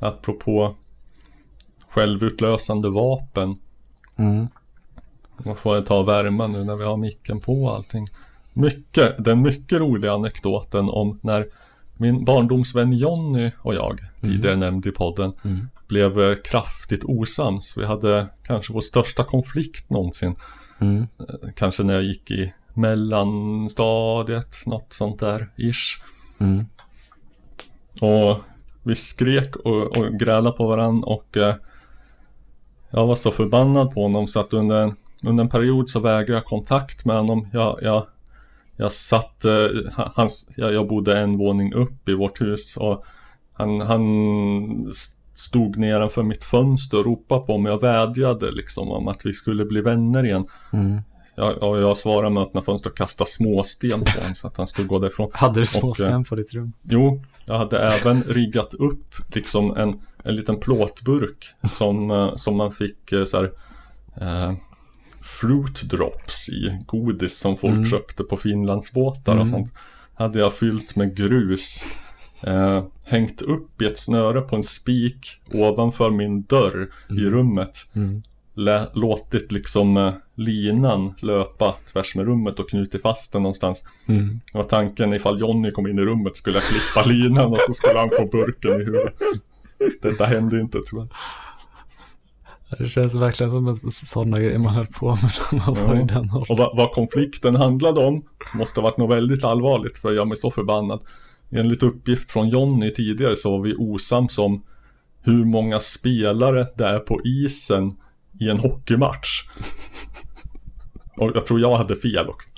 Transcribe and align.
apropå 0.00 0.74
självutlösande 1.88 2.90
vapen. 2.90 3.56
Mm. 4.16 4.46
Man 5.44 5.56
får 5.56 5.82
ta 5.82 6.02
värma 6.02 6.46
nu 6.46 6.64
när 6.64 6.76
vi 6.76 6.84
har 6.84 6.96
micken 6.96 7.40
på 7.40 7.64
och 7.64 7.74
allting. 7.74 8.06
Mycket, 8.52 9.24
den 9.24 9.42
mycket 9.42 9.78
roliga 9.78 10.12
anekdoten 10.12 10.88
om 10.90 11.18
när 11.22 11.46
min 11.96 12.24
barndomsvän 12.24 12.92
Jonny 12.92 13.50
och 13.58 13.74
jag, 13.74 13.98
tidigare 14.20 14.56
nämnd 14.56 14.86
i 14.86 14.90
podden, 14.90 15.32
Mm. 15.44 15.68
blev 15.88 16.20
eh, 16.20 16.36
kraftigt 16.44 17.04
osams. 17.04 17.74
Vi 17.76 17.84
hade 17.84 18.26
kanske 18.42 18.72
vår 18.72 18.80
största 18.80 19.24
konflikt 19.24 19.90
någonsin. 19.90 20.36
Mm. 20.80 21.02
Eh, 21.02 21.50
Kanske 21.56 21.82
när 21.82 21.94
jag 21.94 22.02
gick 22.02 22.30
i 22.30 22.52
mellanstadiet, 22.74 24.66
något 24.66 24.92
sånt 24.92 25.20
där, 25.20 25.48
ish. 25.56 26.02
Mm. 26.38 26.64
Och 28.00 28.36
vi 28.88 28.94
skrek 28.94 29.56
och, 29.56 29.96
och 29.96 30.18
grälade 30.18 30.56
på 30.56 30.66
varandra 30.66 31.06
och 31.08 31.36
eh, 31.36 31.54
jag 32.90 33.06
var 33.06 33.16
så 33.16 33.30
förbannad 33.30 33.94
på 33.94 34.02
honom 34.02 34.28
så 34.28 34.40
att 34.40 34.52
under 34.52 34.82
en, 34.82 34.96
under 35.24 35.44
en 35.44 35.50
period 35.50 35.88
så 35.88 36.00
vägrade 36.00 36.32
jag 36.32 36.44
kontakt 36.44 37.04
med 37.04 37.16
honom. 37.16 37.48
Jag, 37.52 37.78
jag, 37.82 38.06
jag 38.76 38.92
satt, 38.92 39.44
eh, 39.44 39.52
han- 39.92 40.10
hans, 40.14 40.48
jag, 40.56 40.72
jag 40.72 40.88
bodde 40.88 41.18
en 41.18 41.38
våning 41.38 41.74
upp 41.74 42.08
i 42.08 42.14
vårt 42.14 42.40
hus 42.40 42.76
och 42.76 43.04
han, 43.52 43.80
han 43.80 44.02
stod 45.34 45.76
nedanför 45.76 46.22
mitt 46.22 46.44
fönster 46.44 46.98
och 46.98 47.04
ropade 47.04 47.40
på 47.40 47.58
mig 47.58 47.72
och 47.72 47.82
vädjade 47.82 48.50
liksom 48.50 48.88
om 48.90 49.08
att 49.08 49.26
vi 49.26 49.32
skulle 49.32 49.64
bli 49.64 49.80
vänner 49.80 50.24
igen. 50.24 50.46
Mm. 50.72 51.00
Jag, 51.34 51.62
och 51.62 51.78
jag 51.78 51.96
svarade 51.96 52.30
med 52.30 52.42
att 52.42 52.48
öppna 52.48 52.62
fönstret 52.62 52.92
och 52.92 52.98
kasta 52.98 53.24
småsten 53.24 54.00
på 54.00 54.20
honom 54.20 54.34
så 54.34 54.46
att 54.46 54.56
han 54.56 54.66
skulle 54.68 54.88
gå 54.88 54.98
därifrån. 54.98 55.30
Hade 55.32 55.54
du 55.54 55.60
Och, 55.62 55.68
småsten 55.68 56.24
på 56.24 56.34
ditt 56.34 56.52
rum? 56.54 56.72
Jo, 56.82 57.22
jag 57.48 57.58
hade 57.58 57.78
även 57.78 58.22
riggat 58.22 58.74
upp 58.74 59.14
liksom 59.34 59.76
en, 59.76 60.00
en 60.24 60.36
liten 60.36 60.60
plåtburk 60.60 61.46
som, 61.70 62.10
eh, 62.10 62.34
som 62.36 62.56
man 62.56 62.72
fick 62.72 63.12
eh, 63.12 63.24
så 63.24 63.36
här, 63.36 63.50
eh, 64.20 64.52
fruit 65.40 65.82
drops 65.90 66.48
i, 66.48 66.78
godis 66.86 67.38
som 67.38 67.56
folk 67.56 67.72
Mm. 67.76 67.84
köpte 67.90 68.24
på 68.24 68.36
Finlandsbåtar 68.36 69.32
och 69.32 69.40
Mm. 69.40 69.50
sånt. 69.52 69.72
Hade 70.14 70.38
jag 70.38 70.54
fyllt 70.54 70.96
med 70.96 71.16
grus, 71.16 71.82
eh, 72.42 72.84
hängt 73.06 73.42
upp 73.42 73.82
i 73.82 73.86
ett 73.86 73.98
snöre 73.98 74.40
på 74.40 74.56
en 74.56 74.64
spik 74.64 75.40
ovanför 75.54 76.10
min 76.10 76.42
dörr 76.42 76.88
i 77.10 77.20
rummet. 77.24 77.78
Mm. 77.94 78.22
Låtit 78.92 79.52
liksom 79.52 79.96
eh, 79.96 80.12
linan 80.38 81.14
löpa 81.20 81.74
tvärs 81.92 82.14
med 82.14 82.26
rummet 82.26 82.60
och 82.60 82.70
knutit 82.70 83.02
fast 83.02 83.32
den 83.32 83.42
någonstans. 83.42 83.84
Mm. 84.08 84.40
Det 84.52 84.58
var 84.58 84.64
tanken 84.64 85.14
ifall 85.14 85.40
Jonny 85.40 85.70
kom 85.70 85.86
in 85.86 85.98
i 85.98 86.02
rummet 86.02 86.36
skulle 86.36 86.56
jag 86.56 86.64
klippa 86.64 87.08
linan 87.08 87.52
och 87.52 87.60
så 87.66 87.74
skulle 87.74 87.98
han 87.98 88.10
få 88.10 88.26
burken 88.26 88.80
i 88.80 88.84
huvudet. 88.84 89.14
Detta 90.02 90.24
hände 90.24 90.60
inte 90.60 90.78
tyvärr. 90.90 91.08
Det 92.78 92.88
känns 92.88 93.14
verkligen 93.14 93.50
som 93.50 93.68
en 93.68 93.76
sådana 93.90 94.38
grejer 94.38 94.58
man 94.58 94.74
höll 94.74 94.86
på 94.86 95.08
med 95.08 95.32
när 95.52 95.66
man 95.66 95.86
var 95.86 95.94
i 95.94 95.98
den 95.98 96.30
åldern. 96.30 96.46
Och 96.48 96.58
vad, 96.58 96.76
vad 96.76 96.90
konflikten 96.90 97.56
handlade 97.56 98.06
om 98.06 98.24
måste 98.54 98.80
ha 98.80 98.82
varit 98.82 98.98
något 98.98 99.16
väldigt 99.16 99.44
allvarligt 99.44 99.98
för 99.98 100.08
jag 100.08 100.16
gör 100.16 100.24
mig 100.24 100.36
så 100.36 100.50
förbannad. 100.50 101.00
Enligt 101.50 101.82
uppgift 101.82 102.30
från 102.30 102.48
Jonny 102.48 102.90
tidigare 102.90 103.36
så 103.36 103.50
var 103.50 103.64
vi 103.64 103.74
osams 103.74 104.38
om 104.38 104.62
hur 105.22 105.44
många 105.44 105.80
spelare 105.80 106.66
det 106.76 106.86
är 106.86 106.98
på 106.98 107.20
isen 107.24 107.96
i 108.40 108.48
en 108.48 108.58
hockeymatch. 108.58 109.42
Och 111.18 111.32
jag 111.34 111.46
tror 111.46 111.60
jag 111.60 111.76
hade 111.76 111.96
fel 111.96 112.28
också. 112.28 112.48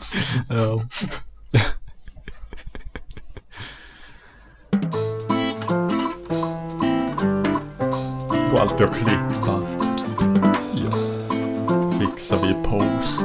Ja. 0.48 0.82
Går 8.50 8.60
alltid 8.60 8.86
att 8.86 8.94
klippa. 8.94 9.62
Ja. 10.74 10.90
Fixar 12.00 12.38
vi 12.46 12.54
post. 12.68 13.24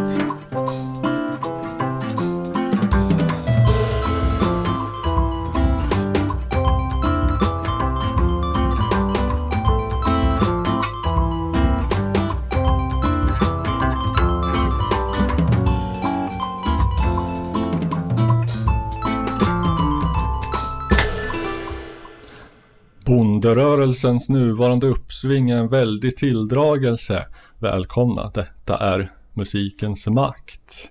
Bonderörelsens 23.46 24.30
nuvarande 24.30 24.88
uppsving 24.88 25.50
är 25.50 25.58
en 25.58 25.68
väldig 25.68 26.18
tilldragelse. 26.18 27.26
Välkomna, 27.60 28.32
detta 28.34 28.78
är 28.78 29.12
musikens 29.34 30.08
makt. 30.08 30.90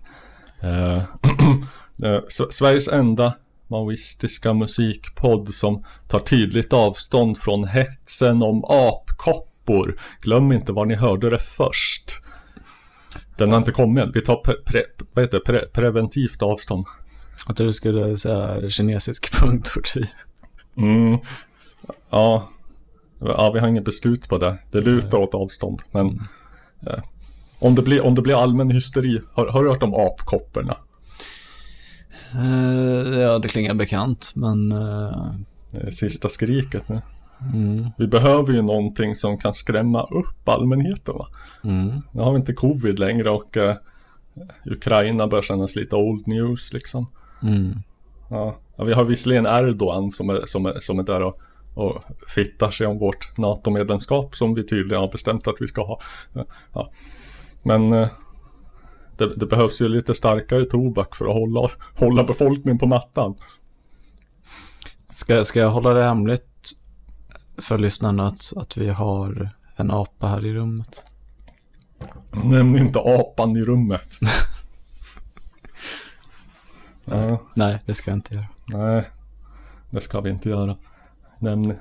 Eh, 0.63 0.97
eh, 2.03 2.21
Sveriges 2.51 2.89
enda 2.89 3.35
maoistiska 3.69 4.53
musikpodd 4.53 5.55
som 5.55 5.83
tar 6.09 6.19
tydligt 6.19 6.73
avstånd 6.73 7.39
från 7.39 7.65
hetsen 7.65 8.43
om 8.43 8.65
apkoppor. 8.65 10.01
Glöm 10.21 10.53
inte 10.53 10.73
var 10.73 10.87
ni 10.87 10.95
hörde 10.95 11.31
det 11.31 11.39
först. 11.39 12.21
Den 13.39 13.51
har 13.51 13.59
inte 13.59 13.73
kommit 13.73 14.05
än. 14.05 14.13
Vi 14.13 14.21
tar 14.21 14.37
pre, 14.37 14.55
pre, 14.67 14.83
vad 15.13 15.25
heter 15.25 15.39
pre, 15.39 15.61
preventivt 15.73 16.43
avstånd. 16.43 16.85
Att 17.47 17.57
du 17.57 17.73
skulle 17.73 18.17
säga 18.17 18.71
kinesisk 18.71 19.33
punktortyr. 19.41 20.09
Mm. 20.77 21.19
Ja. 22.11 22.49
ja, 23.19 23.51
vi 23.55 23.61
har 23.61 23.69
inget 23.69 23.85
beslut 23.85 24.29
på 24.29 24.39
det. 24.39 24.59
Det 24.71 24.81
lutar 24.81 25.19
åt 25.19 25.35
avstånd. 25.35 25.83
Men 25.91 26.21
eh, 26.87 27.03
om, 27.59 27.75
det 27.75 27.83
blir, 27.83 28.01
om 28.01 28.15
det 28.15 28.23
blir 28.23 28.43
allmän 28.43 28.71
hysteri, 28.71 29.21
har, 29.33 29.47
har 29.47 29.65
du 29.65 29.71
hört 29.71 29.83
om 29.83 29.95
apkopporna? 29.95 30.77
Uh, 32.37 33.21
ja, 33.21 33.39
det 33.39 33.49
klingar 33.49 33.75
bekant, 33.75 34.33
men... 34.35 34.73
Är 34.73 35.91
Sista 35.91 36.29
skriket 36.29 36.89
nu. 36.89 37.01
mm, 37.55 37.87
Vi 37.99 38.07
behöver 38.07 38.53
ju 38.53 38.63
någonting 38.63 39.15
som 39.15 39.39
kan 39.39 39.55
skrämma 39.55 40.03
upp 40.03 40.49
allmänheten 40.49 41.15
va? 41.15 41.27
mm, 41.65 42.03
Nu 42.13 42.23
har 42.23 42.33
vi 42.33 42.39
inte 42.39 42.53
covid 42.53 42.99
längre 42.99 43.31
och 43.31 43.57
eh, 43.57 43.77
Ukraina 44.65 45.27
börjar 45.27 45.43
kännas 45.43 45.77
lite 45.77 45.97
old 45.97 46.27
news 46.27 46.73
liksom. 46.73 47.07
mm. 47.43 47.79
Ja, 48.31 48.57
ja, 48.77 48.85
vi 48.85 48.93
har 48.93 49.05
visserligen 49.05 49.47
Erdogan 49.47 50.11
som 50.11 50.31
är, 50.31 50.47
som 50.47 50.67
är, 50.67 50.81
som 50.81 50.99
är 50.99 51.03
där 51.03 51.23
och, 51.23 51.41
och 51.75 52.05
fittar 52.29 52.71
sig 52.71 52.87
om 52.87 52.99
vårt 52.99 53.39
NATO-medlemskap 53.39 54.37
som 54.37 54.55
vi 54.55 54.67
tydligen 54.67 55.01
har 55.01 55.13
bestämt 55.13 55.49
att 55.49 55.57
vi 55.61 55.69
ska 55.69 55.87
ha. 55.87 56.01
Ja. 56.73 56.91
Men 57.63 57.93
eh, 57.93 58.09
det, 59.19 59.35
det 59.37 59.47
behövs 59.47 59.81
ju 59.81 59.89
lite 59.89 60.15
starkare 60.15 60.65
tobak 60.65 61.17
för 61.17 61.25
att 61.25 61.35
hålla, 61.35 61.69
hålla 61.95 62.25
befolkningen 62.25 62.79
på 62.79 62.87
mattan. 62.87 63.35
Ska, 65.11 65.45
ska 65.45 65.61
jag 65.61 65.71
hålla 65.71 65.93
det 65.93 66.03
hemligt 66.05 66.71
för 67.59 67.79
lyssnarna 67.79 68.27
att, 68.27 68.53
att 68.57 68.77
vi 68.77 68.89
har 68.89 69.51
en 69.77 69.91
apa 69.91 70.27
här 70.27 70.47
i 70.47 70.55
rummet? 70.55 71.07
Nämn 72.45 72.79
inte 72.79 72.99
apan 72.99 73.57
i 73.57 73.65
rummet. 73.65 74.19
ja, 77.05 77.39
Nej, 77.55 77.83
det 77.87 77.95
ska 77.95 78.11
jag 78.11 78.19
inte 78.19 78.35
göra. 78.35 78.47
nej, 78.67 79.05
det 79.91 80.01
ska 80.01 80.21
vi 80.21 80.31
inte 80.31 80.49
göra. 80.49 80.77
Nämn, 81.45 81.75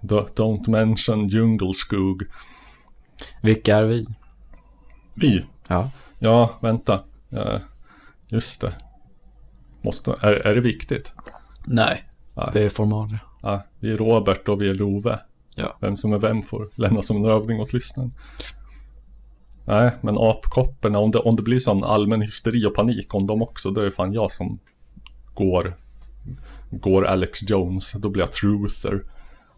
do- 0.00 0.28
don't 0.34 0.70
mention 0.70 1.28
djungelskog. 1.28 2.22
Vilka 3.42 3.76
är 3.76 3.82
vi? 3.84 4.06
Vi, 5.14 5.44
Ja. 5.68 5.90
Ja, 6.18 6.50
vänta. 6.60 7.00
Ja, 7.28 7.60
just 8.28 8.60
det. 8.60 8.72
Måste, 9.82 10.10
är, 10.20 10.32
är 10.32 10.54
det 10.54 10.60
viktigt? 10.60 11.12
Nej, 11.66 12.04
Nej. 12.34 12.50
det 12.52 12.62
är 12.62 12.68
formalia. 12.68 13.18
Ja, 13.42 13.62
vi 13.78 13.92
är 13.92 13.96
Robert 13.96 14.48
och 14.48 14.62
vi 14.62 14.68
är 14.68 14.74
Love. 14.74 15.18
Ja. 15.54 15.76
Vem 15.80 15.96
som 15.96 16.12
är 16.12 16.18
vem 16.18 16.42
får 16.42 16.68
lämna 16.74 17.02
som 17.02 17.16
en 17.16 17.24
övning 17.24 17.60
åt 17.60 17.72
lyssnaren. 17.72 18.12
Nej, 19.64 19.90
men 20.00 20.18
apkopporna, 20.18 20.98
om 20.98 21.10
det, 21.10 21.18
om 21.18 21.36
det 21.36 21.42
blir 21.42 21.60
sån 21.60 21.84
allmän 21.84 22.20
hysteri 22.22 22.66
och 22.66 22.74
panik 22.74 23.14
om 23.14 23.26
dem 23.26 23.42
också, 23.42 23.70
då 23.70 23.80
är 23.80 23.84
det 23.84 23.90
fan 23.90 24.12
jag 24.12 24.32
som 24.32 24.58
går, 25.34 25.76
går 26.70 27.06
Alex 27.06 27.50
Jones. 27.50 27.92
Då 27.92 28.08
blir 28.08 28.22
jag 28.22 28.32
truther. 28.32 29.04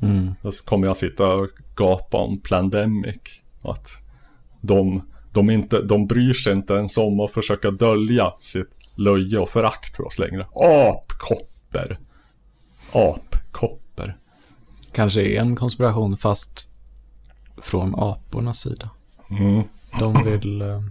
Mm. 0.03 0.35
Då 0.43 0.53
kommer 0.53 0.87
jag 0.87 0.97
sitta 0.97 1.27
och 1.35 1.49
gapa 1.77 2.17
om 2.17 2.41
Plandemic. 2.41 3.21
Att 3.63 3.91
de, 4.61 5.03
de, 5.33 5.51
inte, 5.51 5.83
de 5.83 6.07
bryr 6.07 6.35
sig 6.35 6.53
inte 6.53 6.75
ens 6.75 6.97
om 6.97 7.21
att 7.21 7.31
försöka 7.31 7.71
dölja 7.71 8.33
sitt 8.41 8.71
löje 8.95 9.39
och 9.39 9.49
förakt 9.49 9.97
för 9.97 10.07
oss 10.07 10.19
längre. 10.19 10.47
Apkopper. 10.55 11.99
Apkopper. 12.93 14.17
Kanske 14.93 15.23
är 15.23 15.41
en 15.41 15.57
konspiration 15.57 16.17
fast 16.17 16.69
från 17.63 17.95
apornas 17.95 18.61
sida. 18.61 18.91
Mm. 19.31 19.63
De 19.99 20.25
vill... 20.25 20.63
eh, 20.63 20.83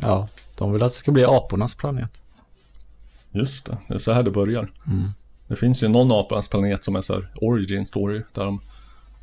Ja, 0.00 0.28
de 0.58 0.72
vill 0.72 0.82
att 0.82 0.92
det 0.92 0.98
ska 0.98 1.12
bli 1.12 1.24
apornas 1.24 1.74
planet. 1.74 2.22
Just 3.36 3.66
det, 3.66 3.78
det 3.88 3.94
är 3.94 3.98
så 3.98 4.12
här 4.12 4.22
det 4.22 4.30
börjar. 4.30 4.70
Mm. 4.86 5.08
Det 5.48 5.56
finns 5.56 5.82
ju 5.82 5.88
någon 5.88 6.12
apans 6.12 6.48
planet 6.48 6.84
som 6.84 6.96
är 6.96 7.02
så 7.02 7.14
här 7.14 7.28
origin 7.40 7.86
story. 7.86 8.22
Där 8.32 8.44
de 8.44 8.60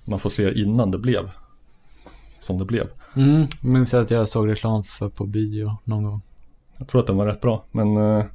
man 0.06 0.19
får 0.19 0.30
se 0.30 0.60
innan 0.62 0.92
det 0.92 0.98
blev 0.98 1.30
som 2.39 2.57
det 2.57 2.65
blev. 2.65 2.88
Mm, 3.15 3.48
jag 3.62 3.71
minns 3.71 3.94
att 3.94 4.12
jag 4.12 4.27
såg 4.30 4.50
reklam 4.50 4.83
för 4.83 5.10
på 5.10 5.25
bio 5.25 5.77
någon 5.83 6.04
gång. 6.04 6.21
Jag 6.77 6.88
tror 6.88 7.01
att 7.01 7.07
den 7.07 7.18
var 7.18 7.25
rätt 7.25 7.42
bra, 7.42 7.63
men 7.71 7.98
eh, 7.98 8.25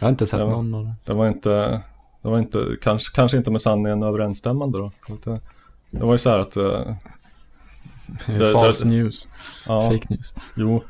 Jag 0.00 0.06
har 0.06 0.08
inte 0.08 0.26
sett 0.26 0.40
Ja. 0.40 0.46
någon 0.50 0.74
av 0.74 0.84
dem. 0.84 0.94
det 1.04 1.12
var 1.14 1.28
inte, 1.28 1.82
det 2.22 2.28
var 2.28 2.38
inte, 2.38 2.66
kanske, 2.82 3.14
kanske 3.14 3.36
inte 3.36 3.50
med 3.50 3.62
sanningen 3.62 4.02
överensstämmande 4.02 4.78
då. 4.78 4.90
Det, 5.24 5.40
det 5.90 6.04
var 6.04 6.12
ju 6.12 6.18
så 6.18 6.30
här 6.30 6.38
att, 6.38 6.56
eh, 6.56 6.94
Det- 8.26 8.52
False 8.52 8.84
det- 8.84 8.90
news. 8.90 9.28
ja, 9.66 9.90
Fake 9.90 10.06
news. 10.14 10.34
jo, 10.56 10.82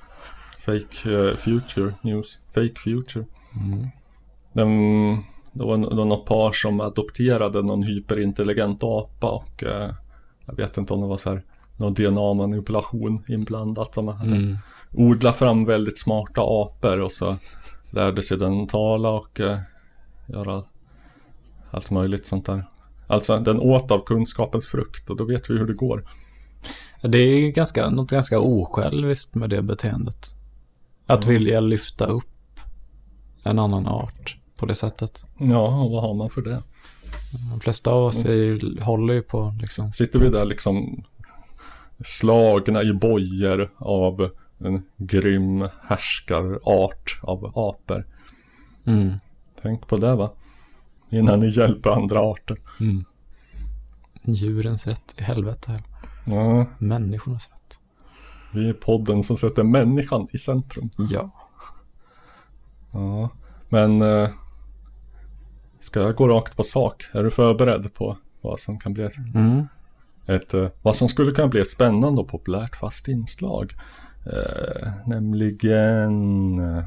fake 0.59 1.13
eh, 1.31 1.37
future 1.37 1.95
news, 2.03 2.39
fake 2.55 2.75
future. 2.85 3.25
Mm. 3.67 3.89
Den, 4.55 4.69
det 5.53 5.65
var 5.65 5.77
det 5.79 5.97
var 5.97 6.05
något 6.05 6.27
par 6.27 6.53
som 6.53 6.81
adopterade 6.81 7.63
någon 7.63 7.83
hyperintelligent 7.83 8.83
apa 8.85 9.31
och 9.31 9.65
eh, 9.65 9.91
jag 10.47 10.57
vet 10.57 10.77
inte 10.77 10.93
om 10.95 11.01
det 11.01 11.07
var 11.07 11.17
så 11.17 11.31
här 11.31 11.43
någon 11.77 11.95
DNA-manipulation 11.95 13.25
inblandat. 13.29 13.93
De 13.93 14.09
hade 14.09 14.37
Mm. 14.37 14.57
odlat 14.93 15.37
fram 15.37 15.65
väldigt 15.65 15.99
smarta 15.99 16.41
apor 16.43 17.01
och 17.01 17.13
så 17.13 17.37
lärde 17.91 18.23
sig 18.23 18.39
den 18.39 18.67
tala 18.67 19.11
och 19.11 19.41
eh, 19.41 19.59
göra 20.27 20.65
allt 21.71 21.91
möjligt 21.91 22.27
sånt 22.27 22.47
där. 22.47 22.65
Alltså 23.07 23.39
den 23.39 23.61
åt 23.61 23.91
av 23.91 24.05
kunskapens 24.05 24.67
frukt 24.67 25.11
och 25.11 25.17
då 25.17 25.25
vet 25.25 25.51
vi 25.51 25.55
hur 25.59 25.67
det 25.67 25.75
går. 25.75 26.05
Det 27.03 27.19
är 27.19 27.51
ganska, 27.51 27.91
något 27.91 28.11
ganska 28.11 28.41
osjälviskt 28.41 29.35
med 29.35 29.51
det 29.51 29.63
beteendet. 29.63 30.27
Att 31.07 31.27
vilja 31.27 31.61
lyfta 31.61 32.07
upp 32.07 32.61
en 33.43 33.59
annan 33.59 33.87
art 33.87 34.37
på 34.65 34.69
det 34.69 34.75
sättet. 34.75 35.25
Ja, 35.39 35.83
och 35.83 35.91
vad 35.91 36.03
har 36.03 36.15
man 36.15 36.31
för 36.31 36.43
det? 36.43 36.63
De 37.51 37.61
flesta 37.61 37.91
av 37.91 38.05
oss 38.05 38.25
är 38.25 38.33
ju, 38.33 38.81
håller 38.81 39.15
ju 39.15 39.23
på 39.23 39.55
liksom. 39.61 39.93
Sitter 39.93 40.19
vi 40.19 40.29
där 40.29 40.45
liksom 40.45 41.05
slagna 42.05 42.83
i 42.83 42.93
bojor 42.93 43.71
av 43.79 44.31
en 44.59 44.83
grym 44.97 45.69
härskarart 45.83 47.21
av 47.23 47.45
apor. 47.59 48.07
Mm. 48.87 49.15
Tänk 49.63 49.87
på 49.89 49.97
det 49.97 50.15
va? 50.15 50.31
Innan 51.11 51.41
ni 51.41 51.49
hjälper 51.49 51.91
andra 51.91 52.21
arter. 52.21 52.59
Mm. 52.81 53.05
Djurens 54.23 54.87
rätt 54.87 55.15
i 55.19 55.23
helvete. 55.23 55.81
Ja, 56.27 56.67
Människornas 56.79 57.49
rätt. 57.53 57.79
vi 58.53 58.69
är 58.69 58.73
podden 58.73 59.23
som 59.23 59.37
sätter 59.37 59.63
människan 59.63 60.29
i 60.33 60.39
centrum. 60.39 60.91
Ja. 60.97 61.31
Ja, 62.91 63.29
men 63.69 64.03
eh, 64.03 64.31
ska 65.85 66.01
jag 66.01 66.15
gå 66.15 66.29
rakt 66.29 66.57
på 66.57 66.65
sak? 66.65 67.03
Är 67.13 67.23
du 67.23 67.31
förberedd 67.31 67.95
på 67.95 68.17
vad 68.41 68.61
som 68.61 68.79
kan 68.79 68.93
bli 68.95 69.05
ett, 69.05 69.13
Mm. 69.35 69.67
ett 70.27 70.55
eh, 70.55 70.69
vad 70.83 70.97
som 70.97 71.09
skulle 71.09 71.33
kunna 71.33 71.49
bli 71.49 71.61
ett 71.61 71.71
spännande 71.71 72.21
och 72.21 72.29
populärt 72.29 72.77
fast 72.77 73.09
inslag? 73.09 73.73
Eh, 74.33 74.89
nämligen 75.07 76.59
eh, 76.59 76.85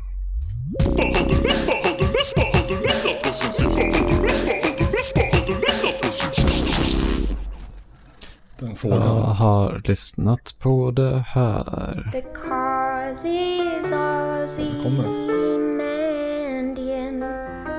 den 8.60 8.70
Jag 8.70 8.78
frågan. 8.78 9.02
har 9.36 9.82
lyssnat 9.86 10.56
på 10.60 10.92
det 10.92 11.24
här. 11.28 12.10
The 12.14 12.22
cause 12.22 13.28
is. 13.28 13.94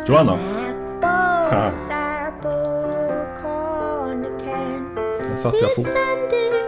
Joanna, 0.09 0.39
Apple 1.51 1.91
Apple 1.91 3.27
Cornican. 3.43 4.95
den 5.29 5.39
satte 5.39 5.57
jag 5.57 5.75
på. 5.75 5.83
Descended 5.83 6.59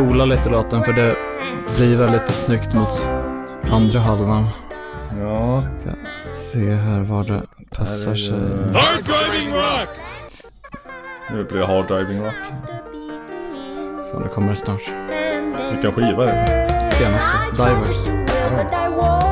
spola 0.00 0.24
lite 0.24 0.48
låten 0.50 0.82
för 0.84 0.92
det 0.92 1.16
blir 1.76 1.96
väldigt 1.96 2.28
snyggt 2.28 2.74
mot 2.74 3.10
andra 3.72 3.98
halvan. 3.98 4.46
Ja, 5.20 5.60
Ska 5.60 5.90
se 6.34 6.74
här 6.74 7.00
var 7.00 7.24
det 7.24 7.42
passar 7.70 8.14
sig. 8.14 8.32
Hard 8.32 9.04
driving 9.04 9.54
rock! 9.54 9.88
Nu 11.30 11.44
blir 11.44 11.58
det 11.58 11.66
hard 11.66 11.86
driving 11.86 12.20
rock. 12.24 12.34
Så 14.04 14.18
det 14.18 14.28
kommer 14.28 14.54
snart. 14.54 14.82
Vilken 15.72 15.92
skiva 15.92 16.30
är 16.30 16.46
det? 16.46 16.90
Senaste, 16.92 17.36
Divers. 17.56 18.06
Ja, 18.96 19.29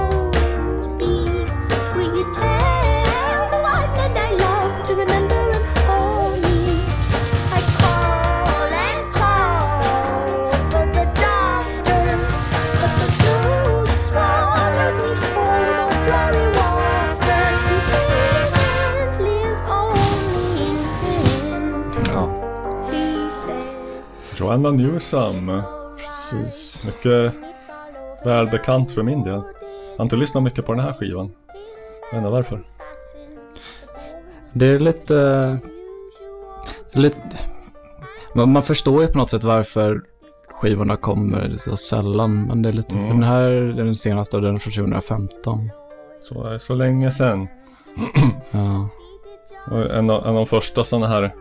Joanna 24.59 24.77
Newsom. 24.77 25.63
precis. 25.97 26.85
Mycket 26.85 27.35
välbekant 28.25 28.93
för 28.93 29.03
min 29.03 29.23
del. 29.23 29.33
Jag 29.33 29.97
har 29.97 30.05
inte 30.05 30.17
lyssnat 30.17 30.43
mycket 30.43 30.67
på 30.67 30.75
den 30.75 30.85
här 30.85 30.93
skivan. 30.93 31.31
Jag 32.13 32.19
inte 32.19 32.31
varför. 32.31 32.61
Det 34.53 34.67
är 34.67 34.79
lite... 34.79 35.15
är 36.93 36.99
lite 36.99 37.19
man, 38.35 38.63
förstår 38.63 39.03
ju 39.03 39.09
på 39.09 39.19
något 39.19 39.31
sätt 39.31 39.45
varför 39.45 40.03
skivorna 40.51 40.97
kommer 40.97 41.55
så 41.57 41.77
sällan. 41.77 42.47
Men 42.47 42.63
det 42.63 42.69
är 42.69 42.73
lite... 42.73 42.95
Mm. 42.95 43.09
Den 43.09 43.23
här 43.23 43.51
är 43.51 43.73
den 43.73 43.97
senaste 43.97 44.37
och 44.37 44.43
den 44.43 44.55
är 44.55 44.59
från 44.59 44.73
2015. 44.73 45.71
Så, 46.21 46.59
så 46.59 46.75
länge 46.75 47.11
sedan. 47.11 47.49
Ja. 48.51 48.89
En 49.71 50.11
av, 50.11 50.23
en 50.23 50.29
av 50.29 50.35
de 50.35 50.47
första 50.47 50.85
sådana 50.85 51.07
här 51.07 51.35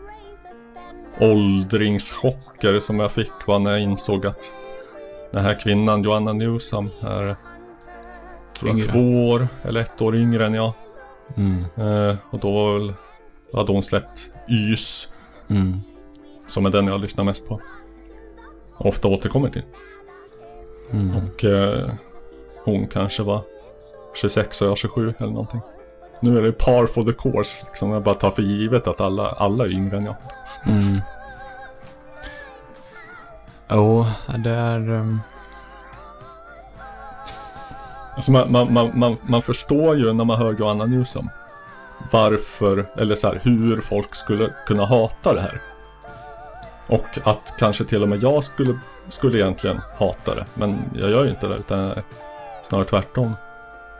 åldringschocker 1.20 2.80
som 2.80 3.00
jag 3.00 3.12
fick 3.12 3.48
var 3.48 3.60
när 3.60 3.72
jag 3.72 3.80
insåg 3.82 4.26
att 4.26 4.54
den 5.32 5.44
här 5.44 5.60
kvinnan, 5.60 6.04
Joanna 6.04 6.34
Newsom, 6.34 6.90
är 7.02 7.36
två 8.92 9.30
år 9.30 9.48
eller 9.64 9.82
ett 9.82 10.02
år 10.02 10.16
yngre 10.16 10.46
än 10.46 10.54
jag. 10.54 10.74
Mm. 11.36 11.66
Eh, 11.78 12.16
och 12.30 12.40
då 12.40 12.52
var 12.52 12.80
väl, 12.80 12.94
hade 13.54 13.72
hon 13.72 13.84
släppt 13.84 14.32
Ys, 14.50 15.14
Mm. 15.50 15.80
som 16.48 16.66
är 16.66 16.70
den 16.70 16.88
jag 16.88 17.02
lyssnar 17.02 17.24
mest 17.24 17.48
på. 17.48 17.62
Ofta 18.78 19.08
återkommer 19.08 19.50
till. 19.50 19.64
Mm. 20.92 21.16
Och 21.16 21.44
eh, 21.44 21.90
hon 22.64 22.88
kanske 22.88 23.24
var 23.24 23.42
26 24.16 24.62
och 24.62 24.68
jag 24.68 24.78
27 24.78 25.14
eller 25.18 25.32
någonting. 25.32 25.62
Nu 26.22 26.38
är 26.38 26.42
det 26.42 26.52
par 26.52 26.86
for 26.86 27.04
the 27.04 27.14
course. 27.14 27.66
Liksom 27.66 27.92
jag 27.92 28.04
bara 28.04 28.16
tar 28.16 28.32
för 28.32 28.42
givet 28.42 28.88
att 28.88 29.02
alla, 29.02 29.30
alla 29.30 29.64
är 29.66 29.72
yngre 29.72 29.98
än 29.98 30.06
jag. 30.06 30.16
Mm. 30.66 31.02
Jo, 33.70 34.06
det 34.38 34.50
är... 34.50 34.90
Um, 34.90 35.22
Alltså 38.16 38.32
man, 38.32 38.52
man, 38.52 38.74
man, 38.74 38.92
man, 39.00 39.18
man 39.22 39.42
förstår 39.42 39.98
ju 39.98 40.14
när 40.14 40.24
man 40.24 40.38
hör 40.38 40.54
Joanna 40.54 40.86
Newsom 40.86 41.30
varför, 42.12 42.86
eller 42.96 43.16
så 43.16 43.28
här, 43.28 43.40
hur 43.44 43.82
folk 43.82 44.16
skulle 44.16 44.54
kunna 44.66 44.86
hata 44.86 45.34
det 45.34 45.42
här. 45.42 45.62
Och 46.88 47.20
att 47.24 47.54
kanske 47.60 47.86
till 47.86 48.04
och 48.04 48.10
med 48.10 48.24
jag 48.24 48.44
skulle, 48.44 48.80
skulle 49.10 49.38
egentligen 49.38 49.82
hata 49.98 50.36
det. 50.36 50.46
Men 50.54 50.78
jag 50.94 51.10
gör 51.10 51.24
ju 51.24 51.30
inte 51.30 51.48
det 51.48 51.56
utan 51.56 51.92
snarare 52.64 52.86
tvärtom. 52.86 53.34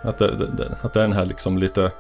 Att 0.02 0.18
det, 0.18 0.36
det, 0.36 0.48
det, 0.48 0.78
att 0.82 0.94
det 0.94 1.00
är 1.00 1.04
den 1.04 1.14
här 1.14 1.26
liksom 1.26 1.58
lite 1.58 1.92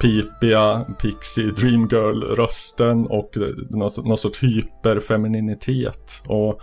pipiga 0.00 0.86
Pixie 0.98 1.50
Dream 1.50 1.88
Girl 1.90 2.22
rösten 2.22 3.06
och 3.06 3.36
någon, 3.70 3.90
någon 4.04 4.18
sorts 4.18 4.42
hyperfemininitet 4.42 6.22
och, 6.26 6.60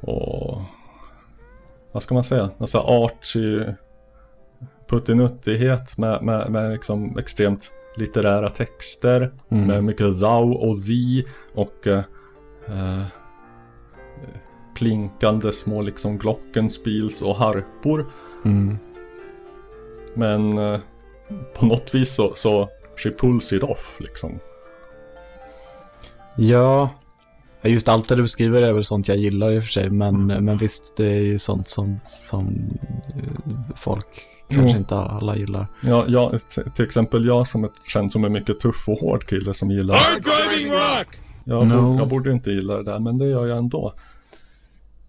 och 0.00 0.62
vad 1.92 2.02
ska 2.02 2.14
man 2.14 2.24
säga? 2.24 2.50
Någon 2.58 2.68
sån 2.68 2.80
här 2.80 3.04
artsy 3.04 3.64
puttinuttighet 4.88 5.98
med, 5.98 6.22
med, 6.22 6.50
med 6.50 6.72
liksom 6.72 7.18
extremt 7.18 7.72
litterära 7.96 8.48
texter 8.48 9.30
Mm. 9.50 9.66
med 9.66 9.84
mycket 9.84 10.20
thou 10.20 10.52
och 10.54 10.82
thee 10.86 11.24
och 11.54 11.86
eh, 11.86 12.02
eh, 12.66 13.04
plinkande 14.76 15.52
små 15.52 15.82
liksom 15.82 16.18
glockenspils 16.18 17.22
och 17.22 17.36
harpor. 17.36 18.06
Mm. 18.44 18.78
Men 20.14 20.58
eh, 20.58 20.80
på 21.54 21.66
något 21.66 21.94
vis 21.94 22.14
så, 22.14 22.32
så 22.34 22.68
she 22.96 23.10
pulls 23.10 23.52
it 23.52 23.62
off 23.62 23.96
liksom. 24.00 24.38
Ja, 26.36 26.90
just 27.62 27.88
allt 27.88 28.08
det 28.08 28.14
du 28.16 28.22
beskriver 28.22 28.62
är 28.62 28.72
väl 28.72 28.84
sånt 28.84 29.08
jag 29.08 29.16
gillar 29.16 29.52
i 29.52 29.58
och 29.58 29.62
för 29.62 29.70
sig. 29.70 29.90
Men, 29.90 30.26
men 30.26 30.56
visst, 30.56 30.96
det 30.96 31.06
är 31.06 31.20
ju 31.22 31.38
sånt 31.38 31.68
som, 31.68 32.00
som 32.04 32.46
eh, 33.08 33.74
folk 33.76 34.06
kanske 34.48 34.70
Jo. 34.70 34.76
inte 34.78 34.94
alla 34.96 35.36
gillar. 35.36 35.66
Ja, 35.82 36.04
jag, 36.08 36.40
till 36.74 36.84
exempel 36.84 37.26
jag 37.26 37.48
som 37.48 37.64
ett, 37.64 37.72
känns 37.88 38.12
som 38.12 38.24
en 38.24 38.32
mycket 38.32 38.60
tuff 38.60 38.88
och 38.88 38.98
hård 38.98 39.24
kille 39.26 39.54
som 39.54 39.70
gillar 39.70 39.94
Hard 39.94 40.22
driving 40.22 40.72
rock! 40.72 41.08
jag, 41.44 41.66
No. 41.66 41.82
borde, 41.82 41.98
jag 42.00 42.08
borde 42.08 42.32
inte 42.32 42.50
gilla 42.50 42.76
det 42.76 42.82
där 42.82 42.98
men 42.98 43.18
det 43.18 43.26
gör 43.26 43.46
jag 43.46 43.58
ändå. 43.58 43.94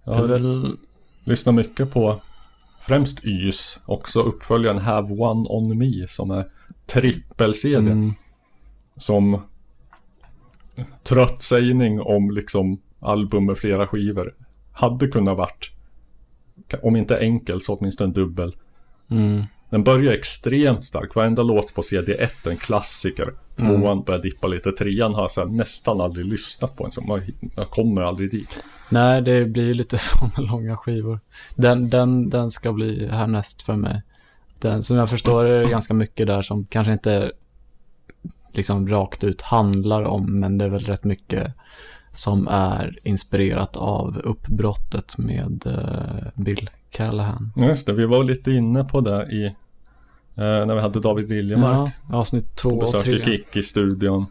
Jag 0.04 0.16
är 0.16 0.20
har 0.20 0.28
väl... 0.28 0.78
lyssnat 1.24 1.56
mycket 1.56 1.94
på 1.94 2.22
främst 2.92 3.26
Ys, 3.26 3.80
också 3.86 4.22
uppföljaren 4.22 4.78
Have 4.78 5.14
One 5.14 5.50
On 5.50 5.78
Me 5.78 6.08
som 6.08 6.32
är 6.32 6.46
trippel-CD. 6.86 7.92
Mm, 7.92 8.14
Som 8.98 9.42
trött 11.04 11.42
sägning 11.42 12.02
om 12.02 12.32
liksom 12.32 12.82
album 13.00 13.46
med 13.46 13.58
flera 13.58 13.88
skivor. 13.88 14.36
Hade 14.72 15.08
kunnat 15.08 15.38
varit, 15.38 15.72
om 16.82 16.96
inte 16.96 17.18
enkel 17.18 17.62
så 17.62 17.76
åtminstone 17.76 18.14
dubbel. 18.14 18.56
mm, 19.10 19.44
Den 19.70 19.84
börjar 19.84 20.14
extremt 20.14 20.86
stark, 20.86 21.16
varenda 21.16 21.44
låt 21.44 21.74
på 21.74 21.82
CD1 21.82 22.30
är 22.46 22.50
en 22.50 22.58
klassiker. 22.58 23.34
Tvåan 23.56 24.04
börjar 24.04 24.22
dippa 24.22 24.48
lite, 24.48 24.72
trean 24.72 25.14
har 25.14 25.32
jag 25.36 25.52
nästan 25.52 26.02
aldrig 26.02 26.26
lyssnat 26.26 26.76
på 26.76 26.86
en 26.86 26.92
så 26.92 27.22
jag 27.56 27.70
kommer 27.70 28.02
aldrig 28.02 28.32
dit. 28.32 28.64
Nej, 28.92 29.22
det 29.22 29.46
blir 29.46 29.74
lite 29.74 29.98
så 29.98 30.30
med 30.38 30.48
långa 30.48 30.78
skivor. 30.78 31.20
Den, 31.56 31.90
den, 31.90 32.30
den 32.30 32.52
ska 32.52 32.74
bli 32.74 33.08
härnäst 33.08 33.62
för 33.62 33.76
mig. 33.76 34.02
Den, 34.60 34.84
som 34.84 34.98
jag 34.98 35.10
förstår 35.10 35.46
är 35.46 35.60
det 35.60 35.70
ganska 35.70 35.94
mycket 35.94 36.28
där 36.28 36.42
som 36.42 36.66
kanske 36.66 36.94
inte 36.94 37.32
liksom 38.52 38.88
rakt 38.88 39.24
ut 39.24 39.42
handlar 39.42 40.04
om, 40.04 40.40
men 40.40 40.58
det 40.58 40.66
är 40.66 40.70
väl 40.70 40.84
rätt 40.84 41.04
mycket 41.04 41.54
som 42.14 42.48
är 42.48 43.00
inspirerat 43.04 43.78
av 43.78 44.18
uppbrottet 44.24 45.18
med 45.18 45.64
eh, 45.66 46.44
Bill 46.44 46.70
Callahan. 46.90 47.52
Just 47.56 47.86
det, 47.86 47.94
vi 47.94 48.06
var 48.06 48.24
lite 48.24 48.52
inne 48.52 48.84
på 48.84 49.02
det 49.02 49.28
i 49.32 49.46
eh, 49.46 49.54
när 50.36 50.76
vi 50.76 50.82
hade 50.82 51.00
David 51.00 51.30
Liljemark 51.30 51.92
Ja, 52.10 52.18
avsnitt 52.18 52.56
två 52.56 52.70
på 52.70 52.76
och 52.76 52.94
besök 52.94 53.08
i 53.08 53.12
tre. 53.12 53.24
Kick 53.24 53.56
i 53.56 53.64
studion. 53.64 54.26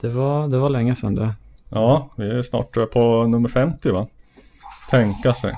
Det 0.00 0.08
var, 0.08 0.48
det 0.48 0.58
var 0.58 0.70
länge 0.70 0.94
sedan 0.94 1.14
det. 1.14 1.34
Ja, 1.70 2.10
vi 2.16 2.30
är 2.30 2.42
snart 2.42 2.72
på 2.92 3.26
nummer 3.26 3.48
50 3.48 3.90
va? 3.90 4.06
Tänka 4.90 5.34
sig. 5.34 5.54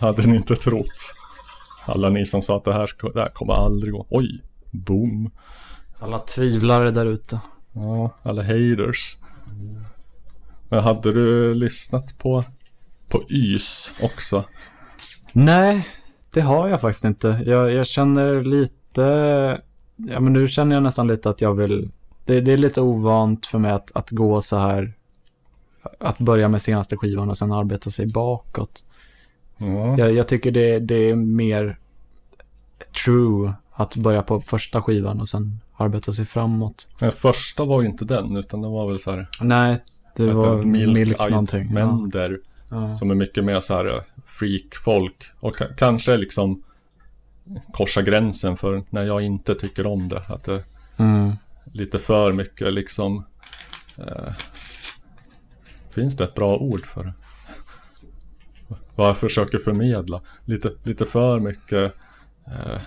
Hade 0.00 0.26
ni 0.26 0.36
inte 0.36 0.56
trott. 0.56 1.12
Alla 1.86 2.08
ni 2.08 2.26
som 2.26 2.42
sa 2.42 2.56
att 2.56 2.64
det 2.64 2.72
här, 2.72 3.12
det 3.14 3.20
här 3.20 3.28
kommer 3.28 3.54
aldrig 3.54 3.92
gå. 3.92 4.06
Oj, 4.10 4.40
boom. 4.70 5.30
Alla 5.98 6.18
tvivlare 6.18 6.90
där 6.90 7.06
ute. 7.06 7.40
Ja, 7.72 8.10
alla 8.22 8.42
haters. 8.42 9.16
Men 10.68 10.80
hade 10.82 11.12
du 11.12 11.54
lyssnat 11.54 12.18
på, 12.18 12.44
på 13.08 13.22
Ys 13.28 13.94
också? 14.02 14.44
Nej, 15.32 15.88
det 16.30 16.40
har 16.40 16.68
jag 16.68 16.80
faktiskt 16.80 17.04
inte. 17.04 17.42
Jag, 17.46 17.72
jag 17.72 17.86
känner 17.86 18.44
lite, 18.44 19.02
ja 19.96 20.20
men 20.20 20.32
nu 20.32 20.48
känner 20.48 20.76
jag 20.76 20.82
nästan 20.82 21.08
lite 21.08 21.30
att 21.30 21.40
jag 21.40 21.54
vill, 21.54 21.90
det, 22.24 22.40
det 22.40 22.52
är 22.52 22.58
lite 22.58 22.80
ovant 22.80 23.46
för 23.46 23.58
mig 23.58 23.70
att, 23.70 23.92
att 23.94 24.10
gå 24.10 24.40
så 24.40 24.58
här, 24.58 24.94
att 26.00 26.18
börja 26.18 26.48
med 26.48 26.62
senaste 26.62 26.96
skivan 26.96 27.30
och 27.30 27.38
sen 27.38 27.52
arbeta 27.52 27.90
sig 27.90 28.06
bakåt. 28.06 28.84
Ja. 29.56 29.98
Jag, 29.98 30.12
jag 30.12 30.28
tycker 30.28 30.50
det, 30.50 30.78
det 30.78 30.94
är 31.10 31.14
mer 31.14 31.78
true 33.04 33.52
att 33.72 33.96
börja 33.96 34.22
på 34.22 34.40
första 34.40 34.82
skivan 34.82 35.20
och 35.20 35.28
sen 35.28 35.60
arbeta 35.76 36.12
sig 36.12 36.24
framåt. 36.24 36.88
Den 36.98 37.12
första 37.12 37.64
var 37.64 37.82
ju 37.82 37.88
inte 37.88 38.04
den, 38.04 38.36
utan 38.36 38.62
det 38.62 38.68
var 38.68 38.88
väl 38.88 39.00
så 39.00 39.10
här. 39.10 39.28
Nej, 39.40 39.78
det 40.16 40.32
var? 40.32 40.62
Milk, 40.62 40.98
Eyed 41.20 41.30
någonting. 41.30 41.74
Mender. 41.74 42.38
Ja. 42.68 42.94
Som 42.94 43.10
är 43.10 43.14
mycket 43.14 43.44
mer 43.44 43.60
så 43.60 43.74
här 43.74 43.86
eh, 43.94 44.00
freak-folk. 44.26 45.16
Och 45.40 45.54
ka- 45.56 45.74
kanske 45.76 46.16
liksom 46.16 46.62
korsa 47.72 48.02
gränsen 48.02 48.56
för 48.56 48.82
när 48.90 49.04
jag 49.04 49.22
inte 49.22 49.54
tycker 49.54 49.86
om 49.86 50.08
det. 50.08 50.18
Att 50.28 50.44
det 50.44 50.62
Mm. 50.98 51.32
lite 51.72 51.98
för 51.98 52.32
mycket 52.32 52.72
liksom. 52.72 53.24
Eh, 53.98 54.32
finns 55.96 56.16
det 56.16 56.24
ett 56.24 56.34
bra 56.34 56.56
ord 56.56 56.86
för 56.86 57.04
det? 57.04 57.12
Vad 58.96 59.08
jag 59.08 59.16
försöker 59.16 59.58
förmedla. 59.58 60.20
Lite, 60.44 60.72
lite 60.82 61.06
för 61.06 61.40
mycket 61.40 61.94
eh, 62.46 62.80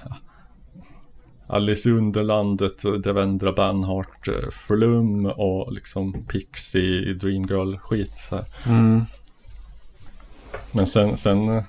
Alice 1.47 1.89
i 1.89 1.91
Underlandet, 1.91 3.03
Devendra 3.03 3.53
Banhart, 3.53 4.27
eh, 4.27 4.49
Flum 4.51 5.25
och 5.25 5.73
liksom 5.73 6.25
Pixie, 6.25 7.13
Dreamgirl 7.13 7.77
skit. 7.77 8.17
Så 8.29 8.35
här. 8.35 8.45
Mm. 8.65 9.05
Men 10.71 10.87
sen, 10.87 11.17
sen 11.17 11.49
eh, 11.49 11.63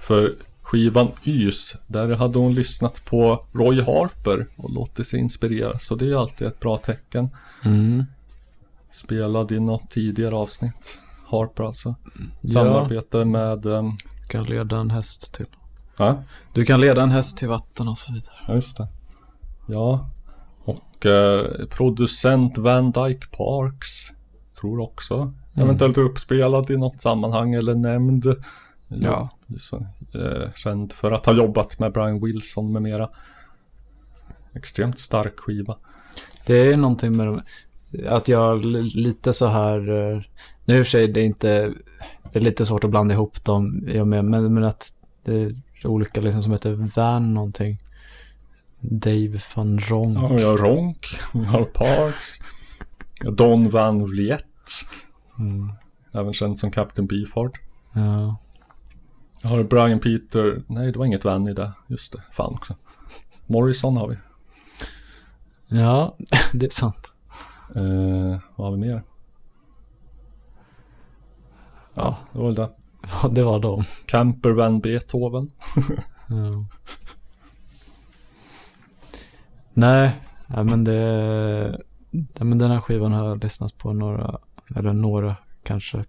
för 0.00 0.34
skivan 0.62 1.08
Ys, 1.24 1.76
där 1.86 2.08
hade 2.16 2.38
hon 2.38 2.54
lyssnat 2.54 3.04
på 3.04 3.46
Roy 3.52 3.82
Harper 3.82 4.46
och 4.56 4.74
låtit 4.74 5.06
sig 5.06 5.20
inspireras. 5.20 5.86
Så 5.86 5.94
det 5.94 6.10
är 6.10 6.20
alltid 6.20 6.48
ett 6.48 6.60
bra 6.60 6.76
tecken. 6.76 7.28
Mm. 7.64 8.04
Spelad 8.92 9.52
i 9.52 9.60
något 9.60 9.90
tidigare 9.90 10.34
avsnitt. 10.34 10.98
Harper 11.26 11.64
alltså. 11.64 11.94
Ja. 12.40 12.50
Samarbetar 12.50 13.24
med... 13.24 13.66
Um, 13.66 13.96
Du 14.22 14.28
kan 14.28 14.44
leda 14.44 14.76
en 14.76 14.90
häst 14.90 15.34
till. 15.34 15.46
ja, 15.98 16.22
Du 16.52 16.64
kan 16.64 16.80
leda 16.80 17.02
en 17.02 17.10
häst 17.10 17.38
till 17.38 17.48
vatten 17.48 17.88
och 17.88 17.98
så 17.98 18.12
vidare. 18.12 18.34
ja, 18.48 18.54
just 18.54 18.76
det. 18.76 18.88
Ja. 19.66 20.08
Och 20.64 21.06
eh, 21.06 21.66
producent 21.66 22.58
Van 22.58 22.90
Dyke 22.90 23.26
Parks. 23.36 24.08
Tror 24.60 24.80
också. 24.80 25.34
Eventuellt 25.54 25.98
uppspelad 25.98 26.70
i 26.70 26.76
något 26.76 27.00
sammanhang 27.00 27.54
eller 27.54 27.74
nämnd. 27.74 28.26
Ja. 28.88 29.28
Så, 29.58 29.76
eh, 30.14 30.52
känd 30.54 30.92
för 30.92 31.12
att 31.12 31.26
ha 31.26 31.32
jobbat 31.32 31.78
med 31.78 31.92
Brian 31.92 32.20
Wilson 32.24 32.72
med 32.72 32.82
mera. 32.82 33.08
Extremt 34.54 34.98
stark 34.98 35.40
skiva. 35.40 35.76
Det 36.46 36.72
är 36.72 36.76
någonting 36.76 37.16
med 37.16 37.26
de, 37.26 37.42
att 38.08 38.28
jag 38.28 38.64
li- 38.64 38.82
lite 38.94 39.32
så 39.32 39.46
här, 39.46 39.78
eh, 40.14 40.22
nu 40.64 40.78
i 40.78 40.82
och 40.82 40.86
för 40.86 40.90
sig 40.90 41.08
det 41.08 41.20
är 41.20 41.24
inte, 41.24 41.72
det 42.32 42.38
är 42.38 42.40
lite 42.42 42.64
svårt 42.66 42.84
att 42.84 42.90
blanda 42.90 43.14
ihop 43.14 43.44
dem, 43.44 43.84
jag 43.94 44.06
med, 44.06 44.24
men, 44.24 44.54
men 44.54 44.64
att 44.64 44.86
det 45.24 45.34
är 45.34 45.54
olika 45.84 46.20
liksom 46.20 46.42
som 46.42 46.52
heter 46.52 46.90
Van 46.96 47.34
någonting. 47.34 47.78
Dave 48.80 49.40
van 49.56 49.78
Ronk. 49.78 50.16
Ja, 50.18 50.28
vi 50.28 50.42
har 50.42 50.56
Ronk, 50.56 51.06
vi 51.34 51.44
har 51.44 51.64
Parks. 51.64 52.40
Don 53.32 53.70
Van 53.70 54.04
Vliet. 54.04 54.44
Mm. 55.38 55.72
Även 56.12 56.32
känd 56.32 56.58
som 56.58 56.70
Captain 56.70 57.06
Beefheart. 57.06 57.60
Ja. 57.94 58.36
Jag 59.42 59.50
har 59.50 59.62
Brian 59.64 60.00
Peter. 60.00 60.62
Nej, 60.66 60.92
det 60.92 60.98
var 60.98 61.06
inget 61.06 61.24
Van 61.24 61.48
i 61.48 61.54
det. 61.54 61.72
Just 61.86 62.12
det, 62.12 62.22
fan 62.32 62.54
också. 62.54 62.76
Morrison 63.46 63.96
har 63.96 64.08
vi. 64.08 64.16
ja, 65.68 66.16
det 66.52 66.66
är 66.66 66.70
sant. 66.70 67.14
Eh, 67.76 68.38
vad 68.56 68.66
har 68.66 68.72
vi 68.72 68.78
mer? 68.78 69.02
Ja, 71.94 72.16
Det 72.32 72.38
var 72.38 72.46
väl 72.46 72.54
det. 72.54 72.70
ja, 73.22 73.28
det 73.32 73.42
var 73.42 73.58
de. 73.60 73.84
Camper 74.06 74.50
Van 74.50 74.80
Beethoven. 74.80 75.50
Ja. 76.32 76.64
Nej, 79.72 80.20
ja, 80.46 80.62
men 80.62 80.84
det, 80.84 81.80
ja, 82.10 82.44
men 82.44 82.58
den 82.58 82.70
här 82.70 82.80
skivan 82.80 83.12
har 83.12 83.26
jag 83.28 83.42
lyssnat 83.44 83.78
på 83.78 83.92
några, 83.92 84.38
eller 84.76 84.92
några, 84.92 85.36
kanske 85.62 86.04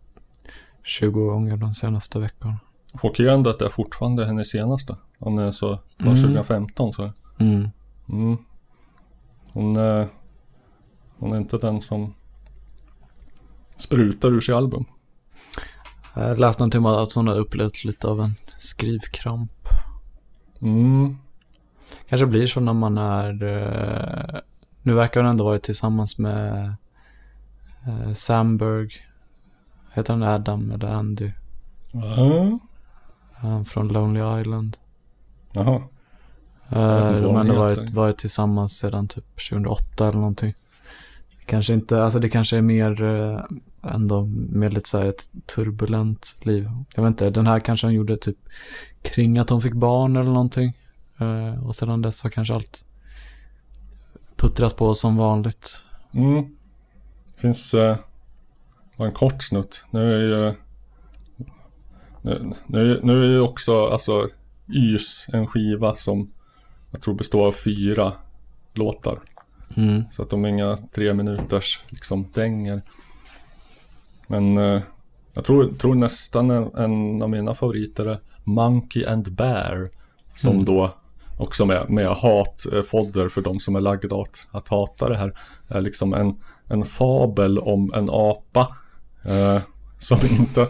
20 0.84 1.26
gånger 1.26 1.58
de 1.58 1.74
senaste 1.74 2.20
veckorna. 2.20 2.60
Chockerande 2.94 3.50
att 3.50 3.60
det 3.60 3.66
är 3.66 3.70
fortfarande 3.70 4.26
hennes 4.26 4.50
senaste. 4.50 4.96
Om 5.20 5.36
det 5.36 5.44
är 5.44 5.52
så 5.52 5.80
från 6.00 6.08
Mm. 6.08 6.22
2015 6.22 6.94
så. 6.94 7.12
Mm. 7.40 7.70
Mm. 8.10 8.38
Hon, 9.54 9.76
eh, 9.78 10.06
Hon 11.22 11.34
är 11.34 11.38
inte 11.38 11.58
den 11.58 11.82
som 11.82 12.14
sprutar 13.78 14.30
ur 14.30 14.42
sig 14.42 14.56
album. 14.56 14.86
Jag 16.14 16.40
läste 16.40 16.62
någonting 16.62 16.86
om 16.86 16.86
att 16.86 17.14
hon 17.14 17.28
hade 17.28 17.40
upplevt 17.40 17.84
lite 17.84 18.08
av 18.08 18.22
en 18.22 18.36
skrivkramp. 18.58 19.68
Mm. 20.62 21.18
Kanske 22.10 22.26
blir 22.26 22.48
så 22.48 22.60
när 22.60 22.74
man 22.74 22.98
är... 22.98 23.44
eh, 23.44 24.40
nu 24.82 24.94
verkar 24.94 25.22
hon 25.22 25.30
ändå 25.30 25.44
varit 25.44 25.64
tillsammans 25.64 26.18
med 26.18 26.76
uh, 27.88 28.14
Samberg. 28.14 28.92
Heter 29.94 30.14
han 30.14 30.24
Adam 30.24 30.72
eller 30.72 30.88
Andy? 30.88 31.32
Ja. 31.92 32.60
Han 33.34 33.66
från 33.66 33.88
Lonely 33.88 34.42
Island. 34.42 34.78
Jaha. 35.52 35.82
De 36.70 37.36
har 37.36 37.40
ändå 37.42 37.56
varit, 37.56 37.90
varit 37.90 38.18
tillsammans 38.18 38.78
sedan 38.78 39.08
typ 39.08 39.50
2008 39.50 40.08
eller 40.08 40.20
någonting. 40.20 40.54
Kanske 41.46 41.74
inte, 41.74 42.04
alltså 42.04 42.20
det 42.20 42.30
kanske 42.30 42.58
är 42.58 42.62
mer 42.62 43.04
eh, 43.04 43.40
ändå 43.94 44.26
med 44.26 44.74
lite 44.74 44.90
så 44.90 44.98
här 44.98 45.06
ett 45.06 45.30
turbulent 45.46 46.36
liv. 46.42 46.70
Jag 46.96 47.04
vet 47.04 47.10
inte, 47.10 47.30
den 47.30 47.48
här 47.48 47.60
kanske 47.60 47.88
hon 47.88 47.94
gjorde 47.94 48.18
typ 48.18 48.38
kring 49.02 49.38
att 49.38 49.50
hon 49.50 49.62
fick 49.62 49.74
barn 49.74 50.16
eller 50.16 50.32
någonting. 50.32 50.78
Eh, 51.20 51.68
och 51.68 51.76
sedan 51.76 52.02
dess 52.02 52.24
har 52.24 52.30
kanske 52.30 52.54
allt 52.54 52.86
puttrat 54.36 54.78
på 54.78 54.94
som 54.94 55.18
vanligt. 55.18 55.84
Mm. 56.12 56.56
Finns 57.36 57.74
eh, 57.74 57.98
bara 58.98 59.08
en 59.08 59.14
kort 59.14 59.44
snutt. 59.44 59.84
Nu 59.92 60.14
är 60.14 60.20
ju 60.20 60.54
nu, 62.22 62.54
nu, 62.68 63.00
nu 63.04 63.24
är 63.24 63.30
ju 63.30 63.40
också 63.40 63.86
alltså 63.86 64.30
Ys 64.68 65.26
en 65.28 65.48
skiva 65.48 65.96
som 65.96 66.32
jag 66.92 67.02
tror 67.02 67.14
består 67.14 67.48
av 67.48 67.52
fyra 67.52 68.14
låtar. 68.74 69.20
Mm. 69.78 70.04
Så 70.12 70.22
att 70.22 70.30
de 70.30 70.46
är 70.46 70.50
inga 70.50 70.78
tre 70.94 71.14
minuters 71.14 71.80
liksom 71.90 72.28
dänger. 72.34 72.82
Men 74.28 74.58
eh, 74.58 74.82
jag 75.34 75.46
tror, 75.46 75.68
tror 75.68 75.96
nästan 75.96 76.50
en, 76.52 76.76
en 76.76 77.22
av 77.24 77.30
mina 77.30 77.56
favoriter 77.56 78.06
är 78.06 78.20
Monkey 78.44 79.06
and 79.06 79.32
Bear. 79.32 79.90
Som 80.36 80.52
Mm. 80.54 80.66
då 80.66 80.94
också 81.38 81.66
med, 81.66 81.90
med 81.90 82.08
hatfodder 82.08 83.30
för 83.30 83.42
de 83.42 83.60
som 83.60 83.76
är 83.76 83.82
lagda 83.82 84.16
åt 84.16 84.48
att 84.52 84.68
hata 84.68 85.10
det 85.10 85.18
här. 85.18 85.40
Är 85.68 85.82
liksom 85.82 86.14
en, 86.14 86.36
en 86.68 86.86
fabel 86.86 87.60
om 87.60 87.94
en 87.94 88.10
apa. 88.10 88.78
Eh, 89.26 89.62
som 90.00 90.18
inte, 90.40 90.68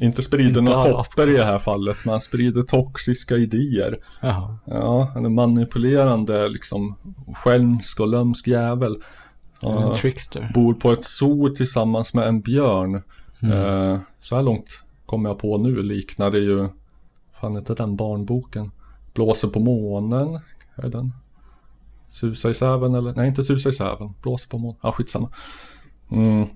inte 0.00 0.22
sprider 0.22 0.48
Inte 0.48 0.60
några 0.60 0.92
koppar 0.92 1.28
i 1.28 1.32
det 1.32 1.44
här 1.44 1.58
fallet. 1.58 2.04
Men 2.04 2.12
han 2.12 2.20
sprider 2.20 2.62
toxiska 2.62 3.36
idéer. 3.36 3.98
Jaha. 4.20 4.58
Ja, 4.64 5.12
en 5.16 5.34
manipulerande 5.34 6.48
liksom 6.48 6.96
skälmsk 7.34 8.00
och 8.00 8.08
lömsk 8.08 8.48
jävel. 8.48 8.96
En 9.62 9.96
trickster. 9.96 10.50
bor 10.54 10.74
på 10.74 10.92
ett 10.92 11.04
zoo 11.04 11.48
tillsammans 11.48 12.14
med 12.14 12.28
en 12.28 12.40
björn. 12.40 13.02
Mm. 13.42 13.58
Eh, 13.58 13.98
så 14.20 14.36
här 14.36 14.42
långt 14.42 14.82
kommer 15.06 15.30
jag 15.30 15.38
på 15.38 15.58
nu 15.58 15.82
liknar 15.82 16.30
det 16.30 16.38
ju, 16.38 16.68
fan 17.40 17.56
heter 17.56 17.76
den 17.76 17.96
barnboken? 17.96 18.70
Blåser 19.14 19.48
på 19.48 19.60
månen, 19.60 20.40
är 20.74 20.88
den? 20.88 21.12
Susa 22.10 22.50
i 22.50 22.54
säven 22.54 22.94
eller? 22.94 23.14
Nej 23.14 23.28
inte 23.28 23.44
Susa 23.44 23.68
i 23.68 23.72
säven, 23.72 24.14
Blåser 24.22 24.48
på 24.48 24.58
månen, 24.58 24.78
ja 24.82 24.92
skitsamma. 24.92 25.30
Mm. 26.10 26.46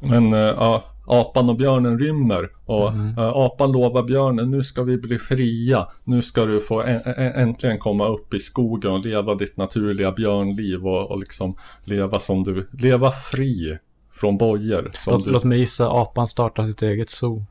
Men 0.00 0.32
eh, 0.32 0.38
ja, 0.38 0.84
apan 1.10 1.48
och 1.50 1.56
björnen 1.56 1.98
rymmer 1.98 2.48
och 2.66 2.88
eh, 2.88 3.18
apan 3.18 3.72
lovar 3.72 4.02
björnen 4.02 4.50
nu 4.50 4.64
ska 4.64 4.82
vi 4.82 4.96
bli 4.96 5.18
fria. 5.18 5.86
Nu 6.04 6.22
ska 6.22 6.44
du 6.44 6.60
få 6.60 6.82
äntligen 7.16 7.78
komma 7.78 8.08
upp 8.08 8.34
i 8.34 8.38
skogen 8.38 8.92
och 8.92 9.04
leva 9.04 9.34
ditt 9.34 9.56
naturliga 9.56 10.12
björnliv 10.12 10.86
och, 10.86 11.10
och 11.10 11.18
liksom 11.18 11.56
leva 11.84 12.18
som 12.20 12.44
du, 12.44 12.68
leva 12.72 13.10
fri 13.10 13.78
från 14.12 14.38
bojor. 14.38 14.90
Låt, 15.06 15.24
du, 15.24 15.30
låt 15.30 15.44
mig 15.44 15.58
gissa, 15.58 15.90
apan 15.90 16.26
startar 16.28 16.64
sitt 16.64 16.82
eget 16.82 17.10
zoo. 17.10 17.44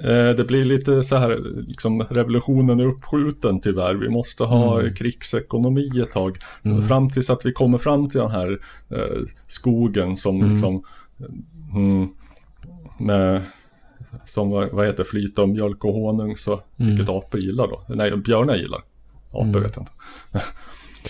Eh, 0.00 0.30
det 0.36 0.44
blir 0.48 0.64
lite 0.64 1.02
så 1.02 1.16
här, 1.16 1.62
liksom 1.68 2.02
revolutionen 2.02 2.80
är 2.80 2.84
uppskjuten 2.84 3.60
tyvärr. 3.60 3.94
Vi 3.94 4.08
måste 4.08 4.44
ha 4.44 4.80
Mm. 4.80 4.94
krigsekonomi 4.94 6.00
ett 6.02 6.12
tag. 6.12 6.36
Mm. 6.62 6.82
Fram 6.82 7.10
tills 7.10 7.30
att 7.30 7.46
vi 7.46 7.52
kommer 7.52 7.78
fram 7.78 8.08
till 8.08 8.20
den 8.20 8.30
här 8.30 8.58
eh, 8.90 9.22
skogen 9.46 10.16
som 10.16 10.36
Mm. 10.40 10.52
liksom 10.52 10.82
mm, 11.74 12.08
med, 12.98 13.42
som 14.24 14.50
vad 14.50 14.86
heter 14.86 15.04
flyta 15.04 15.42
och 15.42 15.48
mjölk 15.48 15.84
och 15.84 15.92
honung 15.94 16.36
så 16.36 16.52
Mm. 16.52 16.90
vilket 16.90 17.08
apor 17.08 17.40
gillar 17.40 17.66
då? 17.68 17.82
Nej, 17.88 18.16
björnar 18.16 18.54
gillar. 18.56 18.82
Apor 19.30 19.42
Mm. 19.44 19.62
vet 19.62 19.76
jag 19.76 19.82
inte. 19.82 19.92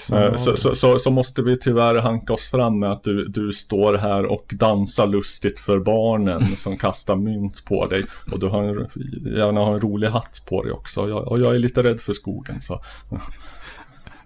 Så, 0.00 0.16
Eh, 0.16 0.34
Så, 0.34 0.56
så, 0.56 0.74
så, 0.74 0.98
så 0.98 1.10
måste 1.10 1.42
vi 1.42 1.58
tyvärr 1.58 1.94
hanka 1.94 2.32
oss 2.32 2.48
fram 2.50 2.78
med 2.78 2.92
att 2.92 3.04
du, 3.04 3.24
du 3.28 3.52
står 3.52 3.94
här 3.94 4.26
och 4.26 4.44
dansar 4.54 5.06
lustigt 5.06 5.58
för 5.60 5.78
barnen 5.78 6.44
som 6.56 6.76
kastar 6.76 7.16
mynt 7.16 7.64
på 7.64 7.86
dig. 7.86 8.04
Och 8.32 8.40
du 8.40 8.46
har 8.48 8.62
en, 8.62 8.88
gärna 9.36 9.60
har 9.60 9.74
en 9.74 9.80
rolig 9.80 10.08
hatt 10.08 10.42
på 10.48 10.62
dig 10.62 10.72
också. 10.72 11.02
Och 11.02 11.10
jag, 11.10 11.28
och 11.28 11.40
jag 11.40 11.54
är 11.54 11.58
lite 11.58 11.82
rädd 11.82 12.00
för 12.00 12.12
skogen 12.12 12.60
så. 12.60 12.80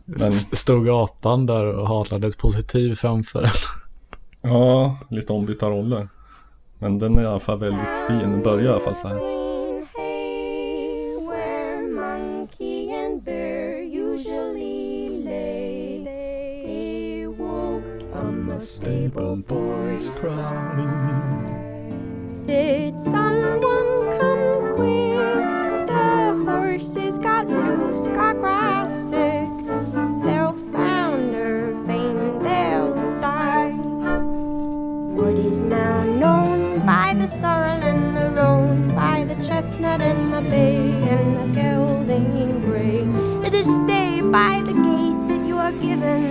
Men 0.04 0.32
Stod 0.32 0.88
apan 0.88 1.46
där 1.46 1.64
och 1.64 1.88
halade 1.88 2.26
ett 2.26 2.38
positiv 2.38 2.94
framför 2.94 3.50
ja, 4.42 4.98
lite 5.10 5.32
ombytta 5.32 5.70
roller. 5.70 6.08
Men 6.82 6.98
den 6.98 7.18
är 7.18 7.22
i 7.22 7.26
alla 7.26 7.40
fall 7.40 7.58
väldigt 7.58 8.06
fin. 8.06 8.18
Den 8.18 8.42
börjar 8.42 8.64
i 8.64 8.68
alla 8.68 8.80
fall 8.80 8.96
så 8.96 9.08
här. 9.08 9.14
Green 9.14 9.86
hay 9.96 11.16
where 11.28 11.82
monkey 11.82 12.90
and 12.94 13.24
bear 13.24 13.82
usually 13.82 15.08
lay. 15.24 16.04
They 16.04 17.26
woke 17.26 18.12
from 18.12 18.50
a 18.50 18.60
stable 18.60 19.36
boy's 19.36 20.08
cry. 20.20 20.86
Said, 22.30 23.00
someone 23.00 24.18
come 24.18 24.74
quick. 24.76 25.86
The 25.86 26.32
horses 26.46 27.18
got 27.18 27.48
loose, 27.50 28.06
got 28.08 28.39
sorrel 37.30 37.82
and 37.82 38.16
the 38.16 38.30
roan, 38.30 38.94
by 38.94 39.24
the 39.24 39.36
chestnut 39.44 40.02
and 40.02 40.32
the 40.32 40.42
bay 40.42 40.76
and 41.14 41.36
the 41.38 41.60
gelding 41.60 42.60
gray. 42.60 43.06
It 43.46 43.54
is 43.54 43.66
stay 43.84 44.20
by 44.20 44.62
the 44.64 44.72
gate 44.72 45.20
that 45.28 45.46
you 45.46 45.56
are 45.56 45.72
given 45.72 46.24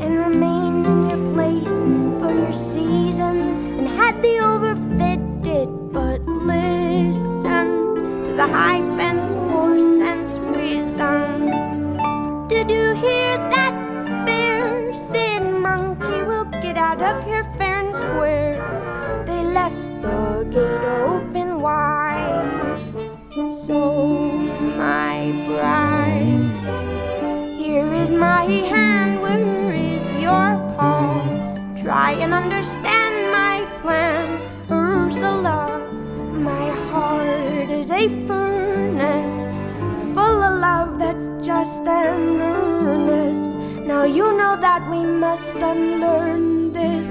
and 0.00 0.18
remain 0.18 0.84
in 0.84 1.10
your 1.10 1.32
place 1.34 1.76
for 2.20 2.32
your 2.34 2.52
season. 2.52 3.36
And 3.78 3.88
had 3.88 4.20
the 4.22 4.38
overfed 4.40 5.46
it 5.46 5.68
but 5.92 6.20
listen 6.26 7.66
to 8.24 8.32
the 8.36 8.46
high 8.46 8.80
fence 8.96 9.09
So, 23.70 24.10
my 24.82 25.30
bride, 25.46 26.50
here 27.56 27.86
is 27.94 28.10
my 28.10 28.42
hand, 28.42 29.22
where 29.22 29.72
is 29.72 30.04
your 30.20 30.58
paw? 30.74 31.22
Try 31.80 32.18
and 32.18 32.34
understand 32.34 33.30
my 33.30 33.64
plan, 33.80 34.40
Ursula. 34.68 35.86
My 36.32 36.70
heart 36.90 37.70
is 37.70 37.92
a 37.92 38.08
furnace 38.26 39.38
full 40.16 40.42
of 40.48 40.58
love 40.58 40.98
that's 40.98 41.28
just 41.46 41.86
and 41.86 42.40
earnest. 42.40 43.50
Now 43.86 44.02
you 44.02 44.36
know 44.36 44.56
that 44.60 44.82
we 44.90 45.06
must 45.06 45.54
unlearn 45.54 46.72
this 46.72 47.08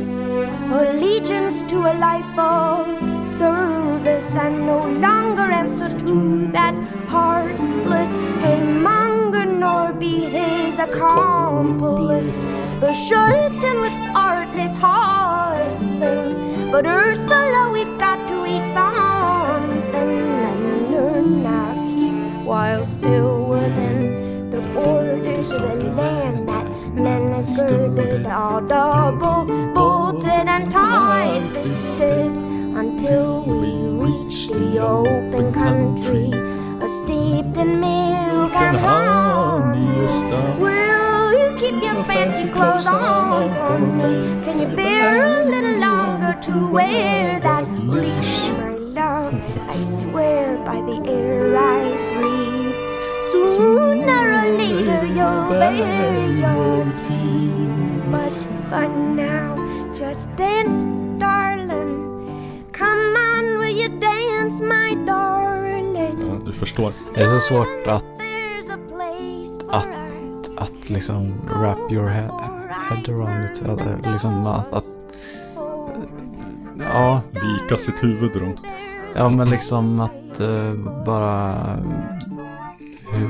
allegiance 0.74 1.64
to 1.72 1.78
a 1.88 1.96
life 1.98 2.38
of 2.38 3.19
service 3.40 4.36
and 4.36 4.66
no 4.66 4.80
longer 5.08 5.44
answer 5.44 5.98
to 6.08 6.48
that 6.52 6.76
heartless 7.08 8.10
haymonger 8.44 9.46
nor 9.46 9.94
be 9.94 10.26
his 10.26 10.78
accomplice. 10.78 12.34
The 12.82 12.94
charlatan 12.94 13.80
with 13.80 13.96
artless 14.14 14.76
hustling. 14.76 16.36
But 16.70 16.86
Ursula, 16.86 17.72
we've 17.72 17.98
got 17.98 18.20
to 18.28 18.38
eat 18.46 18.68
something 18.74 20.12
and 20.46 21.80
keep 21.90 22.46
while 22.46 22.84
still 22.84 23.46
within 23.46 24.50
the 24.50 24.60
borders 24.76 25.52
of 25.52 25.80
the 25.80 25.92
land 26.02 26.50
that 26.50 26.68
men 26.94 27.32
has 27.32 27.48
girded 27.56 28.26
all 28.26 28.60
double 28.60 29.46
bolted 29.74 30.46
and 30.56 30.70
tied 30.70 31.42
fisted 31.54 32.49
until 32.80 33.42
we 33.44 33.72
reach 34.06 34.48
the 34.48 34.80
open 34.80 35.52
country, 35.52 36.32
steeped 36.88 37.58
in 37.58 37.82
milk 37.82 38.56
and 38.56 38.78
honey. 38.78 40.08
Will 40.64 41.34
you 41.42 41.50
keep 41.60 41.84
your 41.84 42.02
fancy 42.06 42.48
clothes 42.48 42.88
on 42.88 43.52
for 43.60 43.80
me? 43.80 44.44
Can 44.46 44.60
you 44.62 44.68
bear 44.78 45.42
a 45.42 45.44
little 45.44 45.78
longer 45.78 46.40
to 46.44 46.72
wear 46.72 47.40
that 47.42 47.68
leash, 47.84 48.48
my 48.62 48.76
love? 49.00 49.34
I 49.76 49.84
swear 49.84 50.56
by 50.64 50.80
the 50.90 50.98
air 51.06 51.58
I 51.58 51.84
breathe. 52.16 52.80
Sooner 53.32 54.26
or 54.40 54.50
later 54.58 55.06
you'll 55.18 55.50
bare 55.50 56.30
your 56.44 56.86
teeth. 57.04 58.12
But 58.14 58.32
for 58.70 58.88
now, 58.88 59.50
just 59.94 60.34
dance, 60.38 60.86
darling. 61.20 61.49
You 63.80 63.90
dance, 64.00 64.64
my 64.64 65.06
darling? 65.06 65.96
Ja, 66.22 66.40
du 66.46 66.52
förstår. 66.52 66.94
Det 67.16 67.22
är 67.22 67.28
så 67.28 67.40
svårt 67.40 67.88
att, 67.88 68.06
Att- 69.70 69.88
att 70.58 70.90
liksom 70.90 71.34
wrap 71.60 71.92
your 71.92 72.08
head, 72.08 72.32
head 72.90 73.04
around 73.08 73.46
it. 73.46 73.62
Att, 73.70 74.12
liksom 74.12 74.48
att, 74.48 74.74
att 74.74 74.86
ja, 76.94 77.22
Vika 77.32 77.78
sitt 77.78 78.04
huvud 78.04 78.36
runt. 78.36 78.62
ja, 79.16 79.30
men 79.30 79.50
liksom 79.50 80.00
att 80.00 80.40
eh, 80.40 80.74
bara 81.06 81.56
hur 83.12 83.30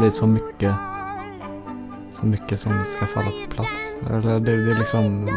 det 0.00 0.06
är 0.06 0.10
så 0.10 0.26
mycket 0.26 0.74
så 2.12 2.26
mycket 2.26 2.60
som 2.60 2.84
ska 2.84 3.06
falla 3.06 3.30
på 3.30 3.54
plats. 3.54 3.96
Eller 4.10 4.40
det, 4.40 4.64
det 4.64 4.72
är 4.72 4.78
liksom 4.78 5.28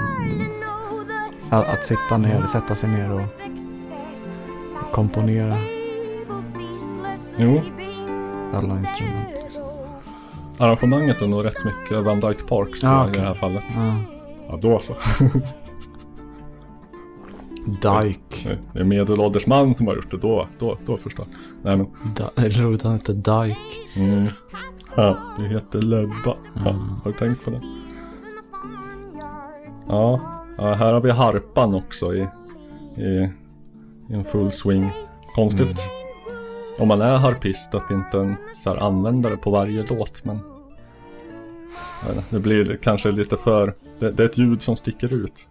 att, 1.50 1.68
att 1.68 1.84
sitta 1.84 2.18
ner, 2.18 2.46
sätta 2.46 2.76
sig 2.76 2.90
ner 2.90 3.12
och 3.12 3.22
komponera 4.92 5.56
Jo. 7.38 7.62
alla 8.54 8.80
instrument. 8.80 9.28
Liksom. 9.44 9.64
Arrangemanget 10.60 11.22
är 11.22 11.28
nog 11.28 11.46
rätt 11.46 11.66
mycket 11.66 12.04
Van 12.06 12.20
Dyke 12.20 12.44
Park 12.44 12.70
Ja, 12.82 13.06
jag, 13.06 13.16
i 13.16 13.20
det 13.20 13.26
här 13.26 13.34
fallet. 13.34 13.66
Ja. 13.76 13.96
Ja, 14.50 14.58
då 14.62 14.80
så. 14.80 14.94
Dyke. 17.66 18.58
Det 18.74 18.80
är 18.80 18.84
medelålders 18.84 19.48
man 19.48 19.76
som 19.76 19.88
har 19.88 19.96
gjort 19.96 20.12
det. 20.12 20.18
Då, 20.18 20.48
då, 20.60 20.78
då 20.86 20.98
förstår. 20.98 21.26
Nej 21.62 21.78
men. 21.78 21.88
Det 22.16 22.42
är 22.46 22.50
roligt 22.50 22.84
han 22.84 22.94
heter 22.94 23.14
Dyke. 23.14 23.60
Mm. 23.96 24.28
Ja, 24.96 25.18
du 25.38 25.48
heter 25.48 25.82
Lebba. 25.82 26.14
Ja, 26.26 26.70
Mm. 26.70 26.90
har 27.04 27.12
du 27.12 27.18
tänkt 27.18 27.46
på 27.46 27.50
det? 27.52 27.62
Ja, 29.88 30.20
ja, 30.58 30.74
här 30.74 30.94
har 30.94 31.02
vi 31.02 31.12
harpan 31.12 31.76
också 31.76 32.16
i, 32.16 32.28
i, 32.98 33.30
i 34.10 34.14
en 34.14 34.24
full 34.26 34.52
swing. 34.52 34.92
Konstigt. 35.36 35.62
Mm. 35.68 35.78
Om 36.80 36.88
man 36.88 37.02
är 37.02 37.18
harpist 37.18 37.76
att 37.76 37.92
inte 37.92 38.18
en 38.20 38.36
så 38.64 38.70
här 38.70 38.78
användare 38.78 39.38
på 39.38 39.52
varje 39.52 39.86
låt 39.90 40.26
men 40.26 40.40
inte, 42.08 42.24
det 42.30 42.40
blir 42.40 42.80
kanske 42.82 43.12
lite 43.12 43.38
för 43.38 43.74
det, 44.00 44.12
det 44.12 44.24
är 44.24 44.28
ett 44.28 44.38
ljud 44.38 44.62
som 44.62 44.76
sticker 44.76 45.14
ut. 45.14 45.50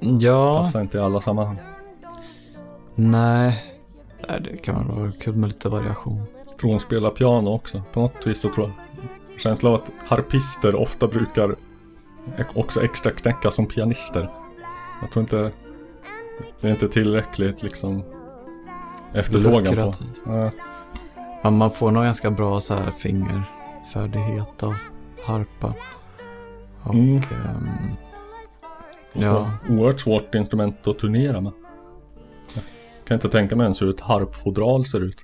Ja, 0.00 0.58
Passar 0.62 0.80
inte 0.80 0.98
i 0.98 1.00
alla 1.00 1.20
sammanhang. 1.20 1.58
nej. 2.94 3.64
Nej, 4.28 4.40
Det 4.40 4.56
kan 4.56 4.88
vara 4.88 5.12
kul 5.12 5.34
med 5.34 5.48
lite 5.48 5.68
variation. 5.68 6.22
Tror 6.60 6.70
hon 6.70 6.80
spelar 6.80 7.10
piano 7.10 7.50
också. 7.50 7.82
På 7.92 8.00
något 8.00 8.26
vis 8.26 8.40
så 8.40 8.48
tror 8.54 8.66
jag. 8.66 9.40
Känslan 9.40 9.72
av 9.72 9.80
att 9.80 9.92
harpister 10.08 10.74
ofta 10.74 11.06
brukar 11.06 11.56
också 12.54 12.84
extra 12.84 13.12
knäcka 13.12 13.50
som 13.50 13.66
pianister. 13.66 14.30
Jag 15.02 15.10
tror 15.10 15.20
inte 15.22 15.52
det 16.60 16.68
är 16.68 16.72
inte 16.72 16.88
tillräckligt 16.88 17.62
liksom 17.62 18.02
efterfrågan 19.12 19.64
på. 19.64 19.70
Lukrativt. 19.70 20.22
Ja, 21.42 21.50
man 21.50 21.70
får 21.70 21.90
nog 21.90 22.04
ganska 22.04 22.30
bra 22.30 22.60
så 22.60 22.74
här 22.74 22.90
fingerfärdighet 22.90 24.62
av 24.62 24.74
harpa. 25.24 25.74
Och 26.82 26.94
Mm. 26.94 27.16
ehm, 27.16 27.22
ja. 29.12 29.50
Oerhört 29.68 30.00
svårt 30.00 30.34
instrument 30.34 30.86
att 30.86 30.98
turnera 30.98 31.40
med. 31.40 31.52
Jag 32.54 33.08
kan 33.08 33.14
inte 33.14 33.28
tänka 33.28 33.56
mig 33.56 33.64
ens 33.64 33.82
hur 33.82 33.90
ett 33.90 34.00
harpfodral 34.00 34.84
ser 34.84 35.00
ut. 35.00 35.16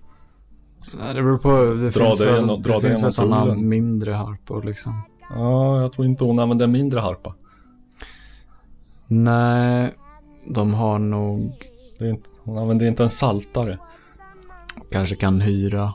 nej, 0.99 1.15
det 1.15 1.23
beror 1.23 1.39
på. 1.39 1.63
Det 1.75 1.91
Dra 1.91 2.07
finns 2.07 2.19
det 2.19 2.27
väl, 2.27 2.47
dra 2.63 2.75
det 2.75 2.89
finns 2.89 3.03
väl 3.03 3.13
sådana 3.13 3.55
mindre 3.55 4.13
harpor 4.13 4.63
liksom. 4.63 5.03
Ja, 5.35 5.81
jag 5.81 5.93
tror 5.93 6.07
inte 6.07 6.25
hon 6.25 6.39
använder 6.39 6.65
en 6.65 6.73
mindre 6.73 7.01
harpa. 7.01 7.35
Nej, 9.07 9.95
de 10.47 10.75
har 10.75 10.99
nog 10.99 11.53
Det 11.99 12.05
är 12.05 12.09
inte, 12.11 12.29
hon 12.45 12.59
använder 12.59 12.87
inte 12.87 13.03
en 13.05 13.11
saltare. 13.11 13.79
kanske 14.91 15.17
kan 15.17 15.41
hyra 15.41 15.93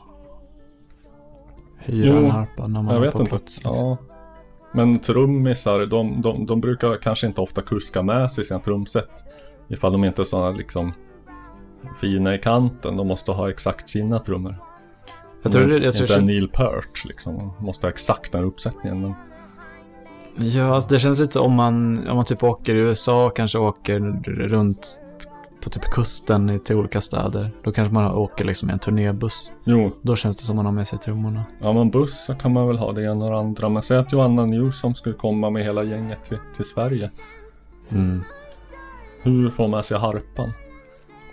hyra 1.78 2.06
Jo, 2.06 2.16
en 2.16 2.30
harpa 2.30 2.66
när 2.66 2.82
man 2.82 2.94
Jag 2.94 3.00
vet 3.00 3.12
på 3.12 3.20
inte. 3.20 3.30
plats. 3.30 3.56
Liksom. 3.56 3.74
Ja. 3.76 3.96
Men 4.72 4.98
trummisar, 4.98 5.86
de, 5.86 6.22
de, 6.22 6.46
de 6.46 6.60
brukar 6.60 6.96
kanske 7.02 7.26
inte 7.26 7.40
ofta 7.40 7.62
kuska 7.62 8.02
med 8.02 8.32
sig 8.32 8.44
sina 8.44 8.60
trumset. 8.60 9.10
Ifall 9.68 9.92
de 9.92 10.04
inte 10.04 10.22
är 10.22 10.24
sådana 10.24 10.50
liksom 10.50 10.92
fina 12.00 12.34
i 12.34 12.38
kanten. 12.38 12.96
De 12.96 13.08
måste 13.08 13.32
ha 13.32 13.50
exakt 13.50 13.88
sina 13.88 14.18
trummor. 14.18 14.56
Jag 15.42 15.52
tror 15.52 15.66
det, 15.66 15.78
jag 15.84 15.94
tror 15.94 16.10
inte 16.10 16.20
Neil 16.20 16.48
Peart 16.48 17.04
liksom. 17.04 17.52
De 17.58 17.64
måste 17.66 17.86
ha 17.86 17.90
exakt 17.92 18.32
den 18.32 18.40
här 18.40 18.48
uppsättningen. 18.48 19.00
Men 19.00 19.14
Ja, 20.40 20.74
alltså 20.74 20.90
det 20.90 20.98
känns 21.00 21.18
lite 21.18 21.40
om 21.40 21.52
man, 21.52 22.08
om 22.08 22.16
man 22.16 22.24
typ 22.24 22.42
åker 22.42 22.74
i 22.74 22.78
USA 22.78 23.30
kanske 23.30 23.58
åker 23.58 24.00
runt 24.48 25.00
på 25.60 25.70
typ 25.70 25.82
kusten 25.82 26.50
i- 26.50 26.58
till 26.58 26.76
olika 26.76 27.00
städer. 27.00 27.50
Då 27.62 27.72
kanske 27.72 27.94
man 27.94 28.12
åker 28.12 28.44
liksom 28.44 28.70
i 28.70 28.72
en 28.72 28.78
turnébuss. 28.78 29.52
jo, 29.64 29.90
Då 30.02 30.16
känns 30.16 30.36
det 30.36 30.42
som 30.44 30.56
man 30.56 30.64
har 30.64 30.72
med 30.72 30.88
sig 30.88 30.98
trummorna. 30.98 31.44
ja 31.58 31.72
men 31.72 31.90
buss 31.90 32.24
så 32.26 32.34
kan 32.34 32.52
man 32.52 32.66
väl 32.68 32.78
ha 32.78 32.92
det 32.92 33.02
ena 33.04 33.24
och 33.24 33.30
det 33.30 33.38
andra. 33.38 33.68
Men 33.68 33.82
säg 33.82 33.96
att 33.98 34.12
Joanna 34.12 34.44
Newsom 34.44 34.94
skulle 34.94 35.14
komma 35.14 35.50
med 35.50 35.64
hela 35.64 35.82
gänget 35.82 36.24
till, 36.24 36.38
till 36.56 36.64
Sverige. 36.64 37.10
Mm. 37.88 38.22
Hur 39.22 39.50
får 39.50 39.68
man 39.68 39.84
sig 39.84 39.98
harpan? 39.98 40.52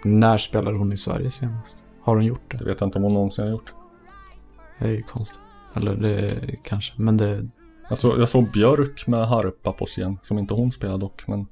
När 0.04 0.38
spelade 0.38 0.78
hon 0.78 0.94
i 0.94 0.98
Sverige 0.98 1.32
senast? 1.32 1.84
Har 2.02 2.16
hon 2.16 2.26
gjort 2.26 2.52
det? 2.52 2.58
Det 2.58 2.66
vet 2.66 2.80
jag 2.82 2.88
inte 2.88 2.98
om 2.98 3.04
hon 3.04 3.14
någonsin 3.14 3.44
har 3.46 3.52
gjort. 3.52 3.74
Det 4.80 4.86
är 4.86 4.90
ju 4.92 5.04
konstigt. 5.04 5.40
Eller 5.74 5.96
det 5.96 6.32
kanske, 6.64 6.94
men 7.02 7.18
det... 7.18 7.48
Jag 7.90 7.98
såg, 7.98 8.20
jag 8.20 8.30
såg 8.30 8.52
Björk 8.52 9.08
med 9.08 9.28
harpa 9.28 9.72
på 9.72 9.86
scen, 9.86 10.18
som 10.24 10.40
inte 10.40 10.54
hon 10.54 10.72
spelade 10.72 11.00
dock, 11.00 11.28
men 11.28 11.48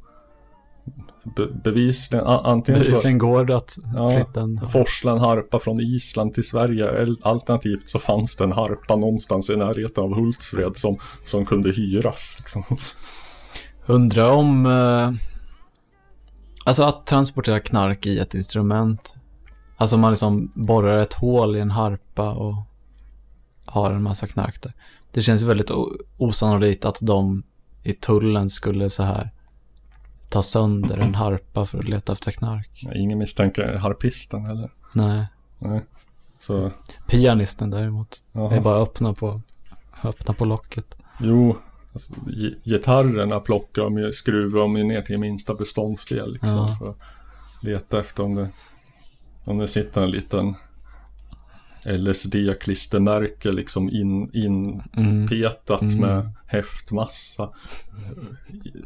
be, 1.35 1.47
bevisligen, 1.63 2.25
a, 2.27 2.41
antingen 2.43 2.83
så 2.83 2.89
Bevisligen 2.91 3.17
går 3.17 3.45
det 3.45 3.55
att 3.55 3.77
Ja. 3.95 4.11
flytta 4.11 4.41
en... 4.41 4.69
forsla 4.71 5.11
en 5.11 5.17
harpa 5.19 5.59
från 5.59 5.79
Island 5.79 6.33
till 6.33 6.47
Sverige, 6.47 6.89
eller 6.89 7.15
alternativt 7.21 7.89
så 7.89 7.99
fanns 7.99 8.35
det 8.35 8.43
en 8.43 8.51
harpa 8.51 8.95
någonstans 8.95 9.49
i 9.49 9.55
närheten 9.55 10.03
av 10.03 10.15
Hultsfred 10.15 10.77
som, 10.77 10.97
som 11.25 11.45
kunde 11.45 11.71
hyras. 11.71 12.35
Liksom. 12.37 12.63
Undrar 13.85 14.31
om... 14.31 14.65
Eh, 14.65 15.11
alltså 16.65 16.83
att 16.83 17.05
transportera 17.05 17.59
knark 17.59 18.05
i 18.05 18.19
ett 18.19 18.33
instrument. 18.33 19.15
Alltså 19.77 19.97
man 19.97 20.11
liksom 20.11 20.51
borrar 20.55 20.97
ett 21.01 21.13
hål 21.13 21.55
i 21.55 21.59
en 21.59 21.71
harpa 21.71 22.31
och 22.31 22.55
har 23.65 23.91
en 23.91 24.03
massa 24.03 24.27
knark 24.27 24.61
där. 24.61 24.73
Det 25.13 25.21
känns 25.21 25.41
väldigt 25.41 25.71
osannolikt 26.17 26.85
att 26.85 26.97
de 27.01 27.43
i 27.83 27.93
tullen 27.93 28.49
skulle 28.49 28.89
så 28.89 29.03
här 29.03 29.29
ta 30.29 30.43
sönder 30.43 30.97
en 30.97 31.15
harpa 31.15 31.65
för 31.65 31.77
att 31.79 31.87
leta 31.89 32.13
efter 32.13 32.31
knark. 32.31 32.85
Ingen 32.95 33.17
misstänker 33.17 33.75
harpisten 33.77 34.45
heller. 34.45 34.69
Nej. 34.93 35.25
Nej. 35.59 35.81
Så, 36.39 36.71
Pianisten 37.07 37.69
däremot. 37.69 38.23
Det 38.31 38.39
är 38.39 38.61
bara 38.61 38.77
öppna 38.79 39.13
på, 39.13 39.41
öppna 40.03 40.33
på 40.33 40.45
locket. 40.45 40.95
Jo, 41.19 41.57
alltså, 41.93 42.13
gi- 42.27 42.55
gitarrerna 42.63 43.39
plockar 43.39 43.81
de 43.81 43.97
ju, 43.97 44.11
skruvar 44.13 44.59
de 44.59 44.77
ju 44.77 44.83
ner 44.83 45.01
till 45.01 45.17
minsta 45.19 45.53
beståndsdel 45.53 46.33
liksom. 46.33 46.49
Ja. 46.49 46.67
För 46.79 46.89
att 46.89 46.97
leta 47.63 47.99
efter 47.99 48.23
om 48.23 48.35
det, 48.35 48.47
om 49.43 49.57
det 49.57 49.67
sitter 49.67 50.01
en 50.03 50.11
liten 50.11 50.55
LSD-klistermärke 51.85 53.51
liksom 53.51 53.89
in, 53.89 54.31
inpetat 54.33 55.81
Mm. 55.81 55.99
med 55.99 56.29
häftmassa 56.45 57.49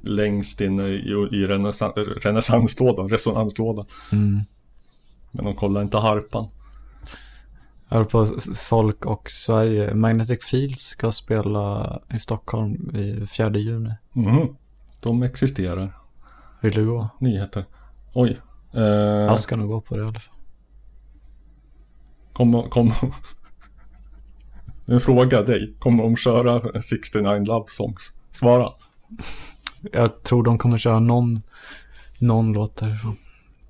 längst 0.01 0.62
inne 0.62 0.83
i, 0.88 1.10
i 1.31 1.45
renässan, 1.47 1.91
renässanslådan, 1.95 3.10
resonanslådan. 3.10 3.86
Mm. 4.12 4.39
Men 5.31 5.45
de 5.45 5.55
kollar 5.55 5.81
inte 5.81 5.97
harpan. 5.97 6.47
Jag 7.89 8.10
på 8.10 8.25
folk 8.55 9.05
och 9.05 9.29
Sverige. 9.29 9.93
Magnetic 9.93 10.45
Fields 10.45 10.81
ska 10.83 11.12
spela 11.12 11.99
i 12.13 12.19
Stockholm 12.19 12.95
i 12.95 13.27
4 13.27 13.57
juni. 13.57 13.91
Mhm. 14.13 14.55
De 14.99 15.23
existerar. 15.23 15.93
Vill 16.62 16.73
du 16.73 16.86
gå? 16.86 17.10
Nyheter. 17.19 17.65
Oj. 18.13 18.38
Eh, 18.73 18.81
Jag 18.83 19.39
ska 19.39 19.55
nog 19.55 19.69
gå 19.69 19.81
på 19.81 19.95
det 19.97 20.01
i 20.03 20.05
alla 20.05 20.19
fall. 20.19 20.33
Kommer, 22.38 22.62
kommer... 22.62 22.95
En 24.86 25.00
fråga 25.00 25.41
dig. 25.41 25.76
Kommer 25.80 26.04
de 26.04 26.17
köra 26.17 26.82
69 26.82 27.45
Love 27.45 27.65
Songs? 27.67 28.13
Svara. 28.32 28.71
Jag 29.91 30.23
tror 30.23 30.43
de 30.43 30.58
kommer 30.58 30.78
köra 30.78 31.00
någon, 31.00 31.41
någon 32.19 32.54
låt 32.54 32.76
därifrån. 32.76 33.17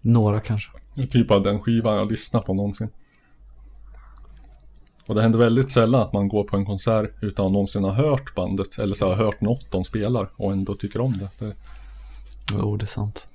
Några 0.01 0.39
kanske. 0.39 0.71
Typ 1.09 1.31
av 1.31 1.43
den 1.43 1.59
skivan 1.59 1.97
jag 1.97 2.11
lyssnar 2.11 2.41
på 2.41 2.53
någonsin. 2.53 2.89
Och 5.05 5.15
det 5.15 5.21
händer 5.21 5.39
väldigt 5.39 5.71
sällan 5.71 6.01
att 6.01 6.13
man 6.13 6.27
går 6.27 6.43
på 6.43 6.57
en 6.57 6.65
konsert 6.65 7.11
utan 7.21 7.45
att 7.45 7.51
någonsin 7.51 7.83
ha 7.83 7.91
hört 7.91 8.35
bandet 8.35 8.79
eller 8.79 8.95
så 8.95 9.07
har 9.07 9.15
hört 9.15 9.41
något 9.41 9.71
de 9.71 9.83
spelar 9.83 10.29
och 10.35 10.51
ändå 10.51 10.75
tycker 10.75 11.01
om 11.01 11.17
det. 11.17 11.45
Det, 11.45 11.55
Jo, 12.53 12.77
det 12.77 12.83
är 12.83 12.87
sant. 12.87 13.27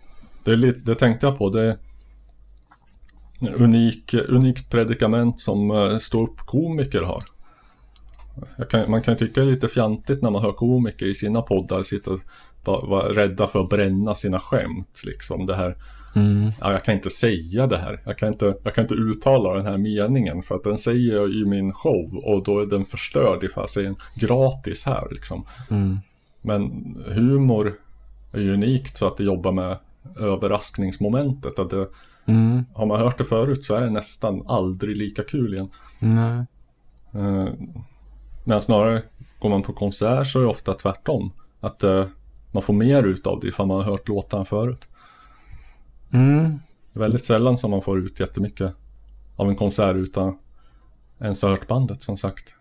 det, 0.45 0.51
är 0.51 0.57
lite, 0.57 0.81
det 0.81 0.95
tänkte 0.95 1.27
jag 1.27 1.39
på. 1.39 1.51
Det 1.51 1.79
unik, 3.55 4.15
unikt 4.15 4.71
predikament 4.71 5.41
som 5.41 5.71
uh, 5.71 5.99
ståuppkomiker 5.99 7.03
har. 7.03 7.25
Kan, 8.71 8.91
man 8.91 9.03
kan 9.03 9.15
ju 9.15 9.19
tycka 9.19 9.41
det 9.41 9.47
är 9.47 9.51
lite 9.51 9.69
fjantigt 9.69 10.23
när 10.23 10.31
man 10.31 10.43
hör 10.43 10.53
komiker 10.53 11.07
i 11.07 11.15
sina 11.15 11.43
poddar 11.43 11.83
sitta 11.83 12.11
och 12.11 12.21
vara 12.65 12.87
vara 12.87 13.13
rädda 13.13 13.47
för 13.47 13.61
att 13.61 13.69
bränna 13.69 14.15
sina 14.15 14.41
skämt. 14.41 15.03
Liksom 15.05 15.47
det 15.47 15.57
här 15.57 15.77
Mm. 16.15 16.51
ja, 16.61 16.73
jag 16.73 16.85
kan 16.85 16.95
inte 16.95 17.11
säga 17.11 17.67
det 17.67 17.77
här. 17.77 18.01
Jag 18.05 18.19
kan 18.19 18.29
inte, 18.29 18.57
jag 18.65 18.75
kan 18.75 18.85
inte 18.85 18.95
uttala 18.95 19.55
den 19.55 19.67
här 19.67 19.79
meningen 19.79 20.43
för 20.43 20.55
att 20.55 20.65
den 20.65 20.79
säger 20.79 21.17
jag 21.17 21.31
i 21.31 21.45
min 21.45 21.73
show 21.73 22.17
och 22.25 22.45
då 22.45 22.61
är 22.61 22.67
den 22.67 22.85
förstörd 22.85 23.45
ifall 23.45 23.63
jag 23.63 23.71
säger 23.71 23.89
den 23.89 23.97
gratis 24.17 24.85
här 24.85 25.09
liksom. 25.11 25.47
Mm. 25.71 25.99
Men 26.43 26.63
humor 27.09 27.75
är 28.33 28.41
ju 28.41 28.55
unikt 28.55 28.97
så 28.97 29.07
att 29.07 29.17
det 29.17 29.25
jobbar 29.25 29.53
med 29.53 29.79
överraskningsmomentet. 30.21 31.59
Att 31.59 31.71
det, 31.71 31.89
Mm. 32.27 32.65
har 32.75 32.87
man 32.87 33.01
hört 33.01 33.19
det 33.19 33.25
förut 33.25 33.65
så 33.65 33.75
är 33.75 33.81
det 33.81 33.91
nästan 33.91 34.47
aldrig 34.47 34.97
lika 34.97 35.25
kul 35.25 35.55
igen. 35.55 35.71
Nej. 35.99 36.47
Eh, 37.13 37.53
men 38.45 38.61
snarare 38.61 39.03
går 39.39 39.49
man 39.49 39.63
på 39.63 39.73
konsert 39.73 40.27
så 40.27 40.39
är 40.39 40.43
det 40.43 40.49
ofta 40.49 40.75
tvärtom. 40.75 41.33
Att 41.61 41.83
eh, 41.83 42.07
man 42.51 42.63
får 42.63 42.75
mer 42.75 43.03
ut 43.03 43.27
av 43.27 43.41
det 43.41 43.49
ifall 43.49 43.67
man 43.67 43.77
har 43.77 43.85
hört 43.85 44.09
låtarna 44.09 44.45
förut. 44.45 44.89
Mm. 46.11 46.61
Det 46.93 46.99
är 46.99 47.01
väldigt 47.01 47.25
sällan 47.25 47.59
som 47.59 47.71
man 47.71 47.83
får 47.83 47.99
ut 47.99 48.21
jättemycket 48.21 48.75
av 49.37 49.49
en 49.49 49.57
konsert 49.57 49.97
utan 49.97 50.39
ens 51.21 51.43
ha 51.43 51.49
hört 51.49 51.69
bandet 51.69 52.03
som 52.03 52.17
sagt. 52.17 52.55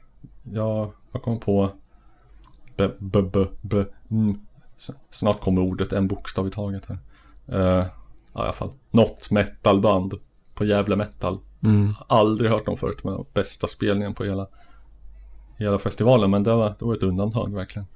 Jag, 0.43 0.91
jag 1.11 1.21
kom 1.21 1.39
på 1.39 1.69
b, 2.77 2.89
b, 2.99 3.21
b, 3.21 3.45
b, 3.61 3.83
mm. 4.11 4.39
Snart 5.11 5.41
kommer 5.41 5.61
ordet 5.61 5.93
en 5.93 6.07
bokstav 6.07 6.47
i 6.47 6.51
taget 6.51 6.85
här. 6.85 6.97
Ja, 7.45 7.85
i 8.35 8.39
alla 8.39 8.53
fall. 8.53 8.71
Något 8.91 9.31
metalband 9.31 10.13
på 10.53 10.65
Gävle 10.65 10.95
Metal. 10.95 11.39
Mm. 11.63 11.93
Aldrig 12.07 12.51
hört 12.51 12.65
dem 12.65 12.77
förut 12.77 13.03
men 13.03 13.25
bästa 13.33 13.67
spelningen 13.67 14.13
på 14.13 14.23
hela, 14.23 14.47
hela 15.57 15.79
festivalen. 15.79 16.31
Men 16.31 16.43
det 16.43 16.53
var, 16.55 16.73
det 16.79 16.85
var 16.85 16.93
ett 16.95 17.03
undantag 17.03 17.53
verkligen. 17.55 17.87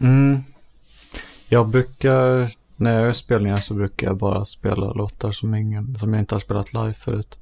Mm. 0.00 0.40
Jag 1.48 1.68
brukar, 1.68 2.50
när 2.76 2.92
jag 2.92 3.02
gör 3.02 3.12
spelningar 3.12 3.56
så 3.56 3.74
brukar 3.74 4.06
jag 4.06 4.16
bara 4.16 4.44
spela 4.44 4.92
låtar 4.92 5.32
som, 5.32 5.54
ingen, 5.54 5.96
som 5.98 6.14
jag 6.14 6.22
inte 6.22 6.34
har 6.34 6.40
spelat 6.40 6.72
live 6.72 6.92
förut. 6.94 7.38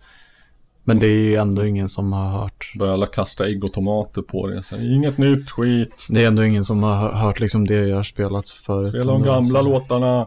Men 0.85 0.98
det 0.98 1.06
är 1.06 1.16
ju 1.16 1.37
ändå 1.37 1.66
ingen 1.66 1.88
som 1.88 2.12
har 2.12 2.28
hört. 2.28 2.72
Började 2.78 2.94
alla 2.94 3.06
kasta 3.06 3.46
ägg 3.46 3.64
och 3.64 3.72
tomater 3.72 4.22
på 4.22 4.46
det. 4.46 4.62
Så, 4.62 4.76
Inget 4.76 5.18
nytt 5.18 5.50
skit. 5.50 6.06
Det 6.11 6.22
är 6.22 6.26
ändå 6.26 6.44
ingen 6.44 6.64
som 6.64 6.82
har 6.82 6.96
hö- 6.96 7.12
hört 7.12 7.40
liksom 7.40 7.66
det 7.66 7.74
jag 7.88 7.96
har 7.96 8.02
spelat 8.02 8.48
förut. 8.48 8.88
Spela 8.88 9.12
de 9.12 9.22
gamla 9.22 9.58
så- 9.58 9.62
låtarna. 9.62 10.26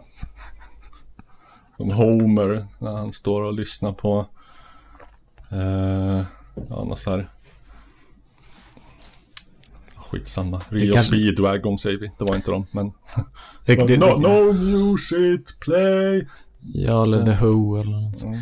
Som 1.78 1.92
Homer 1.92 2.68
när 2.80 2.94
han 2.94 3.14
står 3.14 3.42
och 3.42 3.54
lyssnar 3.54 3.94
på 3.94 4.26
eh, 5.52 6.24
ja, 6.70 6.84
något 6.84 7.00
så 7.00 7.10
här 7.10 7.30
Skitsamma. 9.96 10.62
Rio 10.70 10.94
kanske- 10.94 11.08
Speedwagon 11.12 11.78
säger 11.78 11.98
vi. 11.98 12.12
Det 12.18 12.24
var 12.24 12.36
inte 12.36 12.52
de 12.52 12.66
men 12.72 12.92
Det, 13.66 13.76
det, 13.88 13.98
no, 13.98 14.06
no 14.06 14.54
new 14.54 14.98
shit 14.98 15.60
play. 15.60 16.28
Ja, 16.74 17.04
eller 17.04 17.26
The 17.26 17.46
Who 17.46 17.80
eller 17.82 17.92
något. 18.02 18.24
Mm. 18.24 18.36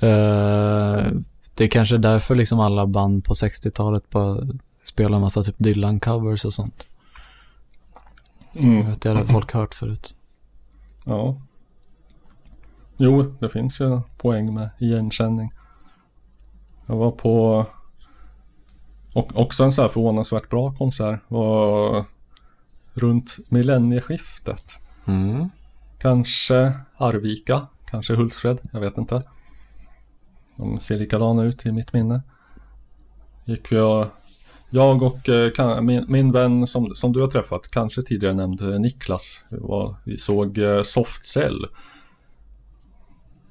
Eh, 0.00 1.12
det 1.54 1.64
är 1.64 1.68
kanske 1.68 1.98
därför 1.98 2.34
liksom 2.34 2.60
alla 2.60 2.86
band 2.86 3.24
på 3.24 3.34
60-talet 3.34 4.10
bara 4.10 4.46
spelar 4.84 5.18
massa 5.20 5.42
typ 5.42 5.58
Dylan-covers 5.58 6.44
och 6.46 6.52
sånt. 6.52 6.86
Jag 8.52 8.64
Mm. 8.64 8.86
vet, 8.90 9.00
det 9.02 9.08
hade 9.10 9.24
folk 9.28 9.52
hört 9.52 9.74
förut. 9.74 10.14
Ja. 11.04 11.40
Jo, 12.98 13.34
det 13.40 13.48
finns 13.48 13.80
ju 13.80 14.00
poäng 14.16 14.54
med 14.54 14.70
igenkänning. 14.78 15.50
Jag 16.86 16.96
var 16.96 17.10
på 17.10 17.66
och 19.14 19.36
också 19.36 19.64
en 19.64 19.72
så 19.72 19.82
här 19.82 19.88
förvånansvärt 19.88 20.50
bra 20.50 20.72
konsert 20.72 21.20
var 21.28 22.04
runt 22.94 23.36
millennieskiftet. 23.48 24.64
Mm. 25.06 25.48
Kanske 25.98 26.72
Arvika, 26.96 27.66
kanske 27.86 28.14
Hultsfred, 28.14 28.58
jag 28.72 28.80
vet 28.80 28.98
inte. 28.98 29.22
De 30.56 30.80
ser 30.80 30.98
likadana 30.98 31.42
ut 31.42 31.66
i 31.66 31.72
mitt 31.72 31.92
minne. 31.92 32.22
Gick 33.44 33.72
och 33.72 34.06
jag 34.70 35.02
och 35.02 35.28
eh, 35.28 35.80
min, 35.80 36.04
min 36.08 36.32
vän 36.32 36.66
som, 36.66 36.94
som 36.94 37.12
du 37.12 37.20
har 37.20 37.28
träffat, 37.28 37.68
kanske 37.70 38.02
tidigare 38.02 38.34
nämnd 38.34 38.60
eh, 38.60 38.80
Niklas, 38.80 39.40
vi, 39.50 39.56
var, 39.60 39.96
vi 40.04 40.18
såg 40.18 40.58
eh, 40.58 40.82
Soft 40.82 41.26
Cell. 41.26 41.66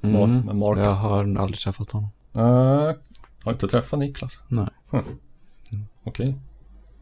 Mm. 0.03 0.39
med 0.45 0.55
Mark. 0.55 0.77
Jag 0.79 0.93
har 0.93 1.19
aldrig 1.19 1.59
träffat 1.59 1.91
honom. 1.91 2.09
Eh, 2.35 2.95
har 3.43 3.51
inte 3.51 3.67
träffat 3.67 3.99
Niklas? 3.99 4.39
Nej. 4.47 4.67
Okej. 6.03 6.35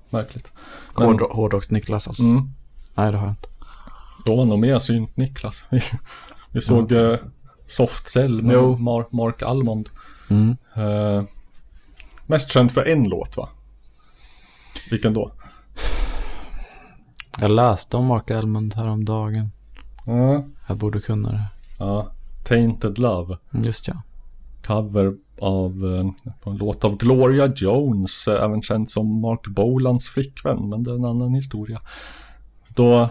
Märkligt. 0.10 0.48
Men- 0.98 1.08
Hård, 1.08 1.22
Hårdrocks-Niklas 1.22 2.08
alltså. 2.08 2.24
Mm. 2.24 2.50
Nej, 2.96 3.12
det 3.12 3.18
har 3.18 3.26
jag 3.26 3.32
inte. 3.34 3.48
Då 4.26 4.36
var 4.36 4.46
nog 4.46 4.60
mer 4.60 4.80
synt 4.80 5.18
Niklas. 5.18 5.64
Vi, 5.72 5.82
vi 6.52 6.62
såg 6.62 6.92
eh, 6.92 7.18
Soft 7.68 8.10
Cell 8.10 8.42
med 8.44 8.54
Jo. 8.56 8.78
Mark, 8.78 9.12
Mark 9.12 9.42
Almond. 9.42 9.90
Mm. 10.30 10.58
Eh, 10.74 11.24
mest 12.26 12.52
känd 12.52 12.72
för 12.72 12.82
en 12.88 13.04
låt 13.04 13.38
va? 13.38 13.50
Vilken 14.92 15.14
då? 15.14 15.32
Jag 17.40 17.52
läste 17.52 17.98
om 17.98 18.06
Mark 18.06 18.30
Elmond 18.30 18.74
häromdagen. 18.74 19.52
Ja, 20.06 20.44
Jag 20.68 20.78
borde 20.78 21.02
kunna 21.02 21.32
det. 21.32 21.44
ja. 21.80 22.12
Tainted 22.48 22.98
Love. 23.00 23.38
Mm, 23.54 23.66
Just 23.66 23.88
ja. 23.88 23.94
Cover 24.68 25.14
av 25.42 25.72
eh, 25.72 26.52
en 26.52 26.58
låt 26.58 26.84
av 26.84 26.98
Gloria 26.98 27.54
Jones. 27.56 28.28
Eh, 28.28 28.44
även 28.44 28.62
känd 28.62 28.90
som 28.90 29.22
Mark 29.22 29.48
Bolans 29.48 30.10
flickvän. 30.10 30.70
Men 30.70 30.84
det 30.84 30.92
är 30.92 30.96
en 30.96 31.06
annan 31.06 31.34
historia. 31.34 31.80
Då, 32.68 33.02
eh, 33.02 33.10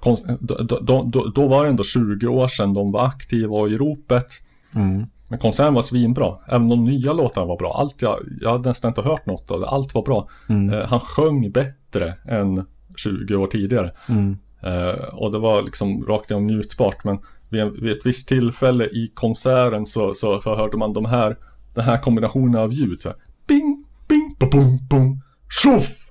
konst- 0.00 0.36
då, 0.40 0.54
då, 0.80 1.02
då, 1.06 1.26
då 1.34 1.48
var 1.48 1.62
det 1.64 1.70
ändå 1.70 1.84
20 1.84 2.26
år 2.26 2.48
sedan 2.48 2.74
de 2.74 2.92
var 2.92 3.06
aktiva 3.06 3.68
i 3.68 3.76
ropet. 3.78 4.26
Mm. 4.74 5.06
Men 5.28 5.38
konserten 5.38 5.74
var 5.74 5.82
svinbra. 5.82 6.36
Även 6.48 6.68
de 6.68 6.84
nya 6.84 7.12
låtarna 7.12 7.46
var 7.46 7.56
bra. 7.56 7.76
Allt 7.78 8.02
jag, 8.02 8.18
jag 8.40 8.50
hade 8.50 8.68
nästan 8.68 8.88
inte 8.88 9.02
hört 9.02 9.26
något 9.26 9.50
av 9.50 9.60
det. 9.60 9.68
Allt 9.68 9.94
var 9.94 10.02
bra. 10.02 10.28
Mm. 10.48 10.70
Eh, 10.74 10.86
han 10.86 11.00
sjöng 11.00 11.50
bättre 11.52 12.14
än 12.28 12.66
20 12.96 13.34
år 13.36 13.46
tidigare. 13.46 13.92
Mm. 14.08 14.38
Eh, 14.62 15.04
och 15.14 15.32
det 15.32 15.38
var 15.38 15.62
liksom 15.62 16.04
rakt 16.06 16.30
igenom 16.30 16.46
njutbart. 16.46 17.04
Men 17.04 17.18
vid, 17.50 17.82
vid 17.82 17.92
ett 17.92 18.06
visst 18.06 18.28
tillfälle 18.28 18.84
i 18.84 19.10
konserten 19.14 19.86
så, 19.86 20.14
så, 20.14 20.40
så 20.40 20.56
hörde 20.56 20.76
man 20.76 20.92
de 20.92 21.04
här, 21.04 21.36
den 21.74 21.84
här 21.84 21.98
kombinationen 21.98 22.60
av 22.60 22.72
ljud. 22.72 23.02
Så 23.02 23.08
här, 23.08 23.18
bing, 23.46 23.84
bing, 24.08 24.36
ba, 24.38 24.46
bum, 24.46 24.78
bum, 24.90 25.20
tjoff! 25.62 26.06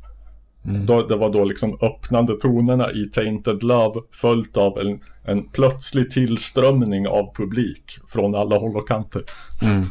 Mm. 0.66 0.86
Då, 0.86 1.08
det 1.08 1.16
var 1.16 1.30
då 1.30 1.44
liksom 1.44 1.78
öppnande 1.82 2.36
tonerna 2.36 2.92
i 2.92 3.06
Tainted 3.06 3.64
Love 3.64 4.02
följt 4.12 4.58
av 4.58 4.80
en, 4.80 5.00
en 5.24 5.50
plötslig 5.50 6.12
tillströmning 6.12 7.08
av 7.08 7.36
publik 7.36 8.00
från 8.08 8.36
alla 8.36 8.58
håll 8.58 8.78
och 8.78 8.88
kanter. 8.88 9.24
Mm. 9.62 9.86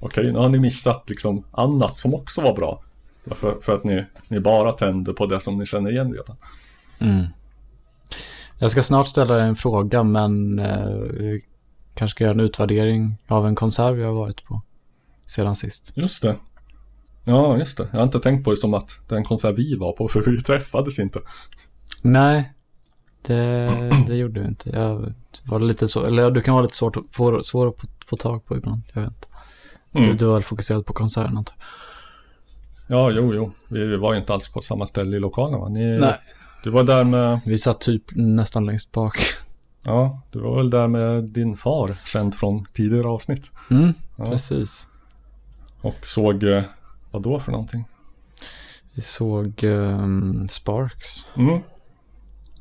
Okej, 0.00 0.32
nu 0.32 0.38
har 0.38 0.48
ni 0.48 0.58
missat 0.58 1.04
liksom 1.08 1.44
annat 1.50 1.98
som 1.98 2.14
också 2.14 2.40
var 2.40 2.54
bra. 2.54 2.82
För, 3.26 3.60
för 3.62 3.74
att 3.74 3.84
ni, 3.84 4.04
ni 4.28 4.40
bara 4.40 4.72
tände 4.72 5.12
på 5.12 5.26
det 5.26 5.40
som 5.40 5.58
ni 5.58 5.66
känner 5.66 5.90
igen 5.90 6.12
redan. 6.12 6.36
Mm. 6.98 7.26
Jag 8.58 8.70
ska 8.70 8.82
snart 8.82 9.08
ställa 9.08 9.34
dig 9.34 9.48
en 9.48 9.56
fråga, 9.56 10.02
men 10.02 10.58
eh, 10.58 10.86
vi 10.88 11.44
kanske 11.94 12.14
ska 12.14 12.24
göra 12.24 12.34
en 12.34 12.40
utvärdering 12.40 13.16
av 13.28 13.46
en 13.46 13.54
konsert 13.54 13.94
vi 13.94 14.02
har 14.02 14.12
varit 14.12 14.44
på 14.44 14.62
sedan 15.26 15.56
sist. 15.56 15.92
Just 15.94 16.22
det. 16.22 16.36
Ja, 17.24 17.58
just 17.58 17.78
det. 17.78 17.88
Jag 17.92 17.98
har 17.98 18.04
inte 18.04 18.20
tänkt 18.20 18.44
på 18.44 18.50
det 18.50 18.56
som 18.56 18.74
att 18.74 18.90
den 19.08 19.24
konsert 19.24 19.58
vi 19.58 19.76
var 19.76 19.92
på, 19.92 20.08
för 20.12 20.22
vi 20.22 20.42
träffades 20.42 20.98
inte. 20.98 21.20
Nej, 22.02 22.52
det, 23.22 23.70
det 24.06 24.16
gjorde 24.16 24.40
vi 24.40 24.46
inte. 24.46 24.70
Jag 24.70 25.14
var 25.44 25.60
lite 25.60 25.88
så, 25.88 26.04
eller 26.04 26.30
du 26.30 26.40
kan 26.40 26.54
vara 26.54 26.62
lite 26.64 26.76
svårt, 26.76 26.96
att 26.96 27.04
få, 27.10 27.42
svår 27.42 27.68
att 27.68 27.74
få, 28.06 28.16
tag 28.16 28.44
på 28.44 28.56
ibland. 28.56 28.82
Jag 28.92 29.02
vet 29.02 29.10
inte. 29.10 29.28
Du, 29.92 30.04
Mm. 30.04 30.16
du 30.16 30.24
var 30.24 30.40
fokuserad 30.40 30.86
på 30.86 30.92
konserten 30.92 31.36
antar 31.36 31.54
jag. 31.58 31.66
Ja, 32.98 33.10
jo, 33.10 33.34
jo. 33.34 33.52
Vi 33.70 33.96
var 33.96 34.12
ju 34.12 34.18
inte 34.18 34.34
alls 34.34 34.52
på 34.52 34.60
samma 34.60 34.86
ställe 34.86 35.16
i 35.16 35.20
lokalen 35.20 35.60
va? 35.60 35.68
Ni, 35.68 35.98
Nej. 35.98 36.14
Du 36.66 36.72
var 36.72 36.84
där 36.84 37.04
med, 37.04 37.40
Vi 37.44 37.58
satt 37.58 37.80
typ 37.80 38.02
nästan 38.14 38.66
längst 38.66 38.92
bak. 38.92 39.18
ja, 39.84 40.20
du 40.30 40.38
var 40.40 40.56
väl 40.56 40.70
där 40.70 40.88
med 40.88 41.24
din 41.24 41.56
far, 41.56 41.96
känd 42.06 42.34
från 42.34 42.64
tidigare 42.64 43.08
avsnitt. 43.08 43.50
Mm, 43.70 43.92
Ja. 44.16 44.30
precis. 44.30 44.88
Och 45.80 45.94
såg, 46.02 46.42
eh, 46.42 46.62
vad 47.10 47.22
då 47.22 47.40
för 47.40 47.52
någonting? 47.52 47.84
Vi 48.94 49.02
såg 49.02 49.64
ehm, 49.64 50.48
Sparks. 50.48 51.26
Mm. 51.36 51.60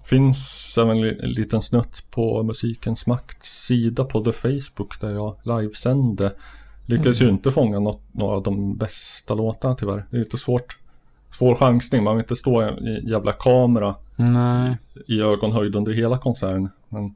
Finns 0.03 0.75
även 0.77 0.97
en 0.97 1.31
liten 1.31 1.61
snutt 1.61 2.03
på 2.11 2.43
Musikens 2.43 3.07
Makts 3.07 3.65
sida 3.65 4.05
på 4.05 4.23
The 4.23 4.31
Facebook 4.31 5.01
där 5.01 5.11
jag 5.13 5.35
livesände 5.43 6.35
Lyckades 6.85 7.21
ju 7.21 7.29
inte 7.29 7.51
fånga 7.51 7.79
något, 7.79 8.01
några 8.11 8.35
av 8.35 8.43
de 8.43 8.77
bästa 8.77 9.33
låtarna 9.33 9.75
tyvärr. 9.75 10.05
Det 10.11 10.17
är 10.17 10.19
lite 10.19 10.37
svårt. 10.37 10.77
Svår 11.38 11.56
chansning, 11.56 12.04
man 12.04 12.15
vill 12.15 12.24
inte 12.24 12.36
stå 12.36 12.63
i 12.63 12.65
en 12.67 13.08
jävla 13.08 13.32
kamera 13.32 13.95
Nej. 14.15 14.78
i 15.08 15.21
ögonhöjd 15.21 15.76
under 15.76 15.93
hela 15.93 16.17
konserten. 16.17 16.69
Men 16.89 17.15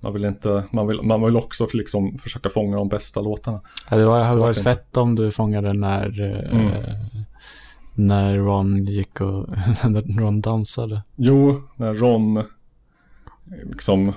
man 0.00 0.12
vill 0.12 0.24
inte, 0.24 0.64
man 0.70 0.86
vill, 0.86 1.02
man 1.02 1.24
vill 1.24 1.36
också 1.36 1.68
liksom 1.72 2.18
försöka 2.18 2.50
fånga 2.50 2.76
de 2.76 2.88
bästa 2.88 3.20
låtarna. 3.20 3.60
Ja, 3.90 3.96
det 3.96 4.04
var, 4.04 4.20
hade 4.20 4.40
varit 4.40 4.62
fett 4.62 4.96
om 4.96 5.14
du 5.14 5.30
fångade 5.30 5.72
när, 5.72 6.20
eh, 6.20 6.60
Mm. 6.60 6.72
när 7.94 8.36
Ron 8.38 8.84
gick 8.84 9.20
och 9.20 9.48
när 9.84 10.20
Ron 10.20 10.40
dansade. 10.40 11.02
Jo, 11.16 11.62
när 11.76 11.94
Ron 11.94 12.44
liksom 13.70 14.12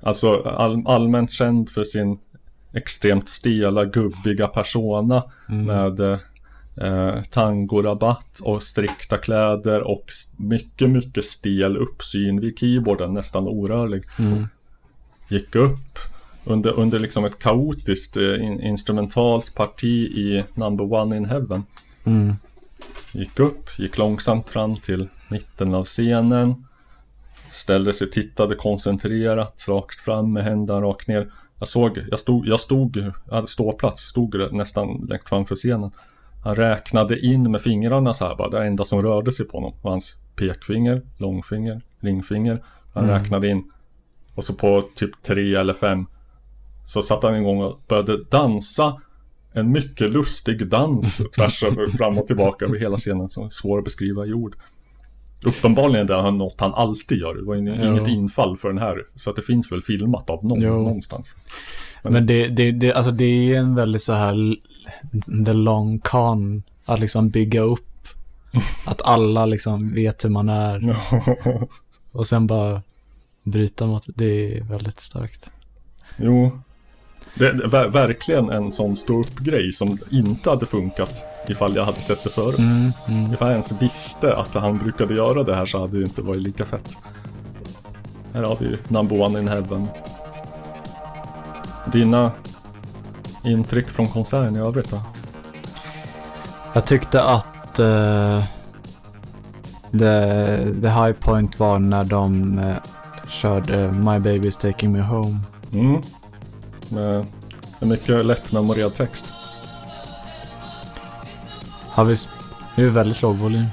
Alltså 0.00 0.42
all, 0.42 0.86
allmänt 0.86 1.32
känd 1.32 1.70
för 1.70 1.84
sin 1.84 2.18
extremt 2.72 3.28
stela, 3.28 3.84
gubbiga 3.84 4.48
persona 4.48 5.22
med 5.46 6.18
eh, 6.82 7.22
tangorabatt 7.30 8.40
och 8.40 8.62
strikta 8.62 9.18
kläder 9.18 9.80
och 9.80 10.04
mycket, 10.36 10.90
mycket 10.90 11.24
stel 11.24 11.76
uppsyn 11.76 12.40
vid 12.40 12.58
keyboarden, 12.58 13.14
nästan 13.14 13.48
orörlig. 13.48 14.02
Mm. 14.18 14.48
Gick 15.28 15.54
upp 15.54 15.98
under, 16.44 16.72
under 16.72 16.98
liksom 16.98 17.24
ett 17.24 17.38
kaotiskt 17.38 18.16
eh, 18.16 18.44
in, 18.44 18.60
instrumentalt 18.60 19.54
parti 19.54 20.04
i 20.04 20.44
Number 20.54 20.92
One 20.92 21.16
in 21.16 21.24
Heaven. 21.24 21.64
Mm. 22.04 22.34
Gick 23.12 23.40
upp, 23.40 23.78
gick 23.78 23.98
långsamt 23.98 24.48
fram 24.48 24.76
till 24.76 25.08
mitten 25.28 25.74
av 25.74 25.84
scenen. 25.84 26.64
Ställde 27.50 27.92
sig, 27.92 28.10
tittade 28.10 28.54
koncentrerat, 28.54 29.64
rakt 29.68 30.00
fram 30.00 30.32
med 30.32 30.44
händerna 30.44 30.82
rakt 30.82 31.08
ner. 31.08 31.32
Jag 31.58 31.68
såg, 31.68 31.98
jag 32.10 32.20
stod, 32.20 32.46
jag 32.46 32.60
stod, 32.60 32.96
jag 32.96 33.34
hade 33.34 33.48
ståplats, 33.48 34.02
stod 34.02 34.52
nästan 34.52 35.06
längst 35.08 35.28
framför 35.28 35.56
scenen. 35.56 35.90
Han 36.48 36.56
räknade 36.56 37.20
in 37.20 37.50
med 37.50 37.60
fingrarna 37.60 38.14
så 38.14 38.26
här 38.26 38.36
bara, 38.36 38.48
det 38.48 38.66
enda 38.66 38.84
som 38.84 39.02
rörde 39.02 39.32
sig 39.32 39.46
på 39.48 39.56
honom 39.56 39.74
var 39.82 39.90
hans 39.90 40.14
pekfinger, 40.36 41.02
långfinger, 41.18 41.80
ringfinger. 42.00 42.62
Han 42.94 43.04
Mm. 43.04 43.18
räknade 43.18 43.48
in. 43.48 43.64
Och 44.34 44.44
så 44.44 44.54
på 44.54 44.84
typ 44.94 45.22
tre 45.22 45.54
eller 45.54 45.74
fem 45.74 46.06
så 46.86 47.02
satte 47.02 47.26
han 47.26 47.36
igång 47.36 47.62
och 47.62 47.80
började 47.88 48.24
dansa 48.24 49.00
en 49.52 49.72
mycket 49.72 50.12
lustig 50.12 50.68
dans 50.68 51.16
tvärs 51.36 51.62
över, 51.62 51.88
fram 51.88 52.18
och 52.18 52.26
tillbaka 52.26 52.64
över 52.64 52.78
hela 52.78 52.96
scenen 52.96 53.30
som 53.30 53.44
är 53.44 53.50
svår 53.50 53.78
att 53.78 53.84
beskriva 53.84 54.26
i 54.26 54.32
ord. 54.32 54.56
Uppenbarligen 55.46 56.06
det 56.06 56.14
är 56.14 56.30
något 56.30 56.60
han 56.60 56.74
alltid 56.74 57.18
gör. 57.18 57.34
Det 57.34 57.42
var 57.42 57.54
inget 57.56 58.08
infall 58.08 58.56
för 58.56 58.68
den 58.68 58.78
här. 58.78 58.98
Så 59.16 59.30
att 59.30 59.36
det 59.36 59.42
finns 59.42 59.72
väl 59.72 59.82
filmat 59.82 60.30
av 60.30 60.44
någon 60.44 60.60
Jo. 60.60 60.72
någonstans. 60.82 61.34
Men 62.02 62.26
det, 62.26 62.48
det, 62.48 62.72
det, 62.72 62.92
alltså 62.92 63.12
det 63.12 63.24
är 63.54 63.58
en 63.58 63.74
väldigt 63.74 64.02
så 64.02 64.12
här 64.12 64.56
the 65.46 65.52
long 65.52 65.98
con 65.98 66.62
att 66.84 67.00
liksom 67.00 67.28
bygga 67.28 67.60
upp 67.60 68.08
att 68.86 69.02
alla 69.02 69.46
liksom 69.46 69.94
vet 69.94 70.24
hur 70.24 70.30
man 70.30 70.48
är 70.48 70.96
och 72.12 72.26
sen 72.26 72.46
bara 72.46 72.82
bryta 73.42 73.86
mot 73.86 74.04
det 74.06 74.58
är 74.58 74.64
väldigt 74.64 75.00
starkt. 75.00 75.52
jo. 76.16 76.60
Det 77.38 77.46
är 77.48 77.68
ver- 77.68 77.88
verkligen 77.88 78.50
en 78.50 78.72
sån 78.72 78.96
stå 78.96 79.20
upp-grej 79.20 79.72
som 79.72 79.98
inte 80.10 80.50
hade 80.50 80.66
funkat 80.66 81.24
ifall 81.48 81.76
jag 81.76 81.84
hade 81.84 82.00
sett 82.00 82.24
det 82.24 82.30
förut. 82.30 82.58
Mm, 82.58 82.92
mm. 83.08 83.32
Ifall 83.32 83.48
jag 83.48 83.52
ens 83.52 83.72
visste 83.82 84.36
att 84.36 84.54
han 84.54 84.78
brukade 84.78 85.14
göra 85.14 85.42
det 85.42 85.54
här 85.54 85.66
så 85.66 85.80
hade 85.80 85.98
det 85.98 86.04
inte 86.04 86.22
varit 86.22 86.42
lika 86.42 86.64
fett. 86.66 86.96
Här 88.34 88.42
har 88.42 88.56
vi 88.60 88.78
Number 88.88 89.20
One 89.20 89.38
in 89.40 89.48
Heaven. 89.48 89.86
Dina 91.92 92.30
intryck 93.44 93.88
från 93.88 94.08
konserten 94.08 94.56
i 94.56 94.60
övrigt 94.60 94.90
då? 94.90 95.02
Jag 96.72 96.86
tyckte 96.86 97.22
att 97.22 97.78
eh, 97.78 98.42
the, 99.92 100.64
the 100.82 100.88
high 100.88 101.12
point 101.12 101.58
var 101.60 101.78
när 101.78 102.04
de 102.04 102.58
eh, 102.58 102.74
körde 103.28 103.92
My 103.92 104.18
Baby's 104.18 104.60
Taking 104.60 104.92
Me 104.92 105.00
Home. 105.02 105.36
Mm. 105.72 106.02
Med 106.90 107.26
en 107.80 107.88
mycket 107.88 108.26
lättmemorerad 108.26 108.94
text. 108.94 109.24
Har 111.88 112.04
vi, 112.04 112.14
det 112.76 112.82
är 112.82 112.84
ju 112.84 112.90
väldigt 112.90 113.22
låg 113.22 113.36
volym. 113.36 113.66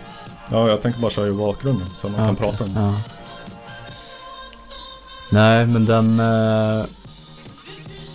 Ja, 0.51 0.69
jag 0.69 0.81
tänker 0.81 0.99
bara 0.99 1.11
köra 1.11 1.27
i 1.27 1.31
bakgrunden 1.31 1.87
så 2.01 2.09
man 2.09 2.15
kan 2.17 2.29
okej. 2.29 2.45
prata 2.45 2.63
om 2.63 2.73
det. 2.73 2.79
Ja. 2.79 2.93
Nej, 5.31 5.65
men 5.65 5.85
den... 5.85 6.19
Eh, 6.19 6.85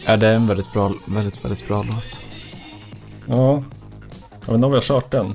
ja, 0.07 0.17
det 0.17 0.29
är 0.29 0.35
en 0.35 0.47
väldigt 0.47 0.73
bra, 0.73 0.93
väldigt, 1.07 1.45
väldigt 1.45 1.69
bra 1.69 1.83
låt. 1.83 2.19
Ja. 3.27 3.63
Jag 4.41 4.47
vet 4.47 4.55
inte 4.55 4.67
om 4.67 4.71
vi 4.71 4.77
har 4.77 4.83
kört 4.83 5.11
den. 5.11 5.35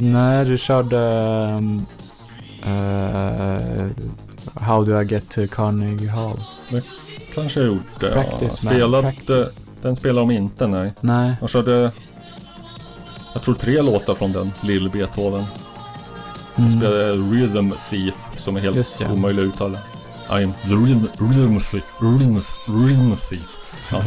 Nej, 0.00 0.44
du 0.44 0.58
körde... 0.58 1.00
ehm, 1.00 1.80
eh, 2.62 3.86
How 4.60 4.84
do 4.84 5.00
I 5.02 5.04
get 5.04 5.30
to 5.30 5.40
Carnegie 5.50 6.10
Hall? 6.10 6.40
Kanske 7.40 7.60
jag 7.60 7.68
gjort 7.68 8.00
det. 8.00 8.10
Practice, 8.10 8.60
ja. 8.64 8.70
man. 8.70 8.74
Spelat, 8.74 9.02
Practice. 9.04 9.60
Den 9.82 9.96
spelar 9.96 10.20
de 10.20 10.30
inte, 10.30 10.66
nej. 10.66 10.92
Nej. 11.00 11.36
Jag 11.40 11.50
körde... 11.50 11.90
Jag 13.32 13.42
tror 13.42 13.54
tre 13.54 13.82
låtar 13.82 14.14
från 14.14 14.32
den, 14.32 14.52
Lill 14.62 14.90
Beethoven. 14.90 15.44
Mm. 16.56 16.70
spelade 16.70 17.12
Rhythm 17.12 17.72
Thief 17.90 18.14
som 18.36 18.56
är 18.56 18.60
helt 18.60 18.76
Just 18.76 19.00
ja. 19.00 19.12
omöjlig 19.12 19.42
att 19.42 19.48
uttala. 19.48 19.78
I'm 20.28 20.52
the 20.62 20.68
rhythm, 20.68 21.06
rhythm 21.18 21.58
thief. 21.58 21.84
Rhythm, 22.00 22.38
rhythm 22.66 23.16
thief. 23.30 23.48
Ja. 23.90 24.02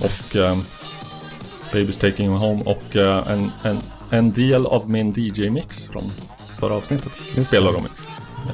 Och 0.00 0.36
ehm, 0.36 0.58
Baby's 1.72 2.00
Taking 2.00 2.30
Me 2.32 2.38
Home 2.38 2.62
och 2.64 2.96
eh, 2.96 3.28
en, 3.28 3.52
en, 3.62 3.80
en 4.10 4.32
del 4.32 4.66
av 4.66 4.90
min 4.90 5.12
DJ-mix 5.16 5.86
från 5.86 6.02
förra 6.60 6.74
avsnittet 6.74 7.12
Just 7.34 7.48
spelar 7.48 7.72
de 7.72 7.78
i. 7.78 7.88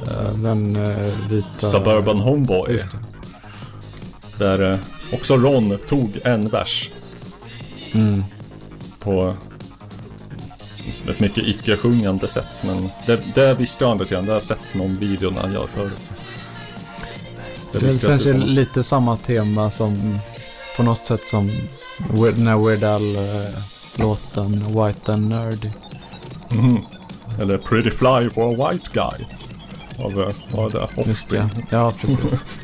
Eh, 0.07 0.33
Den 0.33 0.75
eh, 0.75 1.29
vita... 1.29 1.67
Suburban 1.67 2.19
Homeboy. 2.19 2.71
Just 2.71 2.91
det. 2.91 3.12
Där 4.43 4.73
eh, 4.73 4.79
också 5.13 5.37
Ron 5.37 5.77
tog 5.89 6.19
en 6.23 6.47
vers 6.49 6.89
Mm. 7.93 8.23
på 8.99 9.33
ett 11.09 11.19
mycket 11.19 11.43
icke-sjungande 11.47 12.27
sätt. 12.27 12.63
Men 12.63 12.89
det, 13.07 13.21
det 13.35 13.53
visste 13.53 13.83
jag 13.83 13.91
andra 13.91 14.05
sidan. 14.05 14.25
Det 14.25 14.31
har 14.31 14.35
jag 14.35 14.43
sett 14.43 14.73
någon 14.73 14.95
video 14.95 15.29
när 15.29 15.41
han 15.41 15.53
gör 15.53 15.67
förut. 15.67 16.11
Det 17.71 18.01
känns 18.01 18.25
ju 18.25 18.33
lite 18.33 18.83
samma 18.83 19.17
tema 19.17 19.71
som 19.71 20.19
på 20.77 20.83
något 20.83 20.97
sätt 20.97 21.27
som 21.27 21.49
här 22.09 22.65
Weird 22.67 22.83
Al-låten 22.83 24.51
White 24.67 25.13
and 25.13 25.27
Nerdy. 25.29 25.69
Mhm. 26.51 26.85
Eller 27.39 27.57
Pretty 27.57 27.89
Fly 27.91 28.29
for 28.29 28.53
a 28.53 28.69
White 28.71 28.89
Guy. 28.93 29.25
Av, 30.05 30.11
eh, 30.21 30.59
är 30.63 30.69
det? 30.69 31.09
Just 31.09 31.29
det. 31.29 31.41
Offspring. 31.43 31.65
Ja, 31.69 31.93
precis. 32.01 32.45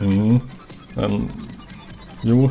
Mm. 0.00 0.38
Men, 0.94 1.28
jo. 2.22 2.50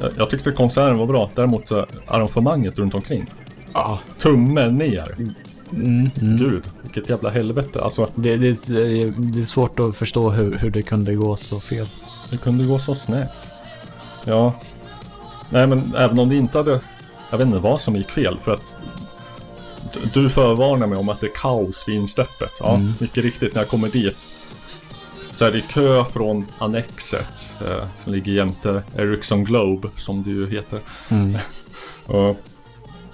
Jag, 0.00 0.10
jag 0.16 0.30
tyckte 0.30 0.52
konserten 0.52 0.98
var 0.98 1.06
bra. 1.06 1.30
Däremot 1.34 1.70
eh, 1.70 1.84
arrangemanget 2.06 2.78
runt 2.78 2.94
omkring. 2.94 3.26
ja. 3.74 3.98
Tumme 4.18 4.68
ner. 4.70 5.14
Mm, 5.72 6.10
mm. 6.20 6.36
Gud, 6.36 6.62
vilket 6.82 7.08
jävla 7.08 7.30
helvete. 7.30 7.82
Alltså, 7.82 8.08
Det, 8.14 8.36
det, 8.36 8.66
det, 8.66 9.10
det 9.10 9.40
är 9.40 9.44
svårt 9.44 9.80
att 9.80 9.96
förstå 9.96 10.30
hur, 10.30 10.58
hur 10.58 10.70
det 10.70 10.82
kunde 10.82 11.14
gå 11.14 11.36
så 11.36 11.60
fel. 11.60 11.86
det 12.30 12.36
kunde 12.36 12.64
gå 12.64 12.78
så 12.78 12.94
snett. 12.94 13.48
Ja. 14.26 14.52
Nej, 15.50 15.66
men 15.66 15.94
även 15.96 16.18
om 16.18 16.28
det 16.28 16.36
inte 16.36 16.58
hade... 16.58 16.80
Jag 17.30 17.38
vet 17.38 17.46
inte 17.46 17.58
vad 17.58 17.80
som 17.80 17.96
gick 17.96 18.10
fel 18.10 18.36
för 18.44 18.52
att... 18.52 18.78
du- 19.94 20.22
Du 20.22 20.30
förvarnar 20.30 20.86
mig 20.86 20.98
om 20.98 21.08
att 21.08 21.20
det 21.20 21.26
är 21.26 21.34
kaos 21.34 21.84
vid 21.88 21.96
insläppet. 21.96 22.52
Ja, 22.60 22.74
Mm. 22.74 22.92
mycket 23.00 23.24
riktigt. 23.24 23.54
När 23.54 23.60
jag 23.62 23.68
kommer 23.68 23.88
dit 23.88 24.16
så 25.38 25.44
är 25.44 25.52
det 25.52 25.60
kö 25.60 26.04
från 26.04 26.46
Annexet. 26.58 27.54
Eh, 27.60 27.84
som 28.04 28.12
ligger 28.12 28.32
jämte 28.32 28.82
Ericsson 28.96 29.44
Globe, 29.44 29.88
som 29.96 30.22
det 30.22 30.30
ju 30.30 30.50
heter. 30.50 30.80
Mm. 31.08 31.38
Och 32.06 32.36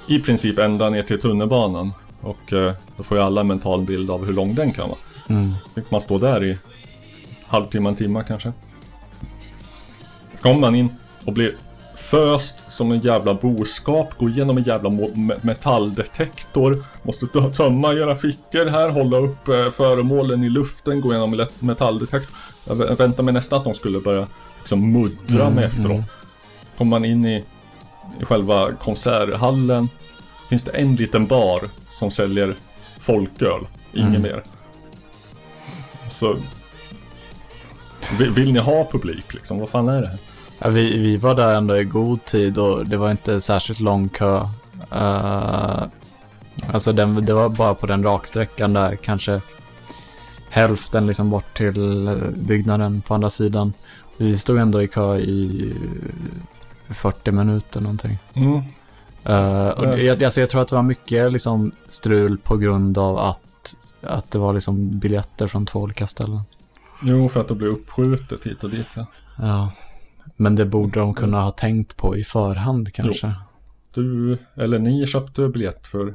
I 0.09 0.19
princip 0.19 0.59
ända 0.59 0.91
ner 0.91 1.03
till 1.03 1.21
tunnelbanan. 1.21 1.93
Och 2.21 2.53
eh, 2.53 2.73
då 2.97 3.03
får 3.03 3.17
ju 3.17 3.25
alla 3.25 3.41
en 3.41 3.47
mental 3.47 3.83
bild 3.83 4.11
av 4.11 4.27
hur 4.27 4.33
lång 4.33 4.55
den 4.55 4.73
kan 4.73 4.89
vara. 4.89 4.99
Mm. 5.29 5.55
Fick 5.75 5.91
man 5.91 6.01
stå 6.01 6.19
där 6.19 6.45
i 6.45 6.59
halvtimme, 7.47 7.89
en 7.89 7.97
timme 7.97 8.25
kanske. 8.29 8.53
Kommer 10.41 10.61
man 10.61 10.75
in 10.75 10.89
och 11.25 11.33
blir 11.33 11.57
föst 12.11 12.65
som 12.69 12.93
en 12.93 13.01
jävla 13.01 13.35
boskap, 13.35 14.19
går 14.19 14.31
igenom 14.31 14.57
en 14.59 14.65
jävla 14.65 14.91
metalldetektor, 15.43 16.85
måste 17.03 17.27
tö- 17.27 17.53
tömma 17.53 17.93
era 17.93 18.17
fickor 18.17 18.67
här, 18.71 18.89
hålla 18.89 19.17
upp 19.17 19.49
eh, 19.49 19.71
föremålen 19.71 20.45
i 20.45 20.49
luften, 20.49 21.01
gå 21.01 21.11
igenom 21.13 21.47
metalldetektor. 21.59 22.37
Jag 22.69 22.77
vä- 22.77 22.97
väntar 22.97 23.23
mig 23.23 23.35
nästan 23.35 23.59
att 23.59 23.65
de 23.65 23.75
skulle 23.75 24.01
börja 24.01 24.27
liksom 24.59 24.93
muddra 24.93 25.43
Mm, 25.43 25.55
mig 25.55 25.65
efteråt. 25.65 25.91
mm. 25.91 26.03
Kommer 26.79 26.91
man 26.91 27.05
in 27.05 27.25
i, 27.25 27.45
i 28.21 28.25
själva 28.25 28.73
konserthallen, 28.73 29.89
finns 30.49 30.65
det 30.65 30.71
en 30.71 30.97
liten 30.97 31.27
bar 31.27 31.69
som 31.99 32.11
säljer 32.11 32.55
folköl, 33.01 33.67
inget 33.93 34.09
Mm. 34.09 34.23
mer. 34.23 34.43
Så 36.11 36.37
vill, 38.19 38.31
vill 38.31 38.53
ni 38.53 38.59
ha 38.59 38.89
publik 38.93 39.35
liksom? 39.35 39.59
Vad 39.59 39.69
fan 39.69 39.89
är 39.89 40.01
det 40.03 40.09
här? 40.09 40.19
Ja, 40.65 40.71
vi, 40.71 40.99
vi 40.99 41.17
var 41.17 41.35
där 41.35 41.55
ändå 41.55 41.77
i 41.79 41.85
god 41.85 42.25
tid 42.25 42.59
och 42.59 42.87
det 42.87 42.97
var 42.97 43.11
inte 43.11 43.41
särskilt 43.41 43.81
lång 43.81 44.09
kö. 44.09 44.41
Uh, 44.93 45.83
alltså 46.73 46.93
den, 46.93 47.27
det 47.27 47.35
var 47.35 47.49
bara 47.49 47.75
på 47.75 47.87
den 47.87 48.03
raksträckan 48.03 48.73
där, 48.73 48.97
kanske 48.97 49.41
hälften 50.49 51.07
liksom 51.07 51.31
bort 51.31 51.57
till 51.57 52.21
byggnaden 52.37 53.01
på 53.01 53.15
andra 53.15 53.31
sidan. 53.31 53.73
Vi 54.19 54.39
stod 54.39 54.59
ändå 54.59 54.83
i 54.83 54.89
kö 54.89 55.17
i 55.17 55.75
40 56.89 57.31
minuter 57.33 57.81
någonting. 57.81 58.19
Mm. 58.35 58.53
Uh, 58.55 59.69
och 59.69 59.87
Ja. 59.87 59.97
jag, 59.97 60.25
alltså 60.25 60.41
jag 60.41 60.51
tror 60.51 60.63
att 60.63 60.69
det 60.69 60.77
var 60.77 60.83
mycket 60.83 61.33
liksom 61.33 61.73
strul 61.89 62.39
på 62.39 62.57
grund 62.57 62.99
av 62.99 63.19
att, 63.19 63.77
att 64.03 64.31
det 64.31 64.39
var 64.39 64.53
liksom 64.53 64.99
biljetter 64.99 65.47
från 65.47 65.67
två 65.67 65.81
olika 65.81 66.07
ställen. 66.07 66.41
Jo, 67.03 67.29
för 67.29 67.41
att 67.41 67.49
det 67.49 67.55
blev 67.55 67.71
uppskjutet 67.71 68.47
hit 68.47 68.65
och 68.65 68.71
dit. 68.71 68.89
Ja. 68.97 69.07
Ja, 69.39 69.71
men 70.37 70.57
det 70.57 70.67
borde 70.67 71.01
de 71.01 71.15
kunna 71.15 71.41
ha 71.41 71.51
tänkt 71.51 71.97
på 71.97 72.17
i 72.17 72.25
förhand 72.25 72.93
kanske. 72.93 73.35
Du, 73.95 74.39
eller 74.55 74.79
ni 74.79 75.07
köpte 75.07 75.49
biljett 75.49 75.87
för 75.87 76.15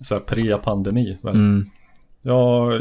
så 0.00 0.14
här 0.14 0.20
pre-pandemi. 0.20 1.18
Mm. 1.24 1.70
Jag 2.22 2.74
eh, 2.74 2.80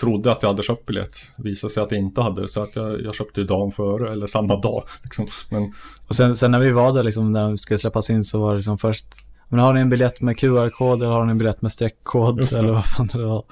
trodde 0.00 0.32
att 0.32 0.42
jag 0.42 0.50
hade 0.50 0.62
köpt 0.62 0.86
biljett. 0.86 1.16
Visade 1.36 1.72
sig 1.72 1.82
att 1.82 1.92
jag 1.92 2.00
inte 2.00 2.20
hade. 2.20 2.48
Så 2.48 2.62
att 2.62 2.76
jag, 2.76 3.02
jag 3.02 3.14
köpte 3.14 3.40
ju 3.40 3.46
dagen 3.46 3.72
före 3.72 4.12
eller 4.12 4.26
samma 4.26 4.60
dag. 4.60 4.84
Liksom. 5.02 5.26
Men 5.50 5.72
Och 6.08 6.14
sen, 6.14 6.34
sen 6.34 6.50
när 6.50 6.60
vi 6.60 6.70
var 6.70 6.92
där, 6.92 7.02
liksom, 7.02 7.32
när 7.32 7.42
de 7.42 7.58
skulle 7.58 7.78
släppas 7.78 8.10
in 8.10 8.24
så 8.24 8.40
var 8.40 8.50
det 8.50 8.56
liksom 8.56 8.78
först 8.78 9.06
men 9.52 9.60
har 9.60 9.72
ni 9.72 9.80
en 9.80 9.90
biljett 9.90 10.20
med 10.20 10.38
QR-kod 10.38 11.02
eller 11.02 11.12
har 11.12 11.24
ni 11.24 11.30
en 11.30 11.38
biljett 11.38 11.62
med 11.62 11.72
streckkod? 11.72 12.36
Det. 12.36 12.58
Eller 12.58 12.72
vad 12.72 12.84
fan 12.84 13.06
det 13.12 13.24
var. 13.24 13.44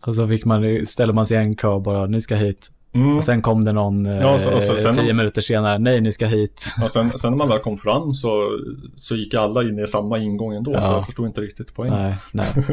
Och 0.00 0.14
så 0.14 0.28
fick 0.28 0.44
man, 0.44 0.86
ställer 0.86 1.12
man 1.12 1.26
sig 1.26 1.36
i 1.36 1.40
en 1.40 1.56
kö 1.56 1.68
och 1.68 1.82
bara, 1.82 2.06
ni 2.06 2.20
ska 2.20 2.34
hit. 2.34 2.70
Mm. 2.92 3.16
Och 3.16 3.24
sen 3.24 3.42
kom 3.42 3.64
det 3.64 3.72
någon 3.72 4.06
eh, 4.06 4.16
Ja, 4.20 4.38
så- 4.38 4.50
och 4.52 4.62
så- 4.62 4.76
sen- 4.78 4.94
tio 4.94 5.12
minuter 5.14 5.40
senare, 5.42 5.78
nej 5.78 6.00
ni 6.00 6.12
ska 6.12 6.26
hit. 6.26 6.74
och 6.84 6.90
sen, 6.90 7.18
sen 7.18 7.30
när 7.30 7.36
man 7.38 7.48
väl 7.48 7.58
kom 7.58 7.78
fram 7.78 8.14
så, 8.14 8.58
så 8.96 9.16
gick 9.16 9.34
alla 9.34 9.62
in 9.62 9.78
i 9.78 9.86
samma 9.86 10.18
ingång 10.18 10.54
ändå. 10.54 10.72
Ja. 10.72 10.82
Så 10.82 10.92
jag 10.92 11.06
förstod 11.06 11.26
inte 11.26 11.40
riktigt 11.40 11.74
poängen. 11.74 11.98
Nej, 12.02 12.16
nej. 12.32 12.46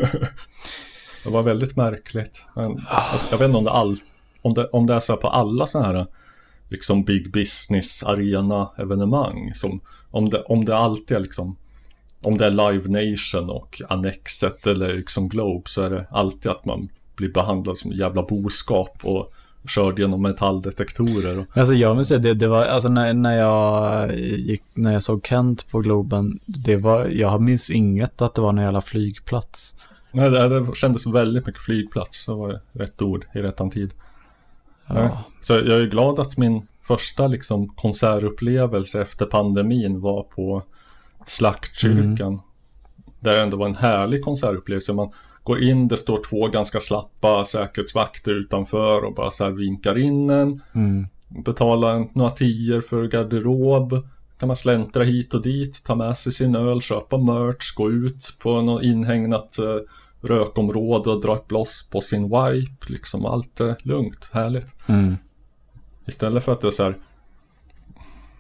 Det 1.24 1.30
var 1.30 1.44
väldigt 1.44 1.76
märkligt. 1.76 2.46
Men, 2.56 2.66
alltså, 2.88 3.28
jag 3.32 3.38
vet 3.38 3.46
inte 3.46 3.58
om 3.58 3.64
det, 3.64 3.72
all, 3.72 3.96
om 4.42 4.54
det, 4.54 4.66
om 4.66 4.86
det 4.88 4.94
är 4.94 5.00
så 5.00 5.12
här 5.14 5.18
på 5.20 5.28
alla 5.28 5.68
sådana 5.68 5.88
här 5.98 6.06
liksom 6.70 7.04
big 7.04 7.32
business 7.32 8.04
arena 8.04 8.70
evenemang. 8.78 9.52
Som, 9.56 9.80
om, 10.12 10.30
det, 10.30 10.42
om 10.42 10.66
det 10.66 10.78
alltid 10.78 11.18
är 11.18 11.22
liksom 11.22 11.56
om 12.22 12.38
det 12.38 12.46
är 12.46 12.52
Live 12.52 13.12
Nation 13.12 13.50
och 13.50 13.82
Annexet 13.90 14.68
eller 14.68 14.94
liksom 14.94 15.30
Globe 15.30 15.70
så 15.70 15.82
är 15.82 15.90
det 15.90 16.06
alltid 16.12 16.52
att 16.52 16.66
man 16.66 16.90
blir 17.16 17.30
behandlad 17.30 17.78
som 17.78 17.92
jävla 17.92 18.24
boskap 18.24 18.98
och 19.04 19.34
körd 19.68 20.00
genom 20.00 20.22
metalldetektorer. 20.22 21.46
Alltså 21.54 21.74
jag 21.74 21.96
måste 21.96 22.08
säga, 22.08 22.20
det, 22.20 22.34
det 22.34 22.48
var, 22.48 22.66
alltså 22.66 22.90
när, 22.90 23.14
när 23.14 23.38
jag 23.38 24.16
gick, 24.20 24.64
när 24.74 24.94
jag 24.94 25.04
såg 25.04 25.28
Kent 25.28 25.70
på 25.70 25.80
Globen, 25.80 26.40
det 26.46 26.78
var, 26.78 27.06
jag 27.06 27.42
minns 27.42 27.70
inget 27.70 28.22
att 28.22 28.36
det 28.36 28.42
var 28.42 28.52
någon 28.52 28.64
jävla 28.64 28.82
flygplats. 28.82 29.76
nej, 30.12 30.30
det, 30.30 30.60
det 30.60 30.76
kändes 30.76 31.08
väldigt 31.08 31.46
mycket 31.46 31.62
flygplats. 31.62 32.26
Det 32.26 32.34
var 32.34 32.62
rätt 32.72 33.02
ord 33.02 33.26
i 33.34 33.40
rättan 33.40 33.70
tid. 33.70 33.94
Ja. 34.88 35.24
Så 35.42 35.54
jag 35.54 35.82
är 35.82 35.86
glad 35.86 36.20
att 36.20 36.38
min 36.38 36.68
första 36.88 37.28
liksom 37.28 37.68
konsertupplevelse 37.70 39.02
efter 39.02 39.26
pandemin 39.26 40.00
var 40.00 40.24
på 40.24 40.64
Slaktkyrkan. 41.26 42.42
Där 43.20 43.36
det 43.36 43.42
ändå 43.42 43.58
var 43.58 43.68
en 43.68 43.76
härlig 43.76 44.24
konsertupplevelse. 44.24 44.94
Man 44.94 45.12
går 45.48 45.64
in, 45.64 45.88
det 45.88 45.98
står 45.98 46.24
två 46.30 46.48
ganska 46.48 46.80
slappa 46.80 47.46
säkerhetsvakter 47.46 48.32
utanför 48.32 49.06
och 49.06 49.14
bara 49.14 49.32
så 49.32 49.44
här 49.44 49.52
vinkar 49.52 49.98
in 49.98 50.30
en. 50.30 50.62
Mm. 50.76 51.08
Betala 51.46 51.92
en- 51.92 52.10
några 52.14 52.32
tior 52.32 52.82
för 52.82 53.08
garderob. 53.08 54.08
Kan 54.40 54.48
man 54.48 54.58
släntra 54.58 55.04
hit 55.04 55.34
och 55.34 55.42
dit, 55.42 55.84
ta 55.84 55.96
med 55.96 56.18
sig 56.18 56.32
sin 56.32 56.56
öl, 56.56 56.82
köpa 56.82 57.18
merch, 57.18 57.76
gå 57.76 57.92
ut 57.92 58.34
på 58.40 58.62
något 58.62 58.84
inhägnat 58.84 59.60
eh, 59.60 59.78
rökområde 60.22 61.10
och 61.10 61.22
dra 61.22 61.36
ett 61.36 61.48
bloss 61.48 61.88
på 61.92 62.02
sin 62.02 62.24
wipe. 62.24 62.92
Liksom 62.92 63.26
allt 63.26 63.60
är 63.60 63.76
lugnt, 63.84 64.30
härligt. 64.32 64.76
Mm. 64.88 65.16
Istället 66.08 66.44
för 66.44 66.52
att 66.52 66.62
det 66.62 66.68
är 66.68 66.72
så 66.72 66.84
här 66.84 66.98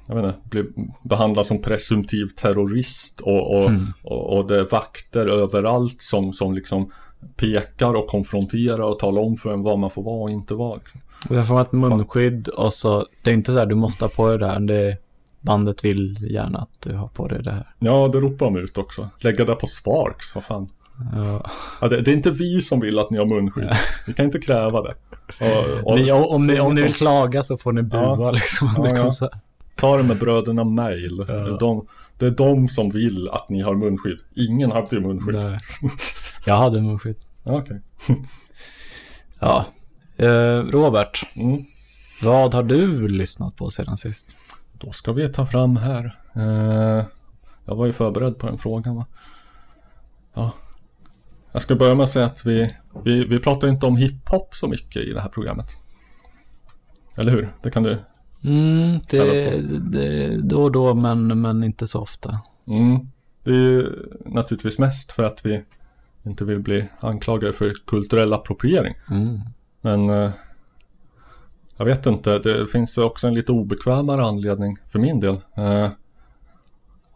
jag 0.07 0.15
vet 0.15 0.25
inte, 0.25 0.39
bli 0.49 0.63
behandlad 1.03 1.45
som 1.45 1.61
presumtiv 1.61 2.25
terrorist 2.27 3.21
och, 3.21 3.55
och, 3.55 3.65
Mm. 3.69 3.85
och, 4.03 4.37
och 4.37 4.47
det 4.47 4.59
är 4.59 4.65
vakter 4.65 5.25
överallt 5.27 6.01
som, 6.01 6.33
som 6.33 6.53
liksom 6.53 6.91
pekar 7.35 7.93
och 7.93 8.07
konfronterar 8.07 8.79
och 8.81 8.99
talar 8.99 9.21
om 9.21 9.37
för 9.37 9.53
en 9.53 9.63
vad 9.63 9.79
man 9.79 9.89
får 9.91 10.03
vara 10.03 10.21
och 10.23 10.29
inte 10.29 10.53
vara. 10.53 10.79
Sen 11.27 11.45
får 11.45 11.61
ett 11.61 11.71
munskydd 11.71 12.47
och 12.47 12.73
så, 12.73 13.05
det 13.23 13.29
är 13.29 13.33
inte 13.33 13.53
så 13.53 13.59
här 13.59 13.65
du 13.65 13.75
måste 13.75 14.03
ha 14.05 14.09
på 14.09 14.27
dig 14.29 14.37
det 14.39 14.47
här, 14.47 14.59
det, 14.59 14.97
bandet 15.41 15.85
vill 15.85 16.17
gärna 16.31 16.59
att 16.59 16.69
du 16.79 16.93
har 16.95 17.07
på 17.07 17.27
dig 17.27 17.43
det 17.43 17.51
här. 17.51 17.67
Ja, 17.79 18.07
det 18.13 18.19
ropar 18.19 18.45
de 18.45 18.57
ut 18.57 18.77
också. 18.77 19.09
Lägga 19.19 19.45
det 19.45 19.55
på 19.55 19.67
Sparks, 19.67 20.35
vad 20.35 20.43
fan. 20.43 20.69
Ja. 21.15 21.49
Ja, 21.81 21.87
det, 21.87 22.01
det 22.01 22.11
är 22.11 22.15
inte 22.15 22.31
vi 22.31 22.61
som 22.61 22.79
vill 22.79 22.99
att 22.99 23.09
ni 23.11 23.17
har 23.17 23.25
munskydd. 23.25 23.69
Vi 24.07 24.13
kan 24.13 24.25
inte 24.25 24.39
kräva 24.39 24.81
det. 24.81 24.93
Och, 25.39 25.87
och, 25.91 25.99
Ni, 25.99 26.11
om, 26.11 26.47
ni, 26.47 26.59
om 26.59 26.75
ni 26.75 26.81
vill 26.81 26.93
klaga 26.93 27.43
så 27.43 27.57
får 27.57 27.71
ni 27.71 27.81
bua 27.83 27.99
Ja. 28.19 28.31
liksom. 28.31 28.69
Ja, 28.77 28.83
Det 28.93 28.99
ja. 28.99 29.29
Ta 29.77 29.97
det 29.97 30.03
med 30.03 30.19
bröderna 30.19 30.63
Mail. 30.63 31.17
Det, 31.17 31.33
är 31.33 31.59
de, 31.59 31.87
det 32.17 32.25
är 32.25 32.31
de 32.31 32.69
som 32.69 32.89
vill 32.89 33.29
att 33.29 33.49
ni 33.49 33.61
har 33.61 33.75
munskydd. 33.75 34.19
Ingen 34.35 34.71
hade 34.71 34.87
ju 34.95 34.99
munskydd. 34.99 35.35
Nej. 35.35 35.59
Jag 36.45 36.57
hade 36.57 36.81
munskydd. 36.81 37.15
Ja, 37.43 37.57
Okej. 37.57 37.81
Ja. 39.39 39.65
Eh, 40.17 40.55
Robert, 40.71 41.23
Mm. 41.35 41.59
vad 42.23 42.53
har 42.53 42.63
du 42.63 43.07
lyssnat 43.07 43.55
på 43.55 43.69
sedan 43.69 43.97
sist? 43.97 44.37
Då 44.73 44.91
ska 44.91 45.13
vi 45.13 45.29
ta 45.29 45.45
fram 45.45 45.77
här. 45.77 46.15
Eh, 46.35 47.05
jag 47.65 47.75
var 47.75 47.85
ju 47.85 47.93
förberedd 47.93 48.37
på 48.39 48.47
den 48.47 48.57
frågan 48.57 48.95
va. 48.95 49.05
Ja. 50.33 50.51
Jag 51.51 51.61
ska 51.61 51.75
börja 51.75 51.95
med 51.95 52.03
att 52.03 52.09
säga 52.09 52.25
att 52.25 52.45
vi, 52.45 52.75
vi, 53.03 53.23
vi 53.25 53.39
pratar 53.39 53.67
inte 53.67 53.85
om 53.85 53.97
hiphop 53.97 54.55
så 54.55 54.67
mycket 54.67 55.01
i 55.01 55.13
det 55.13 55.21
här 55.21 55.29
programmet. 55.29 55.67
Eller 57.15 57.31
hur? 57.31 57.53
Det 57.63 57.71
kan 57.71 57.83
du? 57.83 57.97
Mm, 58.43 58.99
det, 59.09 59.57
det, 59.91 60.37
då 60.41 60.63
och 60.63 60.71
då, 60.71 60.93
men, 60.93 61.41
men 61.41 61.63
inte 61.63 61.87
så 61.87 62.01
ofta. 62.01 62.39
Mm. 62.67 63.07
Det 63.43 63.51
är 63.51 63.55
ju 63.55 64.05
naturligtvis 64.25 64.79
mest 64.79 65.11
för 65.11 65.23
att 65.23 65.45
vi 65.45 65.63
inte 66.25 66.45
vill 66.45 66.59
bli 66.59 66.87
anklagade 66.99 67.53
för 67.53 67.73
kulturell 67.87 68.33
appropriering. 68.33 68.93
Mm. 69.09 69.39
Men 69.81 70.09
eh, 70.09 70.31
jag 71.77 71.85
vet 71.85 72.05
inte, 72.05 72.39
det 72.39 72.67
finns 72.67 72.97
också 72.97 73.27
en 73.27 73.33
lite 73.33 73.51
obekvämare 73.51 74.23
anledning 74.25 74.77
för 74.91 74.99
min 74.99 75.19
del. 75.19 75.35
Eh, 75.55 75.89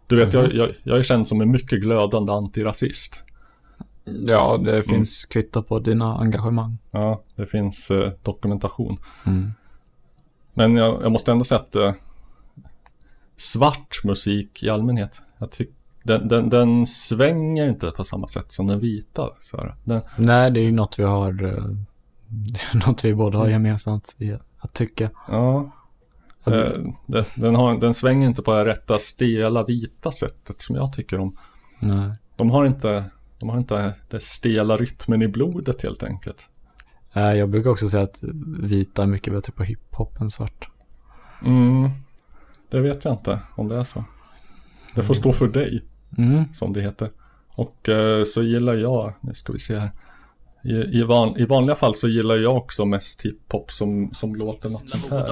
du 0.08 0.16
vet, 0.16 0.34
jag, 0.34 0.54
jag, 0.54 0.70
jag 0.84 1.00
är 1.00 1.04
känd 1.04 1.28
som 1.28 1.42
en 1.42 1.52
mycket 1.52 1.82
glödande 1.82 2.32
antirasist. 2.32 3.24
Ja, 4.04 4.58
det 4.58 4.84
finns 4.84 5.26
kvitto 5.26 5.64
på 5.64 5.80
dina 5.80 6.18
engagemang. 6.18 6.78
Ja, 6.92 7.24
det 7.36 7.46
finns 7.46 7.92
eh, 7.92 8.12
dokumentation. 8.24 8.98
Mm. 9.26 9.52
Men 10.54 10.76
jag, 10.76 11.04
jag 11.04 11.12
måste 11.12 11.32
ändå 11.32 11.44
säga 11.44 11.60
att 11.60 11.76
eh, 11.76 11.94
svart 13.38 14.04
musik 14.04 14.64
i 14.64 14.70
allmänhet, 14.70 15.22
jag 15.38 15.52
tycker 15.52 15.82
den, 16.04 16.28
den, 16.28 16.50
den 16.50 16.88
svänger 16.88 17.70
inte 17.70 17.92
på 17.92 18.04
samma 18.04 18.28
sätt 18.28 18.52
som 18.52 18.68
den 18.68 18.80
vita. 18.80 19.30
Så. 19.42 19.74
Den, 19.84 20.02
Nej, 20.18 20.52
det 20.52 20.60
är 20.60 20.64
ju 20.64 20.72
något 20.72 21.00
vi 21.00 21.04
har, 21.04 21.44
eh, 21.44 21.66
något 22.88 23.06
vi 23.06 23.16
båda 23.16 23.38
har 23.38 23.48
gemensamt 23.48 24.16
i 24.18 24.38
att 24.58 24.74
tycka. 24.74 25.10
ja, 25.28 25.72
eh, 26.46 26.72
den, 27.06 27.26
den, 27.36 27.56
har, 27.56 27.78
den 27.78 27.94
svänger 27.94 28.28
inte 28.28 28.42
på 28.42 28.54
det 28.54 28.66
rätta 28.66 28.98
stela 29.00 29.64
vita 29.64 30.12
sättet 30.12 30.62
som 30.62 30.76
jag 30.76 30.94
tycker 30.94 31.20
om. 31.20 31.38
Nej. 31.80 32.12
De 32.36 32.50
har 32.52 32.66
inte, 32.66 33.06
de 33.40 33.50
har 33.50 33.58
inte 33.58 33.94
den 34.10 34.22
stela 34.22 34.78
rytmen 34.78 35.22
i 35.22 35.28
blodet 35.28 35.84
helt 35.84 36.04
enkelt. 36.04 36.48
Eh, 37.14 37.34
Jag 37.34 37.50
brukar 37.50 37.70
också 37.70 37.90
säga 37.90 38.04
att 38.04 38.24
vita 38.60 39.04
är 39.04 39.08
mycket 39.08 39.34
bättre 39.34 39.52
på 39.54 39.64
hiphop 39.64 40.22
än 40.22 40.32
svart. 40.32 40.70
Mm, 41.46 41.90
det 42.70 42.80
vet 42.82 43.06
jag 43.06 43.14
inte 43.14 43.40
om 43.56 43.68
det 43.68 43.76
är 43.78 43.84
så. 43.84 44.04
Det 44.96 45.04
får 45.04 45.14
stå 45.14 45.34
för 45.34 45.48
dig. 45.48 45.84
Mm. 46.18 46.44
som 46.54 46.74
det 46.74 46.82
heter. 46.82 47.10
Och 47.50 47.90
eh, 47.90 48.24
så 48.24 48.44
gillar 48.44 48.76
jag, 48.76 49.14
nu 49.22 49.34
ska 49.34 49.54
vi 49.54 49.60
se 49.60 49.80
här. 49.80 49.92
I, 50.64 51.00
i, 51.00 51.04
van, 51.04 51.38
I 51.38 51.46
vanliga 51.46 51.76
fall 51.76 51.96
så 51.96 52.08
gillar 52.08 52.36
jag 52.36 52.58
också 52.58 52.86
mest 52.86 53.22
hiphop 53.22 53.72
som, 53.72 54.14
som 54.14 54.36
låter 54.36 54.70
något 54.70 54.90
sånt 54.90 55.12
här. 55.12 55.28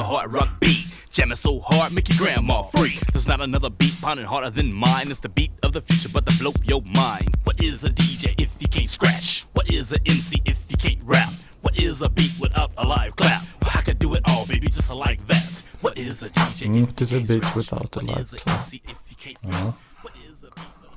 jamming 1.11 1.35
so 1.35 1.59
hard, 1.59 1.91
make 1.91 2.09
your 2.09 2.17
grandma 2.25 2.63
free. 2.73 2.97
There's 3.13 3.27
not 3.27 3.41
another 3.41 3.69
beat 3.69 4.01
pounding 4.01 4.25
harder 4.25 4.51
than 4.51 4.73
mine. 4.73 5.09
It's 5.11 5.21
the 5.21 5.29
beat 5.29 5.51
of 5.65 5.73
the 5.73 5.81
future, 5.81 6.09
but 6.13 6.25
to 6.29 6.37
blow 6.39 6.53
your 6.63 6.81
mind. 6.81 7.35
What 7.45 7.61
is 7.63 7.83
a 7.83 7.89
DJ 7.89 8.35
if 8.37 8.51
you 8.59 8.67
can't 8.67 8.89
scratch? 8.89 9.45
What 9.53 9.71
is 9.71 9.91
a 9.91 9.97
MC 10.05 10.41
if 10.45 10.57
you 10.69 10.77
can't 10.77 11.01
rap? 11.05 11.33
What 11.61 11.77
is 11.77 12.01
a 12.01 12.09
beat 12.09 12.31
without 12.41 12.71
a 12.77 12.87
live 12.87 13.15
clap? 13.15 13.43
Well, 13.61 13.71
I 13.75 13.81
could 13.81 13.99
do 13.99 14.13
it 14.13 14.23
all, 14.29 14.45
baby, 14.47 14.67
just 14.67 14.93
like 14.93 15.27
that. 15.27 15.63
What 15.81 15.97
is 15.97 16.23
a 16.23 16.29
DJ 16.29 16.75
if 16.75 16.89
What 16.89 17.01
is 17.01 17.13
a 17.13 17.19
beat 17.19 17.55
without 17.55 17.97
a 17.97 18.01
live 18.01 18.29
clap? 18.37 18.73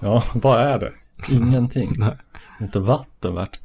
Ja, 0.01 0.23
vad 0.35 0.61
är 0.61 0.79
det? 0.79 0.93
Ingenting. 1.31 1.93
Inte 2.61 2.81
vatten 2.81 3.35
värt. 3.35 3.61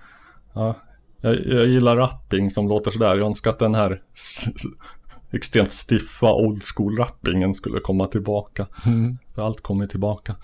Ja, 0.54 0.76
jag, 1.22 1.46
jag 1.46 1.68
gillar 1.68 1.98
rapping 1.98 2.52
som 2.52 2.68
låter 2.68 2.92
sådär. 2.92 3.18
Jag 3.18 3.28
önskar 3.28 3.50
att 3.50 3.60
den 3.60 3.76
här 3.76 4.02
extremt 5.32 5.72
stiffa 5.72 6.34
old 6.34 6.62
school-rappingen 6.64 7.54
skulle 7.54 7.80
komma 7.80 8.08
tillbaka. 8.08 8.68
Mm. 8.86 9.18
För 9.36 9.42
allt 9.42 9.62
kommer 9.62 9.88
tillbaka. 9.88 10.36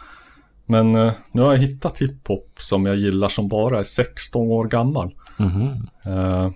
Men 0.66 0.96
eh, 0.96 1.14
nu 1.32 1.42
har 1.42 1.54
jag 1.54 1.60
hittat 1.60 1.98
hiphop 1.98 2.50
som 2.60 2.86
jag 2.86 2.96
gillar 2.96 3.30
som 3.30 3.48
bara 3.48 3.80
är 3.80 3.84
16 3.84 4.48
år 4.48 4.66
gammal. 4.68 5.16
Mhm. 5.38 5.88
Eh, 6.04 6.50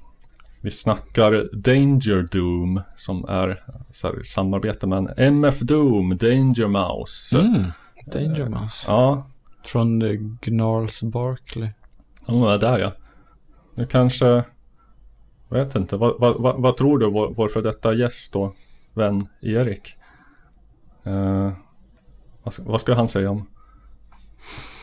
vi 0.62 0.72
snackar 0.72 1.50
Danger 1.54 2.28
Doom 2.32 2.82
som 2.96 3.26
är 3.30 3.64
här, 4.04 4.24
samarbete 4.24 4.88
med 4.88 4.98
en 4.98 5.10
MF 5.18 5.60
Doom, 5.60 6.10
Danger 6.18 6.68
Mouse. 6.68 7.40
Mm. 7.40 7.64
Danger 8.14 8.50
Mouse. 8.50 8.86
Ja, 8.92 9.28
Från 9.64 10.02
eh, 10.02 10.12
Gnarls 10.42 11.04
Barkley. 11.04 11.70
de 12.26 12.44
är 12.44 12.58
där 12.58 12.80
ja. 12.80 12.92
Nu 13.76 13.86
kanske, 13.86 14.44
vet 15.50 15.76
inte, 15.76 15.98
vad, 15.98 16.20
vad, 16.20 16.42
vad, 16.42 16.62
vad 16.62 16.78
tror 16.78 17.00
du 17.00 17.10
vår, 17.12 17.34
vår 17.36 17.50
för 17.50 17.62
detta 17.62 17.94
gäst 17.94 18.36
och 18.36 18.56
vän 18.94 19.28
Erik? 19.42 19.96
Eh, 21.04 21.52
vad, 22.44 22.54
ska- 22.54 22.80
ska 22.80 22.94
han 22.94 23.08
säga 23.08 23.32
om? 23.32 23.48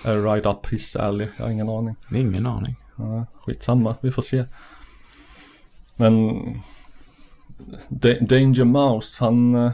Är 0.05 0.23
right 0.35 0.47
up 0.47 0.67
his 0.73 0.97
alley? 0.97 1.29
Jag 1.39 1.45
har 1.45 1.51
ingen 1.53 1.69
aning. 1.69 1.97
Ingen 2.15 2.47
aning. 2.47 2.77
Ja, 2.97 3.27
skitsamma, 3.47 3.95
vi 4.01 4.11
får 4.11 4.23
se. 4.23 4.45
Men 5.97 6.31
Da- 7.89 8.21
Danger 8.21 8.65
Mouse, 8.65 9.25
han, 9.25 9.55
eh, 9.55 9.71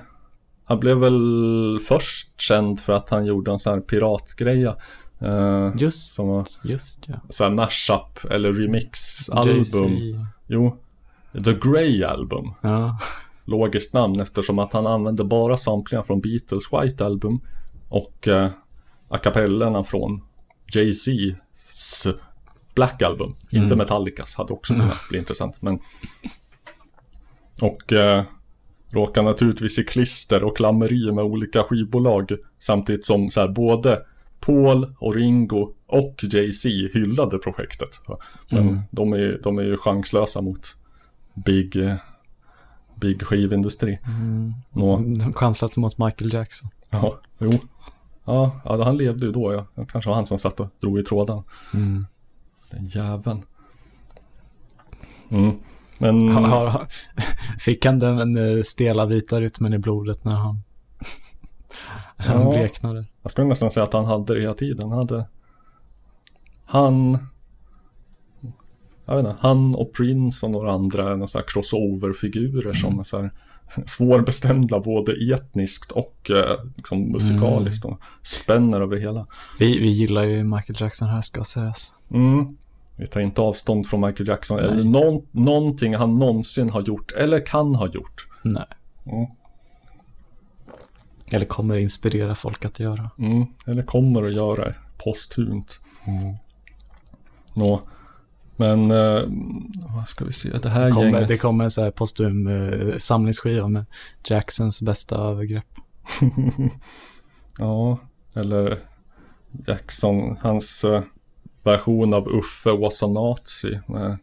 han 0.64 0.80
blev 0.80 0.96
väl 0.96 1.78
först 1.88 2.40
känd 2.40 2.80
för 2.80 2.92
att 2.92 3.10
han 3.10 3.26
gjorde 3.26 3.50
en 3.50 3.58
sån 3.58 3.72
här 3.72 3.80
piratgreja. 3.80 4.76
Eh, 5.18 5.70
Just, 5.76 6.14
som 6.14 6.28
var 6.28 6.46
just 6.64 7.08
ja. 7.08 7.14
så 7.30 7.44
här 7.44 7.50
mashup 7.50 8.24
eller 8.30 8.52
remix-album. 8.52 10.26
Jo, 10.46 10.76
The 11.44 11.52
Grey 11.52 12.04
Album. 12.04 12.52
Ja. 12.60 12.98
Logiskt 13.44 13.92
namn 13.94 14.20
eftersom 14.20 14.58
att 14.58 14.72
han 14.72 14.86
använde 14.86 15.24
bara 15.24 15.56
samplingar 15.56 16.02
från 16.02 16.20
Beatles 16.20 16.64
White 16.72 17.04
Album 17.06 17.40
och 17.88 18.28
eh, 18.28 18.50
a 19.08 19.18
cappellerna 19.18 19.84
från 19.84 20.20
Jay-Z's 20.74 22.14
Black 22.74 23.02
Album. 23.02 23.34
Inte 23.50 23.76
Metallicas, 23.76 24.34
hade 24.34 24.52
också 24.52 24.74
kunnat 24.74 25.08
bli 25.10 25.18
intressant. 25.18 25.62
Men... 25.62 25.78
Och 27.60 27.92
eh, 27.92 28.24
råkar 28.90 29.22
naturligtvis 29.22 29.78
i 29.78 29.84
klister 29.84 30.44
och 30.44 30.56
klammeri 30.56 31.12
med 31.12 31.24
olika 31.24 31.62
skivbolag 31.62 32.32
samtidigt 32.58 33.04
som 33.04 33.30
så 33.30 33.40
här, 33.40 33.48
både 33.48 34.02
Paul 34.40 34.94
och 34.98 35.14
Ringo 35.14 35.74
och 35.86 36.14
Jay-Z 36.22 36.68
hyllade 36.68 37.38
projektet. 37.38 38.00
Men 38.50 38.80
de, 38.90 39.12
är, 39.12 39.40
de 39.42 39.58
är 39.58 39.62
ju 39.62 39.76
chanslösa 39.76 40.40
mot 40.40 40.76
Big, 41.34 41.76
eh, 41.76 41.94
big 42.94 43.22
skivindustri. 43.22 43.98
Nå, 44.70 44.96
De 44.96 45.32
chanslade 45.32 45.80
mot 45.80 45.98
Michael 45.98 46.34
Jackson. 46.34 46.68
ja, 46.90 47.20
jo. 47.38 47.52
Ja, 48.24 48.60
han 48.64 48.96
levde 48.96 49.26
ju 49.26 49.32
då 49.32 49.52
ja. 49.52 49.66
Det 49.74 49.86
kanske 49.92 50.08
var 50.08 50.14
han 50.14 50.26
som 50.26 50.38
satt 50.38 50.60
och 50.60 50.68
drog 50.80 50.98
i 50.98 51.02
tråden. 51.02 51.42
Mm. 51.74 52.06
Den 52.70 52.86
jäveln. 52.86 53.42
Mm. 55.30 55.56
Men, 55.98 56.28
Har, 56.28 56.66
har, 56.66 56.86
fick 57.58 57.84
han 57.86 57.98
den 57.98 58.36
eh, 58.36 58.62
stela 58.62 59.06
vita 59.06 59.40
rytmen 59.40 59.74
i 59.74 59.78
blodet 59.78 60.24
när 60.24 60.36
han, 60.36 60.62
när 62.16 62.26
han 62.26 62.42
Ja. 62.42 62.50
bleknade? 62.50 63.04
jag 63.22 63.32
skulle 63.32 63.46
nästan 63.48 63.70
säga 63.70 63.84
att 63.84 63.92
han 63.92 64.04
hade 64.04 64.34
det 64.34 64.40
hela 64.40 64.54
tiden. 64.54 64.88
Han 64.88 64.98
hade... 64.98 65.24
Han... 66.64 67.18
Jag 69.04 69.16
vet 69.16 69.26
inte, 69.26 69.38
han 69.40 69.74
och 69.74 69.92
Prince 69.92 70.46
och 70.46 70.52
några 70.52 70.72
andra 70.72 71.10
är 71.10 71.16
några 71.16 71.26
så 71.28 71.38
här 71.38 71.44
crossover-figurer 71.48 72.72
som 72.72 72.98
är 72.98 73.02
så 73.02 73.20
här 73.20 73.30
svårbestämda 73.86 74.80
både 74.80 75.12
etniskt 75.34 75.92
och 75.92 76.30
eh, 76.30 76.64
liksom 76.76 77.12
musikaliskt 77.12 77.84
och 77.84 78.00
spänner 78.22 78.80
över 78.80 78.96
hela. 78.96 79.26
Vi, 79.58 79.78
vi 79.78 79.88
gillar 79.88 80.22
ju 80.24 80.44
Michael 80.44 80.76
Jackson 80.80 81.08
här 81.08 81.22
ska 81.22 81.44
sägas. 81.44 81.92
Mm. 82.10 82.56
Vi 83.00 83.06
tar 83.06 83.20
inte 83.20 83.40
avstånd 83.40 83.86
från 83.86 84.00
Michael 84.00 84.28
Jackson 84.28 84.58
eller 84.58 84.74
Nej. 84.74 84.84
någon, 84.84 85.26
någonting 85.30 85.94
han 85.94 86.18
någonsin 86.18 86.70
har 86.70 86.82
gjort 86.82 87.12
eller 87.12 87.46
kan 87.46 87.74
ha 87.74 87.88
gjort. 87.88 88.28
Nej. 88.42 88.66
Mm. 89.06 89.26
Eller 91.32 91.46
kommer 91.46 91.76
inspirera 91.76 92.34
folk 92.34 92.64
att 92.64 92.80
göra. 92.80 93.10
Mm. 93.18 93.46
Eller 93.66 93.82
kommer 93.82 94.26
att 94.26 94.34
göra 94.34 94.74
posthumt. 95.04 95.64
Nå. 97.54 97.82
Men 98.56 98.90
eh, 98.90 99.22
vad 99.96 100.08
ska 100.08 100.24
vi 100.24 100.32
se, 100.32 100.58
det 100.58 100.68
här 100.68 100.90
Kommer, 100.90 101.04
gänget. 101.04 101.28
det 101.28 101.36
kommer 101.36 101.64
en 101.64 101.70
så 101.70 101.82
här 101.82 101.90
postum 101.90 102.46
eh, 102.46 102.96
samlingsskiva 102.98 103.68
med 103.68 103.84
Jacksons 104.24 104.80
bästa 104.80 105.16
övergrepp. 105.16 105.74
Ja, 107.58 107.98
eller 108.34 108.78
Jackson, 109.66 110.36
hans 110.40 110.84
eh, 110.84 111.02
version 111.62 112.14
av 112.14 112.28
Uffe 112.28 112.70
was 112.70 113.02
a 113.02 113.06
nazi 113.06 113.80
med 113.86 114.18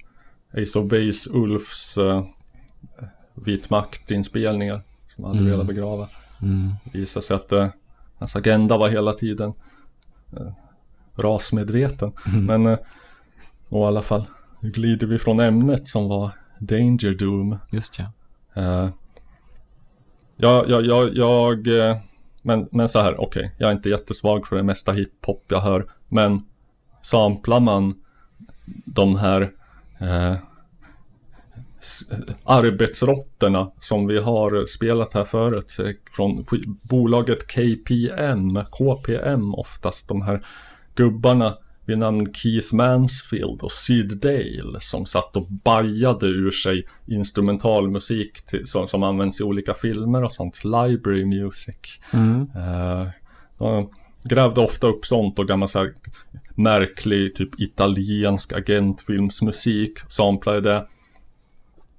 Ace 0.54 0.80
of 0.80 0.90
Base 0.90 1.30
Ulfs 1.34 1.98
uh, 1.98 2.26
Vit 3.34 3.70
makt-inspelningar 3.70 4.82
som 5.16 5.24
han 5.24 5.34
hade 5.34 5.40
Mm. 5.46 5.52
velat 5.52 5.68
begrava. 5.68 6.10
Mm. 6.42 6.72
visade 6.94 7.26
sig 7.26 7.36
att 7.36 7.52
eh, 7.52 7.68
hans 8.18 8.36
agenda 8.36 8.78
var 8.78 8.90
hela 8.90 9.14
tiden 9.14 9.54
eh, 10.38 10.52
rasmedveten. 11.16 12.12
Men 12.26 12.66
eh, 12.66 12.78
och 13.70 13.80
i 13.82 13.84
alla 13.84 14.02
fall 14.02 14.24
glider 14.62 15.08
vi 15.08 15.20
från 15.20 15.40
ämnet 15.40 15.88
som 15.88 16.08
var 16.10 16.32
Danger 16.60 17.18
Doom. 17.18 17.58
Just 17.72 18.00
ja. 18.00 18.06
Eh, 18.62 18.90
jag, 20.38 20.70
jag, 20.70 20.86
jag, 20.86 21.16
jag 21.16 21.68
eh, 21.90 21.98
men, 22.42 22.68
men 22.72 22.90
så 22.90 23.00
här, 23.00 23.22
okej, 23.22 23.56
jag 23.58 23.70
är 23.70 23.74
inte 23.74 23.90
jättesvag 23.90 24.48
för 24.48 24.56
det 24.56 24.64
mesta 24.64 24.92
hiphop 24.92 25.44
jag 25.48 25.60
hör, 25.62 25.86
men 26.08 26.46
samplar 27.10 27.60
man 27.60 27.94
de 28.86 29.16
här 29.16 29.42
eh, 30.00 30.36
arbetsrotterna 32.44 33.72
som 33.80 34.08
vi 34.08 34.20
har 34.20 34.66
spelat 34.66 35.14
här 35.14 35.24
förut 35.24 35.78
eh, 35.80 35.92
från 36.12 36.46
bolaget 36.90 37.48
KPM, 37.48 38.60
KPM 38.72 39.56
oftast, 39.56 40.08
de 40.08 40.22
här 40.22 40.46
gubbarna 40.96 41.58
vid 41.86 41.98
namn 41.98 42.34
Keith 42.34 42.76
Mansfield 42.76 43.62
och 43.62 43.72
Sid 43.72 44.18
Dale 44.18 44.80
som 44.80 45.06
satt 45.06 45.38
och 45.38 45.48
bajade 45.50 46.26
ur 46.26 46.52
sig 46.52 46.88
instrumentalmusik 47.06 48.46
till, 48.46 48.68
som, 48.68 48.88
som 48.88 49.04
används 49.04 49.40
i 49.40 49.44
olika 49.44 49.74
filmer 49.74 50.24
och 50.24 50.34
sånt, 50.34 50.64
library 50.64 51.26
music. 51.26 52.00
Mm. 52.14 52.48
De 53.58 53.90
grävde 54.30 54.62
ofta 54.62 54.88
upp 54.88 55.06
sånt 55.06 55.40
och 55.40 55.48
gammal 55.48 55.70
så 55.70 55.80
här 55.80 55.94
märklig 56.56 57.36
typ 57.36 57.60
italiensk 57.60 58.54
agentfilmsmusik, 58.54 60.00
samplade 60.08 60.62
det. 60.62 60.88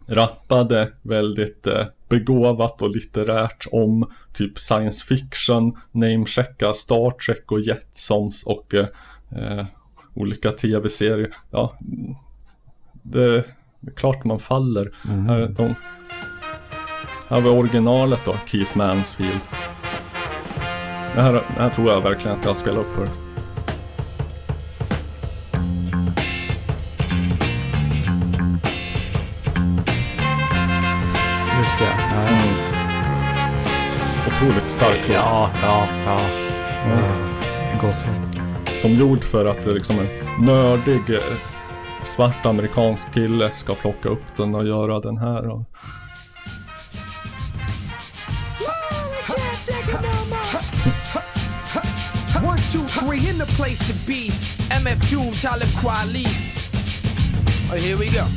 Rappade 0.07 0.93
väldigt 1.03 1.67
eh, 1.67 1.87
begåvat 2.09 2.83
och 2.83 2.91
litterärt 2.91 3.67
om 3.73 4.11
typ 4.33 4.59
science 4.59 5.07
fiction, 5.07 5.77
namechecka 5.93 6.75
Star 6.75 7.11
Trek 7.11 7.53
och 7.53 7.61
Jetsons 7.61 8.45
och 8.45 8.75
eh, 8.75 8.87
eh, 9.37 9.67
olika 10.15 10.51
tv-serier. 10.51 11.35
Ja, 11.51 11.79
det, 13.03 13.45
det 13.81 13.91
är 13.91 13.95
klart 13.95 14.25
man 14.25 14.41
faller. 14.41 14.95
Här, 15.03 15.49
de, 15.49 15.75
här 17.29 17.41
var 17.41 17.51
originalet 17.51 18.21
då, 18.25 18.37
Keith 18.47 18.77
Mansfield. 18.77 19.41
Det 21.19 21.23
här, 21.23 21.33
det 21.33 21.43
här 21.63 21.71
tror 21.71 21.91
jag 21.91 22.01
verkligen 22.01 22.39
att 22.39 22.45
jag 22.45 22.57
spelar 22.57 22.81
upp 22.81 22.95
för. 22.95 23.03
Just 31.59 31.81
ja. 31.81 31.87
ja. 32.11 32.29
Otroligt 34.27 34.71
stark. 34.71 35.11
Ja, 35.13 35.51
ja, 35.63 35.89
ja. 36.07 36.21
Mm. 36.85 37.01
Gåshud. 37.81 38.43
Som 38.81 38.91
gjord 38.91 39.25
för 39.25 39.47
att 39.47 39.65
det 39.65 39.71
liksom 39.71 39.97
en 39.99 40.45
nördig 40.47 41.11
eh, 41.11 41.23
svart 42.05 42.47
amerikansk 42.47 43.15
kille 43.15 43.51
ska 43.51 43.75
plocka 43.75 44.09
upp 44.09 44.37
den 44.37 44.55
och 44.55 44.67
göra 44.67 45.01
den 45.01 45.19
här. 45.19 45.49
Och, 45.49 45.63
Three, 53.09 53.27
in 53.27 53.39
the 53.39 53.47
place 53.57 53.81
to 53.89 53.95
be. 54.05 54.29
MF 54.69 55.01
Doom, 55.09 55.33
Talib 55.33 55.73
Kweli. 55.81 56.29
Oh, 57.73 57.77
here 57.81 57.97
we 57.97 58.13
go. 58.13 58.29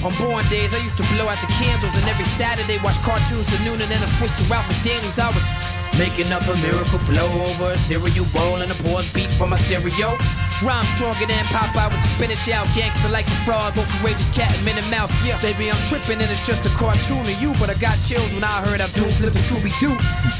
On 0.00 0.16
born 0.16 0.40
days, 0.48 0.72
I 0.72 0.80
used 0.80 0.96
to 0.96 1.04
blow 1.12 1.28
out 1.28 1.36
the 1.44 1.52
candles, 1.60 1.94
and 1.94 2.08
every 2.08 2.24
Saturday 2.24 2.80
watch 2.82 2.96
cartoons 3.04 3.52
till 3.52 3.60
noon, 3.68 3.78
and 3.82 3.90
then 3.92 4.00
I 4.00 4.06
switched 4.16 4.38
to 4.38 4.44
Ralph 4.44 4.64
McDaniels. 4.72 5.20
I 5.20 5.28
was 5.28 5.44
making 5.98 6.32
up 6.32 6.48
a 6.48 6.56
miracle 6.64 6.98
flow 7.00 7.28
over 7.52 7.72
a 7.72 7.76
cereal 7.76 8.24
bowl 8.32 8.64
and 8.64 8.72
a 8.72 8.78
pause 8.88 9.12
beat 9.12 9.30
from 9.32 9.50
my 9.50 9.58
stereo. 9.58 10.16
Rhyme 10.64 10.88
stronger 10.96 11.26
than 11.26 11.44
Popeye 11.52 11.92
with 11.92 12.00
the 12.00 12.08
spinach 12.16 12.48
out. 12.48 12.64
Gangster 12.72 13.08
like 13.08 13.26
the 13.26 13.36
frog, 13.44 13.74
go 13.76 13.84
courageous 14.00 14.32
cat 14.32 14.48
and 14.56 14.64
Minnie 14.64 14.80
Mouse. 14.88 15.12
Yeah, 15.20 15.36
baby, 15.44 15.70
I'm 15.70 15.76
tripping 15.84 16.16
and 16.16 16.30
it's 16.32 16.46
just 16.46 16.64
a 16.64 16.72
cartoon 16.72 17.20
of 17.20 17.36
you. 17.42 17.52
But 17.60 17.68
I 17.68 17.74
got 17.74 18.00
chills 18.00 18.32
when 18.32 18.42
I 18.42 18.64
heard 18.64 18.80
Abdul 18.80 19.08
flip 19.20 19.34
the 19.34 19.38
Scooby 19.40 19.68
Doo. 19.76 19.92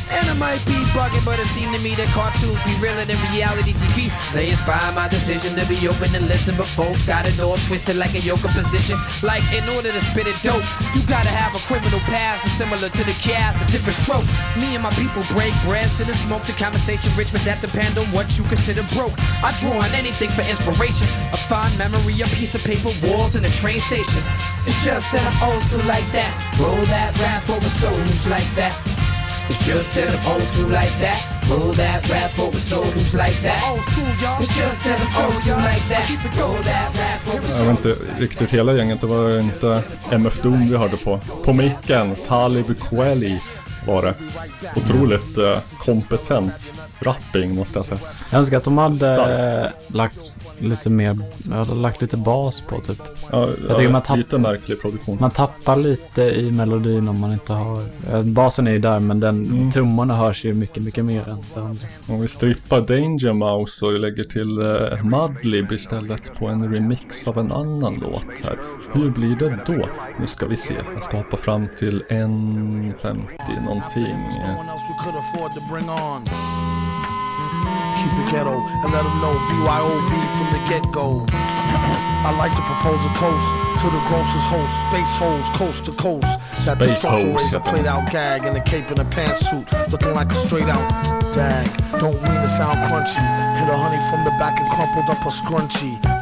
And 0.08 0.24
I 0.24 0.34
might 0.38 0.64
be 0.64 0.78
bugging, 0.96 1.20
but 1.26 1.36
it 1.38 1.50
seemed 1.52 1.74
to 1.74 1.80
me 1.82 1.92
that 2.00 2.08
cartoons 2.16 2.56
be 2.64 2.72
realer 2.80 3.04
than 3.04 3.18
reality 3.28 3.74
TV. 3.76 4.08
They 4.32 4.48
inspire 4.48 4.88
my 4.94 5.08
decision 5.08 5.52
to 5.58 5.66
be 5.68 5.76
open 5.84 6.14
and 6.14 6.28
listen, 6.28 6.56
but 6.56 6.66
folks 6.66 7.02
got 7.04 7.26
it 7.26 7.36
all 7.40 7.58
twisted 7.68 7.96
like 7.96 8.14
a 8.14 8.22
yoga 8.24 8.48
position. 8.56 8.96
Like 9.20 9.44
in 9.52 9.68
order 9.76 9.92
to 9.92 10.00
spit 10.00 10.30
it 10.30 10.38
dope, 10.40 10.64
you 10.96 11.04
gotta 11.04 11.28
have 11.28 11.52
a 11.52 11.60
criminal 11.68 12.00
past 12.08 12.46
that's 12.46 12.56
similar 12.56 12.88
to 12.88 13.02
the 13.04 13.16
cast, 13.20 13.60
the 13.60 13.66
different 13.68 13.98
strokes. 14.00 14.32
Me 14.56 14.72
and 14.72 14.82
my 14.82 14.94
people 14.96 15.20
break 15.36 15.52
bread, 15.68 15.90
sit 15.90 16.08
and 16.08 16.16
smoke 16.16 16.48
the 16.48 16.56
conversation 16.56 17.12
rich, 17.18 17.32
but 17.34 17.44
that 17.44 17.60
depend 17.60 17.98
on 17.98 18.06
what 18.16 18.32
you 18.38 18.44
consider 18.48 18.86
broke. 18.94 19.12
I 19.44 19.52
draw 19.60 19.76
on 19.76 19.90
anything 20.06 20.30
for 20.30 20.46
inspiration, 20.48 21.06
a 21.32 21.36
fond 21.50 21.76
memory, 21.76 22.14
a 22.22 22.28
piece 22.38 22.54
of 22.54 22.62
paper, 22.62 22.90
walls, 23.02 23.34
and 23.34 23.44
a 23.44 23.50
train 23.50 23.80
station. 23.80 24.22
It's 24.66 24.78
just 24.84 25.10
that 25.10 25.22
I'm 25.26 25.50
old 25.50 25.60
school 25.66 25.84
like 25.84 26.06
that. 26.12 26.30
Roll 26.60 26.84
that 26.94 27.10
rap 27.18 27.50
over 27.50 27.68
souls 27.68 28.26
like 28.28 28.46
that. 28.54 28.74
It's 29.48 29.66
just 29.66 29.94
that 29.96 30.08
I'm 30.14 30.22
old 30.32 30.42
school 30.42 30.70
like 30.70 30.94
that. 31.02 31.18
Roll 31.50 31.72
that 31.72 32.08
rap 32.08 32.38
over 32.38 32.58
souls 32.58 33.14
like 33.14 33.34
that. 33.42 33.60
It's 34.38 34.54
just 34.56 34.84
that 34.84 34.98
I'm 35.02 35.24
old 35.24 35.34
school 35.42 35.58
like 35.70 35.84
that. 35.90 36.06
Roll 36.38 36.62
that 36.62 36.88
rap 36.94 37.22
over 37.34 37.48
Jag 37.58 37.64
vet 37.64 37.78
inte 37.78 37.96
riktigt 38.18 38.50
hela 38.50 38.72
gänget, 38.72 39.00
det 39.00 39.06
var 39.06 39.40
inte 39.40 39.82
MF 40.10 40.42
Doom 40.42 40.68
vi 40.68 40.76
hörde 40.76 40.96
på. 40.96 41.20
På 41.44 41.52
micken, 41.52 42.16
Talib 42.28 42.80
Kweli 42.80 43.40
var 43.86 44.02
det. 44.02 44.14
Otroligt 44.76 45.38
eh, 45.38 45.58
kompetent 45.78 46.74
rapping 47.02 47.54
måste 47.56 47.78
jag 47.78 47.84
säga. 47.86 48.00
Jag 48.30 48.38
önskar 48.38 48.56
att 48.56 48.64
de 48.64 48.78
hade 48.78 48.96
Stark. 48.96 49.64
eh, 49.66 49.94
lagt 49.96 50.32
lite 50.58 50.90
mer, 50.90 51.18
hade 51.52 51.74
lagt 51.74 52.02
lite 52.02 52.16
bas 52.16 52.60
på 52.60 52.80
typ. 52.80 53.02
Ja, 53.32 53.48
Jag 53.68 53.76
tycker 53.76 53.92
man 53.92 54.02
tapp- 54.02 54.16
lite 54.16 54.38
märklig 54.38 54.82
produktion. 54.82 55.16
Man 55.20 55.30
tappar 55.30 55.76
lite 55.76 56.22
i 56.22 56.52
melodin 56.52 57.08
om 57.08 57.20
man 57.20 57.32
inte 57.32 57.52
har... 57.52 57.82
eh, 58.12 58.22
Basen 58.22 58.66
är 58.66 58.70
ju 58.72 58.78
där 58.78 59.00
men 59.00 59.20
den, 59.20 59.44
Mm. 59.46 59.70
trummorna 59.70 60.16
hörs 60.16 60.44
ju 60.44 60.52
mycket, 60.54 60.82
mycket 60.82 61.04
mer 61.04 61.28
än 61.28 61.38
det 61.54 61.60
andra. 61.60 61.86
Om 62.08 62.20
vi 62.20 62.28
strippar 62.28 62.80
Danger 62.80 63.32
Mouse 63.32 63.86
och 63.86 63.92
lägger 64.00 64.24
till 64.24 64.58
eh, 64.58 65.04
Madlib 65.04 65.72
istället 65.72 66.34
på 66.38 66.46
en 66.48 66.72
remix 66.72 67.26
av 67.28 67.38
en 67.38 67.52
annan 67.52 67.94
låt 68.02 68.26
här. 68.44 68.58
Hur 68.92 69.10
blir 69.10 69.36
det 69.36 69.58
då? 69.66 69.88
Nu 70.20 70.26
ska 70.26 70.46
vi 70.46 70.56
se. 70.56 70.74
Jag 70.94 71.02
ska 71.04 71.16
hoppa 71.16 71.36
fram 71.36 71.68
till 71.78 72.02
1.50 72.08 73.16
någonting. 73.64 73.75
Someone 73.80 74.68
else 74.68 74.82
we 74.88 74.94
could 75.04 75.14
afford 75.14 75.52
to 75.52 75.60
bring 75.68 75.88
on. 75.88 76.24
Keep 76.24 78.12
it 78.20 78.30
ghetto 78.32 78.56
and 78.56 78.92
let 78.92 79.02
them 79.02 79.20
know 79.20 79.34
BYOB 79.50 80.12
from 80.36 80.48
the 80.52 80.60
get 80.68 80.92
go. 80.92 81.26
I 82.26 82.34
like 82.38 82.54
to 82.56 82.62
propose 82.62 83.04
a 83.04 83.12
toast 83.14 83.46
to 83.80 83.86
the 83.86 84.02
grossest 84.08 84.48
host, 84.48 84.72
space 84.88 85.16
hoes, 85.16 85.50
coast 85.50 85.84
to 85.84 85.92
coast. 85.92 86.40
That 86.66 86.78
the 86.78 86.88
Space 86.88 87.04
raise 87.04 87.52
a 87.54 87.60
played 87.60 87.86
out 87.86 88.10
gag 88.10 88.44
in 88.44 88.56
a 88.56 88.60
cape 88.62 88.90
and 88.90 88.98
a 88.98 89.04
pantsuit, 89.04 89.70
looking 89.92 90.12
like 90.12 90.32
a 90.32 90.34
straight 90.34 90.68
out 90.68 90.88
dag. 91.34 91.68
Don't 92.00 92.16
mean 92.22 92.40
to 92.40 92.48
sound 92.48 92.78
crunchy. 92.88 93.22
Hit 93.60 93.68
a 93.68 93.76
honey 93.76 94.00
from 94.10 94.24
the 94.24 94.30
back 94.40 94.58
and 94.58 94.68
crumpled 94.72 95.08
up 95.10 95.20
a 95.24 95.30
scrunchie. 95.30 96.15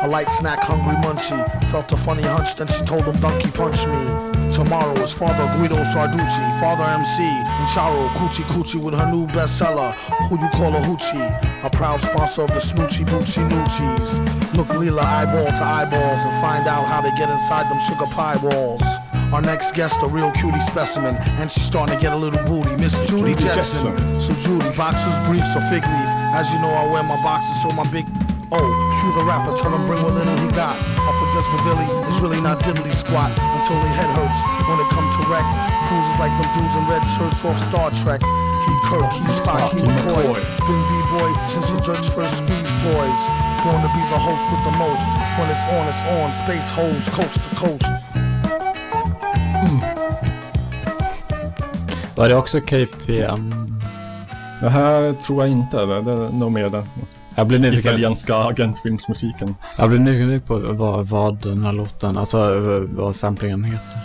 A 0.00 0.06
light 0.06 0.28
snack, 0.28 0.60
hungry 0.62 0.94
munchie. 1.02 1.42
Felt 1.70 1.90
a 1.92 1.96
funny 1.96 2.22
hunch, 2.22 2.54
then 2.54 2.68
she 2.68 2.84
told 2.84 3.02
him 3.02 3.18
donkey 3.20 3.50
punch 3.50 3.82
me. 3.86 4.28
Tomorrow 4.54 4.94
is 5.02 5.12
Father 5.12 5.44
Guido 5.58 5.82
Sarducci, 5.82 6.60
Father 6.60 6.84
MC, 6.84 7.22
and 7.26 7.68
Charo 7.74 8.06
Coochie 8.14 8.46
Coochie 8.54 8.80
with 8.80 8.94
her 8.94 9.10
new 9.10 9.26
bestseller, 9.26 9.92
Who 10.30 10.38
You 10.38 10.48
Call 10.54 10.70
a 10.74 10.80
Hoochie. 10.86 11.64
A 11.64 11.70
proud 11.70 12.00
sponsor 12.00 12.42
of 12.42 12.48
the 12.48 12.62
Snoochie 12.62 13.04
Boochie 13.06 13.42
Noochies. 13.50 14.22
Look 14.56 14.68
Leela 14.68 15.02
eyeball 15.02 15.50
to 15.50 15.64
eyeballs 15.64 16.24
and 16.24 16.34
find 16.40 16.66
out 16.68 16.86
how 16.86 17.00
they 17.00 17.10
get 17.18 17.28
inside 17.28 17.68
them 17.68 17.80
sugar 17.80 18.06
pie 18.14 18.38
walls. 18.40 18.82
Our 19.32 19.42
next 19.42 19.74
guest, 19.74 20.00
a 20.02 20.06
real 20.06 20.30
cutie 20.30 20.60
specimen, 20.60 21.16
and 21.42 21.50
she's 21.50 21.64
starting 21.64 21.96
to 21.96 22.00
get 22.00 22.12
a 22.12 22.16
little 22.16 22.42
booty, 22.46 22.74
Miss 22.76 22.94
Judy 23.10 23.34
Jetson. 23.34 23.98
So 24.20 24.32
Judy, 24.34 24.70
boxers, 24.76 25.18
briefs, 25.26 25.56
or 25.56 25.60
fig 25.68 25.82
leaf. 25.82 26.10
As 26.38 26.48
you 26.52 26.58
know, 26.60 26.70
I 26.70 26.90
wear 26.90 27.02
my 27.02 27.20
boxers, 27.22 27.62
so 27.62 27.70
my 27.72 27.84
big 27.90 28.06
Oh, 28.50 28.68
cue 28.96 29.12
the 29.12 29.24
rapper, 29.28 29.52
tell 29.52 29.68
him 29.68 29.84
bring 29.84 30.00
what 30.02 30.14
little 30.14 30.36
he 30.40 30.48
got. 30.56 30.72
Up 31.04 31.18
against 31.28 31.52
the 31.52 31.60
Billy, 31.68 31.84
it's 32.08 32.20
really 32.24 32.40
not 32.40 32.64
diddly 32.64 32.92
squat 32.92 33.28
until 33.28 33.76
the 33.76 33.90
head 33.92 34.08
hurts 34.16 34.40
when 34.64 34.80
it 34.80 34.88
come 34.88 35.04
to 35.04 35.20
wreck. 35.28 35.44
Cruises 35.84 36.16
like 36.16 36.32
them 36.40 36.48
dudes 36.56 36.76
in 36.76 36.84
red 36.88 37.04
shirts 37.04 37.44
off 37.44 37.60
Star 37.60 37.92
Trek. 38.00 38.24
He 38.64 38.72
Kirk, 38.88 39.12
he 39.12 39.24
Spock, 39.28 39.72
he 39.76 39.84
McCoy. 39.84 40.32
Been 40.64 40.82
B-boy 40.88 41.30
since 41.44 41.68
your 41.68 41.80
jerks 41.84 42.08
first 42.08 42.40
squeeze 42.40 42.72
toys. 42.80 43.22
Born 43.64 43.80
to 43.84 43.90
be 43.92 44.02
the 44.08 44.20
host 44.20 44.48
with 44.48 44.64
the 44.64 44.72
most. 44.80 45.08
When 45.36 45.48
it's 45.52 45.68
on, 45.68 45.84
it's 45.88 46.02
on. 46.16 46.32
Space 46.32 46.70
hoes, 46.72 47.08
coast 47.08 47.44
to 47.44 47.50
coast. 47.56 47.92
Var 52.16 52.28
det 52.28 52.34
också 52.34 52.60
KPM? 52.60 53.52
Det 54.60 54.68
här 54.68 55.22
tror 55.26 55.42
jag 55.42 55.52
inte. 55.52 55.86
Det 55.86 56.02
det 56.02 56.12
är 56.12 56.32
nog 56.32 56.52
mer 56.52 56.70
den 56.70 56.88
Jag 57.38 57.46
blir 57.46 57.58
nyfiken, 57.58 57.80
italienska 57.92 58.36
agentfilmsmusiken. 58.36 59.54
jag 59.78 59.88
blir 59.88 59.98
nyfiken 59.98 60.40
på 60.40 60.58
vad, 60.58 61.06
vad 61.08 61.42
den 61.42 61.62
här 61.64 61.72
låten, 61.72 62.16
alltså 62.16 62.60
vad- 62.88 63.16
samplingen 63.16 63.64
heter. 63.64 63.98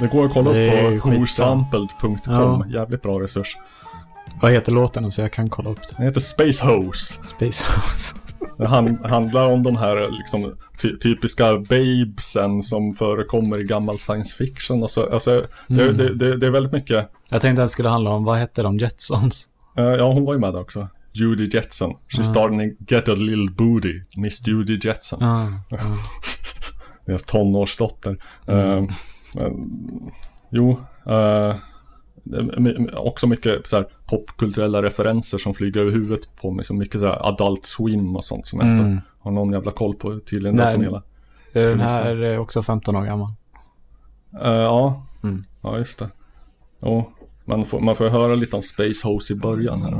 Det 0.00 0.06
går 0.06 0.24
att 0.26 0.32
kolla 0.32 0.50
upp 0.50 1.02
på 1.02 1.08
whosampled.com. 1.08 2.16
Ja. 2.26 2.64
Jävligt 2.68 3.02
bra 3.02 3.20
resurs. 3.20 3.56
Vad 4.42 4.52
heter 4.52 4.72
låten 4.72 5.10
så 5.12 5.20
jag 5.20 5.32
kan 5.32 5.48
kolla 5.50 5.70
upp 5.70 5.80
det? 5.88 5.94
Den 5.96 6.06
heter 6.06 6.20
Space 6.20 6.64
Hose. 6.66 7.14
Space 7.26 7.64
House. 7.66 8.14
Det 8.58 8.66
han, 8.66 8.98
handlar 9.04 9.46
om 9.52 9.62
de 9.62 9.76
här 9.76 10.08
liksom, 10.10 10.54
ty 10.82 10.98
typiska 10.98 11.58
babesen 11.58 12.62
som 12.62 12.94
förekommer 12.94 13.60
i 13.60 13.64
gammal 13.64 13.98
science 13.98 14.34
fiction. 14.36 14.82
Och 14.82 14.90
så, 14.90 15.12
alltså, 15.12 15.46
det, 15.66 15.82
Mm. 15.82 15.96
det, 15.96 16.14
det, 16.14 16.36
det 16.36 16.46
är 16.46 16.50
väldigt 16.50 16.72
mycket. 16.72 17.10
Jag 17.30 17.40
tänkte 17.40 17.62
att 17.62 17.68
det 17.68 17.72
skulle 17.72 17.88
handla 17.88 18.10
om, 18.10 18.24
vad 18.24 18.36
hette 18.38 18.62
de? 18.62 18.78
Jetsons? 18.78 19.48
eh, 19.78 19.84
ja, 19.84 20.12
hon 20.12 20.24
var 20.24 20.32
ju 20.34 20.40
med 20.40 20.52
där 20.54 20.60
också. 20.60 20.88
Judy 21.20 21.48
Jetson. 21.56 21.92
She 22.08 22.24
started 22.24 22.60
in 22.60 22.76
Get 22.78 23.08
a 23.08 23.14
Little 23.14 23.50
Booty. 23.58 24.00
Miss 24.16 24.46
Judy 24.46 24.78
Jetson. 24.84 25.22
Ah, 25.22 25.46
Deras 27.06 27.22
tonårsdotter. 27.22 28.16
Eh, 28.46 28.84
men, 29.34 29.70
jo, 30.50 30.80
eh, 31.06 31.56
också 32.94 33.26
mycket 33.26 33.66
så 33.66 33.76
här, 33.76 33.86
popkulturella 34.06 34.82
referenser 34.82 35.38
som 35.38 35.54
flyger 35.54 35.80
över 35.80 35.92
huvudet 35.92 36.36
på 36.36 36.50
mig. 36.50 36.64
Så 36.64 36.74
mycket 36.74 37.00
så 37.00 37.06
här, 37.06 37.28
Adult 37.28 37.64
Swim 37.64 38.16
och 38.16 38.24
sånt 38.24 38.46
som 38.46 38.58
jag 38.60 38.68
Mm. 38.68 38.86
inte 38.90 39.02
har 39.18 39.30
någon 39.30 39.52
jävla 39.52 39.70
koll 39.70 39.94
på. 39.94 40.20
Tydligen 40.30 40.54
Nej. 40.56 40.72
som 40.72 40.82
hela. 40.82 41.02
Den 41.52 41.80
här 41.80 42.16
är 42.16 42.38
också 42.38 42.62
15 42.62 42.96
år 42.96 43.04
gammal. 43.04 43.28
Eh, 44.42 44.50
ja. 44.52 45.06
Mm. 45.22 45.42
ja, 45.62 45.78
just 45.78 45.98
det. 45.98 46.08
Jo, 46.82 47.12
man 47.46 47.66
får, 47.66 47.80
man 47.80 47.96
får 47.96 48.08
höra 48.08 48.34
lite 48.34 48.56
om 48.56 48.62
Space 48.62 49.08
Hose 49.08 49.32
i 49.32 49.36
början 49.36 49.82
här. 49.82 49.92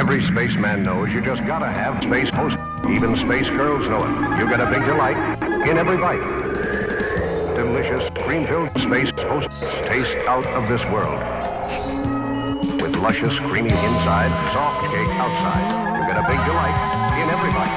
Every 0.00 0.22
spaceman 0.22 0.82
knows 0.82 1.08
you 1.08 1.20
just 1.24 1.42
gotta 1.42 1.66
have 1.66 2.06
Space 2.06 2.30
Hose. 2.36 2.56
Even 2.96 3.16
space 3.16 3.50
girls 3.50 3.86
know 3.86 4.02
it. 4.06 4.40
You 4.40 4.48
get 4.48 4.60
a 4.60 4.70
big 4.74 4.84
delight 4.92 5.18
in 5.68 5.78
every 5.78 5.96
bite. 5.96 6.26
Delicious, 7.56 8.04
cream-filled 8.24 8.68
Space 8.86 9.10
Hose 9.28 9.46
taste 9.88 10.16
out 10.28 10.46
of 10.58 10.62
this 10.72 10.84
world. 10.92 11.20
With 12.82 12.96
luscious, 12.96 13.36
creamy 13.48 13.74
inside, 13.88 14.32
soft 14.52 14.80
cake 14.92 15.12
outside. 15.24 15.66
You 15.96 16.02
get 16.10 16.18
a 16.24 16.26
big 16.32 16.40
delight 16.50 16.78
in 17.20 17.26
every 17.34 17.52
bite. 17.58 17.76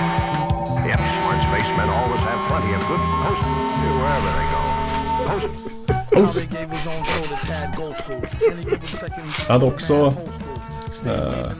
Yep, 0.90 1.02
smart 1.18 1.40
spacemen 1.48 1.90
always 2.00 2.22
have 2.30 2.40
plenty 2.50 2.72
of 2.78 2.82
good 2.90 3.04
host 3.24 3.44
wherever 3.98 4.32
they 4.38 4.48
go. 4.54 4.62
Host. 5.32 5.87
Jag 9.48 9.54
hade 9.54 9.66
också 9.66 10.14
eh, 11.06 11.52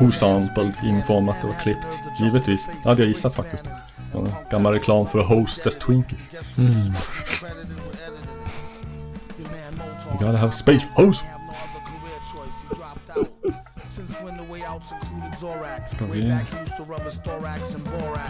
Whosampled 0.00 0.74
info 0.84 1.14
om 1.14 1.28
att 1.28 1.40
det 1.40 1.46
var 1.46 1.54
klippt. 1.54 1.86
Givetvis. 2.20 2.68
Det 2.82 2.88
hade 2.88 3.02
jag 3.02 3.08
gissat 3.08 3.34
faktiskt. 3.34 3.64
Gammal 4.50 4.72
reklam 4.72 5.06
för 5.06 5.18
Hostess 5.18 5.76
Twinkies. 5.78 6.30
You 10.10 10.18
gotta 10.18 10.38
have 10.38 10.52
Space 10.52 10.86
Hose. 10.94 11.24
Ska 15.86 16.04
vi 16.04 16.34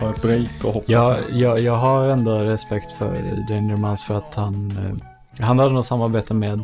ta 0.00 0.10
ett 0.10 0.22
break 0.22 0.64
och 0.64 0.72
hoppa? 0.72 0.92
Jag, 0.92 1.18
jag, 1.30 1.60
jag 1.60 1.76
har 1.76 2.08
ändå 2.08 2.38
respekt 2.38 2.92
för 2.92 3.12
Danger 3.48 3.76
Mouse 3.76 4.04
för 4.06 4.16
att 4.16 4.34
han... 4.34 5.02
Han 5.42 5.58
hade 5.58 5.74
något 5.74 5.86
samarbete 5.86 6.34
med... 6.34 6.60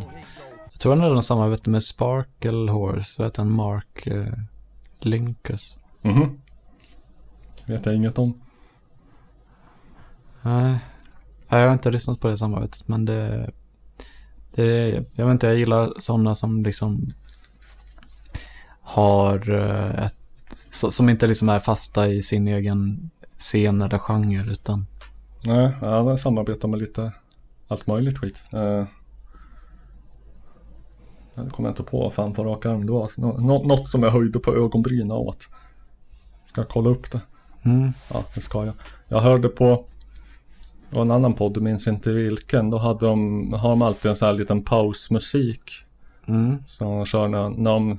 Jag 0.73 0.81
tror 0.81 0.93
han 0.93 1.01
hade 1.01 1.15
något 1.15 1.25
samarbete 1.25 1.71
med 1.71 1.83
Sparkle 1.83 2.73
Horse. 2.73 3.23
Vad 3.23 3.27
heter 3.27 3.43
han? 3.43 3.53
Mark 3.53 4.07
eh, 4.07 4.33
Linkus. 5.01 5.79
Mhm. 6.03 6.41
Vet 7.67 7.87
jag 7.87 7.95
inget 7.95 8.19
om. 8.19 8.41
Nej. 10.43 10.79
Jag 11.49 11.67
har 11.67 11.73
inte 11.73 11.91
lyssnat 11.91 12.21
på 12.21 12.29
det 12.29 12.37
samarbetet 12.37 12.89
men 12.89 13.05
det... 13.05 13.51
det 14.55 14.89
jag 15.15 15.27
vet 15.27 15.33
inte, 15.33 15.47
jag 15.47 15.57
gillar 15.57 15.93
sådana 15.99 16.35
som 16.35 16.63
liksom 16.63 17.13
har 18.81 19.51
eh, 19.51 20.05
ett... 20.05 20.15
Som 20.71 21.09
inte 21.09 21.27
liksom 21.27 21.49
är 21.49 21.59
fasta 21.59 22.09
i 22.09 22.23
sin 22.23 22.49
egen 22.49 23.11
scen 23.39 23.83
eller 23.83 23.99
genre 23.99 24.53
utan 24.53 24.87
Nej, 25.45 25.71
ja, 25.81 26.17
samarbetar 26.17 26.69
med 26.69 26.79
lite 26.79 27.13
allt 27.69 27.87
möjligt 27.87 28.19
skit. 28.19 28.43
Eh, 28.53 28.85
jag 31.35 31.53
kommer 31.53 31.69
inte 31.69 31.83
på 31.83 32.01
vad 32.01 32.13
fan 32.13 32.35
på 32.35 32.45
rak 32.45 32.67
arm 32.67 32.87
det 32.87 32.93
var. 32.93 33.11
Nå, 33.17 33.39
nå, 33.39 33.63
något 33.63 33.89
som 33.89 34.03
jag 34.03 34.11
höjde 34.11 34.39
på 34.39 34.55
ögonbrynen 34.55 35.13
åt. 35.13 35.49
Ska 36.45 36.61
jag 36.61 36.69
kolla 36.69 36.91
upp 36.91 37.11
det? 37.11 37.21
mm. 37.63 37.93
Ja, 38.13 38.25
det 38.35 38.41
ska 38.41 38.65
jag. 38.65 38.75
Jag 39.09 39.21
hörde 39.21 39.49
på 39.49 39.85
var 40.91 41.03
en 41.03 41.11
annan 41.11 41.35
podd, 41.35 41.63
minns 41.63 41.87
inte 41.87 42.13
vilken. 42.13 42.71
Då 42.71 42.79
hade 42.79 43.07
de, 43.07 43.53
har 43.53 43.71
de 43.71 43.83
alltid 43.83 44.11
en 44.11 44.17
sån 44.17 44.27
här 44.27 44.33
liten 44.33 44.63
pausmusik. 44.63 45.73
Mm. 46.27 46.57
Som 46.67 46.97
de 46.97 47.07
kör 47.07 47.29
när, 47.29 47.49
när 47.49 47.71
de 47.71 47.99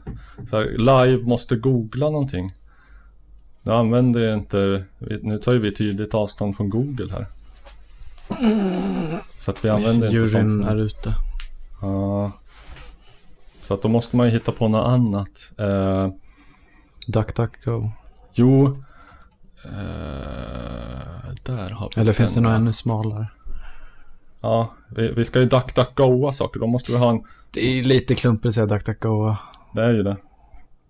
så 0.49 0.57
här, 0.57 0.77
live 0.77 1.27
måste 1.27 1.55
googla 1.55 2.09
någonting. 2.09 2.49
Nu 3.61 3.71
använder 3.71 4.21
jag 4.21 4.37
inte, 4.37 4.83
nu 5.21 5.37
tar 5.37 5.53
ju 5.53 5.59
vi 5.59 5.75
tydligt 5.75 6.13
avstånd 6.13 6.57
från 6.57 6.69
Google 6.69 7.07
här. 7.11 7.25
Så 9.37 9.51
att 9.51 9.65
vi 9.65 9.69
använder 9.69 10.15
inte 10.15 10.27
sånt. 10.27 10.67
Är 10.67 10.81
ute. 10.81 11.15
Ja. 11.81 12.31
Så 13.61 13.73
att 13.73 13.81
då 13.81 13.87
måste 13.87 14.17
man 14.17 14.25
ju 14.25 14.31
hitta 14.33 14.51
på 14.51 14.67
något 14.67 14.87
annat. 14.87 15.51
Eh, 15.57 16.09
DuckDuckGo. 17.07 17.91
jo. 18.33 18.83
Eh, 19.65 19.71
där 21.43 21.69
har 21.69 21.89
vi 21.95 22.01
Eller 22.01 22.13
finns 22.13 22.33
det 22.33 22.41
något 22.41 22.55
ännu 22.55 22.73
smalare? 22.73 23.27
Ja, 24.41 24.73
vi, 24.95 25.11
vi 25.11 25.25
ska 25.25 25.39
ju 25.39 25.45
DuckDuckGoa 25.45 26.33
saker. 26.33 26.59
Då 26.59 26.67
måste 26.67 26.91
vi 26.91 26.97
ha 26.97 27.09
en... 27.09 27.23
Det 27.51 27.59
är 27.59 27.83
lite 27.83 28.15
klumpigt 28.15 28.45
att 28.45 28.53
säga 28.53 28.65
DuckDuckGo. 28.65 29.35
Det 29.73 29.81
är 29.81 29.89
ju 29.89 30.03
det. 30.03 30.17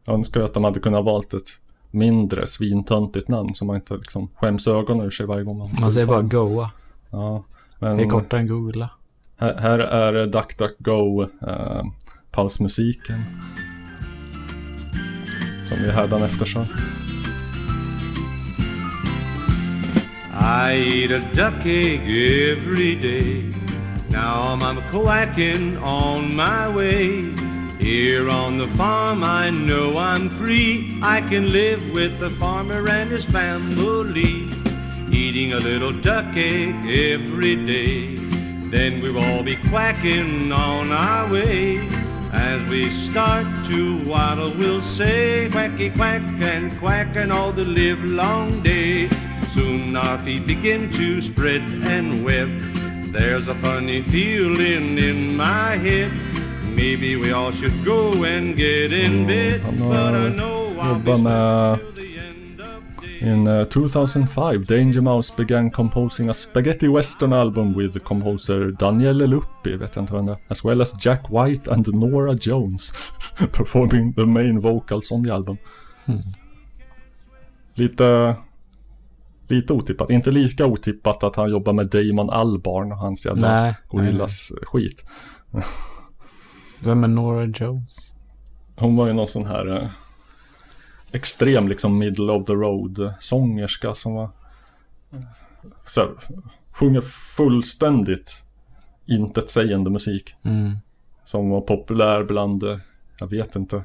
Jag 0.06 0.16
önskar 0.16 0.40
ju 0.40 0.46
att 0.46 0.54
de 0.54 0.64
hade 0.64 0.80
kunnat 0.80 1.06
valt 1.06 1.34
ett 1.34 1.50
mindre 1.92 2.48
svintöntigt 2.48 3.28
namn 3.28 3.56
som 3.56 3.68
man 3.68 3.76
inte 3.76 3.94
liksom 3.94 4.30
skäms 4.36 4.68
ögonen 4.68 5.06
ur 5.06 5.12
sig 5.12 5.26
varje 5.26 5.44
gång 5.44 5.58
man... 5.58 5.70
Man 5.82 5.94
säger 5.94 6.08
bara 6.08 6.22
Goa. 6.22 6.72
Ja. 7.12 7.46
Men 7.80 7.98
Det 7.98 8.04
är 8.04 8.08
kortare 8.10 8.40
än 8.40 8.48
Googla. 8.48 8.90
här, 9.38 9.54
här 9.58 9.80
är 10.14 10.28
DuckDuckGo 10.28 11.24
eh, 11.24 11.84
pausmusiken. 12.32 13.24
Som 15.70 15.78
vi 15.78 15.92
hädanefter 15.92 16.46
sa. 16.46 16.66
I 20.70 21.04
eat 21.04 21.12
a 21.12 21.22
duck 21.34 21.66
egg 21.66 22.02
every 22.02 22.96
day. 22.96 23.54
Now 24.12 24.58
I'm 24.62 24.82
quacking 24.92 25.78
on 25.78 26.36
my 26.36 26.68
way. 26.76 27.34
Here 27.80 28.30
on 28.30 28.58
the 28.58 28.68
farm, 28.68 29.24
I 29.24 29.50
know 29.52 29.98
I'm 29.98 30.30
free. 30.30 31.00
I 31.02 31.22
can 31.22 31.52
live 31.52 31.94
with 31.94 32.20
the 32.20 32.30
farmer 32.30 32.90
and 32.90 33.10
his 33.12 33.26
family, 33.26 34.50
eating 35.12 35.54
a 35.54 35.60
little 35.60 35.92
duck 35.92 36.36
egg 36.36 36.86
every 36.86 37.56
day. 37.66 38.16
Then 38.70 39.02
we'll 39.02 39.18
all 39.18 39.44
be 39.44 39.56
quacking 39.70 40.52
on 40.52 40.92
our 40.92 41.32
way. 41.32 41.88
As 42.32 42.70
we 42.70 42.90
start 42.90 43.48
to 43.68 44.08
waddle, 44.08 44.52
we'll 44.58 44.82
say 44.82 45.50
quacky 45.52 45.90
quack 45.90 46.22
and 46.42 46.78
quack 46.78 47.16
and 47.16 47.32
all 47.32 47.52
the 47.52 47.66
live 47.66 48.04
long 48.04 48.62
day. 48.62 49.08
Soon 49.48 49.96
our 49.96 50.18
feet 50.20 50.46
begin 50.46 50.92
to 50.92 51.22
spread 51.22 51.64
and 51.84 52.24
web. 52.24 52.50
There's 53.12 53.48
a 53.48 53.56
funny 53.56 54.02
feeling 54.02 54.98
in 55.00 55.36
my 55.36 55.76
head. 55.76 56.12
Maybe 56.76 57.16
we 57.16 57.32
all 57.32 57.52
should 57.52 57.84
go 57.84 58.24
and 58.24 58.56
get 58.56 58.94
in 58.94 59.26
bed. 59.26 59.64
But 59.80 60.14
I 60.14 60.30
know 60.30 60.80
I'll 60.80 61.00
be 61.00 61.89
In 63.22 63.48
uh, 63.48 63.66
2005, 63.66 64.66
Danger 64.66 65.02
Mouse 65.02 65.30
began 65.30 65.70
composing 65.70 66.30
a 66.30 66.34
spaghetti 66.34 66.88
western 66.88 67.34
album 67.34 67.74
with 67.74 68.04
composer 68.04 68.72
Daniele 68.72 69.28
Luppi, 69.28 69.78
vet 69.78 69.96
jag 69.96 70.04
inte 70.04 70.14
vem 70.14 70.26
det 70.26 70.32
är, 70.32 70.38
as 70.48 70.66
well 70.66 70.82
as 70.82 71.06
Jack 71.06 71.26
White 71.30 71.72
and 71.72 71.88
Nora 71.88 72.38
Jones 72.42 72.94
performing 73.52 74.14
the 74.14 74.26
main 74.26 74.60
vocals 74.60 75.12
on 75.12 75.24
the 75.24 75.34
album. 75.34 75.58
Lite... 77.74 78.36
Lite 79.48 79.74
otippat. 79.74 80.10
Inte 80.10 80.32
lika 80.32 80.66
otippat 80.66 81.24
att 81.24 81.36
han 81.36 81.52
jobbar 81.52 81.74
med 81.74 81.88
Damon 81.88 82.30
Albarn 82.30 82.92
och 82.92 82.98
hans 82.98 83.26
jävla 83.26 83.76
Gorillas 83.88 84.52
skit. 84.62 85.06
Vem 86.80 87.04
är 87.04 87.08
Nora 87.08 87.46
Jones? 87.46 88.14
Hon 88.80 88.96
var 88.96 89.08
ju 89.08 89.14
någon 89.14 89.28
sån 89.28 89.46
här 89.46 89.78
eh, 89.78 89.90
extrem 91.12 91.68
liksom 91.68 91.98
middle 91.98 92.32
of 92.32 92.46
the 92.46 92.54
road 92.54 93.14
sångerska 93.20 93.94
som 93.94 94.14
var 94.14 94.30
så 95.86 96.02
här, 96.02 96.10
sjunger 96.72 97.02
fullständigt 97.02 98.44
intetsägande 99.06 99.90
musik. 99.90 100.36
Mm. 100.44 100.78
Som 101.26 101.50
var 101.50 101.62
populär 101.62 102.24
bland, 102.24 102.64
eh, 102.64 102.78
jag 103.20 103.28
vet 103.28 103.56
inte, 103.56 103.84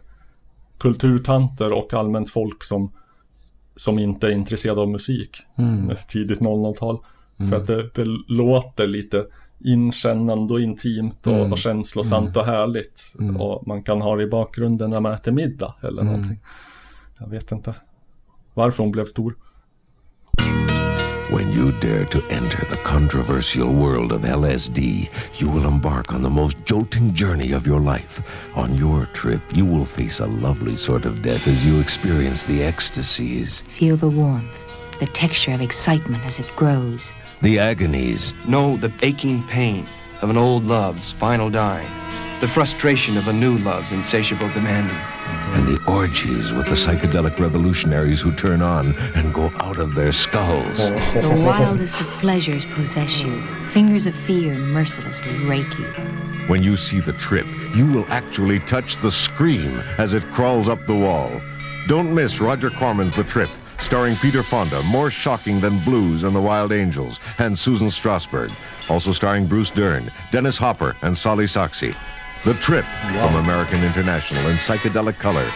kulturtanter 0.79 1.73
och 1.73 1.95
allmänt 1.95 2.31
folk 2.31 2.65
som, 2.65 2.93
som 3.77 3.99
inte 3.99 4.27
är 4.27 4.31
intresserade 4.31 4.81
av 4.81 4.89
musik. 4.89 5.37
Mm. 5.57 5.91
Tidigt 6.09 6.41
00-tal. 6.41 6.99
För 7.51 7.57
att 7.57 7.67
det, 7.67 7.91
det 7.95 8.05
låter 8.29 8.87
lite 8.87 9.27
inkännande 9.65 10.55
och 10.55 10.61
intimt 10.61 11.27
och, 11.27 11.33
Mm. 11.33 11.53
och 11.53 11.59
känslosamt 11.59 12.37
och 12.37 12.45
härligt. 12.47 13.15
Mm. 13.19 13.37
Och 13.41 13.67
man 13.67 13.83
kan 13.83 14.01
ha 14.01 14.17
det 14.17 14.23
i 14.23 14.27
bakgrunden 14.27 14.91
när 14.91 15.01
man 15.01 15.13
äter 15.13 15.33
middag 15.33 15.75
eller 15.81 16.03
Mm. 16.03 16.13
någonting. 16.13 16.39
Jag 17.19 17.27
vet 17.31 17.53
inte 17.53 17.75
varför 18.55 18.83
hon 18.83 18.93
blev 18.93 19.05
stor. 19.05 19.35
When 21.31 21.51
you 21.53 21.73
dare 21.81 22.05
to 22.05 22.19
enter 22.31 22.65
the 22.71 22.77
controversial 22.77 23.69
world 23.69 24.13
of 24.13 24.23
LSD, 24.25 25.09
you 25.39 25.49
will 25.51 25.65
embark 25.67 26.13
on 26.13 26.23
the 26.23 26.29
most 26.31 26.57
jolting 26.67 27.13
journey 27.17 27.53
of 27.55 27.67
your 27.67 27.81
life. 27.81 28.23
On 28.55 28.75
your 28.77 29.07
trip, 29.15 29.41
you 29.55 29.65
will 29.67 29.87
face 29.87 30.21
a 30.21 30.27
lovely 30.27 30.77
sort 30.77 31.07
of 31.07 31.23
death 31.23 31.49
as 31.49 31.65
you 31.65 31.81
experience 31.81 32.45
the 32.45 32.63
ecstasies, 32.63 33.63
Feel 33.79 33.97
the 33.97 34.09
warmth, 34.09 34.53
the 35.01 35.07
texture 35.07 35.55
of 35.55 35.63
excitement 35.63 36.25
as 36.27 36.39
it 36.39 36.47
grows. 36.57 37.13
the 37.43 37.59
agonies, 37.59 38.33
Know 38.47 38.77
the 38.77 38.93
aching 39.03 39.43
pain 39.49 39.87
of 40.23 40.31
an 40.31 40.37
old 40.37 40.65
love's 40.67 41.13
final 41.13 41.51
dying, 41.51 41.91
the 42.45 42.49
frustration 42.49 43.17
of 43.17 43.29
a 43.29 43.33
new 43.33 43.57
love's 43.61 43.91
insatiable 43.91 44.51
demanding. 44.51 44.95
and 45.55 45.67
the 45.67 45.83
orgies 45.91 46.53
with 46.53 46.67
the 46.67 46.73
psychedelic 46.73 47.39
revolutionaries 47.39 48.21
who 48.21 48.35
turn 48.35 48.61
on 48.61 48.95
and 49.15 49.33
go 49.33 49.51
out 49.61 49.79
of 49.79 49.95
their 49.95 50.13
skulls. 50.13 50.79
The 51.15 51.43
wildest 51.47 51.99
of 51.99 52.07
pleasures 52.21 52.67
possess 52.67 53.23
you. 53.23 53.43
Fingers 53.71 54.05
of 54.05 54.15
fear 54.15 54.55
mercilessly 54.57 55.33
rake 55.47 55.79
you. 55.79 55.87
When 56.47 56.63
you 56.63 56.77
see 56.77 57.01
the 57.01 57.15
trip, 57.15 57.47
you 57.75 57.87
will 57.87 58.05
actually 58.09 58.59
touch 58.59 59.01
the 59.01 59.11
scream 59.11 59.79
as 59.97 60.13
it 60.13 60.23
crawls 60.25 60.69
up 60.69 60.85
the 60.85 60.95
wall. 60.95 61.41
Don't 61.89 62.15
miss 62.15 62.43
Roger 62.43 62.69
Corman's 62.69 63.17
The 63.17 63.25
Trip, 63.25 63.49
starring 63.79 64.17
Peter 64.17 64.43
Fonda, 64.43 64.83
more 64.83 65.11
shocking 65.11 65.61
than 65.61 65.83
Blues 65.83 66.25
and 66.25 66.37
the 66.37 66.43
Wild 66.43 66.73
Angels, 66.73 67.21
and 67.39 67.59
Susan 67.59 67.89
Strasberg. 67.89 68.53
Also 68.91 69.13
starring 69.13 69.47
Bruce 69.47 69.71
Dern, 69.71 70.13
Dennis 70.31 70.59
Hopper, 70.59 70.95
and 71.01 71.17
Solly 71.17 71.47
Soxy. 71.47 71.97
The 72.45 72.55
Trip 72.55 72.85
from 73.21 73.35
American 73.37 73.85
International 73.85 74.51
in 74.51 74.57
psychedelic 74.57 75.19
color 75.19 75.47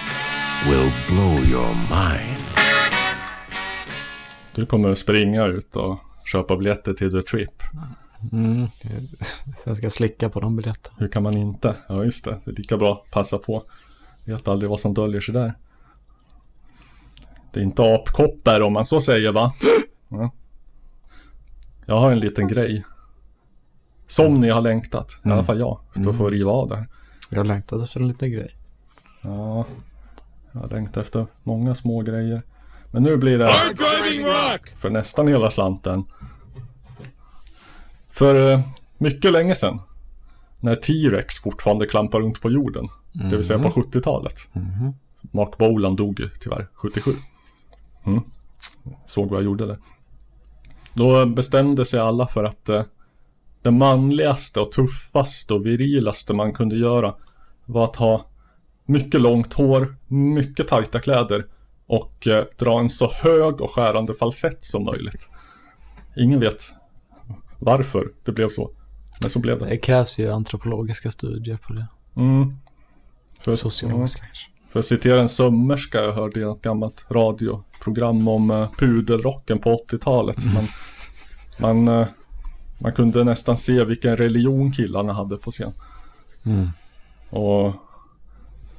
will 0.69 0.93
blow 1.09 1.45
your 1.45 1.75
mind. 1.75 2.45
Du 4.55 4.67
kommer 4.67 4.89
att 4.89 4.99
springa 4.99 5.47
ut 5.47 5.77
och 5.77 5.99
köpa 6.33 6.57
biljetter 6.57 6.95
till 6.95 7.13
The 7.13 7.23
Trip. 7.23 7.63
Mm. 8.33 8.67
Sen 9.65 9.77
ska 9.77 9.85
jag 9.85 9.93
slicka 9.93 10.29
på 10.29 10.41
de 10.41 10.57
biljetterna. 10.57 10.97
Hur 10.99 11.09
kan 11.09 11.23
man 11.23 11.37
inte? 11.37 11.77
Ja 11.89 12.05
just 12.05 12.25
det, 12.25 12.41
det 12.45 12.51
är 12.51 12.55
lika 12.55 12.77
bra 12.77 13.05
passa 13.13 13.39
på. 13.39 13.65
Vet 14.27 14.49
aldrig 14.49 14.71
vad 14.71 14.81
som 14.81 14.95
döljer 14.95 15.21
sig 15.21 15.35
där. 15.35 15.55
Det 17.53 17.61
är 17.61 17.65
inte 17.65 17.95
apkoppar 17.95 18.61
om 18.61 18.73
man 18.73 18.85
så 18.85 19.01
säger 19.01 19.33
va? 19.33 19.53
Ja. 20.09 20.31
Jag 21.87 21.99
har 21.99 22.13
en 22.13 22.21
liten 22.21 22.49
grej. 22.49 22.85
Som 24.09 24.41
ni 24.41 24.51
har 24.51 24.61
längtat. 24.61 25.19
I 25.25 25.29
alla 25.29 25.45
fall 25.45 25.59
jag. 25.59 25.81
För 25.93 26.11
att 26.11 26.17
få 26.17 26.31
riva 26.31 26.51
av 26.51 26.69
det. 26.69 26.87
Jag 27.29 27.47
längtade 27.47 27.85
efter 27.85 28.01
en 28.01 28.09
liten 28.09 28.33
grej. 28.33 28.57
Ja. 29.23 29.65
Jag 30.53 30.61
har 30.61 30.69
längtat 30.69 30.97
efter 30.97 31.27
många 31.43 31.75
små 31.75 32.03
grejer. 32.03 32.43
Men 32.91 33.03
nu 33.03 33.17
blir 33.17 33.39
det 33.39 33.51
för 34.77 34.91
nästan 34.91 35.29
hela 35.29 35.51
slanten. 35.51 36.05
För 38.11 38.53
eh, 38.53 38.61
mycket 38.99 39.33
länge 39.33 39.55
sedan. 39.55 39.81
När 40.61 40.77
T-Rex 40.77 41.39
fortfarande 41.39 41.87
klampar 41.87 42.21
runt 42.21 42.41
på 42.41 42.51
jorden. 42.51 42.89
Det 43.13 43.37
vill 43.37 43.45
säga 43.45 43.59
på 43.59 43.71
70-talet. 43.71 44.35
Mark 45.21 45.59
Bolan 45.59 45.97
dog 45.97 46.21
ju 46.21 46.29
tyvärr 46.41 46.67
77. 46.75 47.11
Mm. 48.05 48.21
Såg 49.07 49.29
vad 49.29 49.39
jag 49.39 49.45
gjorde 49.45 49.67
där. 49.67 49.79
Då 50.95 51.27
bestämde 51.27 51.85
sig 51.85 52.01
alla 52.01 52.27
för 52.27 52.45
att 52.45 52.69
eh, 52.69 52.83
det 53.63 53.71
manligaste 53.71 54.61
och 54.61 54.73
tuffaste 54.73 55.55
och 55.55 55.67
virilaste 55.67 56.35
man 56.35 56.53
kunde 56.53 56.77
göra 56.77 57.15
var 57.65 57.85
att 57.85 57.97
ha 57.97 58.25
mycket 58.87 59.21
långt 59.21 59.53
hår, 59.53 59.97
mycket 60.09 60.69
tajta 60.69 61.01
kläder 61.01 61.47
och 61.87 62.27
eh, 62.27 62.45
dra 62.59 62.81
en 62.81 62.91
så 62.91 63.13
hög 63.13 63.61
och 63.61 63.71
skärande 63.71 64.15
falsett 64.15 64.65
som 64.65 64.85
möjligt. 64.85 65.29
Ingen 66.17 66.41
vet 66.41 66.75
varför 67.59 68.13
det 68.25 68.33
blev 68.33 68.49
så. 68.49 68.71
Men 69.21 69.31
så 69.31 69.39
blev 69.39 69.59
det. 69.59 69.67
Det 69.67 69.77
krävs 69.77 70.19
ju 70.19 70.33
antropologiska 70.33 71.11
studier 71.11 71.57
på 71.57 71.73
det. 71.73 71.87
Mm. 72.17 72.59
För, 73.41 73.53
Sociologiska 73.53 74.19
mm. 74.19 74.29
kanske. 74.29 74.51
För 74.73 74.81
att 74.81 74.87
citera 74.87 75.21
en 75.21 75.29
sömmerska 75.29 76.03
jag 76.03 76.13
hörde 76.13 76.41
i 76.41 76.43
ett 76.43 76.63
gammalt 76.63 77.07
radioprogram 77.11 78.29
om 78.29 78.51
uh, 78.51 78.71
pudelrocken 78.79 79.59
på 79.59 79.77
80-talet. 79.77 80.37
Man, 80.55 80.65
man, 81.59 82.01
eh, 82.01 82.07
man 82.79 82.93
kunde 82.93 83.25
nästan 83.25 83.57
se 83.57 83.85
vilken 83.85 84.17
religion 84.17 84.73
killarna 84.73 85.13
hade 85.13 85.37
på 85.37 85.51
scen. 85.51 85.73
Mm. 86.45 86.69
Och 87.31 87.67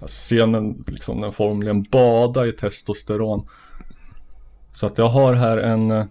alltså, 0.02 0.18
scenen 0.18 0.84
liksom 0.88 1.22
den 1.22 1.32
formligen 1.32 1.84
badar 1.84 2.45
i 2.45 2.52
testosteron. 2.52 3.47
Så 4.74 4.86
att 4.86 4.97
jag 4.97 5.10
har 5.10 5.34
här 5.34 5.58
en 5.58 5.91
eh, 5.91 6.06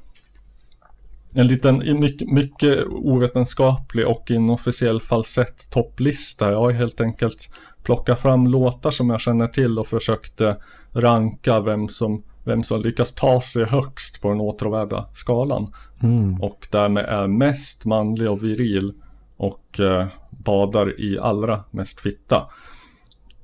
en 1.35 1.47
liten 1.47 2.01
mycket, 2.01 2.31
mycket 2.31 2.85
ovetenskaplig 2.87 4.07
och 4.07 4.31
inofficiell 4.31 5.01
falsett 5.01 5.71
topplista. 5.71 6.51
Jag 6.51 6.61
har 6.61 6.71
helt 6.71 7.01
enkelt 7.01 7.49
plockat 7.83 8.21
fram 8.21 8.47
låtar 8.47 8.91
som 8.91 9.11
jag 9.11 9.21
känner 9.21 9.47
till 9.47 9.79
och 9.79 9.87
försökte 9.87 10.57
ranka 10.93 11.61
vem 11.61 11.89
som, 11.89 12.23
vem 12.45 12.65
som 12.65 12.81
lyckas 12.81 13.15
ta 13.15 13.41
sig 13.41 13.65
högst 13.65 14.21
på 14.21 14.29
den 14.29 14.41
åtråvärda 14.41 15.09
skalan. 15.15 15.73
Mm. 16.03 16.43
Och 16.43 16.69
därmed 16.71 17.05
är 17.05 17.27
mest 17.27 17.85
manlig 17.85 18.31
och 18.31 18.45
viril 18.45 18.95
och 19.37 19.81
eh, 19.81 20.07
badar 20.31 21.01
i 21.01 21.19
allra 21.19 21.65
mest 21.71 22.01
fitta. 22.01 22.51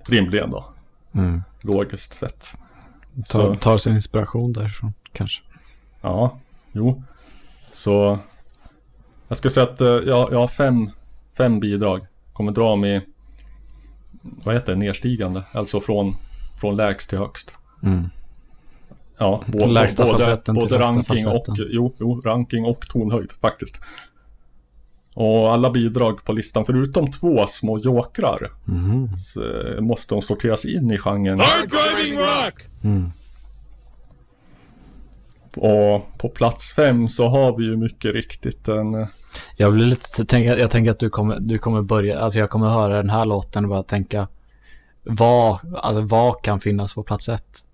Rimligen 0.08 0.50
då, 0.50 0.64
Mm. 1.12 1.42
logiskt 1.60 2.14
sett. 2.14 2.54
Tar, 3.28 3.56
tar 3.56 3.78
sin 3.78 3.94
inspiration 3.94 4.52
därifrån 4.52 4.94
kanske. 5.12 5.42
Ja, 6.00 6.38
jo. 6.72 7.02
Så 7.72 8.18
jag 9.28 9.38
ska 9.38 9.50
säga 9.50 9.66
att 9.66 9.80
eh, 9.80 9.86
jag, 9.88 10.32
jag 10.32 10.38
har 10.38 10.48
fem, 10.48 10.90
fem 11.36 11.60
bidrag. 11.60 12.06
Kommer 12.32 12.52
dra 12.52 12.86
i, 12.86 13.00
vad 14.22 14.54
heter 14.54 14.72
det, 14.72 14.78
nedstigande. 14.78 15.42
Alltså 15.52 15.80
från, 15.80 16.16
från 16.60 16.76
lägst 16.76 17.08
till 17.10 17.18
högst. 17.18 17.58
Mm. 17.82 18.08
Ja, 19.18 19.44
både, 19.46 19.66
lägsta 19.66 20.04
både, 20.04 20.40
både 20.46 20.78
ranking 20.78 21.26
och, 21.28 21.46
jo, 21.70 21.94
jo, 21.98 22.20
ranking 22.24 22.64
och 22.64 22.80
tonhöjd 22.80 23.32
faktiskt. 23.32 23.80
Och 25.14 25.52
alla 25.52 25.70
bidrag 25.70 26.24
på 26.24 26.32
listan 26.32 26.64
förutom 26.64 27.10
två 27.10 27.46
små 27.46 27.78
jokrar 27.78 28.50
Mm. 28.68 29.16
så, 29.16 29.40
måste 29.80 30.14
de 30.14 30.22
sorteras 30.22 30.64
in 30.64 30.90
i 30.90 30.98
genren. 30.98 31.40
Hard 31.40 31.68
driving 31.70 32.18
rock! 32.18 32.62
Mm. 32.84 33.10
Och 35.56 36.18
på 36.18 36.28
plats 36.28 36.72
fem 36.72 37.08
så 37.08 37.28
har 37.28 37.56
vi 37.56 37.64
ju 37.64 37.76
mycket 37.76 38.14
riktigt 38.14 38.68
en 38.68 38.94
eh, 38.94 39.06
Jag 39.56 39.72
blir 39.72 39.86
lite, 39.86 40.24
tänk, 40.24 40.46
jag 40.46 40.70
tänker 40.70 40.90
att 40.90 40.98
du 40.98 41.10
kommer, 41.10 41.40
du 41.40 41.58
kommer 41.58 41.82
börja, 41.82 42.20
alltså 42.20 42.38
jag 42.38 42.50
kommer 42.50 42.68
höra 42.68 42.96
den 42.96 43.10
här 43.10 43.24
låten 43.24 43.64
och 43.64 43.70
bara 43.70 43.82
tänka 43.82 44.28
vad, 45.02 45.58
alltså 45.76 46.02
vad 46.02 46.42
kan 46.42 46.60
finnas 46.60 46.94
på 46.94 47.02
plats 47.02 47.28
ett? 47.28 47.66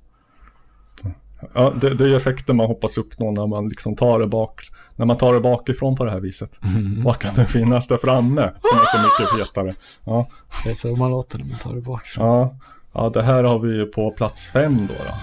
Ja, 1.55 1.73
det, 1.81 1.95
det 1.95 2.05
är 2.05 2.17
effekten 2.17 2.57
man 2.57 2.67
hoppas 2.67 2.99
uppnå 2.99 3.31
när 3.31 3.47
man 3.47 3.69
liksom 3.69 3.97
tar 3.97 4.19
det 4.19 4.27
bak 4.27 4.71
När 4.97 5.07
man 5.07 5.17
tar 5.17 5.35
det 5.35 5.41
bakifrån 5.41 5.97
på 5.97 6.05
det 6.05 6.11
här 6.11 6.21
viset. 6.21 6.59
Vad 7.05 7.19
kan 7.19 7.35
det 7.35 7.47
finnas 7.47 7.89
där 7.89 7.97
framme 7.97 8.51
som 8.61 8.79
är 8.79 8.85
så 8.85 8.99
mycket 8.99 9.39
fetare? 9.49 9.75
Ja, 10.05 10.27
Det 10.65 10.71
är 10.71 10.75
så 10.75 10.97
man 10.97 11.11
låter 11.11 11.39
när 11.39 11.45
man 11.47 11.59
tar 11.59 11.75
det 11.75 11.81
bakifrån. 11.81 12.27
ja, 12.27 12.55
ja 12.93 13.11
det 13.15 13.23
här 13.23 13.45
har 13.45 13.59
vi 13.59 13.77
ju 13.77 13.87
på 13.87 14.11
plats 14.11 14.47
fem 14.51 14.77
då, 14.87 14.95
då. 14.95 15.15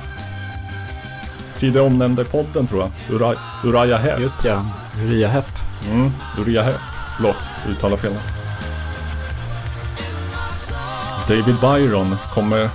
Tidigare 1.58 1.86
omnämnda 1.88 2.22
i 2.22 2.26
podden 2.26 2.68
tror 2.68 2.82
jag. 2.82 3.16
Ura, 3.16 3.34
Uriah 3.66 4.00
Heep 4.02 4.20
Just 4.20 4.44
ja, 4.46 4.66
Uriah 5.06 5.32
Hepp. 5.32 5.46
mm, 5.92 6.12
Uriah 6.40 6.66
Heep 6.66 6.80
Förlåt, 7.18 7.50
uttalar 7.70 7.98
fel. 7.98 8.14
David 11.28 11.56
Byron 11.62 12.16
kommer 12.34 12.70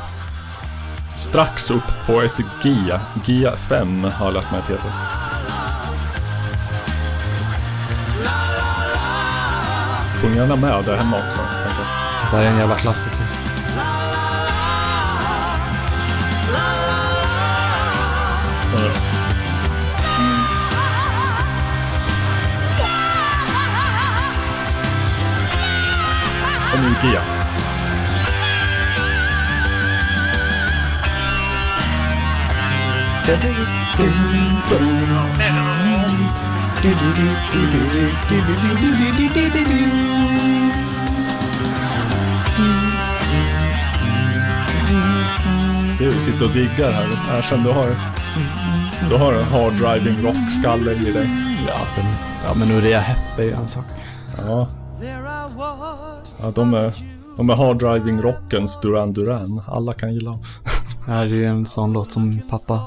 strax 1.16 1.70
upp 1.70 2.06
på 2.06 2.22
ett 2.22 2.36
G 2.62 2.70
G5 3.24 4.10
har 4.10 4.26
jag 4.26 4.34
lärt 4.34 4.50
mig 4.50 4.60
att 4.60 4.70
heter 4.70 4.90
Sjung 10.22 10.34
gärna 10.34 10.56
med 10.56 10.84
där 10.84 10.96
hemma 10.96 11.16
också. 11.16 11.36
kanske. 11.36 11.82
Det 12.30 12.36
här 12.36 12.42
är 12.42 12.50
en 12.50 12.58
jävla 12.58 12.76
klassiker. 12.76 13.18
Och 26.72 26.80
nu 26.80 26.94
G. 27.02 27.41
Ser 33.22 33.36
du 46.04 46.10
sitter 46.20 46.44
och 46.44 46.50
diggar 46.50 46.92
här. 46.92 47.38
Erkänn, 47.38 47.62
du 47.62 47.70
har, 47.70 47.96
du 49.10 49.16
har 49.16 49.32
en 49.32 49.44
hard 49.44 49.72
driving 49.72 50.24
rock-skalle 50.24 50.92
i 50.92 51.12
dig. 51.12 51.30
Ja, 51.66 51.78
den, 51.96 52.04
ja 52.44 52.54
men 52.54 52.70
Uriah 52.70 53.02
Hepp 53.02 53.38
är 53.38 53.42
ju 53.42 53.52
en 53.52 53.68
sak. 53.68 53.84
Ja. 54.46 54.68
Ja, 56.42 56.50
de 56.54 56.74
är, 56.74 56.92
de 57.36 57.50
är 57.50 57.54
hard 57.54 57.78
driving 57.78 58.22
rockens 58.22 58.80
Duran 58.80 59.12
Duran. 59.12 59.62
Alla 59.66 59.94
kan 59.94 60.14
gilla 60.14 60.30
dem. 60.30 60.42
Det 61.06 61.12
här 61.12 61.32
är 61.32 61.48
en 61.48 61.66
sån 61.66 61.92
låt 61.92 62.12
som 62.12 62.40
pappa 62.50 62.80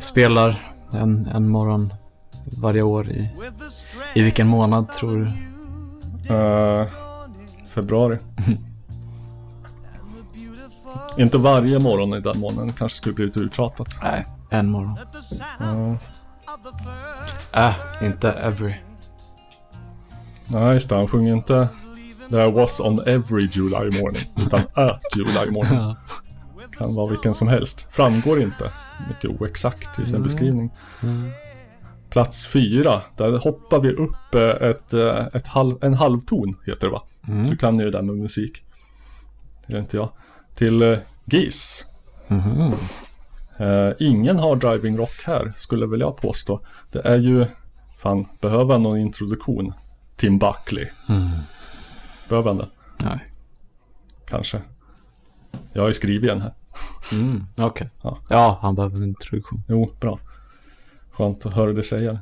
spelar 0.00 0.72
en, 0.92 1.26
en 1.26 1.48
morgon 1.48 1.92
varje 2.60 2.82
år 2.82 3.10
i... 3.10 3.30
I 4.14 4.22
vilken 4.22 4.46
månad 4.46 4.88
tror 4.88 5.16
du? 5.18 5.26
Eh, 6.34 6.86
februari. 7.74 8.18
Inte 11.18 11.38
varje 11.38 11.78
morgon 11.78 12.14
i 12.14 12.20
den 12.20 12.40
månaden. 12.40 12.72
Kanske 12.72 12.98
skulle 12.98 13.14
blivit 13.14 13.36
uttjatat. 13.36 13.88
Nej, 14.02 14.26
en 14.50 14.70
morgon. 14.70 14.98
Ja. 15.58 15.96
Äh, 17.54 17.74
inte 18.06 18.30
every. 18.30 18.74
Nej, 20.46 20.74
just 20.74 20.88
det. 20.88 20.94
Han 20.94 21.08
sjunger 21.08 21.34
inte 21.34 21.68
There 22.30 22.50
was 22.50 22.80
on 22.80 23.00
every 23.06 23.48
July 23.52 23.90
morning. 24.02 24.22
Utan 24.36 24.60
a 24.74 24.98
July 25.16 25.50
morning. 25.50 25.96
Kan 26.80 26.94
vara 26.94 27.10
vilken 27.10 27.34
som 27.34 27.48
helst. 27.48 27.88
Framgår 27.90 28.40
inte. 28.42 28.72
Mycket 29.08 29.30
oexakt 29.40 29.98
i 29.98 30.02
sin 30.04 30.14
Mm. 30.14 30.22
beskrivning. 30.22 30.70
Mm. 31.02 31.30
Plats 32.10 32.46
fyra. 32.46 33.02
Där 33.16 33.38
hoppar 33.38 33.80
vi 33.80 33.90
upp 33.92 34.34
eh, 34.34 34.68
ett, 34.68 34.92
eh, 34.92 35.26
ett 35.32 35.46
halv, 35.46 35.76
en 35.84 35.94
halvton, 35.94 36.56
heter 36.66 36.86
det 36.86 36.92
va? 36.92 37.02
Mm. 37.28 37.50
Du 37.50 37.56
kan 37.56 37.78
ju 37.78 37.84
det 37.84 37.90
där 37.90 38.02
med 38.02 38.16
musik. 38.16 38.62
Det 39.66 39.72
gör 39.72 39.80
inte 39.80 39.96
jag. 39.96 40.10
Till 40.54 40.82
uh, 40.82 40.98
GIS. 41.24 41.86
Mhm. 42.28 42.74
Eh, 43.56 43.90
ingen 43.98 44.38
har 44.38 44.56
driving 44.56 44.98
rock 44.98 45.22
här, 45.26 45.52
skulle 45.56 45.86
väl 45.86 46.00
jag 46.00 46.16
påstå. 46.16 46.60
Det 46.92 47.00
är 47.04 47.16
ju, 47.16 47.46
fan, 47.98 48.26
behöver 48.40 48.72
han 48.72 48.82
någon 48.82 48.98
introduktion? 48.98 49.72
Tim 50.16 50.38
Buckley. 50.38 50.88
Mm. 51.08 51.28
Behöver 52.28 52.48
han 52.50 52.58
det? 52.58 52.68
Nej. 53.04 53.18
Kanske. 54.26 54.60
Jag 55.72 55.82
har 55.82 55.88
ju 55.88 55.94
skrivit 55.94 56.30
en 56.30 56.40
här. 56.40 56.54
Mm, 57.12 57.46
okej. 57.58 57.90
Ja. 58.02 58.18
Ja, 58.28 58.58
han 58.62 58.74
behöver 58.74 58.96
en 58.96 59.02
introduktion. 59.04 59.62
Jo, 59.68 59.90
bra. 60.00 60.18
Skönt 61.10 61.46
att 61.46 61.54
höra 61.54 61.72
dig 61.72 61.84
säga. 61.84 62.18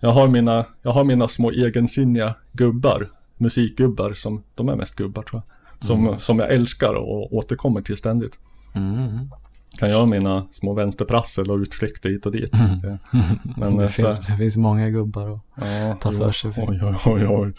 Jag 0.00 0.10
har 0.12 0.28
mina, 0.28 0.66
jag 0.82 0.92
har 0.92 1.04
mina 1.04 1.28
små 1.28 1.50
egensinniga 1.50 2.34
gubbar. 2.52 3.02
Musikgubbar 3.36 4.12
som, 4.14 4.42
de 4.54 4.68
är 4.68 4.76
mest 4.76 4.94
gubbar 4.96 5.22
tror 5.22 5.42
jag. 5.46 5.86
Som, 5.86 6.00
Mm. 6.06 6.18
som 6.18 6.38
jag 6.38 6.52
älskar 6.52 6.94
och 6.94 7.32
återkommer 7.34 7.80
till 7.82 7.96
ständigt. 7.96 8.38
Mm. 8.74 9.16
Kan 9.78 9.90
göra 9.90 10.06
mina 10.06 10.46
små 10.52 10.74
vänsterprassel 10.74 11.50
och 11.50 11.56
utflykter 11.58 12.08
hit 12.10 12.26
och 12.26 12.32
dit. 12.32 12.52
Det- 12.52 12.98
Men, 13.56 13.76
det, 13.76 13.84
eh, 13.84 13.90
så 13.90 14.02
finns, 14.02 14.26
det 14.26 14.36
finns 14.36 14.56
många 14.56 14.90
gubbar 14.90 15.28
och 15.30 15.40
Ja, 15.54 15.96
ta 16.00 16.12
för 16.12 16.32
sig. 16.32 16.52
Oj, 16.56 16.80
oj, 16.82 16.96
oj, 17.06 17.26
oj. 17.26 17.52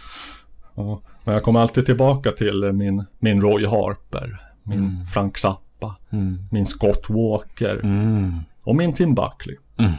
Ja, 0.75 1.01
men 1.23 1.33
jag 1.33 1.43
kommer 1.43 1.59
alltid 1.59 1.85
tillbaka 1.85 2.31
till 2.31 2.63
eh, 2.63 2.71
min, 2.71 3.05
min 3.19 3.41
Roy 3.41 3.65
Harper, 3.67 4.41
min 4.63 4.79
Mm. 4.79 5.05
Frank 5.13 5.37
Zappa, 5.37 5.62
Mm. 6.11 6.37
min 6.51 6.65
Scott 6.65 7.05
Walker 7.09 7.79
Mm. 7.83 8.39
och 8.63 8.75
min 8.75 8.93
Tim 8.93 9.15
Buckley. 9.15 9.57
Mm. 9.77 9.91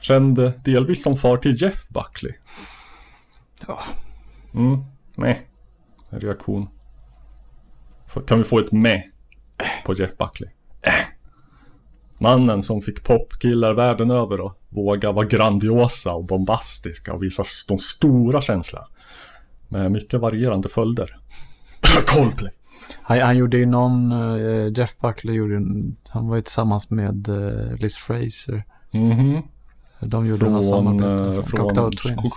Kände 0.00 0.52
delvis 0.64 1.02
som 1.02 1.16
far 1.18 1.36
till 1.36 1.62
Jeff 1.62 1.88
Buckley. 1.88 2.32
Ja. 3.66 3.78
Mm, 4.54 4.84
nej. 5.14 5.46
Reaktion. 6.10 6.68
Kan 8.26 8.38
vi 8.38 8.44
få 8.44 8.58
ett 8.58 8.72
med 8.72 9.02
på 9.84 9.94
Jeff 9.94 10.16
Buckley? 10.18 10.50
Äh. 10.82 10.92
Mannen 12.18 12.62
som 12.62 12.82
fick 12.82 13.04
popkillar 13.04 13.74
världen 13.74 14.10
över 14.10 14.46
att 14.46 14.58
våga 14.68 15.12
vara 15.12 15.26
grandiosa 15.26 16.12
och 16.12 16.24
bombastiska 16.24 17.12
och 17.12 17.22
visa 17.22 17.44
de 17.68 17.78
stora 17.78 18.40
känslorna. 18.40 18.86
Med 19.68 19.92
mycket 19.92 20.20
varierande 20.20 20.68
följder. 20.68 21.18
Coldplay. 22.06 22.52
Han, 23.02 23.18
han 23.20 23.36
gjorde 23.36 23.56
ju 23.58 23.66
någon, 23.66 24.12
eh, 24.12 24.72
Jeff 24.78 24.98
Buckley 24.98 25.34
gjorde, 25.34 25.62
han 26.08 26.28
var 26.28 26.36
ju 26.36 26.42
tillsammans 26.42 26.90
med 26.90 27.28
eh, 27.28 27.76
Liz 27.76 27.96
Fraser. 27.96 28.64
Mhm. 28.90 29.42
De 30.00 30.26
gjorde 30.26 30.50
något 30.50 30.64
samarbete. 30.64 31.24
eh, 31.24 31.32
Från, 31.32 31.42
från 31.44 31.60
Cocktail 31.60 31.96
Twins. 31.96 32.34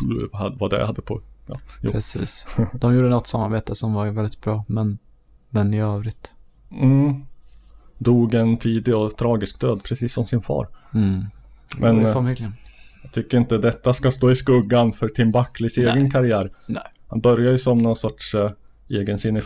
vad 0.60 0.70
det 0.72 0.86
hade 0.86 1.02
på. 1.02 1.22
Ja. 1.48 1.56
Precis. 1.92 2.48
De 2.74 2.96
gjorde 2.96 3.10
något 3.10 3.28
samarbete 3.28 3.76
som 3.76 3.94
var 3.94 4.08
väldigt 4.08 4.42
bra, 4.42 4.64
men, 4.68 4.98
men 5.50 5.74
i 5.74 5.82
övrigt. 5.82 6.36
Mm. 6.72 7.26
Dog 7.98 8.34
en 8.34 8.58
tidig 8.58 8.96
och 8.96 9.18
tragisk 9.18 9.60
död, 9.62 9.82
precis 9.84 10.14
som 10.14 10.26
sin 10.26 10.42
far. 10.42 10.68
Mm. 10.94 11.24
Men 11.78 12.14
familjen. 12.14 12.54
jag 13.04 13.12
tycker 13.12 13.38
inte 13.38 13.58
detta 13.58 13.94
ska 13.94 14.12
stå 14.12 14.32
i 14.32 14.36
skuggan 14.36 14.94
för 14.94 15.08
Tim 15.08 15.32
Buckleys 15.32 15.78
egen 15.78 16.12
karriär. 16.12 16.52
Nej. 16.68 16.84
Han 17.08 17.20
började 17.22 17.52
ju 17.52 17.58
som 17.58 17.78
någon 17.78 17.96
sorts 17.96 18.36
uh, 18.36 18.52
egensinnig 18.90 19.44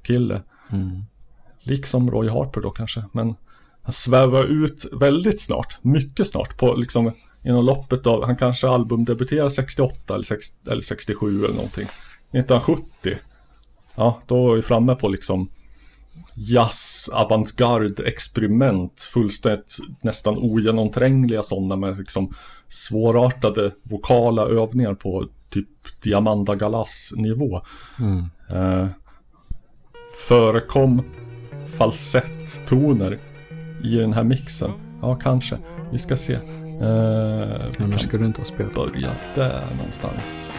folkrock-kille. 0.00 0.42
Mm. 0.72 1.04
Liksom 1.62 2.10
Roy 2.10 2.28
Harper 2.28 2.60
då 2.60 2.70
kanske. 2.70 3.04
Men 3.12 3.34
han 3.82 3.92
svävar 3.92 4.44
ut 4.44 4.86
väldigt 4.92 5.40
snart, 5.40 5.78
mycket 5.82 6.28
snart. 6.28 6.58
På 6.58 6.74
liksom 6.74 7.12
inom 7.44 7.64
loppet 7.64 8.06
av, 8.06 8.24
han 8.24 8.36
kanske 8.36 8.68
albumdebuterar 8.68 9.48
68 9.48 10.14
eller, 10.14 10.24
6, 10.24 10.48
eller 10.66 10.82
67 10.82 11.44
eller 11.44 11.54
någonting. 11.54 11.86
1970. 12.32 13.16
Ja, 13.96 14.20
då 14.26 14.46
var 14.46 14.54
vi 14.54 14.62
framme 14.62 14.94
på 14.94 15.08
liksom 15.08 15.48
jazz, 16.34 17.10
avantgarde, 17.12 18.04
experiment. 18.04 19.00
Fullständigt 19.00 19.78
nästan 20.02 20.38
ogenomträngliga 20.38 21.42
sådana 21.42 21.76
med 21.76 21.98
liksom 21.98 22.34
svårartade 22.68 23.70
vokala 23.82 24.42
övningar 24.42 24.94
på 24.94 25.26
typ 25.50 26.02
Diamanda 26.02 26.54
Galas 26.54 27.12
nivå. 27.16 27.60
Mm. 27.98 28.24
Eh, 28.50 28.88
förekom 30.28 31.02
falsetttoner 31.78 33.18
i 33.84 33.96
den 33.96 34.12
här 34.12 34.24
mixen? 34.24 34.70
Ja, 35.02 35.14
kanske. 35.14 35.58
Vi 35.92 35.98
ska 35.98 36.16
se. 36.16 36.38
Vi 36.80 37.84
Annars 37.84 38.00
skulle 38.02 38.22
du 38.22 38.26
inte 38.26 38.40
ha 38.40 38.44
spelat. 38.44 38.74
börja 38.74 39.10
där 39.34 39.62
någonstans. 39.78 40.56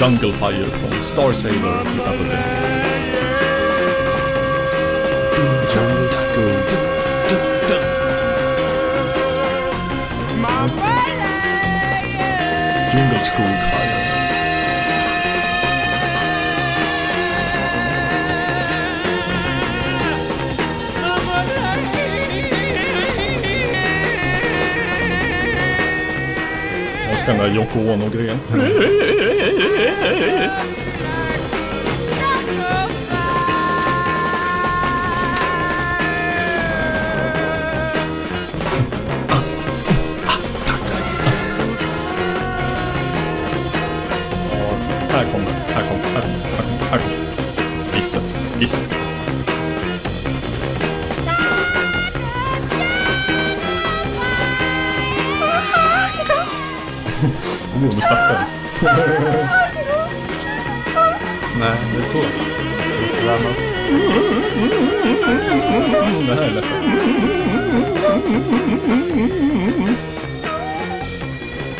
Jungle 0.00 0.32
Fire 0.32 0.64
från 0.64 1.00
Star 1.00 1.32
Sailor 1.32 1.80
1970. 1.80 2.86
Jungle 5.74 6.85
Jingle 12.96 13.20
School 13.20 13.46
Fire. 13.70 14.02
Jag 27.10 27.18
ska 27.18 27.32
den 27.32 27.38
där 27.40 27.56
Yoko 27.56 27.78
Ono-grejen. 27.78 28.38
Oh, 57.74 58.00
satte 58.00 58.32
den. 58.32 58.44
Nej, 61.60 61.76
det 61.94 61.98
är 61.98 62.02
så. 62.02 62.18
Du 62.18 63.02
måste 63.02 63.26
värma 63.26 63.48
upp. 63.50 63.56
Det 66.26 66.34
här 66.34 66.42
är 66.42 66.50
lätt. 66.50 66.64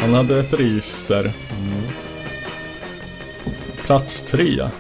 Han 0.01 0.15
hade 0.15 0.41
ett 0.41 0.55
register. 0.55 1.33
Plats 3.85 4.23
tre. 4.23 4.71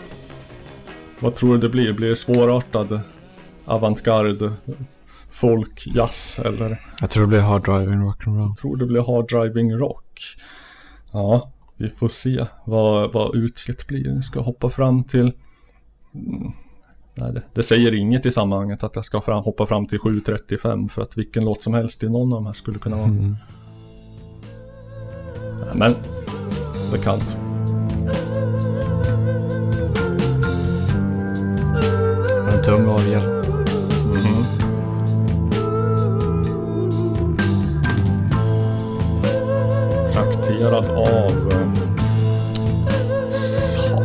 Vad 1.21 1.35
tror 1.35 1.53
du 1.55 1.59
det 1.59 1.69
blir? 1.69 1.93
Blir 1.93 2.09
det 2.09 2.17
svårartad 2.17 3.01
avantgarde 3.65 4.53
folk, 5.31 5.87
jazz 5.87 6.39
eller 6.45 6.81
Jag 7.01 7.11
tror 7.11 7.23
det 7.23 7.29
blir 7.29 7.41
hard 7.41 7.65
driving 7.65 7.99
rock'n'roll. 7.99 8.57
tror 8.57 8.77
det 8.77 8.87
blir 8.87 9.01
hard 9.01 9.29
driving 9.29 9.75
rock? 9.75 10.21
Ja, 11.13 11.53
vi 11.77 11.89
får 11.89 12.09
se 12.09 12.47
vad, 12.65 13.13
vad 13.13 13.37
utsläppet 13.37 13.87
blir. 13.87 14.15
Jag 14.15 14.25
ska 14.25 14.41
hoppa 14.41 14.71
fram 14.71 15.05
till 15.05 15.33
Mm, 16.15 16.53
Nej, 17.15 17.33
det, 17.33 17.43
det 17.55 17.63
säger 17.63 17.95
inget 17.95 18.27
i 18.27 18.33
sammanhanget 18.33 18.85
att 18.85 18.97
jag 18.97 19.05
ska 19.05 19.21
fram, 19.21 19.45
hoppa 19.45 19.67
fram 19.67 19.87
till 19.87 19.99
7.35 19.99 20.89
för 20.89 21.03
att 21.03 21.17
vilken 21.19 21.45
låt 21.45 21.63
som 21.63 21.75
helst 21.75 22.03
i 22.03 22.09
någon 22.09 22.33
av 22.33 22.39
de 22.39 22.47
här 22.47 22.53
skulle 22.53 22.79
kunna 22.79 22.97
vara. 22.97 23.07
Mm. 23.07 23.37
Men, 25.75 25.95
bekant. 26.93 27.37
En 28.36 28.36
tung 32.67 32.89
orgel. 32.89 33.23
Mhm. 34.13 34.45
Trakterad 40.13 40.85
av... 40.85 41.31
Um, 41.53 41.77
satan. 43.31 44.05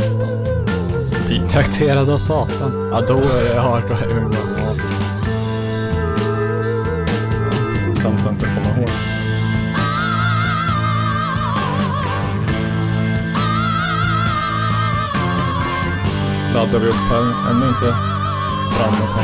Trakterad 1.50 2.10
av 2.10 2.18
Satan. 2.18 2.90
Ja, 2.92 3.02
då 3.08 3.18
är 3.18 3.54
det 3.54 3.60
hard 3.60 3.84
driving 3.88 4.24
rock. 4.24 4.80
Samt 7.98 8.20
att 8.20 8.32
inte 8.32 8.46
komma 8.46 8.78
ihåg. 8.78 8.90
Laddar 16.54 16.80
vi 16.80 16.88
upp 16.88 16.96
här. 16.96 17.52
Ännu 17.52 17.68
inte 17.68 18.11
framme 18.72 18.98
på. 18.98 19.22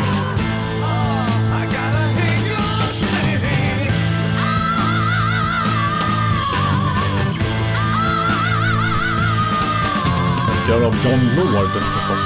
Tänker 10.48 10.86
av 10.86 10.96
John 11.04 11.22
Lord 11.36 11.72
förstås. 11.72 12.24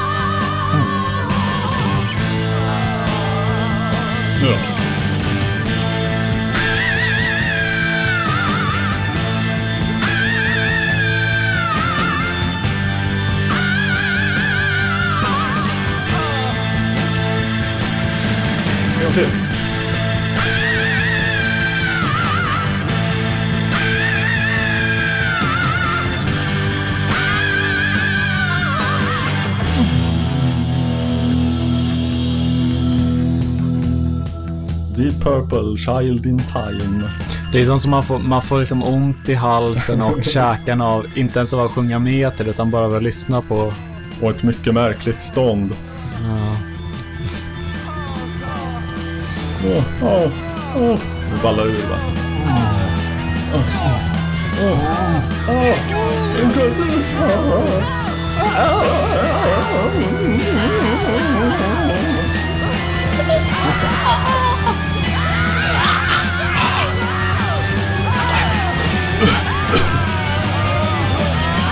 Ja. 4.43 4.53
En 4.67 4.70
gång 19.11 19.25
till. 19.25 19.31
Deep 34.95 35.23
Purple, 35.23 35.77
Child 35.77 36.25
in 36.25 36.39
Time. 36.39 37.09
Det 37.51 37.61
är 37.61 37.65
sånt 37.65 37.81
som 37.81 37.91
man 37.91 38.03
får, 38.03 38.19
man 38.19 38.41
får 38.41 38.59
liksom 38.59 38.83
ont 38.83 39.29
i 39.29 39.33
halsen 39.33 40.01
och 40.01 40.23
käkarna 40.23 40.87
av, 40.87 41.05
inte 41.15 41.39
ens 41.39 41.53
av 41.53 41.65
att 41.65 41.71
sjunga 41.71 41.99
med 41.99 42.37
till 42.37 42.47
utan 42.47 42.71
bara 42.71 42.85
av 42.85 42.93
att 42.93 43.03
lyssna 43.03 43.41
på. 43.41 43.73
Och 44.21 44.29
ett 44.29 44.43
mycket 44.43 44.73
märkligt 44.73 45.21
stånd. 45.21 45.73
Åh, 49.63 49.83
åh, 50.01 50.31
åh. 50.75 50.99
Det 51.31 51.37
ballar 51.43 51.65
ur 51.65 51.87
va? 51.89 51.97
Åh, 53.53 53.61
åh, 54.61 54.79
åh. 55.49 55.75
Inte 56.41 56.59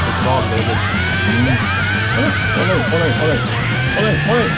Det 0.07 0.13
svalde 0.13 0.57
lite. 0.57 0.77
Åh 2.17 2.23
nej, 2.67 2.77
åh 2.93 2.99
nej, 2.99 3.11
åh 3.21 3.27
nej. 3.27 3.39
Åh 3.97 4.03
nej, 4.03 4.15
åh 4.29 4.35
nej. 4.35 4.49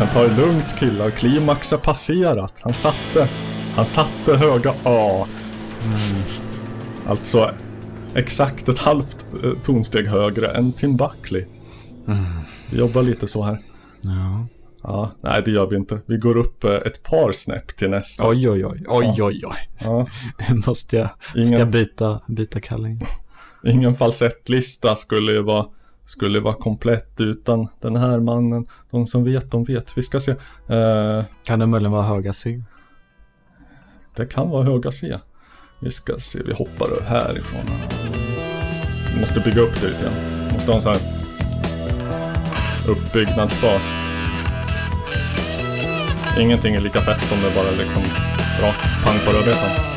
Kan 0.00 0.08
ta 0.08 0.22
det 0.22 0.36
lugnt 0.36 0.78
killar. 0.78 1.10
Klimax 1.10 1.72
är 1.72 1.76
passerat. 1.76 2.60
Han 2.64 2.74
satte, 2.74 3.28
han 3.76 3.86
satte 3.86 4.36
höga 4.36 4.74
A. 4.84 5.26
Alltså 7.06 7.54
exakt 8.14 8.68
ett 8.68 8.78
halvt 8.78 9.26
eh, 9.44 9.52
tonsteg 9.62 10.06
högre 10.06 10.48
än 10.48 10.72
Tim 10.72 10.96
Buckley. 10.96 11.44
Vi 12.70 12.78
jobbar 12.78 13.02
lite 13.02 13.28
så 13.28 13.42
här. 13.42 13.58
Ja. 14.00 14.46
Ja, 14.82 15.10
nej 15.22 15.42
det 15.44 15.50
gör 15.50 15.66
vi 15.70 15.76
inte. 15.76 15.98
Vi 16.06 16.16
går 16.16 16.36
upp 16.36 16.64
eh, 16.64 16.70
ett 16.74 17.02
par 17.02 17.32
snäpp 17.32 17.76
till 17.76 17.90
nästa. 17.90 18.28
Oj, 18.28 18.50
oj, 18.50 18.64
oj, 18.66 18.84
oj, 18.88 19.14
Ja. 19.16 19.24
oj, 19.24 19.42
oj. 19.46 19.56
Ja. 19.80 20.06
Måste 20.66 20.96
jag, 20.96 21.08
Ingen- 21.36 21.48
ska 21.48 21.58
jag 21.58 21.70
byta, 21.70 22.20
byta 22.28 22.60
kalling? 22.60 23.00
Ingen 23.64 23.96
falsettlista 23.96 24.96
skulle 24.96 25.32
ju 25.32 25.42
vara 25.42 25.66
skulle 26.10 26.40
vara 26.40 26.54
komplett 26.54 27.14
utan 27.20 27.68
den 27.80 27.96
här 27.96 28.20
mannen. 28.20 28.66
De 28.90 29.06
som 29.06 29.24
vet, 29.24 29.50
de 29.50 29.64
vet. 29.64 29.98
Vi 29.98 30.02
ska 30.02 30.20
se. 30.20 30.30
Eh, 30.68 31.24
Kan 31.44 31.58
det 31.58 31.66
möjligen 31.66 31.92
vara 31.92 32.02
höga 32.02 32.32
C? 32.32 32.62
det 34.16 34.26
kan 34.26 34.50
vara 34.50 34.64
höga 34.64 34.90
C. 34.92 35.18
Vi 35.80 35.90
ska 35.90 36.18
se, 36.18 36.42
vi 36.42 36.52
hoppar 36.52 37.02
härifrån. 37.04 37.60
Vi 39.14 39.20
måste 39.20 39.40
bygga 39.40 39.60
upp 39.60 39.80
det 39.80 39.86
lite 39.88 40.02
grann. 40.02 40.12
Måste 40.52 40.70
ha 40.70 40.76
en 40.76 40.82
sån 40.82 40.92
här 40.92 41.02
uppbyggnadsfas. 42.88 43.94
Ingenting 46.40 46.74
är 46.74 46.80
lika 46.80 47.00
fett 47.00 47.32
om 47.32 47.38
det 47.42 47.54
bara 47.56 47.70
liksom 47.70 48.02
rakt 48.62 49.04
pang 49.04 49.18
på 49.26 49.30
rödbetan. 49.32 49.89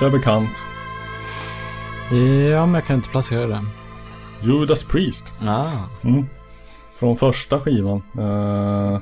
Känns 0.00 0.12
det 0.12 0.18
bekant? 0.18 0.50
Ja, 2.50 2.66
men 2.66 2.74
jag 2.74 2.84
kan 2.86 2.96
inte 2.96 3.08
placera 3.08 3.46
det. 3.46 3.64
Judas 4.42 4.84
Priest. 4.84 5.32
Ah. 5.46 5.70
Mm. 6.04 6.26
Från 6.98 7.16
första 7.16 7.60
skivan. 7.60 8.02
Eh, 8.18 8.98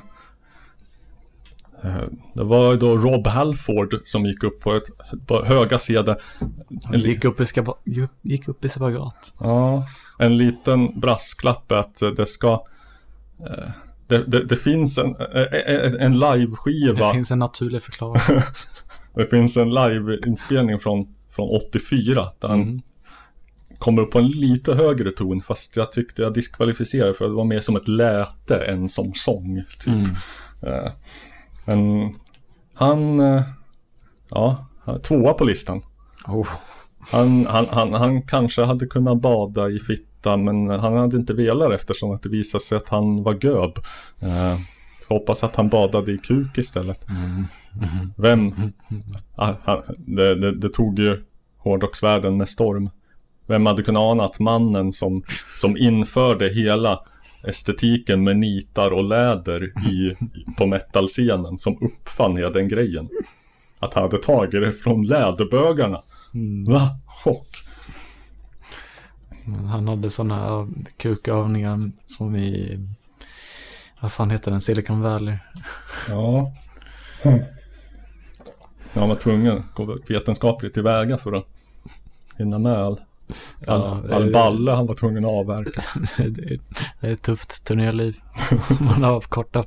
det 2.33 2.43
var 2.43 2.75
då 2.75 2.97
Rob 2.97 3.27
Halford 3.27 3.95
som 4.03 4.25
gick 4.25 4.43
upp 4.43 4.59
på 4.61 4.73
ett 4.75 4.83
på 5.27 5.45
höga 5.45 5.79
CD. 5.79 6.15
Han 6.85 6.99
gick 6.99 7.25
upp 7.25 7.39
i, 7.41 7.45
skaba, 7.45 7.73
gick 8.21 8.47
upp 8.47 8.65
i 8.65 8.69
spagat. 8.69 9.33
Ja, 9.39 9.87
en 10.19 10.37
liten 10.37 10.99
brasklapp 10.99 11.71
att 11.71 11.97
det 12.15 12.25
ska... 12.25 12.51
eh, 13.49 13.69
Det, 14.07 14.23
det, 14.23 14.43
det 14.43 14.55
finns 14.55 14.97
en, 14.97 15.15
en, 15.67 15.99
en 15.99 16.19
live-skiva. 16.19 17.07
Det 17.07 17.13
finns 17.13 17.31
en 17.31 17.39
naturlig 17.39 17.81
förklaring. 17.83 18.21
Det 19.17 19.25
finns 19.25 19.57
en 19.57 19.69
live-inspelning 19.69 20.79
från, 20.79 21.15
från 21.29 21.49
84 21.49 22.27
där 22.39 22.47
han 22.47 22.61
Mm. 22.61 22.81
kommer 23.77 24.01
upp 24.01 24.11
på 24.11 24.19
en 24.19 24.27
lite 24.27 24.73
högre 24.73 25.11
ton 25.11 25.41
fast 25.41 25.75
jag 25.75 25.91
tyckte 25.91 26.21
jag 26.21 26.33
diskvalificerade 26.33 27.13
för 27.13 27.25
det 27.27 27.33
var 27.33 27.43
mer 27.43 27.59
som 27.59 27.75
ett 27.75 27.87
läte 27.87 28.57
än 28.57 28.89
som 28.89 29.13
sång. 29.13 29.63
Typ. 29.79 29.87
Mm. 29.87 30.09
Eh, 30.61 30.91
Men 31.65 32.15
han, 32.73 33.19
eh, 33.19 33.41
ja, 34.29 34.67
tvåa 35.03 35.33
på 35.33 35.43
listan. 35.43 35.81
Oh. 36.27 36.47
Han, 37.11 37.45
han, 37.45 37.65
han, 37.71 37.93
han 37.93 38.21
kanske 38.21 38.63
hade 38.63 38.85
kunnat 38.87 39.21
bada 39.21 39.69
i 39.69 39.79
fitta 39.79 40.37
men 40.37 40.69
han 40.69 40.97
hade 40.97 41.17
inte 41.17 41.33
velat 41.33 41.71
eftersom 41.71 42.11
att 42.11 42.23
det 42.23 42.29
visade 42.29 42.63
sig 42.63 42.77
att 42.77 42.89
han 42.89 43.23
var 43.23 43.33
göb. 43.45 43.79
Får 44.19 44.27
hoppas 45.09 45.43
att 45.43 45.55
han 45.55 45.69
badade 45.69 46.11
i 46.11 46.17
kuk 46.17 46.57
istället. 46.57 47.05
Vem? 48.17 48.53
Ah, 49.35 49.53
han, 49.63 49.81
det, 49.97 50.35
det, 50.35 50.55
det 50.55 50.69
tog 50.69 50.99
ju 50.99 51.23
hårdrocksvärlden 51.57 52.37
med 52.37 52.49
storm. 52.49 52.89
Vem 53.47 53.65
hade 53.65 53.83
kunnat 53.83 54.01
ana 54.01 54.23
att 54.25 54.39
mannen 54.39 54.93
som, 54.93 55.23
som 55.61 55.77
införde 55.77 56.49
hela 56.49 56.99
estetiken 57.43 58.23
med 58.23 58.37
nitar 58.37 58.91
och 58.91 59.03
läder 59.03 59.63
i, 59.89 60.13
på 60.57 60.65
metalscenen 60.65 61.59
som 61.59 61.77
uppfann 61.81 62.37
hela 62.37 62.49
den 62.49 62.67
grejen. 62.67 63.09
Att 63.79 63.93
han 63.93 64.03
hade 64.03 64.17
tagit 64.17 64.51
det 64.51 64.71
från 64.71 65.03
läderbögarna. 65.03 66.01
Va? 66.67 66.99
Chock. 67.07 67.47
Han 69.45 69.87
hade 69.87 70.09
sådana 70.09 70.67
kukövningar 70.97 71.91
som 72.05 72.35
i, 72.35 72.79
vad 74.01 74.11
fan 74.11 74.29
heter 74.31 74.51
den, 74.51 74.61
Silicon 74.61 75.01
Valley. 75.01 75.37
Ja. 76.09 76.53
Jag 78.93 79.07
var 79.07 79.15
tvungen 79.15 79.57
att 79.57 79.73
gå 79.75 79.97
vetenskapligt 80.09 80.73
tillväga 80.73 81.17
för 81.17 81.33
att 81.33 81.45
hinna 82.37 82.59
med 82.59 82.73
all, 82.77 83.01
all, 83.67 84.11
all 84.13 84.27
eh, 84.27 84.31
balle 84.33 84.71
han 84.71 84.85
var 84.87 84.93
tvungen 84.93 85.25
att 85.25 85.31
avverka. 85.31 85.81
det, 86.17 86.23
är, 86.23 86.59
det 87.01 87.07
är 87.07 87.11
ett 87.11 87.21
tufft 87.21 87.65
turnéliv. 87.65 88.17
Man 88.81 89.03
har 89.03 89.21
korta, 89.21 89.63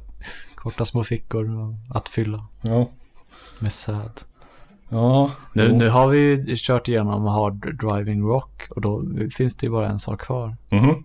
korta 0.54 0.84
små 0.84 1.04
fickor 1.04 1.48
att 1.90 2.08
fylla 2.08 2.46
Ja. 2.62 2.90
med 3.58 3.72
säd. 3.72 4.20
Ja. 4.88 5.30
Nu, 5.52 5.68
jo. 5.70 5.76
nu 5.76 5.88
har 5.88 6.08
vi 6.08 6.54
kört 6.56 6.88
igenom 6.88 7.24
Hard 7.24 7.78
Driving 7.78 8.22
Rock 8.22 8.66
och 8.70 8.80
då 8.80 9.04
finns 9.36 9.56
det 9.56 9.66
ju 9.66 9.70
bara 9.72 9.88
en 9.88 9.98
sak 9.98 10.20
kvar. 10.20 10.56
Mhm. 10.70 11.04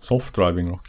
Soft 0.00 0.34
driving 0.34 0.70
rock. 0.70 0.88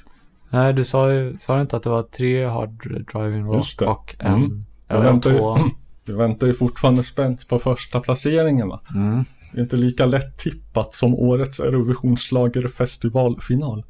Nej, 0.53 0.73
du 0.73 0.83
sa 0.83 1.13
ju 1.13 1.35
sa 1.35 1.55
du 1.55 1.61
inte 1.61 1.75
att 1.75 1.83
det 1.83 1.89
var 1.89 2.03
tre 2.03 2.45
Hard 2.45 3.05
Driving 3.13 3.45
Rock 3.45 3.81
och 3.81 4.15
en, 4.19 4.33
Mm. 4.33 4.65
Jag 4.87 4.99
eller 4.99 5.09
väntar, 5.11 5.37
två. 5.37 5.57
ju, 5.57 5.63
jag 6.13 6.17
väntar 6.17 6.47
ju 6.47 6.53
fortfarande 6.53 7.03
spänt 7.03 7.47
på 7.47 7.59
första 7.59 7.99
placeringen 7.99 8.67
va. 8.67 8.81
Mm. 8.95 9.25
Det 9.51 9.59
är 9.59 9.63
inte 9.63 9.75
lika 9.75 10.05
lätt 10.05 10.37
tippat 10.37 10.95
som 10.95 11.15
årets 11.15 11.59
Eurovisionsschlagerfestivalfinal. 11.59 13.83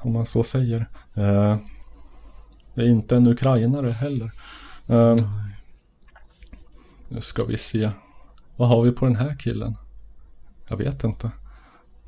Om 0.00 0.12
man 0.12 0.26
så 0.26 0.42
säger. 0.42 0.78
Eh, 1.14 1.56
det 2.74 2.82
är 2.82 2.88
inte 2.88 3.16
en 3.16 3.26
ukrainare 3.26 3.90
heller. 3.90 4.30
Ehm, 4.86 5.18
nu 7.08 7.20
ska 7.20 7.44
vi 7.44 7.58
se. 7.58 7.90
Vad 8.56 8.68
har 8.68 8.82
vi 8.82 8.92
på 8.92 9.04
den 9.04 9.16
här 9.16 9.36
killen? 9.38 9.76
Jag 10.68 10.76
vet 10.76 11.04
inte. 11.04 11.30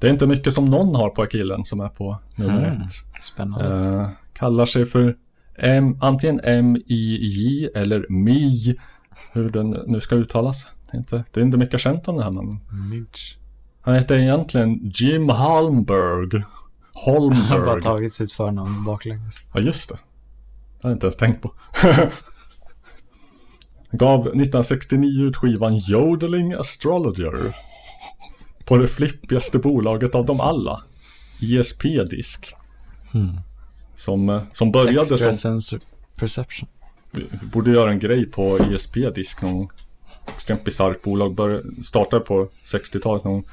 Det 0.01 0.06
är 0.06 0.10
inte 0.10 0.27
mycket 0.27 0.55
som 0.55 0.64
någon 0.64 0.94
har 0.94 1.10
på 1.10 1.27
killen 1.27 1.64
som 1.64 1.81
är 1.81 1.89
på 1.89 2.18
nummer 2.36 2.66
Mm, 2.66 2.82
ett. 2.82 3.22
Spännande. 3.22 3.98
Eh, 4.01 4.09
kallar 4.32 4.66
sig 4.66 4.86
för 4.86 5.16
M, 5.59 5.97
antingen 6.01 6.40
M-I-J 6.44 7.68
eller 7.74 8.06
MI. 8.09 8.74
Hur 9.32 9.51
den 9.51 9.70
nu 9.86 10.01
ska 10.01 10.14
uttalas. 10.14 10.66
Det 10.90 10.97
är 10.97 10.98
inte, 10.98 11.24
det 11.32 11.40
är 11.40 11.44
inte 11.44 11.59
mycket 11.59 11.81
känt 11.81 12.09
om 12.09 12.16
det 12.16 12.22
här 12.24 12.31
mannen. 12.31 12.59
Mitch. 12.90 13.35
Han 13.82 13.94
heter 13.94 14.14
egentligen 14.14 14.90
Jim 14.94 15.28
Holmberg. 15.28 16.43
Han 17.05 17.14
har 17.14 17.31
bara 17.31 17.56
Holmberg. 17.59 17.82
tagit 17.82 18.14
sitt 18.14 18.32
förnamn 18.32 18.85
baklänges. 18.85 19.43
Ja, 19.55 19.60
just 19.60 19.89
det. 19.89 19.94
Det 19.94 20.01
har 20.82 20.90
jag 20.90 20.97
inte 20.97 21.06
ens 21.06 21.16
tänkt 21.16 21.43
på. 21.43 21.52
Gav 23.93 24.20
1969 24.20 25.22
ut 25.28 25.36
skivan 25.36 25.77
Jodeling 25.77 26.52
Astrologer. 26.55 27.55
På 28.71 28.77
det 28.77 28.89
flippigaste 28.89 29.59
bolaget 29.59 30.15
av 30.15 30.27
dem 30.27 30.41
alla. 30.41 30.81
ISP-disk. 31.41 32.55
Som, 33.97 34.29
eh, 34.29 34.43
som 34.53 34.73
började 34.73 35.01
Extra 35.01 35.19
som... 35.19 35.33
sensor 35.33 35.81
perception. 36.17 36.69
Vi 37.13 37.27
borde 37.53 37.71
göra 37.71 37.91
en 37.91 37.99
grej 37.99 38.27
på 38.27 38.59
ISP-disk 38.71 39.43
någon 39.43 39.57
gång. 39.57 39.71
Extremt 40.35 40.65
bisarrt 40.65 41.03
bolag. 41.03 41.35
Bör, 41.35 41.63
startade 41.85 42.25
på 42.25 42.49
60-talet 42.65 43.25
någon. 43.25 43.45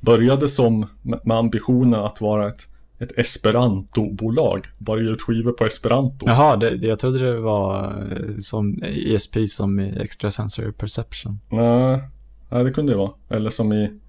Började 0.00 0.48
som 0.48 0.86
med 1.00 1.36
ambitionen 1.36 2.00
att 2.00 2.20
vara 2.20 2.48
ett, 2.48 2.66
ett 2.98 3.18
esperanto-bolag. 3.18 4.66
Bara 4.78 5.00
ge 5.00 5.10
ut 5.10 5.22
skivor 5.22 5.52
på 5.52 5.66
esperanto. 5.66 6.26
Jaha, 6.26 6.56
det, 6.56 6.86
jag 6.86 6.98
trodde 6.98 7.18
det 7.18 7.40
var 7.40 7.84
eh, 7.84 8.40
som 8.40 8.82
ESP 8.82 9.36
som 9.48 9.80
i 9.80 9.98
Extra 10.00 10.30
Sensory 10.30 10.72
Perception. 10.72 11.40
Nej, 11.48 12.00
nej, 12.48 12.64
det 12.64 12.70
kunde 12.70 12.92
det 12.92 12.98
vara. 12.98 13.12
Eller 13.28 13.50
som 13.50 13.72
i... 13.72 14.00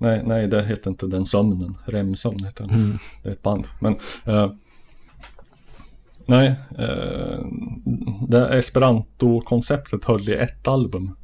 Nej, 0.00 0.22
nej, 0.24 0.48
det 0.48 0.64
heter 0.64 0.90
inte 0.90 1.06
den 1.06 1.26
sömnen. 1.26 1.78
REM-sömn 1.84 2.44
heter 2.44 2.64
den. 2.64 2.74
Mm. 2.74 2.98
Det 3.22 3.28
är 3.28 3.32
ett 3.32 3.42
band. 3.42 3.68
Men... 3.80 3.96
Eh, 4.24 4.50
nej, 6.26 6.54
eh, 6.78 7.38
det 8.28 8.58
esperanto-konceptet 8.58 10.04
höll 10.04 10.28
i 10.28 10.34
ett 10.34 10.68
album. 10.68 11.16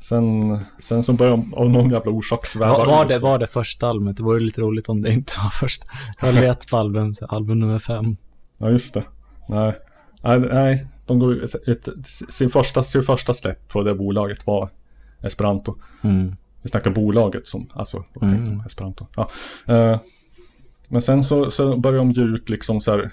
Sen, 0.00 0.58
sen 0.78 1.02
så 1.02 1.12
började 1.12 1.36
de 1.36 1.54
av 1.54 1.70
någon 1.70 1.90
jävla 1.90 2.10
orsak 2.10 2.46
sväva 2.46 2.78
Var, 2.78 2.86
var, 2.86 3.02
ut. 3.02 3.08
det, 3.08 3.18
var 3.18 3.38
det 3.38 3.46
första 3.46 3.88
albumet? 3.88 4.16
Det 4.16 4.22
vore 4.22 4.40
lite 4.40 4.60
roligt 4.60 4.88
om 4.88 5.02
det 5.02 5.12
inte 5.12 5.32
var 5.42 5.50
först. 5.50 5.84
Höll 6.18 6.38
i 6.38 6.46
ett 6.46 6.74
album, 6.74 7.14
album 7.28 7.60
nummer 7.60 7.78
fem. 7.78 8.16
Ja, 8.58 8.70
just 8.70 8.94
det. 8.94 9.04
Nej, 9.48 9.72
nej, 10.22 10.40
nej 10.40 10.86
de 11.06 11.18
går 11.18 11.32
ut 11.32 11.54
ett, 11.54 11.88
sin, 12.06 12.50
första, 12.50 12.82
sin 12.82 13.02
första 13.02 13.34
släpp 13.34 13.68
på 13.68 13.82
det 13.82 13.94
bolaget 13.94 14.46
var 14.46 14.70
Esperanto. 15.22 15.74
Mm. 16.02 16.36
Vi 16.62 16.68
snackar 16.70 16.90
bolaget 16.90 17.46
som, 17.46 17.68
alltså, 17.72 18.04
vad 18.14 18.30
tänkte 18.30 18.46
Mm. 18.50 18.58
jag, 18.58 18.66
Esperanto. 18.66 19.06
Ja. 19.16 19.30
Eh, 19.66 19.98
men 20.88 21.02
sen 21.02 21.24
så, 21.24 21.50
så 21.50 21.76
börjar 21.76 21.98
de 21.98 22.10
ge 22.12 22.22
ut 22.22 22.48
liksom 22.48 22.80
så 22.80 22.90
här 22.90 23.10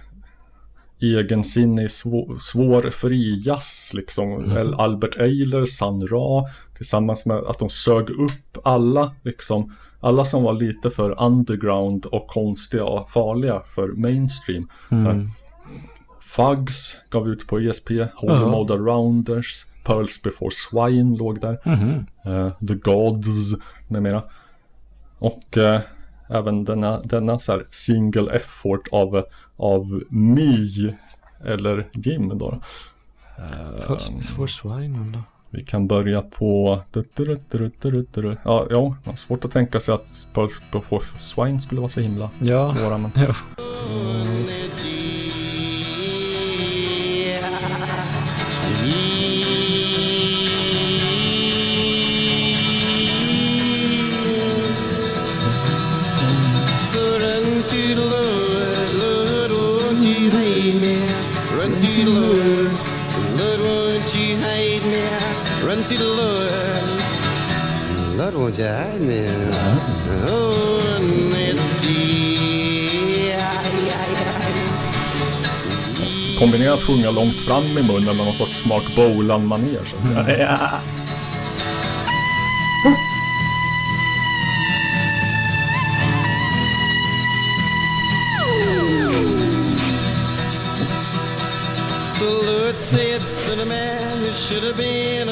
egensinnig, 1.02 1.92
svår, 1.92 2.38
svår 2.40 2.90
fri 2.90 3.42
jazz 3.46 3.92
liksom. 3.94 4.44
Mm. 4.44 4.74
Albert 4.74 5.20
Eiler, 5.20 5.66
Sun 5.66 6.08
Ra, 6.08 6.46
tillsammans 6.78 7.26
med 7.26 7.38
att 7.38 7.60
de 7.60 7.70
sög 7.70 8.10
upp 8.10 8.58
alla 8.64 9.16
liksom, 9.24 9.76
alla 10.00 10.26
som 10.26 10.44
var 10.44 10.54
lite 10.54 10.92
för 10.92 11.22
underground 11.24 12.06
och 12.06 12.28
konstiga 12.28 12.84
och 12.86 13.12
farliga 13.12 13.62
för 13.76 13.88
mainstream. 13.88 14.70
Mm. 14.92 15.30
Fugs 16.22 16.98
gav 17.10 17.28
ut 17.30 17.48
på 17.48 17.60
ESP, 17.60 17.90
Holy 18.16 18.34
Ja. 18.34 18.48
Mode 18.52 18.74
Rounders, 18.74 19.66
Pearls 19.90 20.22
Before 20.22 20.52
Swine 20.52 21.18
låg 21.18 21.40
där. 21.42 21.58
Mhm. 21.66 22.06
Eh, 22.26 22.52
The 22.68 22.74
Gods 22.74 23.56
med 23.88 24.04
mera. 24.04 24.24
Och 25.20 25.58
eh, 25.58 25.82
även 26.30 26.66
denna, 26.66 27.00
denna 27.02 27.40
så 27.40 27.52
här 27.52 27.66
single 27.72 28.32
effort 28.32 28.88
av, 28.92 29.24
av 29.58 30.04
Mi 30.10 30.94
eller 31.46 31.88
Jim 31.94 32.38
då. 32.38 32.60
Eh, 33.38 33.88
Puss 33.88 34.30
for 34.36 34.48
Swine 34.48 35.12
då. 35.14 35.20
vi 35.50 35.64
kan 35.64 35.88
börja 35.88 36.22
på... 36.22 36.82
Ja, 36.94 37.02
ja, 38.70 38.96
det 39.04 39.10
var 39.10 39.16
svårt 39.18 39.46
att 39.46 39.52
tänka 39.52 39.80
sig 39.80 39.94
att 39.94 40.28
Pearls 40.34 40.72
Before 40.72 41.06
Swine 41.20 41.62
skulle 41.62 41.82
vara 41.82 41.90
så 41.90 42.00
himla 42.02 42.30
Ja. 42.40 42.68
svåra. 42.70 42.98
Men... 42.98 43.12
Ja. 43.16 43.34
Lord, 65.98 66.52
Lord, 68.16 68.36
won't 68.36 68.58
you 68.60 68.66
hide 68.66 69.02
me? 69.02 69.28
Oh, 70.28 70.60
Kombinerat 76.40 76.84
sjunga 76.84 77.12
långt 77.12 77.36
fram 77.36 77.64
i 77.64 77.84
munnen 77.84 78.18
med 78.18 78.26
någon 78.26 78.34
sorts 78.34 78.66
Mark 78.66 78.96
Bolan-manér. 78.96 79.80
been 92.80 95.30
a 95.30 95.32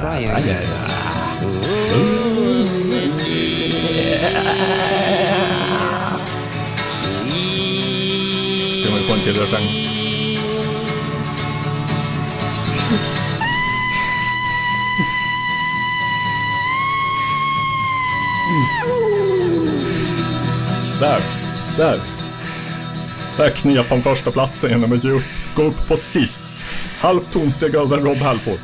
praying. 0.00 0.30
Ska 8.80 8.94
vi 8.94 9.00
få 9.00 9.12
en 9.12 9.20
till 9.20 9.40
refräng. 9.40 10.03
Där, 21.00 21.20
där. 21.76 22.00
Där 23.36 23.50
knep 23.50 23.90
han 23.90 24.02
första 24.02 24.30
platsen 24.30 24.70
genom 24.70 24.92
att 24.92 25.02
gå 25.56 25.62
upp 25.62 25.88
på 25.88 25.96
sis. 25.96 26.64
Halvt 26.98 27.32
tonsteg 27.32 27.74
över 27.74 27.96
Rob 27.96 28.16
Halford. 28.16 28.58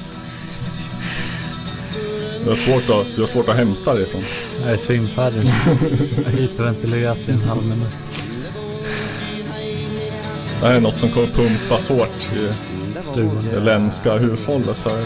Det 2.45 2.51
är 2.51 2.55
svårt 2.55 2.91
att, 2.91 3.17
det 3.17 3.23
är 3.23 3.27
svårt 3.27 3.49
att 3.49 3.57
hämta 3.57 3.95
det 3.95 4.03
ifrån. 4.03 4.25
Jag 4.63 4.71
är 4.71 4.77
svimfärdig. 4.77 5.39
Jag 6.17 6.25
har 6.25 6.31
hyperventilerat 6.31 7.19
i 7.29 7.31
en 7.31 7.41
halv 7.41 7.63
minut. 7.63 7.99
Det 10.61 10.67
här 10.67 10.75
är 10.75 10.81
något 10.81 10.97
som 10.97 11.09
kommer 11.09 11.27
pumpas 11.27 11.89
hårt 11.89 12.27
i 12.37 12.49
Stugan. 13.03 13.49
det 13.53 13.61
ländska 13.61 14.19
hushållet 14.19 14.77
här. 14.85 15.05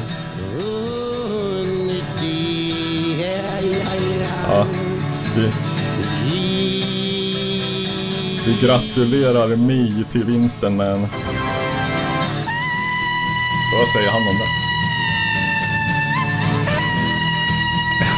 Ja, 4.49 4.67
vi, 5.37 5.51
vi 8.47 8.67
gratulerar 8.67 9.57
Mi 9.57 10.05
till 10.13 10.25
vinsten 10.25 10.77
men... 10.77 11.01
Vad 13.79 13.89
säger 13.89 14.11
han 14.11 14.29
om 14.29 14.37
det? 14.39 14.49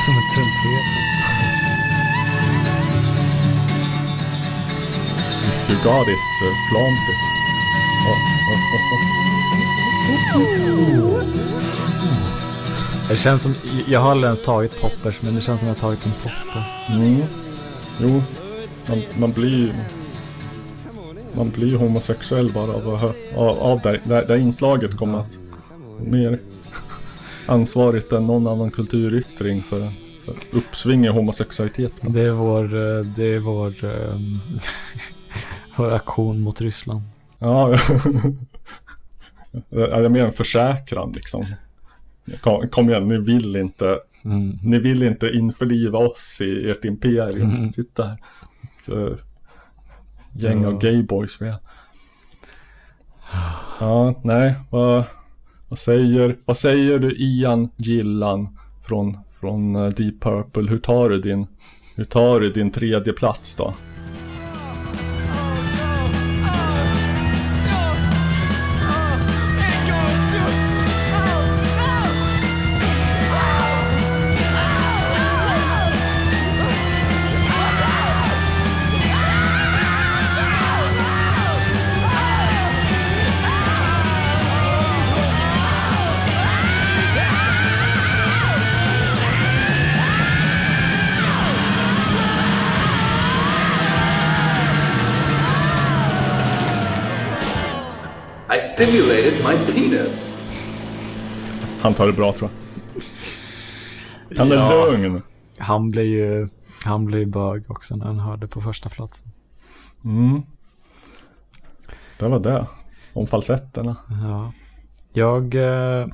Som 0.04 0.14
en 0.14 0.22
trumpet. 0.34 0.86
You 5.68 5.76
got 5.84 6.08
it, 6.08 6.14
it. 6.42 6.56
Oh, 6.74 6.90
oh, 8.08 8.72
oh, 10.36 10.50
oh. 11.00 11.22
Det 13.08 13.16
känns 13.16 13.42
som, 13.42 13.54
jag 13.86 14.00
har 14.00 14.10
aldrig 14.10 14.26
ens 14.26 14.42
tagit 14.42 14.80
poppers, 14.80 15.22
men 15.22 15.34
det 15.34 15.40
känns 15.40 15.60
som 15.60 15.68
jag 15.68 15.74
har 15.74 15.80
tagit 15.80 16.06
en 16.06 16.12
popper. 16.12 16.64
Mm. 16.90 17.22
Jo, 18.00 18.22
man, 18.88 19.02
man 19.18 19.32
blir 19.32 19.74
man 21.36 21.50
blir 21.50 21.76
homosexuell 21.76 22.52
bara 22.52 22.72
av, 22.72 23.14
av, 23.36 23.58
av 23.58 23.80
det. 23.80 24.00
det. 24.04 24.24
Det 24.24 24.38
inslaget 24.38 24.96
kommer 24.96 25.18
att 25.18 25.38
mer 26.00 26.38
ansvarigt 27.46 28.12
än 28.12 28.26
någon 28.26 28.46
annan 28.46 28.70
kulturyttring 28.70 29.62
för 29.62 29.88
uppsving 30.52 31.04
i 31.04 31.08
homosexualitet. 31.08 31.92
Det 32.00 32.20
är 32.20 32.30
vår, 32.30 32.64
eh, 32.64 33.04
det 33.04 33.34
är 33.34 33.38
vår, 33.38 33.84
eh, 33.84 34.20
vår 35.76 35.92
aktion 35.92 36.40
mot 36.40 36.60
Ryssland. 36.60 37.02
Ja, 37.38 37.78
ja, 39.70 39.88
jag 40.02 40.12
menar 40.12 40.26
en 40.26 40.32
försäkran 40.32 41.12
liksom. 41.12 41.44
Kom, 42.40 42.68
kom 42.68 42.90
igen, 42.90 43.08
ni 43.08 43.18
vill 43.18 43.56
inte 43.56 43.98
Mm. 44.26 44.58
Ni 44.62 44.78
vill 44.78 45.02
inte 45.02 45.30
införliva 45.30 45.98
oss 45.98 46.40
i 46.40 46.70
ert 46.70 46.84
imperium. 46.84 47.50
Mm. 47.50 47.72
Sitta 47.72 48.04
här. 48.04 48.16
Så, 48.86 49.16
gäng 50.38 50.62
Ja. 50.62 50.68
av 50.68 50.78
gayboys 50.78 51.42
vi 51.42 51.48
är. 51.48 51.56
Ja, 53.80 54.14
nej, 54.24 54.54
vad, 54.70 55.04
vad 55.68 55.78
säger, 55.78 56.36
vad 56.44 56.56
säger 56.56 56.98
du 56.98 57.14
Ian 57.16 57.70
Gillan 57.76 58.58
från, 58.86 59.18
från 59.40 59.76
eh, 59.76 59.88
Deep 59.88 60.20
Purple? 60.20 60.70
Hur 60.70 60.78
tar 60.78 61.08
du 61.08 61.20
din, 61.20 61.46
hur 61.96 62.04
tar 62.04 62.40
du 62.40 62.52
din 62.52 62.70
tredje 62.70 63.12
plats 63.12 63.56
då? 63.56 63.74
Stimulated 98.76 99.32
my 99.44 99.72
penis. 99.72 100.34
Han 101.80 101.94
tar 101.94 102.06
det 102.06 102.12
bra 102.12 102.32
tror 102.32 102.50
jag. 104.28 104.38
Han 104.38 104.52
är 104.52 104.56
Ja. 104.56 104.84
lugn. 104.86 105.22
Han 105.58 105.90
blir 105.90 106.02
ju, 106.04 106.48
han 106.84 107.04
blir 107.04 107.18
ju 107.18 107.26
bög 107.26 107.70
också 107.70 107.96
när 107.96 108.06
han 108.06 108.18
hörde 108.18 108.46
på 108.48 108.60
första 108.60 108.88
platsen. 108.88 109.28
Mm. 110.04 110.42
Det 112.18 112.28
var 112.28 112.40
det. 112.40 112.66
Om 113.12 113.26
falsetterna. 113.26 113.96
Ja. 114.08 114.52
Jag, 115.12 115.54
eh, 115.54 116.06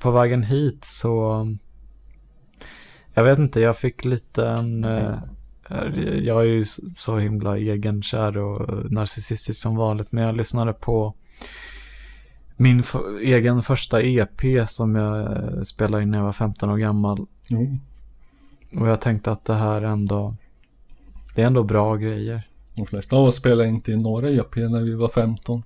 på 0.00 0.10
vägen 0.10 0.42
hit 0.42 0.84
så, 0.84 1.46
jag 3.14 3.24
vet 3.24 3.38
inte, 3.38 3.60
jag 3.60 3.76
fick 3.76 4.04
lite 4.04 4.46
en, 4.46 4.84
eh, 4.84 5.14
jag 6.22 6.40
är 6.40 6.48
ju 6.48 6.64
så 6.94 7.18
himla 7.18 7.56
egenkär 7.58 8.36
och 8.38 8.90
narcissistisk 8.92 9.60
som 9.60 9.76
vanligt, 9.76 10.12
men 10.12 10.24
jag 10.24 10.36
lyssnade 10.36 10.72
på 10.72 11.14
min 12.60 12.82
egen 13.22 13.62
första 13.62 14.02
EP 14.02 14.68
som 14.68 14.94
jag 14.94 15.20
eh, 15.32 15.62
spelade 15.62 16.02
in 16.02 16.10
när 16.10 16.18
jag 16.18 16.24
var 16.24 16.32
15 16.32 16.70
år 16.70 16.76
gammal. 16.76 17.26
Jo. 17.46 17.78
Och 18.76 18.88
jag 18.88 19.00
tänkte 19.00 19.30
att 19.30 19.44
det 19.44 19.54
här 19.54 19.82
ändå, 19.82 20.34
det 21.34 21.42
är 21.42 21.46
ändå 21.46 21.62
bra 21.62 21.96
grejer. 21.96 22.42
De 22.74 22.86
flesta 22.86 23.16
av 23.16 23.24
oss 23.24 23.36
spelade 23.36 23.68
inte 23.68 23.92
in 23.92 23.98
några 23.98 24.30
EP 24.30 24.56
när 24.56 24.80
vi 24.80 24.94
var 24.94 25.08
15. 25.08 25.62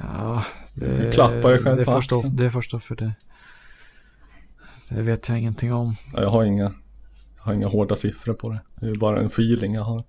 Ja, 0.00 0.44
Du 0.74 1.12
klappar 1.12 1.50
dig 1.50 1.58
själv 1.58 1.76
det 1.76 1.94
axeln. 1.96 2.36
det 2.36 2.50
får 2.50 2.62
stå 2.62 2.78
för 2.78 2.96
det. 2.96 3.12
Det 4.88 5.02
vet 5.02 5.28
jag 5.28 5.38
ingenting 5.38 5.72
om. 5.72 5.96
Ja, 6.12 6.22
Jag 6.22 6.30
har 6.30 6.44
inga, 6.44 6.72
jag 7.36 7.42
har 7.42 7.52
inga 7.52 7.68
hårda 7.68 7.96
siffror 7.96 8.34
på 8.34 8.50
det. 8.50 8.60
Det 8.80 8.86
är 8.90 8.94
bara 8.94 9.20
en 9.20 9.26
feeling 9.26 9.74
jag 9.74 9.82
har. 9.84 10.04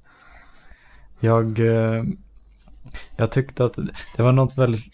Jag, 1.19 1.59
eh, 1.59 2.03
jag 3.15 3.31
tyckte 3.31 3.65
att 3.65 3.77
det 4.17 4.23
var 4.23 4.31
något 4.31 4.57
väldigt... 4.57 4.93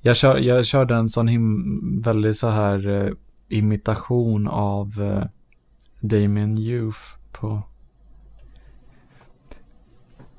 Jag, 0.00 0.16
kör, 0.16 0.36
jag 0.36 0.66
körde 0.66 0.94
en 0.94 1.08
sån 1.08 1.28
him, 1.28 2.00
väldigt 2.02 2.36
så 2.36 2.48
här 2.48 2.88
eh, 2.88 3.12
imitation 3.48 4.48
av 4.48 5.02
eh, 5.02 5.24
Damien 6.00 6.58
Youth 6.58 7.00
på 7.32 7.62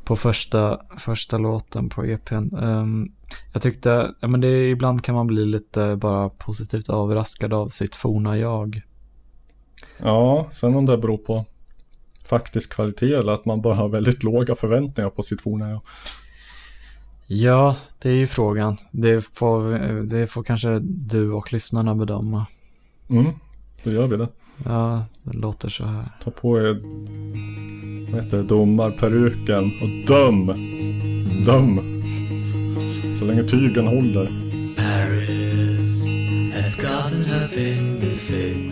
på 0.08 0.16
första, 0.16 0.82
första 0.98 1.38
låten 1.38 1.90
på 1.90 2.06
EPn. 2.06 2.36
Um, 2.36 2.54
ehm, 2.60 3.12
jag 3.54 3.62
tyckte, 3.62 4.14
ja 4.20 4.28
men 4.28 4.42
det, 4.42 4.70
ibland 4.70 5.04
kan 5.04 5.16
man 5.16 5.28
bli 5.28 5.46
lite 5.46 5.96
bara 5.96 6.30
positivt 6.30 6.90
överraskad 6.90 7.54
av 7.54 7.70
sitt 7.70 7.96
forna 7.96 8.38
jag. 8.38 8.82
Ja, 9.98 10.48
sen 10.52 10.76
om 10.76 10.86
det 10.86 10.98
beror 10.98 11.18
på 11.18 11.46
faktisk 12.26 12.74
kvalitet 12.74 13.14
eller 13.14 13.32
att 13.32 13.46
man 13.46 13.62
bara 13.62 13.76
har 13.76 13.90
väldigt 13.90 14.24
låga 14.24 14.56
förväntningar 14.56 15.10
på 15.10 15.24
sitt 15.24 15.42
forna 15.42 15.70
jag. 15.70 15.82
Ja, 17.30 17.76
det 18.00 18.10
är 18.10 18.14
ju 18.16 18.28
frågan. 18.28 18.78
Det 18.92 19.22
får, 19.22 19.80
det 20.04 20.28
får 20.28 20.44
kanske 20.44 20.80
du 20.82 21.32
och 21.32 21.54
lyssnarna 21.54 21.96
bedöma. 21.96 22.46
Mm, 23.10 23.32
då 23.84 23.92
gör 23.92 24.08
vi 24.08 24.18
det. 24.18 24.28
Ja, 24.66 25.06
det 25.24 25.38
låter 25.38 25.70
så 25.70 25.86
här. 25.86 26.12
Ta 26.24 26.32
på 26.32 26.60
er 26.60 26.82
vad 28.12 28.24
heter 28.24 28.38
det, 28.38 28.44
domarperuken 28.44 29.64
och 29.82 30.08
döm. 30.08 30.46
Döm. 31.46 32.04
Så, 32.94 33.20
så 33.20 33.26
länge 33.26 33.44
tygen 33.44 33.88
håller. 33.88 34.26
Paris 34.78 36.06
has 36.56 36.76
gotten 36.76 37.26
her 37.26 37.48
fingers 37.48 38.22
fixed 38.22 38.67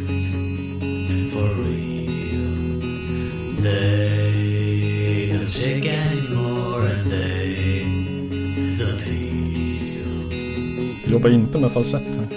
heal. 11.15 11.21
Jobba 11.21 11.29
inte 11.29 11.57
med 11.57 11.71
falsett 11.71 12.01
här. 12.01 12.27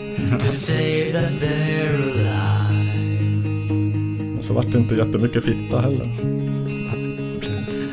Men 4.35 4.43
så 4.43 4.53
vart 4.53 4.73
det 4.73 4.79
inte 4.79 4.95
jättemycket 4.95 5.45
fitta 5.45 5.81
heller. 5.81 6.09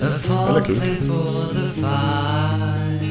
Eller 0.02 0.62
kul. 0.62 0.76
slave 0.76 0.96
for 0.96 1.54
the 1.54 1.70
fight. 1.70 3.02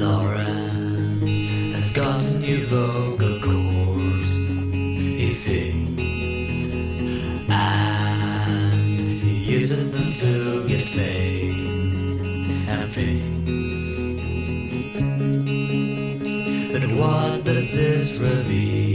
Lawrence 0.00 1.50
has 1.74 1.96
got 1.96 2.34
a 2.34 2.38
new 2.38 2.66
vocal 2.66 3.40
cords. 3.40 4.50
He 5.18 5.28
sings 5.28 6.74
and 7.48 9.00
he 9.00 9.54
uses 9.56 9.92
them 9.92 10.12
to 10.14 10.66
get 10.68 10.82
fame 10.82 11.25
what 16.96 17.44
does 17.44 17.72
this 17.72 18.16
reveal? 18.18 18.85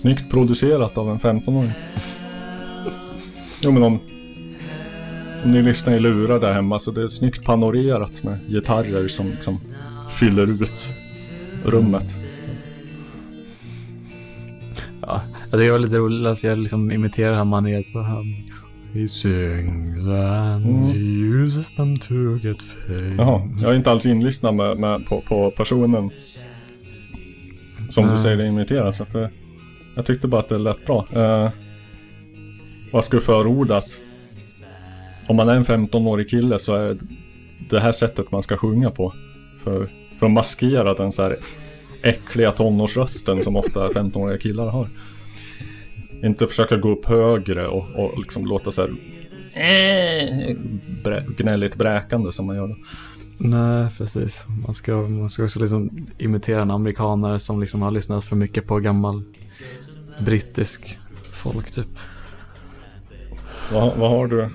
Snyggt 0.00 0.30
producerat 0.30 0.98
av 0.98 1.10
en 1.10 1.18
15-åring. 1.18 1.70
Jo 3.60 3.70
men 3.72 3.82
om, 3.82 3.98
om 5.44 5.52
ni 5.52 5.62
lyssnar 5.62 5.92
i 5.94 5.98
lurar 5.98 6.40
där 6.40 6.52
hemma 6.52 6.78
så 6.78 6.90
det 6.90 7.02
är 7.02 7.08
snyggt 7.08 7.44
panorerat 7.44 8.22
med 8.22 8.38
gitarrer 8.48 9.08
som 9.08 9.30
liksom 9.30 9.58
fyller 10.10 10.62
ut 10.62 10.94
rummet. 11.64 12.16
Ja, 15.02 15.22
jag 15.50 15.50
tycker 15.50 15.64
det 15.64 15.70
var 15.72 15.78
lite 15.78 15.96
roligt 15.98 16.26
att 16.26 16.44
jag 16.44 16.58
liksom 16.58 16.92
imiterar 16.92 17.34
här 17.36 17.44
maneret 17.44 17.92
på 17.92 17.98
han. 17.98 18.34
He 18.94 19.08
sings 19.08 20.06
and 20.06 20.66
Mm. 20.66 20.82
he 20.82 20.98
uses 21.44 21.76
them 21.76 21.96
to 21.96 22.14
get 22.42 22.62
fame. 22.62 23.14
Jaha, 23.18 23.48
jag 23.62 23.70
är 23.70 23.76
inte 23.76 23.90
alls 23.90 24.06
inlyssnad 24.06 24.54
med, 24.54 24.78
med, 24.78 25.06
på, 25.06 25.20
på 25.28 25.50
personen 25.56 26.10
som 27.90 28.04
du 28.04 28.10
Nej. 28.10 28.18
säger 28.18 28.36
det 28.36 28.46
imiterar 28.46 28.92
så 28.92 29.02
att 29.02 29.10
det, 29.12 29.30
jag 29.94 30.06
tyckte 30.06 30.28
bara 30.28 30.40
att 30.40 30.48
det 30.48 30.58
lät 30.58 30.86
bra. 30.86 31.06
Eh, 31.12 31.50
vad 32.92 33.04
skulle 33.04 33.22
förorda 33.22 33.76
att 33.76 34.00
om 35.26 35.36
man 35.36 35.48
är 35.48 35.54
en 35.54 35.64
15-årig 35.64 36.30
kille 36.30 36.58
så 36.58 36.74
är 36.74 36.98
det 37.70 37.80
här 37.80 37.92
sättet 37.92 38.32
man 38.32 38.42
ska 38.42 38.56
sjunga 38.56 38.90
på. 38.90 39.14
För, 39.64 39.88
för 40.18 40.26
att 40.26 40.32
maskera 40.32 40.94
den 40.94 41.12
så 41.12 41.22
här 41.22 41.36
äckliga 42.02 42.50
tonårsrösten 42.50 43.42
som 43.42 43.56
ofta 43.56 43.88
15-åriga 43.88 44.38
killar 44.38 44.68
har. 44.68 44.86
Inte 46.22 46.46
försöka 46.46 46.76
gå 46.76 46.90
upp 46.90 47.06
högre 47.06 47.66
och, 47.66 47.86
och 47.94 48.18
liksom 48.18 48.46
låta 48.46 48.72
så 48.72 48.80
här 48.80 48.90
eh, 49.56 50.56
brä, 51.04 51.24
gnälligt 51.36 51.76
bräkande 51.76 52.32
som 52.32 52.46
man 52.46 52.56
gör 52.56 52.68
då. 52.68 52.76
Nej, 53.38 53.88
precis. 53.98 54.44
Man 54.64 54.74
ska, 54.74 54.96
man 54.96 55.28
ska 55.28 55.44
också 55.44 55.60
liksom 55.60 56.06
imitera 56.18 56.62
en 56.62 56.70
amerikanare 56.70 57.38
som 57.38 57.60
liksom 57.60 57.82
har 57.82 57.90
lyssnat 57.90 58.24
för 58.24 58.36
mycket 58.36 58.66
på 58.66 58.78
gammal 58.78 59.22
brittisk 60.18 60.98
folk 61.32 61.70
typ. 61.70 61.88
Vad, 63.72 63.96
vad 63.96 64.10
har 64.10 64.26
du? 64.26 64.48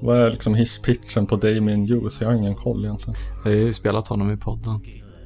Vad 0.00 0.18
är 0.18 0.30
liksom 0.30 0.54
hisspitchen 0.54 1.26
på 1.26 1.36
Damien 1.36 1.86
Youth? 1.86 2.16
Jag 2.20 2.28
har 2.28 2.36
ingen 2.36 2.54
koll 2.54 2.84
egentligen. 2.84 3.14
Jag 3.44 3.50
har 3.50 3.56
ju 3.56 3.72
spelat 3.72 4.08
honom 4.08 4.30
i 4.30 4.36
podden 4.36 4.80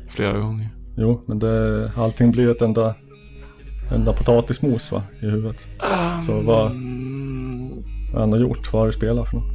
flera 0.08 0.38
gånger. 0.38 0.68
Jo, 0.96 1.22
men 1.26 1.38
det, 1.38 1.90
allting 1.96 2.30
blir 2.30 2.50
ett 2.50 2.62
enda, 2.62 2.94
enda 3.92 4.12
potatismos 4.12 4.92
va, 4.92 5.02
i 5.22 5.26
huvudet. 5.26 5.66
Så 6.26 6.32
vad, 6.32 6.44
vad 6.44 6.72
har 8.12 8.20
han 8.20 8.32
har 8.32 8.38
gjort? 8.38 8.72
Vad 8.72 8.82
har 8.82 8.86
du 8.86 8.92
spelat 8.92 9.30
för 9.30 9.36
något? 9.36 9.54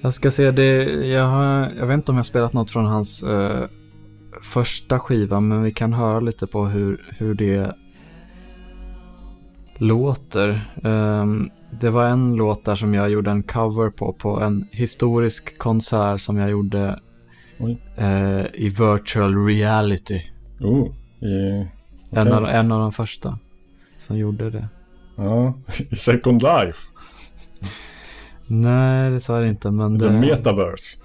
Jag 0.00 0.14
ska 0.14 0.30
se, 0.30 0.50
det, 0.50 0.84
jag, 1.06 1.26
har, 1.26 1.72
jag 1.78 1.86
vet 1.86 1.94
inte 1.94 2.10
om 2.10 2.16
jag 2.16 2.18
har 2.18 2.24
spelat 2.24 2.52
något 2.52 2.70
från 2.70 2.86
hans 2.86 3.22
eh, 3.22 3.64
första 4.42 5.00
skiva, 5.00 5.40
men 5.40 5.62
vi 5.62 5.72
kan 5.72 5.92
höra 5.92 6.20
lite 6.20 6.46
på 6.46 6.66
hur, 6.66 7.14
hur 7.18 7.34
det 7.34 7.74
låter. 9.82 10.72
Ehm, 10.84 11.50
det 11.80 11.90
var 11.90 12.04
en 12.06 12.34
låt 12.36 12.64
där 12.64 12.74
som 12.74 12.94
jag 12.94 13.10
gjorde 13.10 13.30
en 13.30 13.42
cover 13.42 13.90
på, 13.90 14.12
på 14.12 14.40
en 14.40 14.68
historisk 14.70 15.58
konsert 15.58 16.20
som 16.20 16.36
jag 16.36 16.50
gjorde 16.50 17.00
eh, 17.96 18.44
i 18.54 18.68
virtual 18.68 19.46
reality. 19.46 20.20
Oh, 20.60 20.88
i, 21.20 21.66
En, 22.10 22.28
okej. 22.28 22.32
av, 22.32 22.46
en 22.48 22.72
av 22.72 22.80
de 22.80 22.92
första 22.92 23.38
som 23.96 24.18
gjorde 24.18 24.50
det. 24.50 24.68
Ja, 25.16 25.54
i 25.90 25.96
Second 25.96 26.42
Life. 26.42 26.78
Nej, 28.46 29.10
det 29.10 29.20
sa 29.20 29.38
jag 29.40 29.48
inte, 29.48 29.70
men 29.70 29.98
The 29.98 30.06
det, 30.08 30.12
Metaverse. 30.20 30.98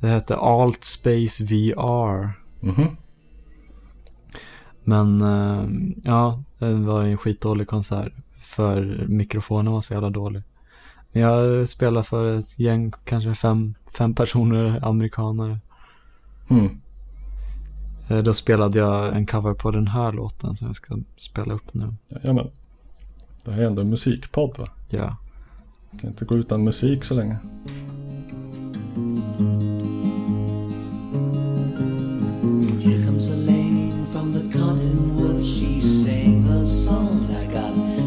det 0.00 0.08
hette 0.08 0.36
Alt 0.36 0.84
Space 0.84 1.44
VR. 1.44 2.32
Mhm. 2.60 2.96
Men 4.84 5.20
eh, 5.20 5.64
ja, 6.04 6.42
det 6.64 6.74
var 6.74 7.02
en 7.02 7.18
skitdålig 7.18 7.66
konsert. 7.68 8.12
För 8.40 9.04
mikrofonen 9.08 9.72
var 9.72 9.80
så 9.80 9.94
jävla 9.94 10.10
dålig. 10.10 10.42
Jag 11.12 11.68
spelade 11.68 12.04
för 12.04 12.38
ett 12.38 12.58
gäng, 12.58 12.92
kanske 13.04 13.34
fem, 13.34 13.74
fem 13.98 14.14
personer, 14.14 14.80
amerikanare. 14.88 15.58
Mm. 16.50 16.80
Eh, 18.08 18.18
Då 18.18 18.34
spelade 18.34 18.78
jag 18.78 19.16
en 19.16 19.26
cover 19.26 19.54
på 19.54 19.70
den 19.70 19.86
här 19.88 20.12
låten 20.12 20.54
som 20.54 20.66
jag 20.66 20.76
ska 20.76 20.98
spela 21.16 21.54
upp 21.54 21.74
nu. 21.74 21.94
Jajamän. 22.08 22.50
Det 23.44 23.50
här 23.52 23.62
är 23.62 23.66
ändå 23.66 23.82
en 23.82 23.90
musikpodd 23.90 24.58
va? 24.58 24.68
Ja. 24.88 25.16
Kan 26.00 26.10
inte 26.10 26.24
gå 26.24 26.36
utan 26.36 26.64
musik 26.64 27.04
så 27.04 27.14
länge. 27.14 27.38
Here 32.82 33.06
comes 33.06 33.28
Elaine 33.30 33.53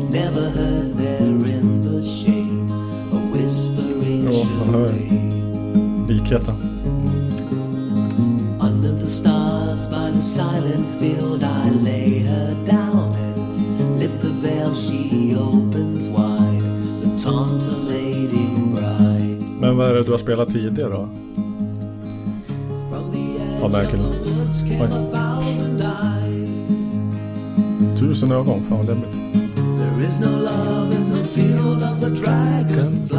never 0.09 0.49
heard 0.49 0.97
there 0.97 1.47
in 1.55 1.84
the 1.84 2.03
shade. 2.03 2.71
A 3.11 3.19
whispering 3.34 4.34
Ja, 4.34 4.45
man 4.59 4.73
hör 4.73 4.93
likheten. 6.07 6.55
Under 8.59 8.99
the 8.99 9.07
stars 9.07 9.88
by 9.89 10.11
the 10.17 10.21
silent 10.21 10.88
field, 10.99 11.43
I 11.43 11.69
lay 11.84 12.19
her 12.19 12.55
down 12.65 13.15
and 13.15 13.99
lift 13.99 14.21
the 14.21 14.29
veil. 14.41 14.73
She 14.73 15.35
opens 15.35 16.09
wide, 16.09 16.63
the 17.01 17.09
tantalating 17.23 18.75
bride. 18.75 19.59
Men 19.59 19.77
vad 19.77 19.89
är 19.89 19.93
det 19.93 20.03
du 20.03 20.11
har 20.11 20.17
spelat 20.17 20.49
tidigare 20.49 20.89
då? 20.89 21.09
Ja, 23.61 23.67
märker 23.67 23.97
du. 23.97 24.03
Tusen 27.99 28.31
ögon, 28.31 28.63
fan 28.69 28.77
vad 28.77 28.88
läbbigt. 28.88 29.26
There 29.98 30.06
is 30.06 30.19
no 30.19 30.30
love 30.30 30.95
in 30.95 31.10
the 31.10 31.24
field 31.24 31.84
of 31.84 31.99
the 32.02 32.10
dragonflies. 32.10 33.18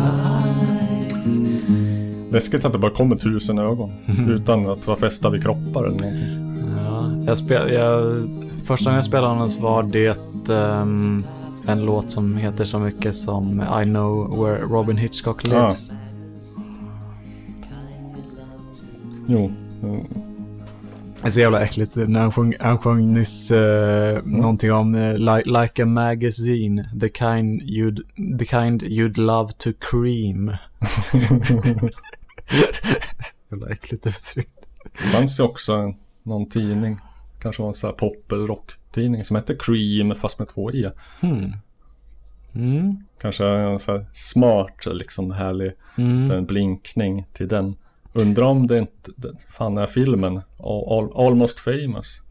Läskigt 2.33 2.65
att 2.65 2.73
det 2.73 2.79
bara 2.79 2.91
kommer 2.91 3.17
tusen 3.17 3.59
ögon. 3.59 3.93
Utan 4.29 4.71
att 4.71 4.87
vara 4.87 4.97
fästa 4.97 5.31
vid 5.31 5.43
kroppar 5.43 5.85
eller 5.85 5.97
någonting. 5.97 6.75
Ja, 6.77 7.13
jag 7.27 7.39
spel, 7.39 7.73
jag, 7.73 8.29
första 8.65 8.85
gången 8.85 8.97
jag 8.97 9.05
spelade 9.05 9.29
honom 9.29 9.51
var 9.61 9.83
det 9.83 10.19
ehm, 10.51 11.25
en 11.67 11.85
låt 11.85 12.11
som 12.11 12.37
heter 12.37 12.65
så 12.65 12.79
mycket 12.79 13.15
som 13.15 13.63
I 13.83 13.85
know 13.85 14.43
where 14.45 14.59
Robin 14.59 14.97
Hitchcock 14.97 15.47
lives. 15.47 15.93
Jo. 19.27 19.51
Mm. 21.29 21.31
Det 21.31 21.31
är 21.31 21.35
så 21.35 21.41
jävla 21.41 21.61
äckligt 21.61 21.97
när 21.97 22.21
han 22.21 22.33
sjöng, 22.33 22.55
han 22.61 22.79
sjöng 22.79 23.13
nyss 23.13 23.51
eh, 23.51 24.23
någonting 24.25 24.73
om 24.73 24.95
eh, 24.95 25.19
like, 25.19 25.61
like 25.61 25.83
a 25.83 25.87
magazine, 25.87 26.89
the 27.01 27.09
kind 27.09 27.63
you'd, 27.63 28.01
the 28.39 28.45
kind 28.45 28.83
you'd 28.83 29.21
love 29.21 29.53
to 29.53 29.71
cream. 29.81 30.53
jävla 33.51 33.69
äckligt 33.69 34.07
uttryckt. 34.07 34.69
Det 34.93 35.09
fanns 35.09 35.41
ju 35.41 35.45
också 35.45 35.95
någon 36.23 36.49
tidning. 36.49 36.99
Kanske 37.43 37.63
var 37.63 37.69
en 37.69 37.75
sån 37.75 37.91
här 37.91 37.97
pop 37.97 38.33
eller 38.33 38.47
rocktidning 38.47 39.25
som 39.25 39.37
hette 39.37 39.57
Cream 39.59 40.15
fast 40.15 40.39
med 40.39 40.49
två 40.49 40.73
E. 40.73 40.91
Hmm. 41.21 41.53
Mm. 42.55 42.97
Kanske 43.21 43.45
en 43.45 43.79
sån 43.79 43.95
här 43.95 44.07
smart, 44.13 44.87
liksom 44.87 45.31
härlig 45.31 45.73
Mm. 45.99 46.31
en 46.31 46.47
blinkning 46.47 47.27
till 47.33 47.49
den. 47.49 47.77
Undrar 48.13 48.45
om 48.45 48.67
det 48.67 48.79
inte, 48.79 49.11
den- 49.17 49.37
fan 49.49 49.79
är 49.79 49.87
filmen 49.87 50.41
Al, 50.59 50.85
Al, 51.15 51.27
Almost 51.27 51.59
famous. 51.59 52.23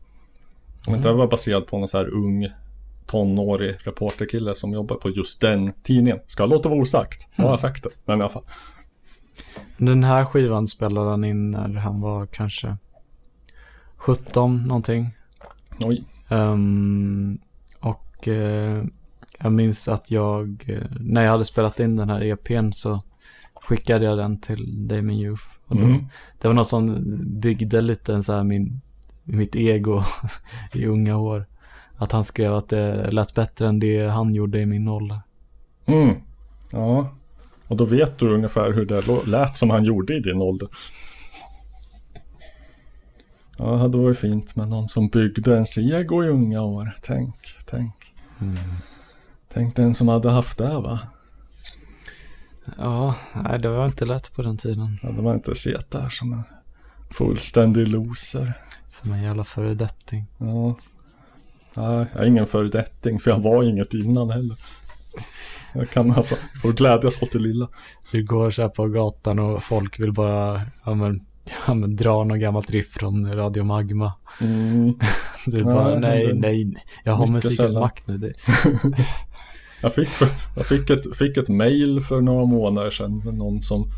Om 0.87 0.95
inte 0.95 1.07
det 1.07 1.13
var 1.13 1.27
baserad 1.27 1.67
på 1.67 1.77
någon 1.77 1.87
så 1.87 1.97
här 1.97 2.13
ung 2.13 2.47
tonårig 3.05 3.75
reporterkille 3.83 4.55
som 4.55 4.73
jobbar 4.73 4.95
på 4.95 5.09
just 5.09 5.41
den 5.41 5.73
tidningen. 5.83 6.19
Ska 6.27 6.45
låta 6.45 6.69
vara 6.69 6.79
osagt. 6.81 7.27
Jag 7.35 7.45
har 7.47 7.57
sagt 7.57 7.83
det. 7.83 7.89
Men 8.05 8.19
i 8.19 8.23
alla 8.23 8.33
fall. 8.33 8.43
Den 9.77 10.03
här 10.03 10.25
skivan 10.25 10.67
spelade 10.67 11.09
han 11.09 11.23
in 11.23 11.51
när 11.51 11.73
han 11.73 12.01
var 12.01 12.25
kanske 12.25 12.77
17 13.97 14.63
någonting. 14.67 15.09
Oj. 15.85 16.03
Ehm, 16.29 17.39
och 17.79 18.27
eh, 18.27 18.83
jag 19.39 19.51
minns 19.51 19.87
att 19.87 20.11
jag, 20.11 20.65
eh, 20.67 20.83
när 20.99 21.23
jag 21.23 21.31
hade 21.31 21.45
spelat 21.45 21.79
in 21.79 21.95
den 21.95 22.09
här 22.09 22.23
EPn 22.23 22.71
så 22.71 23.01
skickade 23.55 24.05
jag 24.05 24.17
den 24.17 24.41
till 24.41 24.87
Damien 24.87 25.19
Youth. 25.19 25.43
Då, 25.68 25.77
Mm. 25.77 26.06
Det 26.41 26.48
var 26.48 26.56
något 26.56 26.68
som 26.68 27.03
byggde 27.39 27.81
lite 27.81 28.23
så 28.23 28.34
här 28.34 28.44
min, 28.44 28.81
mitt 29.23 29.56
ego 29.56 30.03
i 30.73 30.85
unga 30.85 31.18
år. 31.18 31.45
Att 31.95 32.11
han 32.11 32.23
skrev 32.23 32.53
att 32.53 32.69
det 32.69 33.11
lät 33.11 33.34
bättre 33.34 33.68
än 33.68 33.80
det 33.80 34.07
han 34.07 34.34
gjorde 34.34 34.60
i 34.60 34.65
min 34.65 34.88
ålder. 34.88 35.22
Mm. 35.85 36.15
Ja. 36.72 37.10
Och 37.68 37.77
då 37.77 37.85
vet 37.85 38.19
du 38.19 38.34
ungefär 38.34 38.72
hur 38.72 38.85
det 38.85 39.26
lät 39.26 39.57
som 39.57 39.69
han 39.69 39.84
gjorde 39.84 40.15
i 40.15 40.19
din 40.19 40.41
ålder. 40.41 40.68
Ja, 43.57 43.65
det 43.65 43.77
hade 43.77 43.98
varit 43.98 44.18
fint 44.18 44.56
med 44.56 44.68
någon 44.68 44.89
som 44.89 45.07
byggde 45.07 45.52
ens 45.52 45.77
ego 45.77 46.23
i 46.23 46.27
unga 46.27 46.61
år. 46.61 46.98
Tänk, 47.02 47.35
tänk. 47.65 47.94
Tänk 49.53 49.76
den 49.76 49.94
som 49.94 50.07
hade 50.07 50.31
haft 50.31 50.57
det 50.57 50.80
va? 50.80 50.99
Ja, 52.77 53.15
nej 53.45 53.60
det 53.60 53.69
var 53.69 53.85
inte 53.85 54.06
lätt 54.06 54.34
på 54.34 54.41
den 54.41 54.57
tiden. 54.57 54.99
Ja, 55.02 55.10
det 55.10 55.22
var 55.22 55.34
inte 55.34 55.56
sett 55.56 55.91
där 55.91 56.10
som 56.10 56.34
en 56.34 56.44
fullständig 57.10 57.88
loser. 57.88 58.53
Som 58.89 59.11
en 59.11 59.23
jävla 59.23 59.44
föredetting. 59.44 60.26
Ja. 60.38 60.76
Nej, 61.73 62.06
jag 62.14 62.22
är 62.22 62.26
ingen 62.26 62.48
föredetting 62.48 63.19
för 63.19 63.31
jag 63.31 63.39
var 63.39 63.64
inget 63.64 63.94
innan 63.94 64.30
heller. 64.30 64.57
Jag 65.73 65.89
kan 65.89 66.11
alltså 66.11 66.35
få 66.61 66.72
glädjas 66.72 67.22
åt 67.22 67.31
det 67.31 67.39
lilla. 67.39 67.68
Du 68.11 68.23
går 68.23 68.49
så 68.49 68.61
här 68.61 68.69
på 68.69 68.88
gatan 68.88 69.39
och 69.39 69.64
folk 69.64 69.99
vill 69.99 70.14
bara 70.14 70.61
ja, 70.85 70.94
men, 70.94 71.26
ja, 71.68 71.73
men, 71.73 71.95
dra 71.95 72.23
något 72.23 72.39
gammalt 72.39 72.72
riff 72.72 72.91
från 72.91 73.34
Radio 73.35 73.64
Magma. 73.64 74.14
Mm. 74.41 74.99
Du 75.45 75.64
bara, 75.64 75.99
nej, 75.99 76.34
nej, 76.34 76.73
jag 77.03 77.14
har 77.14 77.27
musikens 77.27 77.73
makt 77.73 78.07
nu. 78.07 78.18
Det, 78.18 78.34
Jag 79.81 79.93
fick, 79.95 80.09
jag 80.55 80.65
fick 80.65 80.89
ett, 80.89 81.17
fick 81.17 81.37
ett 81.37 81.47
mail 81.49 82.01
för 82.01 82.21
några 82.21 82.45
månader 82.45 82.89
sedan. 82.91 83.21
med 83.25 83.33
Någon 83.33 83.61
som, 83.61 83.91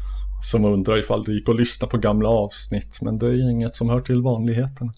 som 0.51 0.65
undrar 0.65 0.97
ifall 0.97 1.23
det 1.23 1.34
gick 1.34 1.49
att 1.49 1.56
lyssna 1.56 1.88
på 1.88 1.97
gamla 1.97 2.30
avsnitt. 2.30 3.01
Men 3.01 3.19
det 3.19 3.26
är 3.27 3.49
inget 3.51 3.76
som 3.76 3.89
hör 3.89 4.01
till 4.01 4.22
vanligheten. 4.22 4.91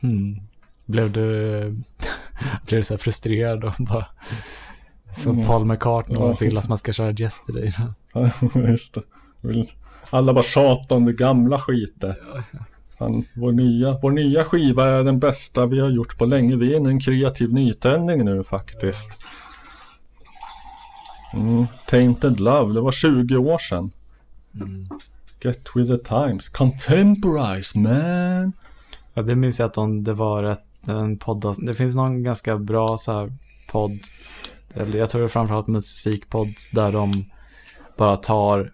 hmm. 0.00 0.40
Blev 0.86 1.12
du, 1.12 1.22
blev 2.66 2.80
du 2.80 2.82
så 2.84 2.94
här 2.94 2.98
frustrerad 2.98 3.64
och 3.64 3.72
bara, 3.78 4.06
som 5.22 5.32
Mm. 5.34 5.46
Paul 5.46 5.64
McCartney 5.64 6.16
Ja. 6.20 6.36
vill 6.40 6.58
att 6.58 6.68
man 6.68 6.78
ska 6.78 6.92
köra 6.92 7.12
Yesterday. 7.12 7.72
Just 8.70 8.94
det. 8.94 9.02
Alla 10.10 10.32
bara 10.34 10.42
tjatar 10.44 10.96
om 10.96 11.04
det 11.04 11.12
gamla 11.12 11.58
skitet. 11.58 12.18
Fan, 12.98 13.24
vår, 13.34 13.52
nya, 13.52 13.98
vår 14.02 14.10
nya 14.10 14.44
skiva 14.44 14.84
är 14.88 15.04
den 15.04 15.18
bästa 15.18 15.66
vi 15.66 15.80
har 15.80 15.90
gjort 15.90 16.18
på 16.18 16.24
länge. 16.24 16.56
Vi 16.56 16.72
är 16.72 16.76
inne 16.76 16.88
i 16.88 16.92
en 16.92 17.00
kreativ 17.00 17.52
nytändning 17.52 18.24
nu 18.24 18.44
faktiskt. 18.44 19.24
Mm. 21.36 21.66
Tainted 21.86 22.40
Love, 22.40 22.74
det 22.74 22.80
var 22.80 22.92
20 22.92 23.36
år 23.36 23.58
sedan. 23.58 23.90
Get 25.40 25.68
with 25.74 25.90
the 25.90 25.98
times. 25.98 26.48
Contemporize 26.48 27.78
man. 27.78 28.52
Ja, 29.14 29.22
det 29.22 29.34
minns 29.34 29.58
jag 29.58 29.66
att 29.66 29.74
de, 29.74 30.04
det 30.04 30.12
var 30.12 30.42
ett, 30.44 30.88
en 30.88 31.18
podd. 31.18 31.56
Det 31.66 31.74
finns 31.74 31.96
någon 31.96 32.22
ganska 32.22 32.58
bra 32.58 32.98
så 32.98 33.12
här 33.12 33.32
podd. 33.72 33.98
Eller 34.74 34.98
jag 34.98 35.10
tror 35.10 35.20
det 35.20 35.26
är 35.26 35.28
framförallt 35.28 35.66
musikpodd 35.66 36.48
där 36.72 36.92
de 36.92 37.12
bara 37.96 38.16
tar. 38.16 38.72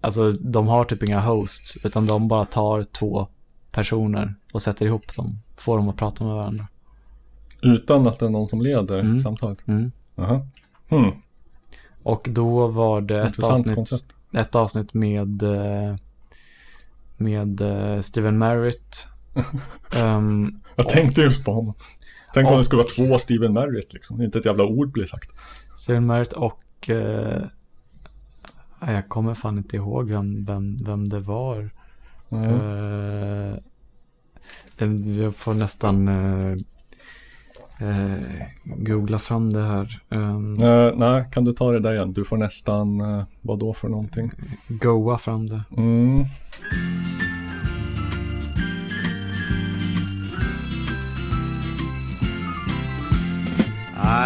Alltså 0.00 0.32
de 0.32 0.66
har 0.68 0.84
typ 0.84 1.02
inga 1.02 1.20
hosts. 1.20 1.84
Utan 1.84 2.06
de 2.06 2.28
bara 2.28 2.44
tar 2.44 2.82
två 2.82 3.28
personer 3.72 4.34
och 4.52 4.62
sätter 4.62 4.86
ihop 4.86 5.14
dem. 5.16 5.38
Får 5.56 5.76
dem 5.76 5.88
att 5.88 5.96
prata 5.96 6.24
med 6.24 6.34
varandra. 6.34 6.66
Utan 7.62 8.06
att 8.06 8.18
det 8.18 8.26
är 8.26 8.30
någon 8.30 8.48
som 8.48 8.60
leder 8.62 8.98
Mm. 8.98 9.20
samtalet. 9.20 9.58
Mm. 9.68 9.92
Jaha. 10.14 10.46
Hmm. 10.88 11.10
Och 12.04 12.28
då 12.30 12.66
var 12.66 13.00
det 13.00 13.22
ett 13.22 13.42
avsnitt, 13.42 13.74
koncept. 13.74 14.06
ett 14.32 14.54
avsnitt 14.54 14.94
med, 14.94 15.42
eh, 15.42 15.96
med 17.16 17.60
eh, 17.60 18.00
Steven 18.00 18.38
Merritt. 18.38 19.06
Ehm, 19.96 20.60
Jag 20.76 20.88
tänkte 20.88 21.20
just 21.20 21.44
på 21.44 21.52
honom. 21.52 21.74
Tänk 22.34 22.50
om 22.50 22.58
det 22.58 22.64
skulle 22.64 22.82
vara 22.82 23.08
två 23.08 23.18
Steven 23.18 23.52
Merritt 23.52 23.92
liksom. 23.92 24.22
Inte 24.22 24.38
ett 24.38 24.44
jävla 24.44 24.64
ord 24.64 24.92
blir 24.92 25.06
sagt. 25.06 25.30
Steven 25.76 26.06
Merritt 26.06 26.32
och 26.32 26.90
eh, 26.90 27.42
jag 28.80 29.08
kommer 29.08 29.34
fan 29.34 29.58
inte 29.58 29.76
ihåg 29.76 30.10
vem, 30.10 30.44
vem, 30.44 30.84
vem 30.84 31.08
det 31.08 31.20
var. 31.20 31.70
Mm. 32.30 32.50
Eh, 32.50 33.58
jag 35.18 35.36
får 35.36 35.54
nästan 35.54 36.08
eh, 36.08 36.56
eh, 37.90 38.46
googla 38.64 39.18
fram 39.18 39.52
det 39.52 39.62
här. 39.62 40.00
Um, 40.08 40.62
Eh, 40.62 40.92
nej, 40.96 41.24
kan 41.32 41.44
du 41.44 41.52
ta 41.52 41.72
det 41.72 41.80
där 41.80 41.94
igen? 41.94 42.12
Du 42.12 42.24
får 42.24 42.36
nästan, 42.36 43.00
uh, 43.00 43.24
vad 43.42 43.58
då 43.58 43.74
för 43.74 43.88
någonting? 43.88 44.30
Goa 44.68 45.18
fram 45.18 45.48
det. 45.48 45.62
Mm. 45.76 46.24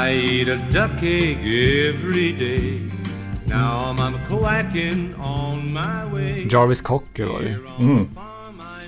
I 0.08 0.40
eat 0.40 0.48
a 0.48 0.64
duck 0.72 1.02
egg 1.02 1.38
every 1.38 2.32
day. 2.32 2.90
Now 3.46 3.94
I'm 3.98 4.18
quacking 4.28 5.14
on 5.14 5.72
my 5.72 6.12
way. 6.12 6.48
Jarvis 6.50 6.80
Cocker 6.80 7.24
var 7.26 7.40
det. 7.40 7.58
Mm. 7.78 8.08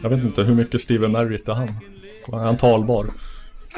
Jag 0.02 0.10
vet 0.10 0.24
inte 0.24 0.42
hur 0.42 0.54
mycket 0.54 0.80
Steven 0.80 1.12
Merritt 1.12 1.48
är 1.48 1.54
han. 1.54 1.68
Är 2.32 2.36
han 2.36 2.56
talbar? 2.56 3.06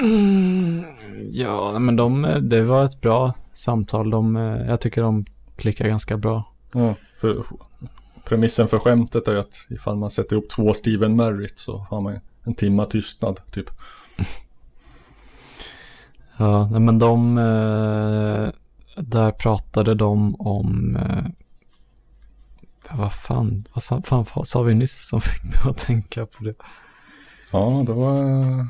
Mm, 0.00 0.84
ja, 1.32 1.78
men 1.78 1.96
de, 1.96 2.38
det 2.42 2.62
var 2.62 2.84
ett 2.84 3.00
bra 3.00 3.34
samtal. 3.52 4.10
De, 4.10 4.36
eh, 4.36 4.42
jag 4.42 4.80
tycker 4.80 5.02
de 5.02 5.24
klickar 5.56 5.88
ganska 5.88 6.16
bra. 6.16 6.52
Ja, 6.72 6.94
för 7.20 7.44
premissen 8.24 8.68
för 8.68 8.78
skämtet 8.78 9.28
är 9.28 9.32
ju 9.32 9.40
att 9.40 9.66
ifall 9.70 9.96
man 9.96 10.10
sätter 10.10 10.32
ihop 10.32 10.48
två 10.48 10.74
Steven 10.74 11.16
Merritt 11.16 11.58
så 11.58 11.78
har 11.78 12.00
man 12.00 12.20
en 12.42 12.54
timma 12.54 12.84
tystnad 12.84 13.40
typ. 13.50 13.70
Ja, 16.36 16.68
men 16.78 16.98
de, 16.98 17.38
eh, 17.38 18.48
där 18.96 19.30
pratade 19.32 19.94
de 19.94 20.34
om, 20.34 20.96
eh, 20.96 21.24
vad 22.90 23.12
fan, 23.12 23.68
vad 23.72 23.82
sa, 23.82 24.02
fan 24.02 24.26
vad 24.34 24.48
sa 24.48 24.62
vi 24.62 24.74
nyss 24.74 25.08
som 25.08 25.20
fick 25.20 25.44
mig 25.44 25.58
att 25.64 25.78
tänka 25.78 26.26
på 26.26 26.44
det? 26.44 26.54
Ja, 27.52 27.84
det 27.86 27.92
var... 27.92 28.66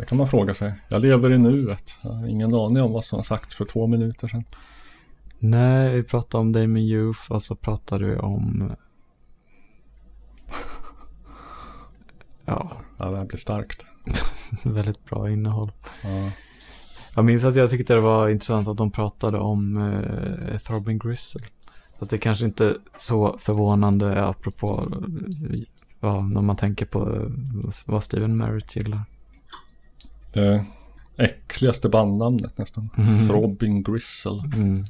Det 0.00 0.06
kan 0.06 0.18
man 0.18 0.28
fråga 0.28 0.54
sig. 0.54 0.74
Jag 0.88 1.02
lever 1.02 1.32
i 1.32 1.38
nuet. 1.38 1.94
Jag 2.02 2.10
har 2.10 2.26
ingen 2.26 2.54
aning 2.54 2.82
om 2.82 2.92
vad 2.92 3.04
som 3.04 3.18
har 3.18 3.24
sagts 3.24 3.54
för 3.54 3.64
två 3.64 3.86
minuter 3.86 4.28
sedan. 4.28 4.44
Nej, 5.38 5.96
vi 5.96 6.02
pratade 6.02 6.40
om 6.40 6.52
Damon 6.52 6.76
Youth 6.76 7.32
och 7.32 7.42
så 7.42 7.56
pratade 7.56 8.04
vi 8.04 8.16
om, 8.16 8.72
ja, 12.44 12.70
Ja, 13.00 13.10
det 13.10 13.16
här 13.16 13.24
blir 13.24 13.38
starkt. 13.38 13.84
väldigt 14.62 15.04
bra 15.04 15.30
innehåll. 15.30 15.72
Ja. 16.02 16.30
Jag 17.14 17.24
minns 17.24 17.44
att 17.44 17.56
jag 17.56 17.70
tyckte 17.70 17.94
det 17.94 18.00
var 18.00 18.28
intressant 18.28 18.68
att 18.68 18.76
de 18.76 18.90
pratade 18.90 19.38
om 19.38 19.76
eh, 19.76 20.58
Throbbing 20.58 20.98
Gristle. 20.98 21.40
Så 21.98 22.04
att 22.04 22.10
det 22.10 22.18
kanske 22.18 22.44
inte 22.44 22.66
är 22.66 22.76
så 22.96 23.38
förvånande 23.38 24.24
apropå 24.24 24.86
ja, 26.00 26.20
när 26.20 26.40
man 26.40 26.56
tänker 26.56 26.86
på 26.86 27.16
eh, 27.16 27.28
vad 27.86 28.04
Steven 28.04 28.36
Merritt 28.36 28.76
gillar. 28.76 29.04
Det 30.32 30.64
äckligaste 31.16 31.88
bandnamnet 31.88 32.58
nästan. 32.58 32.88
Mhm. 32.96 33.28
Throbbing 33.28 33.82
Gristle. 33.82 34.42
Mm. 34.56 34.86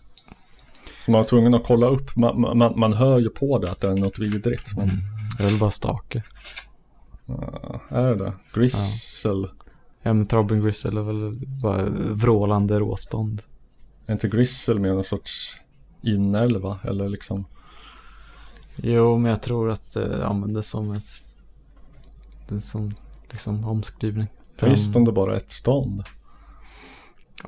Så 1.05 1.11
man 1.11 1.21
var 1.21 1.29
tvungen 1.29 1.55
att 1.55 1.65
kolla 1.65 1.87
upp. 1.87 2.17
Man, 2.17 2.41
man, 2.59 2.79
man 2.79 2.93
hör 2.93 3.19
ju 3.19 3.29
på 3.29 3.59
det 3.59 3.71
att 3.71 3.81
det 3.81 3.89
är 3.89 3.97
något 3.97 4.19
vidrigt. 4.19 4.77
Men, 4.77 4.91
Det 5.39 5.43
är 5.43 5.47
väl 5.51 5.59
bara 5.59 5.71
stake. 5.71 6.23
ja, 7.27 7.81
är 7.89 8.07
det 8.07 8.25
det? 8.25 8.33
Gristle. 8.55 9.49
Ja, 10.03 10.13
men 10.13 10.27
Throbbing 10.27 10.65
Gristle 10.65 11.01
är 11.01 11.05
väl 11.05 11.47
bara 11.63 11.85
vrålande 12.11 12.79
råstånd. 12.79 13.43
Är 14.07 14.13
inte 14.13 14.29
Gristle 14.29 14.75
med 14.75 14.95
någon 14.95 15.05
sorts 15.05 15.57
inälva? 16.03 16.79
Eller 16.85 17.09
liksom. 17.09 17.45
Jo, 18.77 19.19
men 19.19 19.31
jag 19.31 19.43
tror 19.43 19.71
att 19.71 19.93
det 19.95 20.27
användes 20.27 20.69
som 20.71 20.93
ett... 20.93 21.09
Det 22.49 22.61
som 22.61 22.95
liksom 23.31 23.65
omskrivning. 23.65 24.27
Trist 24.61 24.97
om 24.97 25.05
det 25.05 25.13
bara 25.13 25.33
är 25.33 25.37
ett 25.37 25.51
stånd. 25.51 26.05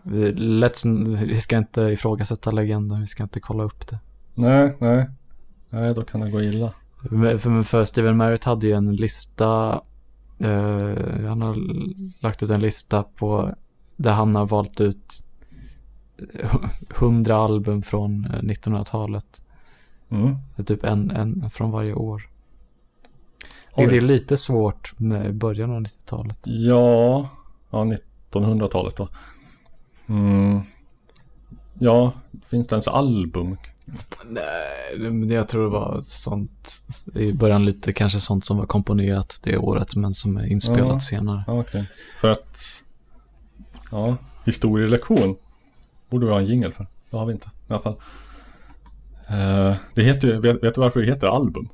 Vi, 0.03 0.33
let's, 0.33 1.17
vi 1.27 1.41
ska 1.41 1.59
inte 1.59 1.83
ifrågasätta 1.83 2.51
legenden, 2.51 3.01
vi 3.01 3.07
ska 3.07 3.23
inte 3.23 3.41
kolla 3.41 3.65
upp 3.65 3.89
det. 3.89 3.99
Nej, 4.35 4.77
nej. 4.79 5.11
Nej, 5.71 5.95
då 5.95 6.05
kan 6.05 6.21
det 6.21 6.31
gå 6.31 6.43
illa. 6.43 6.73
För, 7.39 7.63
för 7.63 7.85
Steven 7.85 8.17
Merritt 8.17 8.45
hade 8.45 8.67
ju 8.67 8.73
en 8.73 8.97
lista. 8.97 9.81
Eh, 10.39 11.27
han 11.29 11.43
har 11.43 11.57
lagt 12.23 12.43
ut 12.43 12.51
en 12.51 12.61
lista 12.61 13.03
på 13.03 13.55
där 13.97 14.13
han 14.13 14.35
har 14.35 14.47
valt 14.47 14.81
ut 14.81 15.25
100 17.01 17.37
album 17.37 17.83
från 17.83 18.25
eh, 18.25 18.43
1900-talet. 18.43 19.45
Mm. 20.09 20.37
Det 20.57 20.63
är 20.63 20.67
typ 20.67 20.85
en, 20.85 21.11
en 21.11 21.51
från 21.51 21.71
varje 21.71 21.95
år. 21.95 22.29
Oj. 23.74 23.86
Det 23.86 23.97
är 23.97 24.01
lite 24.01 24.36
svårt 24.36 24.99
med 24.99 25.35
början 25.35 25.70
av 25.70 25.81
90-talet. 25.81 26.39
Ja, 26.44 27.28
ja 27.70 27.85
1900-talet 28.32 28.97
då. 28.97 29.09
Mm. 30.09 30.61
Ja, 31.78 32.12
finns 32.47 32.69
det 32.69 32.73
ens 32.74 32.89
album? 32.89 33.57
Nej, 34.24 35.32
jag 35.35 35.49
tror 35.49 35.62
det 35.62 35.70
var 35.70 36.01
sånt. 36.01 36.82
I 37.15 37.32
början 37.32 37.65
lite 37.65 37.93
kanske 37.93 38.20
sånt 38.20 38.44
som 38.47 38.57
var 38.59 38.66
komponerat 38.66 39.40
det 39.43 39.57
året 39.59 39.97
men 39.97 40.15
som 40.15 40.36
är 40.36 40.47
inspelat 40.47 40.89
Ja. 40.93 41.01
senare. 41.01 41.44
Ja, 41.47 41.61
okej. 41.61 41.89
För 42.20 42.31
att, 42.31 42.59
ja, 43.90 44.16
historielektion 44.44 45.36
borde 46.11 46.27
vi 46.27 46.32
ha 46.32 46.39
en 46.40 46.47
jingle 46.47 46.73
för. 46.73 46.86
Det 47.11 47.16
har 47.16 47.27
vi 47.27 47.32
inte 47.32 47.51
i 47.69 47.73
alla 47.73 47.82
fall. 47.82 47.97
Eh, 49.28 49.74
det 49.94 50.03
heter 50.03 50.28
ju, 50.28 50.40
vet, 50.40 50.62
vet 50.62 50.74
du 50.74 50.81
varför 50.81 51.01
det 51.01 51.07
heter 51.07 51.27
album? 51.27 51.69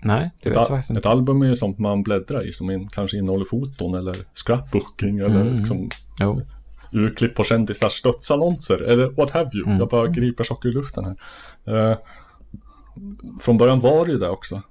Nej, 0.00 0.30
det 0.42 0.48
Ett, 0.48 0.50
vet 0.50 0.56
jag 0.56 0.68
faktiskt 0.68 0.90
ett 0.90 0.96
inte. 0.96 1.08
album 1.08 1.42
är 1.42 1.46
ju 1.46 1.56
sånt 1.56 1.78
man 1.78 2.02
bläddrar 2.02 2.48
i 2.48 2.52
som 2.52 2.70
in, 2.70 2.88
kanske 2.88 3.16
innehåller 3.18 3.44
foton 3.44 3.94
eller 3.94 4.16
scrapbooking 4.46 5.18
eller 5.18 5.40
Mm. 5.40 5.56
liksom 5.56 5.88
Jo. 6.20 6.40
urklipp 6.92 7.34
på 7.34 7.44
kändisars 7.44 8.02
dödsannonser 8.02 8.78
eller 8.82 9.10
what 9.10 9.30
have 9.30 9.50
you. 9.54 9.66
Mm. 9.66 9.78
Jag 9.78 9.88
bara 9.88 10.06
griper 10.06 10.44
saker 10.44 10.68
ur 10.68 10.72
luften 10.72 11.04
här. 11.04 11.16
Eh, 11.90 11.96
från 13.40 13.58
början 13.58 13.80
var 13.80 14.06
det 14.06 14.12
ju 14.12 14.18
det 14.18 14.28
också. 14.30 14.62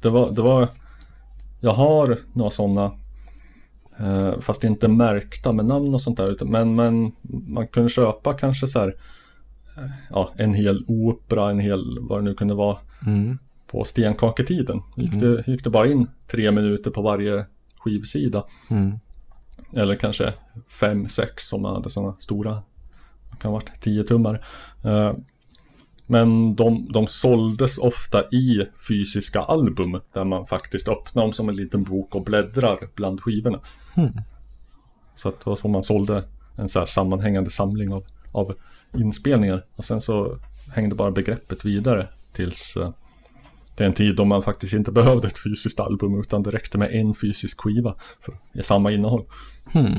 Det 0.00 0.08
var, 0.10 0.30
det 0.30 0.42
var 0.42 0.68
jag 1.60 1.72
har 1.72 2.18
några 2.32 2.50
sådana 2.50 2.92
eh, 3.98 4.40
fast 4.40 4.64
inte 4.64 4.88
märkta 4.88 5.52
med 5.52 5.64
namn 5.64 5.94
och 5.94 6.02
sånt 6.02 6.16
där. 6.16 6.30
utan- 6.30 6.48
Men, 6.50 6.74
men 6.74 7.12
man 7.48 7.66
kunde 7.68 7.88
köpa 7.88 8.32
kanske 8.34 8.68
så 8.68 8.78
här 8.78 8.88
eh, 9.78 9.90
ja, 10.10 10.32
en 10.36 10.54
hel 10.54 10.82
opera, 10.88 11.50
en 11.50 11.58
hel 11.58 11.98
vad 12.00 12.18
det 12.18 12.24
nu 12.24 12.34
kunde 12.34 12.54
vara 12.54 12.76
Mm. 13.06 13.38
På 13.70 13.84
stenkaketiden. 13.84 14.82
Gick, 14.96 15.20
det, 15.20 15.48
gick 15.48 15.64
det 15.64 15.70
bara 15.70 15.86
in 15.86 16.06
tre 16.26 16.50
minuter 16.50 16.90
på 16.90 17.02
varje 17.02 17.46
skivsida. 17.78 18.44
Mm. 18.70 18.98
Eller 19.76 19.94
kanske 19.94 20.32
fem, 20.80 21.08
sex 21.08 21.52
om 21.52 21.62
man 21.62 21.74
hade 21.74 21.90
sådana 21.90 22.16
stora. 22.20 22.62
Det 23.30 23.36
kan 23.40 23.50
ha 23.50 23.58
varit 23.58 23.80
10 23.80 24.04
tummar. 24.04 24.44
Eh, 24.84 25.12
Men 26.06 26.54
de, 26.54 26.88
de 26.92 27.06
såldes 27.06 27.78
ofta 27.78 28.24
i 28.24 28.66
fysiska 28.88 29.40
album 29.40 30.00
där 30.12 30.24
man 30.24 30.46
faktiskt 30.46 30.88
öppnar 30.88 31.22
dem 31.22 31.32
som 31.32 31.48
en 31.48 31.56
liten 31.56 31.82
bok 31.82 32.14
och 32.14 32.24
bläddrar 32.24 32.78
bland 32.94 33.20
skivorna. 33.20 33.60
Mm. 33.96 34.12
Så 35.16 35.28
att 35.28 35.40
det 35.40 35.50
var 35.50 35.56
så 35.56 35.68
man 35.68 35.84
sålde 35.84 36.24
en 36.56 36.68
så 36.68 36.78
här 36.78 36.86
sammanhängande 36.86 37.50
samling 37.50 37.92
av, 37.92 38.04
av 38.32 38.54
inspelningar. 38.94 39.64
Och 39.76 39.84
sen 39.84 40.00
så 40.00 40.38
hängde 40.74 40.94
bara 40.94 41.10
begreppet 41.10 41.64
vidare 41.64 42.08
tills, 42.32 42.76
eh, 42.76 42.90
Det 43.74 43.84
är 43.84 43.88
en 43.88 43.94
tid 43.94 44.16
då 44.16 44.24
man 44.24 44.42
faktiskt 44.42 44.72
inte 44.72 44.92
behövde 45.00 45.28
ett 45.28 45.38
fysiskt 45.38 45.80
album 45.80 46.20
utan 46.20 46.42
det 46.42 46.50
räckte 46.50 46.78
med 46.78 46.94
en 46.94 47.14
fysisk 47.14 47.60
skiva 47.60 47.94
för 48.20 48.38
ge 48.52 48.62
samma 48.62 48.90
innehåll. 48.90 49.24
Hmm. 49.72 49.94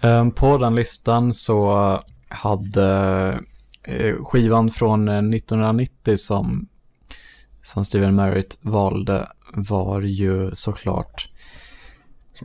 Ehm, 0.00 0.30
På 0.30 0.58
den 0.58 0.74
listan 0.74 1.32
så 1.32 2.00
hade 2.28 3.40
eh, 3.82 4.14
skivan 4.24 4.70
från 4.70 5.08
eh, 5.08 5.14
1990 5.14 6.16
som, 6.16 6.68
som 7.62 7.84
Steven 7.84 8.14
Merritt 8.14 8.58
valde 8.60 9.28
var 9.54 10.00
ju 10.00 10.54
såklart 10.54 11.28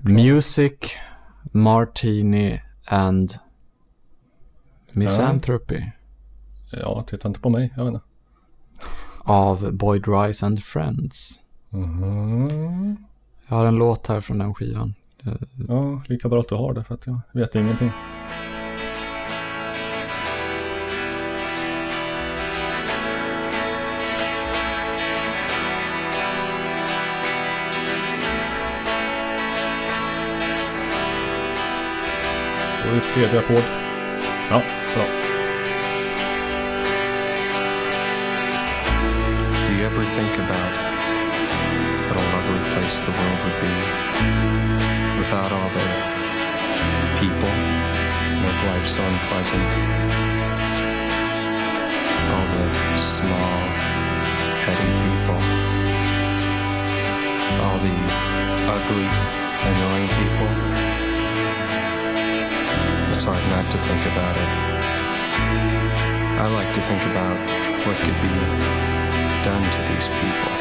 Music, 0.02 0.74
Martini 1.52 2.62
and 2.86 3.34
Misanthropy 4.92 5.84
Ja, 6.72 7.06
titta 7.08 7.28
inte 7.28 7.40
på 7.40 7.50
mig, 7.50 7.74
jag 7.78 7.86
vet 7.86 7.94
inte. 7.94 8.07
Av 9.28 9.72
Boyd 9.74 10.08
Rice 10.08 10.46
and 10.46 10.64
Friends. 10.64 11.40
Mhm. 11.70 12.98
Jag 13.48 13.56
har 13.56 13.66
en 13.66 13.76
låt 13.76 14.08
här 14.08 14.22
från 14.22 14.38
den 14.38 14.54
skivan. 14.54 14.94
Ja, 15.68 16.02
lika 16.08 16.30
bra 16.30 16.40
att 16.40 16.50
du 16.50 16.56
har 16.56 16.74
det 16.74 16.84
för 16.84 16.94
att 16.94 17.08
jag 17.08 17.20
vet 17.34 17.56
ingenting. 17.56 17.92
Och 32.88 32.96
det 32.96 33.02
tredje 33.02 33.40
ackord. 33.40 33.64
Ja, 34.50 34.62
ever 39.88 40.04
think 40.04 40.36
about 40.36 40.74
what 42.08 42.18
a 42.20 42.26
lovely 42.36 42.60
place 42.76 43.00
the 43.08 43.12
world 43.20 43.40
would 43.48 43.60
be 43.64 43.76
without 45.18 45.50
all 45.56 45.70
the 45.72 45.88
people 47.24 47.48
make 48.44 48.60
life 48.68 48.86
so 48.86 49.00
unpleasant? 49.00 49.64
All 52.36 52.48
the 52.52 52.68
small, 53.00 53.56
petty 54.68 54.92
people. 55.08 55.40
All 57.64 57.80
the 57.80 57.96
ugly, 58.68 59.08
annoying 59.72 60.12
people. 60.20 60.52
It's 63.14 63.24
hard 63.24 63.44
not 63.56 63.72
to 63.72 63.78
think 63.88 64.04
about 64.12 64.36
it. 64.36 64.52
I 66.44 66.48
like 66.48 66.74
to 66.74 66.82
think 66.82 67.02
about 67.04 67.38
what 67.88 67.96
could 68.04 68.22
be 68.22 68.97
done 69.44 69.64
to 69.64 69.80
these 69.92 70.10
people. 70.10 70.54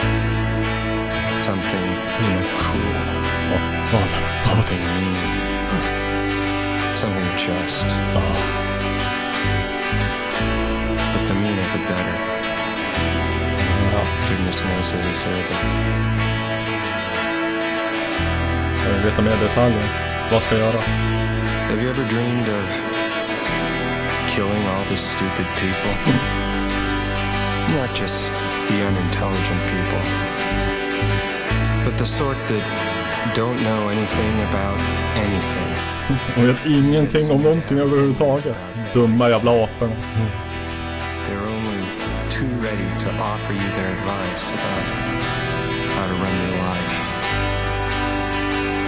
Something 1.42 1.86
cruel. 2.58 3.02
Oh, 3.52 3.96
oh, 3.96 4.08
Something 4.44 4.82
mean. 4.98 6.96
Something 6.96 7.28
just. 7.36 7.86
Oh. 8.14 8.36
But 11.12 11.28
the 11.28 11.34
meaner 11.34 11.66
the 11.72 11.78
better. 11.88 12.36
Goodness 14.28 14.60
knows 14.60 14.92
they 14.92 15.02
deserve 15.02 15.38
it. 15.38 15.56
Jag 18.84 18.92
vill 18.92 19.02
veta 19.10 19.22
mer 19.22 19.36
detaljer. 19.36 19.88
Vad 20.32 20.42
ska 20.42 20.56
göras? 20.56 20.86
Have 21.68 21.82
you 21.82 21.90
ever 21.90 22.04
dreamed 22.08 22.48
of 22.48 22.82
killing 24.28 24.66
all 24.66 24.84
the 24.88 24.96
stupid 24.96 25.46
people? 25.60 26.12
Not 27.80 27.94
just 28.00 28.32
the 28.68 28.82
unintelligent 28.82 29.60
people, 29.72 30.02
but 31.84 31.98
the 31.98 32.06
sort 32.06 32.36
that 32.48 32.64
don't 33.34 33.62
know 33.62 33.88
anything 33.88 34.34
about 34.48 34.78
anything. 35.16 35.86
De 36.34 36.46
vet 36.46 36.66
ingenting 36.66 37.30
om 37.30 37.42
någonting 37.42 37.78
överhuvudtaget. 37.78 38.56
Dumma 38.94 39.28
jävla 39.28 39.64
aporna. 39.64 39.96
They're 41.26 41.48
only 41.56 41.80
too 42.30 42.50
ready 42.62 42.88
to 42.98 43.08
offer 43.22 43.52
you 43.52 43.68
their 43.76 43.92
advice 43.98 44.52
about 44.52 44.84
how 45.94 46.06
to 46.06 46.14
run 46.22 46.34
your 46.44 46.56
life. 46.68 46.96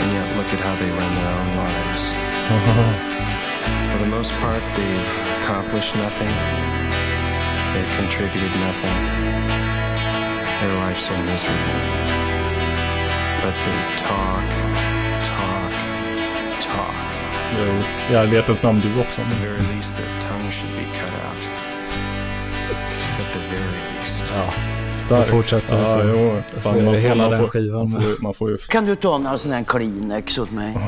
And 0.00 0.12
yet, 0.12 0.36
look 0.36 0.52
at 0.54 0.60
how 0.60 0.76
they 0.76 0.90
run 0.90 1.14
their 1.14 1.34
own 1.40 1.56
lives. 1.56 2.12
For 3.92 3.98
the 4.04 4.10
most 4.10 4.32
part, 4.32 4.62
they've 4.76 5.10
accomplished 5.40 5.96
nothing. 5.96 6.32
They've 7.74 7.96
contributed 7.96 8.52
nothing. 8.60 9.47
Their 10.60 10.74
lives 10.88 11.10
are 11.10 11.22
miserable. 11.22 11.78
But 13.42 13.54
they 13.64 13.80
talk, 13.96 14.48
talk, 15.24 15.72
talk. 16.60 16.94
Jo, 17.58 17.82
I 18.10 18.14
ärlighetens 18.14 18.62
namn 18.62 18.80
du 18.80 19.00
också. 19.00 19.22
At 19.22 19.28
the 19.30 19.46
very 19.46 19.58
least, 19.76 19.96
their 19.96 20.20
tongue 20.28 20.50
should 20.50 20.72
be 20.74 20.84
cut 20.84 21.12
out. 21.28 21.42
At 23.20 23.32
the 23.32 23.38
very 23.38 23.98
least. 23.98 24.24
Ja, 24.34 24.52
Starkt. 24.90 25.28
så 25.28 25.30
fortsätter 25.36 25.76
det 25.76 25.82
Ja, 25.82 25.86
så. 25.86 26.00
jo. 26.00 26.42
Fan, 26.60 26.84
man 26.84 26.94
får- 26.94 27.00
hela 27.00 27.22
man 27.22 27.30
den 27.30 27.40
får- 27.40 27.48
skivan. 27.48 27.90
Man 27.90 28.02
får, 28.02 28.22
man 28.22 28.34
får 28.34 28.50
ju... 28.50 28.56
Kan 28.56 28.84
du 28.84 28.96
ta 28.96 29.18
några 29.18 29.38
sådana 29.38 29.56
här 29.56 29.64
Kleenex 29.64 30.38
åt 30.38 30.50
mig? 30.52 30.78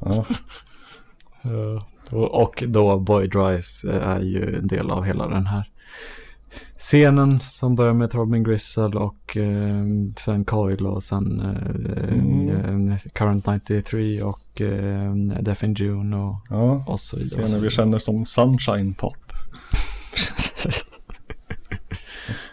Ja. 0.00 0.24
Ja, 1.42 1.86
och, 2.10 2.64
då 2.66 2.98
Boyd 2.98 3.34
Rice 3.34 3.88
är 4.04 4.20
ju 4.20 4.56
en 4.58 4.66
del 4.66 4.90
av 4.90 5.04
hela 5.04 5.26
den 5.28 5.46
här 5.46 5.64
scenen 6.84 7.40
som 7.40 7.74
börjar 7.74 7.94
med 7.94 8.14
Robin 8.14 8.44
Gristle 8.44 8.84
och 8.84 9.36
eh, 9.36 9.84
sen 10.16 10.44
Coil 10.44 10.86
och 10.86 11.02
sen 11.02 11.40
eh, 11.40 12.92
eh, 12.92 12.98
Current 13.12 13.46
93 13.46 14.22
och 14.22 14.60
eh, 14.60 15.14
Death 15.14 15.64
in 15.64 15.74
June 15.74 16.16
och, 16.16 16.36
Ja, 16.50 16.84
och 16.86 17.00
så 17.00 17.18
vidare. 17.18 17.46
Scener 17.46 17.62
vi 17.62 17.70
känner 17.70 17.98
som 17.98 18.26
Sunshine 18.26 18.94
Pop. 18.94 19.16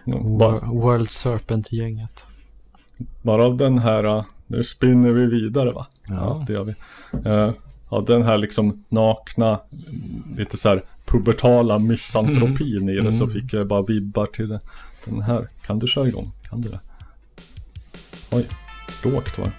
Ja, 0.06 0.60
World 0.64 1.10
Serpent-gänget. 1.10 2.28
bara 3.22 3.46
av 3.46 3.58
den 3.58 3.78
här, 3.78 4.06
uh, 4.06 4.24
nu 4.48 4.64
spinner 4.64 5.12
vi 5.12 5.26
vidare 5.26 5.72
va? 5.72 5.88
Ja. 6.08 6.44
det 6.48 6.54
gör 6.54 6.64
vi. 6.64 6.74
Uh, 7.30 7.52
av 7.90 8.06
den 8.06 8.24
här 8.24 8.38
liksom 8.38 8.84
nakna, 8.90 9.60
lite 10.38 10.58
så 10.58 10.70
här 10.70 10.84
pubertala 11.12 11.80
misantropin 11.80 12.90
i 12.90 12.96
det 12.96 13.12
så 13.12 13.24
Mm. 13.24 13.34
fick 13.34 13.54
jag 13.54 13.68
bara 13.68 13.82
vibbar 13.82 14.26
till 14.26 14.50
det. 14.50 14.60
den 15.06 15.22
här. 15.22 15.48
Kan 15.66 15.80
du 15.80 15.88
köra 15.88 16.08
igång? 16.08 16.32
Kan 16.50 16.62
du 16.62 16.70
det? 16.70 16.80
Oj, 18.32 18.48
lågt 19.04 19.38
var 19.38 19.46
det. 19.46 19.52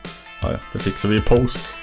Ja, 0.43 0.53
ja, 0.53 0.59
det 0.73 0.79
fixar 0.79 1.09
vi 1.09 1.17
i 1.17 1.21
post. 1.21 1.75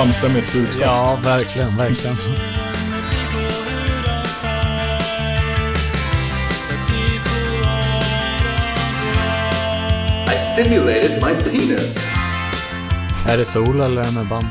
Samstämmigt 0.00 0.52
budskap. 0.52 0.82
Ja, 0.82 1.18
verkligen, 1.24 1.76
verkligen. 1.76 2.16
I 10.26 10.36
stimulated 10.52 11.22
my 11.22 11.50
penis. 11.50 11.98
Är 13.28 13.36
det 13.36 13.44
sol 13.44 13.80
eller 13.80 14.02
är 14.02 14.04
det 14.04 14.12
med 14.12 14.26
band? 14.26 14.46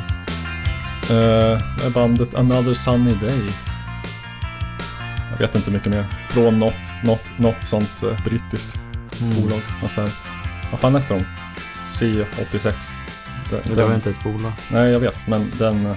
Uh, 1.12 1.86
är 1.86 1.90
bandet 1.94 2.36
Another 2.36 2.74
Sunny 2.74 3.14
Day. 3.14 3.52
Jag 5.32 5.38
vet 5.38 5.56
inte 5.56 5.72
mycket 5.72 5.92
mer. 5.92 6.06
Från 6.30 6.60
något, 6.60 7.04
något, 7.04 7.40
något 7.40 7.66
sånt 7.66 8.04
uh, 8.04 8.24
brittiskt 8.24 8.80
Mm. 9.22 9.42
bolag. 9.42 9.62
Och 9.84 9.90
så 9.90 10.02
här, 10.02 10.12
vad 10.72 10.80
fan 10.80 10.96
hette 10.96 11.14
de? 11.14 11.26
C86. 11.86 12.74
Den, 13.50 13.62
Det 13.76 13.84
var 13.84 13.96
inte 13.96 14.10
ett 14.10 14.24
bolag. 14.24 14.52
Nej, 14.72 14.92
jag 14.92 15.00
vet, 15.00 15.28
men 15.28 15.52
den... 15.58 15.86
eh, 15.86 15.96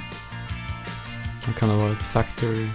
Det 1.46 1.52
kan 1.58 1.70
ha 1.70 1.76
varit 1.76 2.02
Factory 2.02 2.68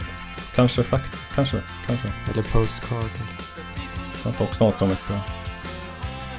Kanske, 0.55 0.83
fakt, 0.83 1.11
kanske, 1.35 1.61
kanske. 1.87 2.07
eller 2.31 2.43
Postcard. 2.43 3.09
Fanns 4.13 4.37
det 4.37 4.43
också 4.43 4.63
något 4.65 4.79
som 4.79 4.89
hette... 4.89 5.19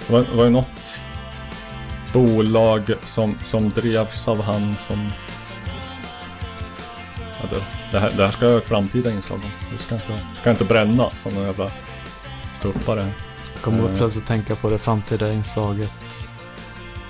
Det 0.06 0.12
var, 0.12 0.24
var 0.34 0.44
ju 0.44 0.50
något 0.50 0.98
bolag 2.12 2.92
som, 3.04 3.38
som 3.44 3.70
drevs 3.70 4.28
av 4.28 4.42
han 4.42 4.74
som... 4.86 5.10
Ja, 7.40 7.48
det, 7.50 7.56
det, 7.92 7.98
här, 8.00 8.12
det 8.16 8.24
här 8.24 8.30
ska 8.30 8.44
jag 8.44 8.52
ha 8.52 8.58
ett 8.58 8.68
framtida 8.68 9.10
inslag 9.10 9.38
om. 9.44 9.50
Vi 9.72 9.78
ska 9.78 9.94
inte, 9.94 10.18
ska 10.40 10.50
inte 10.50 10.64
bränna 10.64 11.10
som 11.22 11.34
någon 11.34 11.44
jävla 11.44 11.70
ståuppare. 12.54 13.08
Jag 13.54 13.62
kommer 13.62 13.90
Eh, 13.90 13.96
plötsligt 13.96 14.24
att 14.24 14.28
tänka 14.28 14.56
på 14.56 14.70
det 14.70 14.78
framtida 14.78 15.32
inslaget 15.32 15.92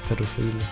Pedofil. 0.09 0.65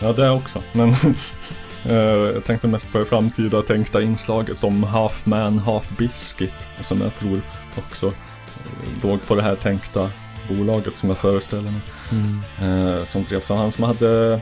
Ja, 0.00 0.12
det 0.12 0.30
också. 0.30 0.62
Men 0.72 0.88
eh, 1.84 1.94
jag 2.34 2.44
tänkte 2.44 2.68
mest 2.68 2.92
på 2.92 2.98
det 2.98 3.04
framtida 3.04 3.62
tänkta 3.62 4.02
inslaget 4.02 4.64
om 4.64 4.82
Half 4.82 5.26
Man, 5.26 5.58
Half 5.58 5.96
Biscuit. 5.98 6.68
Som 6.80 7.00
jag 7.00 7.16
tror 7.16 7.40
också 7.76 8.06
eh, 8.06 9.02
låg 9.02 9.26
på 9.26 9.34
det 9.34 9.42
här 9.42 9.56
tänkta 9.56 10.10
bolaget 10.48 10.96
som 10.96 11.08
jag 11.08 11.18
föreställer 11.18 11.70
mig. 11.70 11.80
Mm. 12.12 12.98
Eh, 12.98 13.04
som 13.04 13.24
drevs 13.24 13.50
av 13.50 13.56
han 13.56 13.72
som 13.72 13.84
hade... 13.84 14.40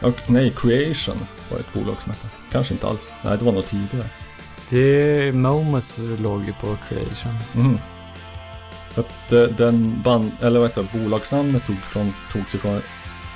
Och, 0.00 0.30
nej, 0.30 0.52
Creation 0.56 1.26
var 1.50 1.58
ett 1.58 1.72
bolag 1.72 2.00
som 2.00 2.12
hette. 2.12 2.28
Kanske 2.52 2.74
inte 2.74 2.86
alls. 2.86 3.12
Nej, 3.22 3.38
det 3.38 3.44
var 3.44 3.52
nog 3.52 3.66
tidigare. 3.66 4.08
Det 4.70 5.32
Momus 5.34 5.94
låg 6.18 6.44
ju 6.44 6.52
på 6.52 6.76
Creation. 6.88 7.38
Mm. 7.54 7.78
Att 8.94 9.56
den 9.56 10.02
band, 10.02 10.32
eller 10.40 10.60
vad 10.60 10.68
heter 10.68 10.86
det, 10.92 10.98
bolagsnamnet 10.98 11.66
tog 11.66 11.76
från, 11.76 12.14
togs 12.32 12.54
ifrån 12.54 12.80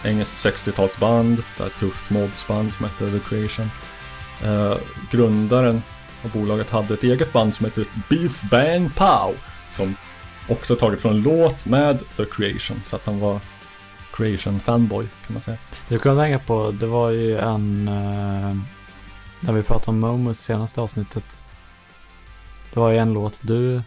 engelskt 0.05 0.47
60-talsband, 0.47 1.43
så 1.57 1.63
här 1.63 1.71
tufft 1.71 2.11
modsband 2.11 2.73
som 2.73 2.85
hette 2.85 3.11
The 3.11 3.19
Creation. 3.29 3.71
Eh, 4.45 4.77
grundaren 5.11 5.83
av 6.25 6.31
bolaget 6.33 6.71
hade 6.71 6.95
ett 6.95 7.03
eget 7.03 7.33
band 7.33 7.55
som 7.55 7.65
hette 7.65 7.85
Beef 8.09 8.43
Bang 8.51 8.95
Pow. 8.97 9.35
Som 9.71 9.95
också 10.49 10.77
tagit 10.77 11.01
från 11.01 11.13
en 11.17 11.23
låt 11.23 11.67
med 11.67 12.03
The 12.17 12.25
Creation. 12.25 12.81
Så 12.85 12.97
att 12.97 13.07
han 13.07 13.21
var 13.21 13.41
Creation 14.13 14.61
fanboy 14.61 15.07
kan 15.27 15.33
man 15.35 15.43
säga. 15.43 15.59
Du 15.89 15.99
kan 15.99 16.17
tänka 16.17 16.39
på, 16.39 16.71
det 16.71 16.87
var 16.87 17.11
ju 17.11 17.39
en... 17.39 17.89
eh, 17.89 18.57
när 19.41 19.53
vi 19.53 19.63
pratade 19.63 19.91
om 19.91 20.01
Momus 20.01 20.41
senaste 20.41 20.81
avsnittet. 20.81 21.25
Det 22.75 22.81
var 22.81 22.91
ju 22.91 22.97
en 22.97 23.13
låt 23.13 23.41
du 23.43 23.83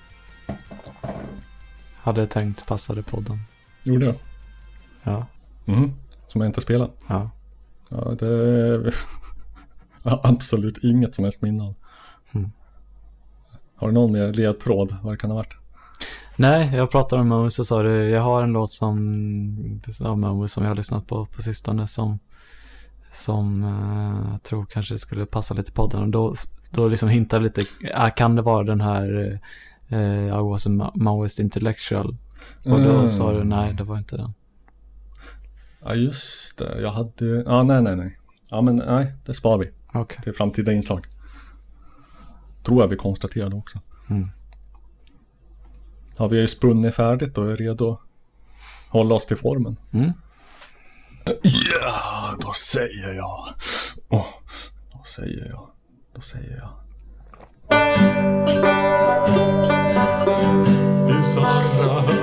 hade 2.01 2.27
tänkt 2.27 2.65
passade 2.65 3.03
podden. 3.03 3.39
Gjorde 3.83 4.05
jag? 4.05 4.15
Ja. 5.03 5.25
Mhm. 5.65 5.93
Som 6.33 6.41
jag 6.41 6.49
inte 6.49 6.61
spelar? 6.61 6.89
Ja. 7.07 7.29
Ja, 7.89 8.15
det 8.19 8.27
är 8.27 8.93
jag 10.03 10.11
har 10.11 10.19
absolut 10.23 10.77
inget 10.83 11.15
som 11.15 11.23
helst 11.23 11.41
minne. 11.41 11.73
Mm. 12.33 12.51
Har 13.75 13.87
du 13.87 13.93
någon 13.93 14.11
mer 14.11 14.33
ledtråd 14.33 14.95
vad 15.03 15.13
det 15.13 15.17
kan 15.17 15.29
ha 15.29 15.37
varit? 15.37 15.53
Nej, 16.35 16.75
jag 16.75 16.91
pratade 16.91 17.21
om 17.21 17.29
Momus 17.29 17.59
och 17.59 17.67
sa 17.67 17.83
det. 17.83 18.09
Jag 18.09 18.21
har 18.21 18.43
en 18.43 18.51
låt 18.53 18.71
som, 18.71 19.07
av 20.03 20.17
Momus 20.17 20.51
som 20.51 20.63
jag 20.63 20.69
har 20.71 20.75
lyssnat 20.75 21.07
på 21.07 21.25
på 21.25 21.41
sistone 21.41 21.87
som, 21.87 22.19
som 23.13 23.63
eh, 23.63 24.31
jag 24.31 24.43
tror 24.43 24.65
kanske 24.65 24.97
skulle 24.99 25.25
passa 25.25 25.53
lite 25.53 25.71
podden. 25.71 26.01
Och 26.03 26.09
då, 26.09 26.35
då 26.71 26.87
liksom 26.87 27.09
hintar 27.09 27.39
lite, 27.39 27.61
ah, 27.93 28.09
kan 28.09 28.35
det 28.35 28.41
vara 28.41 28.63
den 28.63 28.81
här 28.81 29.39
eh, 29.87 30.25
I 30.27 30.29
was 30.31 30.67
a 30.67 30.69
Ma- 30.69 30.91
Maoist 30.95 31.39
intellectual? 31.39 32.17
Och 32.65 32.79
då 32.81 32.89
Mm. 32.93 33.07
sa 33.07 33.31
du 33.33 33.43
nej, 33.43 33.73
det 33.73 33.83
var 33.83 33.97
inte 33.97 34.17
den. 34.17 34.33
Ja 35.85 35.95
just 35.95 36.57
det, 36.57 36.81
jag 36.81 36.91
hade 36.91 37.25
Ja 37.45 37.63
nej 37.63 37.81
nej 37.81 37.95
nej. 37.95 38.19
Ja 38.49 38.61
men 38.61 38.75
nej, 38.75 39.13
det 39.25 39.33
sparar 39.33 39.57
vi. 39.57 39.71
Okej. 39.93 40.19
Till 40.23 40.33
framtida 40.33 40.71
inslag. 40.71 41.05
Tror 42.63 42.81
jag 42.81 42.87
vi 42.87 42.95
konstaterade 42.95 43.55
också. 43.55 43.79
Mm. 44.09 44.29
Ja 46.17 46.27
vi 46.27 46.35
har 46.35 46.41
ju 46.41 46.47
spunnit 46.47 46.95
färdigt 46.95 47.37
och 47.37 47.51
är 47.51 47.55
redo 47.55 47.91
att 47.91 47.99
hålla 48.89 49.15
oss 49.15 49.25
till 49.25 49.37
formen. 49.37 49.77
Mm. 49.91 50.11
Ja, 51.71 52.35
då 52.41 52.53
säger 52.53 53.13
jag. 53.13 53.47
Åh, 54.09 54.25
då 54.93 55.03
säger 55.15 55.49
jag. 55.49 55.67
Då 56.15 56.21
säger 56.21 56.57
jag. 56.57 56.69
Bisarra 61.07 62.22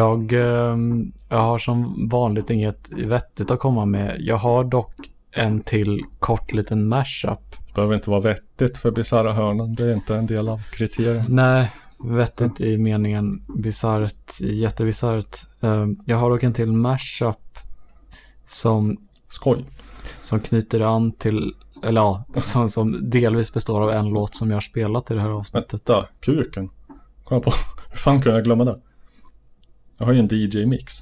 Jag, 0.00 0.32
ehm, 0.32 1.12
jag 1.28 1.36
har 1.38 1.58
som 1.58 2.08
vanligt 2.08 2.50
inget 2.50 2.92
vettigt 2.92 3.50
att 3.50 3.58
komma 3.58 3.84
med. 3.84 4.16
Jag 4.20 4.36
har 4.36 4.64
dock 4.64 4.94
en 5.30 5.60
till 5.60 6.00
kort 6.18 6.52
liten 6.52 6.88
mashup. 6.88 7.38
Det 7.66 7.74
behöver 7.74 7.94
inte 7.94 8.10
vara 8.10 8.20
vettigt 8.20 8.78
för 8.78 8.90
bisarra 8.90 9.32
hörnan. 9.32 9.74
Det 9.74 9.84
är 9.84 9.94
inte 9.94 10.16
en 10.16 10.26
del 10.26 10.48
av 10.48 10.60
kriterierna. 10.72 11.24
Nej, 11.28 11.70
vettigt 11.98 12.60
i 12.60 12.78
meningen 12.78 13.42
bisarrt, 13.58 14.40
jättebisarrt. 14.40 15.36
Ehm, 15.60 15.96
Jag 16.06 16.16
har 16.16 16.30
dock 16.30 16.42
en 16.42 16.52
till 16.52 16.72
mashup 16.72 17.58
som... 18.46 18.96
Skoj. 19.28 19.64
Som 20.22 20.40
knyter 20.40 20.80
an 20.80 21.12
till, 21.12 21.54
eller 21.84 22.00
ja, 22.00 22.24
som, 22.34 22.68
som 22.68 23.10
delvis 23.10 23.52
består 23.52 23.80
av 23.82 23.90
en 23.90 24.08
låt 24.08 24.34
som 24.34 24.48
jag 24.48 24.56
har 24.56 24.60
spelat 24.60 25.10
i 25.10 25.14
det 25.14 25.20
här 25.20 25.28
avsnittet. 25.28 25.72
Vänta, 25.72 26.06
kuken. 26.20 26.70
Kolla 27.24 27.40
på. 27.40 27.52
Hur 27.90 27.96
fan 27.96 28.22
kunde 28.22 28.38
jag 28.38 28.44
glömma 28.44 28.64
det? 28.64 28.80
Jag 30.00 30.06
har 30.06 30.12
ju 30.12 30.18
en 30.18 30.28
DJ-mix. 30.28 30.92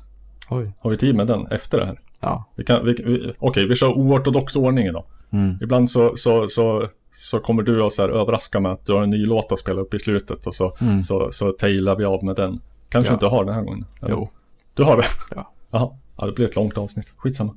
Har 0.79 0.91
vi 0.91 0.97
tid 0.97 1.15
med 1.15 1.27
den 1.27 1.47
efter 1.47 1.79
det 1.79 1.87
här? 1.87 2.01
Ja. 2.21 2.45
Vi 2.55 2.65
kan, 2.65 2.85
vi, 2.85 2.93
vi, 2.93 3.33
okej, 3.39 3.67
vi 3.69 3.77
kör 3.77 3.89
oortodox 3.93 4.57
ordning 4.57 4.87
idag. 4.87 5.05
Mm. 5.31 5.59
Ibland 5.63 5.91
så, 5.91 6.17
så, 6.17 6.49
så, 6.49 6.89
så 7.17 7.41
kommer 7.41 7.63
du 7.63 7.83
att 7.85 7.93
så 7.93 8.03
här 8.03 8.09
överraska 8.09 8.61
med 8.61 8.73
att 8.73 8.87
du 8.87 8.93
har 8.93 9.03
en 9.03 9.11
ny 9.11 9.27
låt 9.27 9.53
att 9.53 9.59
spela 9.59 9.81
upp 9.81 9.95
i 9.95 9.99
slutet 9.99 10.47
och 10.47 10.55
så, 10.55 10.77
Mm. 10.81 11.03
så, 11.03 11.33
så 11.33 11.53
tailar 11.53 11.97
vi 11.97 12.05
av 12.05 12.25
med 12.25 12.37
den. 12.37 12.59
Kanske 12.89 13.11
Ja. 13.11 13.15
inte 13.15 13.27
har 13.27 13.45
den 13.45 13.55
här 13.55 13.63
gången? 13.63 13.85
eller? 14.03 14.11
Jo. 14.11 14.29
Du 14.75 14.83
har 14.85 14.97
det? 14.97 15.05
Ja. 15.35 15.53
Jaha, 15.71 15.91
ja, 16.17 16.27
det 16.27 16.33
blir 16.33 16.45
ett 16.45 16.57
långt 16.57 16.79
avsnitt. 16.79 17.13
Skitsamma. 17.17 17.55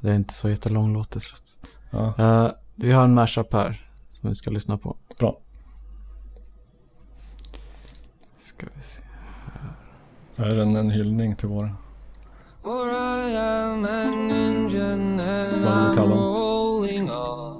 Det 0.00 0.10
är 0.10 0.14
inte 0.14 0.34
så 0.34 0.48
jättelång 0.48 0.92
låt 0.94 1.10
till 1.10 1.20
slut. 1.20 1.58
Ja. 1.90 2.14
Eh, 2.18 2.50
vi 2.74 2.92
har 2.92 3.04
en 3.04 3.14
mashup 3.14 3.52
här 3.52 3.86
som 4.08 4.28
vi 4.28 4.34
ska 4.34 4.50
lyssna 4.50 4.78
på. 4.78 4.96
Bra. 5.18 5.38
Ska 8.40 8.66
vi 8.74 8.82
se. 8.82 9.01
Är 10.50 10.56
den 10.56 10.76
en 10.76 10.90
hyllning 10.90 11.36
till 11.36 11.48
våra? 11.48 11.70
For 12.62 12.88
I 12.90 13.36
am 13.36 13.84
an 13.84 14.30
engine 14.30 15.20
and 15.20 15.64
Vad 15.64 15.74
vill 15.78 15.84
du 15.84 15.90
I'm 15.90 15.94
kalla 15.96 16.08
den? 16.10 16.18
rolling 16.18 17.10
on 17.10 17.56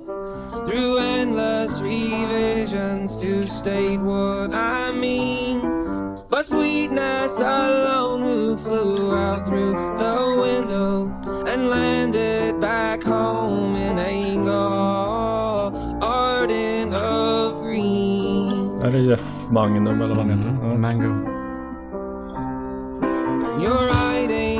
through 0.66 1.02
endless 1.20 1.80
revisions 1.80 3.20
to 3.20 3.46
state 3.46 3.98
what 3.98 4.50
I 4.54 4.92
mean. 5.00 5.60
For 6.28 6.42
sweetness 6.42 7.40
alone, 7.40 8.22
who 8.22 8.56
flew 8.56 9.12
out 9.14 9.46
through 9.46 9.74
the 9.98 10.16
window 10.42 11.10
and 11.48 11.70
landed 11.70 12.60
back 12.60 13.02
home 13.04 13.76
in 13.76 13.98
anger, 13.98 14.52
ardent 16.02 16.94
of 16.94 17.62
green. 17.64 18.82
Är 18.82 18.90
det 18.92 18.98
Jeff 19.00 19.50
Magnum 19.50 19.86
eller 20.00 20.14
vad 20.14 20.26
han 20.26 20.30
heter? 20.38 20.58
Ja. 20.62 20.76
Mango. 20.78 21.31
You're 23.62 23.86
riding 23.86 24.58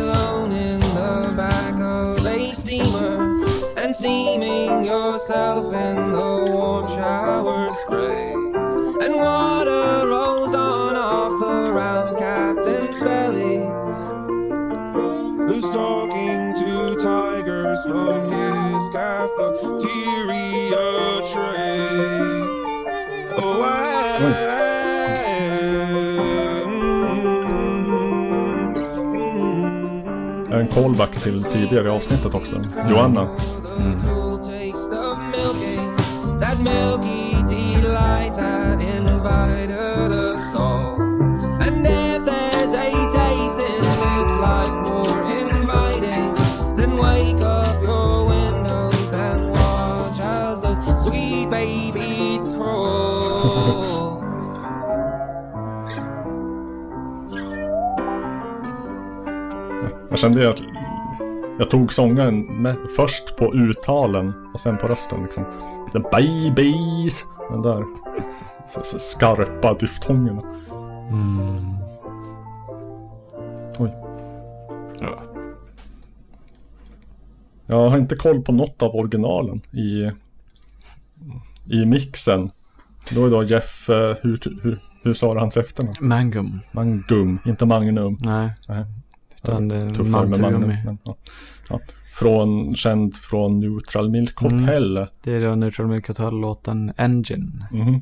alone 0.00 0.50
in 0.50 0.80
the 0.80 1.32
back 1.36 1.74
of 1.78 2.26
a 2.26 2.52
steamer 2.52 3.46
and 3.76 3.94
steaming 3.94 4.84
yourself 4.84 5.72
in 5.72 6.10
the 6.10 6.50
warm 6.50 6.88
shower 6.88 7.70
spray. 7.70 8.32
And 9.04 9.14
water 9.14 10.08
rolls 10.08 10.52
on 10.52 10.96
off 10.96 11.38
the 11.38 11.72
round 11.72 12.18
captain's 12.18 12.98
belly. 12.98 13.58
Who's 15.46 15.70
talking 15.70 16.52
to 16.54 16.96
tigers 16.96 17.84
from 17.84 18.24
his 18.32 18.88
cafeteria 18.88 20.74
tray? 21.32 21.69
Callback 30.70 31.22
till 31.22 31.42
tidigare 31.42 31.92
avsnittet 31.92 32.34
också. 32.34 32.56
Joanna. 32.90 33.20
Mm. 33.20 33.36
Mm. 33.76 34.00
Jag 60.10 60.18
kände 60.18 60.48
att 60.48 60.62
jag 61.58 61.70
tog 61.70 61.92
sångaren 61.92 62.62
med, 62.62 62.76
först 62.96 63.36
på 63.36 63.54
uttalen 63.54 64.32
och 64.54 64.60
sen 64.60 64.78
på 64.78 64.86
rösten 64.86 65.22
liksom. 65.22 65.44
The 65.92 65.98
babies! 65.98 67.24
Den 67.50 67.62
där 67.62 67.84
så, 68.68 68.80
så 68.82 68.98
skarpa 68.98 69.74
diftongerna. 69.74 70.42
Mm. 71.10 71.74
Oj. 73.78 73.94
Jag 77.66 77.90
har 77.90 77.98
inte 77.98 78.16
koll 78.16 78.42
på 78.42 78.52
något 78.52 78.82
av 78.82 78.96
originalen 78.96 79.60
i, 79.72 80.10
i 81.66 81.86
mixen. 81.86 82.50
Då 83.14 83.26
är 83.26 83.30
då 83.30 83.42
Jeff, 83.42 83.88
hur, 84.22 84.62
hur, 84.62 84.78
hur 85.02 85.14
sa 85.14 85.34
du 85.34 85.40
hans 85.40 85.56
efternamn? 85.56 85.96
Mangum. 86.00 86.60
Mangum, 86.72 87.38
inte 87.46 87.66
Magnum. 87.66 88.18
Nej. 88.20 88.50
Nej. 88.68 88.84
Utan 89.44 89.70
Ja, 89.70 89.76
är 89.76 89.90
tuffare 89.90 90.04
med 90.04 90.10
Mantugummi. 90.40 90.52
Magnum. 90.66 90.76
Men, 90.84 90.98
ja. 91.04 91.16
Ja. 91.68 91.80
Från, 92.14 92.74
känd 92.74 93.14
från 93.16 93.60
Neutral 93.60 94.10
Milk 94.10 94.42
Mm. 94.42 94.58
Hotel. 94.60 95.06
Det 95.22 95.32
är 95.34 95.40
då 95.48 95.54
Neutral 95.54 95.86
Milk 95.88 96.08
Hotel-låten 96.08 96.92
Engine. 96.96 97.66
Mhm. 97.72 98.00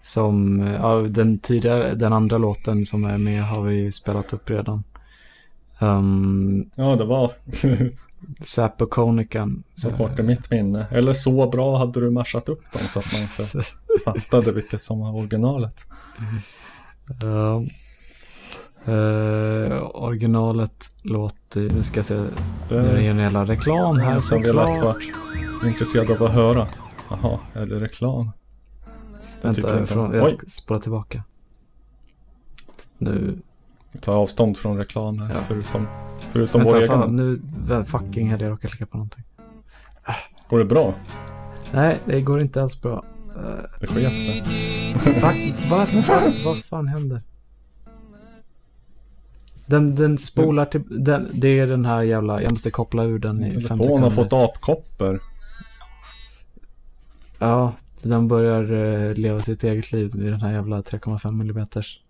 Som, 0.00 0.60
ja, 0.80 0.94
den 1.08 1.38
tidigare, 1.38 1.94
den 1.94 2.12
andra 2.12 2.38
låten 2.38 2.84
som 2.84 3.04
är 3.04 3.18
med 3.18 3.42
har 3.44 3.62
vi 3.62 3.74
ju 3.74 3.92
spelat 3.92 4.32
upp 4.32 4.50
redan. 4.50 4.84
Um, 5.78 6.70
Ja, 6.74 6.96
det 6.96 7.04
var 7.04 7.32
Zappo 8.40 8.86
Konikan. 8.86 9.62
så 9.76 9.90
kort 9.90 10.18
i 10.18 10.22
mitt 10.22 10.50
minne. 10.50 10.86
Eller 10.90 11.12
så 11.12 11.50
bra 11.50 11.78
hade 11.78 12.00
du 12.00 12.10
mashat 12.10 12.48
upp 12.48 12.62
dem 12.72 12.82
så 12.88 12.98
att 12.98 13.12
man 13.12 13.22
inte 13.22 13.62
fattade 14.04 14.52
vilket 14.52 14.82
som 14.82 15.00
var 15.00 15.14
originalet. 15.16 15.76
Ja. 17.22 17.62
Eh, 18.86 19.82
originalet 19.94 20.90
låter, 21.02 21.60
nu 21.60 21.82
ska 21.82 21.98
jag 21.98 22.04
se, 22.06 22.14
nu 22.70 22.76
är 22.76 22.94
det 22.94 23.02
ju 23.02 23.10
en 23.10 23.18
jävla 23.18 23.44
reklam 23.44 23.98
här 23.98 24.20
som 24.20 24.42
velat 24.42 24.66
vara 24.66 24.94
såklart. 24.94 25.02
intresserad 25.66 26.10
av 26.10 26.22
att 26.22 26.32
höra. 26.32 26.66
Jaha, 27.10 27.38
är 27.54 27.66
det 27.66 27.80
reklam? 27.80 28.30
Jag 29.42 29.52
Vänta, 29.52 29.78
inte- 29.80 29.92
från, 29.92 30.12
jag 30.14 30.28
ska 30.28 30.46
spola 30.46 30.80
tillbaka. 30.80 31.22
Nu, 32.98 33.38
Vi 33.92 33.98
tar 34.00 34.12
avstånd 34.14 34.56
från 34.56 34.78
reklam 34.78 35.18
här, 35.18 35.40
förutom, 35.48 35.86
förutom 36.30 36.60
vänta, 36.62 36.78
vår 36.78 36.86
fan, 36.86 37.02
egen. 37.18 37.40
nu, 37.68 37.84
fucking 37.84 38.30
hell, 38.30 38.40
jag 38.40 38.50
råkade 38.50 38.68
klicka 38.68 38.86
på 38.86 38.96
någonting. 38.96 39.24
Går 40.48 40.58
det 40.58 40.64
bra? 40.64 40.94
Nej, 41.72 41.98
det 42.06 42.20
går 42.20 42.40
inte 42.40 42.62
alls 42.62 42.80
bra. 42.82 43.04
Uh, 43.36 43.42
Det 43.80 43.86
sket 43.86 44.12
sig. 44.12 44.42
Vad 46.44 46.58
fan 46.64 46.88
händer? 46.88 47.22
Den, 49.66 49.94
den 49.94 50.18
spolar 50.18 50.64
till, 50.64 50.82
den, 51.04 51.30
det 51.32 51.58
är 51.58 51.66
den 51.66 51.84
här 51.84 52.02
jävla, 52.02 52.42
jag 52.42 52.50
måste 52.50 52.70
koppla 52.70 53.04
ur 53.04 53.18
den 53.18 53.44
i 53.44 53.50
fem 53.50 53.60
Telefonen 53.60 53.78
sekunder. 53.78 54.02
har 54.02 54.10
fått 54.10 54.32
apkoppor. 54.32 55.20
Ja, 57.38 57.72
den 58.02 58.28
börjar 58.28 58.72
eh, 58.72 59.14
leva 59.14 59.40
sitt 59.40 59.64
eget 59.64 59.92
liv 59.92 60.16
i 60.16 60.30
den 60.30 60.40
här 60.40 60.52
jävla 60.52 60.80
3,5 60.80 61.32
millimeters. 61.32 62.00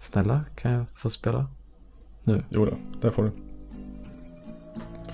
Snälla, 0.00 0.44
kan 0.54 0.72
jag 0.72 0.84
få 0.94 1.10
spela? 1.10 1.46
Nu. 2.24 2.42
Jo 2.48 2.64
då, 2.64 2.76
det 3.00 3.10
får 3.10 3.24
du. 3.24 3.30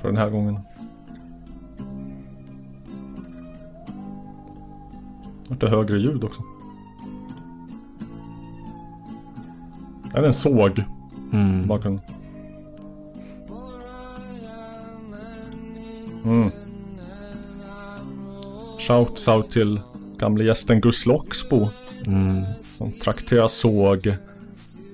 För 0.01 0.09
den 0.09 0.17
här 0.17 0.31
gången. 0.31 0.59
Vart 5.49 5.61
det 5.61 5.69
högre 5.69 5.99
ljud 5.99 6.25
också. 6.25 6.43
Är 10.15 10.21
det 10.21 10.27
en 10.27 10.35
såg? 10.35 10.85
Mm. 11.33 11.67
Bakgrunden. 11.67 12.05
Mm. 16.25 16.51
Shouts 18.79 19.29
out 19.29 19.51
till 19.51 19.81
gamle 20.17 20.45
gästen 20.45 20.81
Gus 20.81 21.07
Loxbo. 21.07 21.69
Mm. 22.07 22.43
Som 22.73 22.93
trakterar 22.93 23.49
såg 23.49 24.17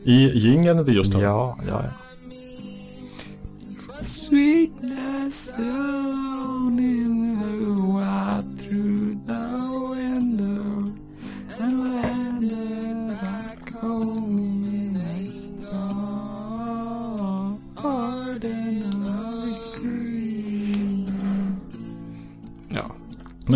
i 0.05 0.39
jingeln 0.39 0.85
vi 0.85 0.93
just 0.93 1.15
hörde. 1.15 1.27
Ja, 1.27 1.59
ja, 1.69 1.82
ja. 1.85 1.90
Sweetness 4.07 5.55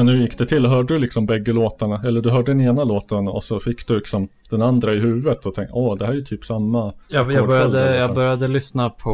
Men 0.04 0.14
hur 0.14 0.22
gick 0.22 0.38
det 0.38 0.46
till? 0.46 0.66
Hörde 0.66 0.94
du 0.94 0.98
liksom 0.98 1.26
bägge 1.26 1.52
låtarna? 1.52 2.02
Eller 2.04 2.20
du 2.20 2.30
hörde 2.30 2.52
den 2.52 2.60
ena 2.60 2.84
låten 2.84 3.28
och 3.28 3.44
så 3.44 3.60
fick 3.60 3.86
du 3.86 3.96
liksom 3.96 4.28
den 4.50 4.62
andra 4.62 4.94
i 4.94 4.98
huvudet 4.98 5.46
och 5.46 5.54
tänkte 5.54 5.74
åh 5.74 5.96
det 5.98 6.06
här 6.06 6.12
är 6.12 6.16
ju 6.16 6.24
typ 6.24 6.44
samma 6.44 6.92
Jag, 7.08 7.32
jag, 7.32 7.48
började, 7.48 7.96
jag 7.96 8.14
började 8.14 8.48
lyssna 8.48 8.90
på, 8.90 9.12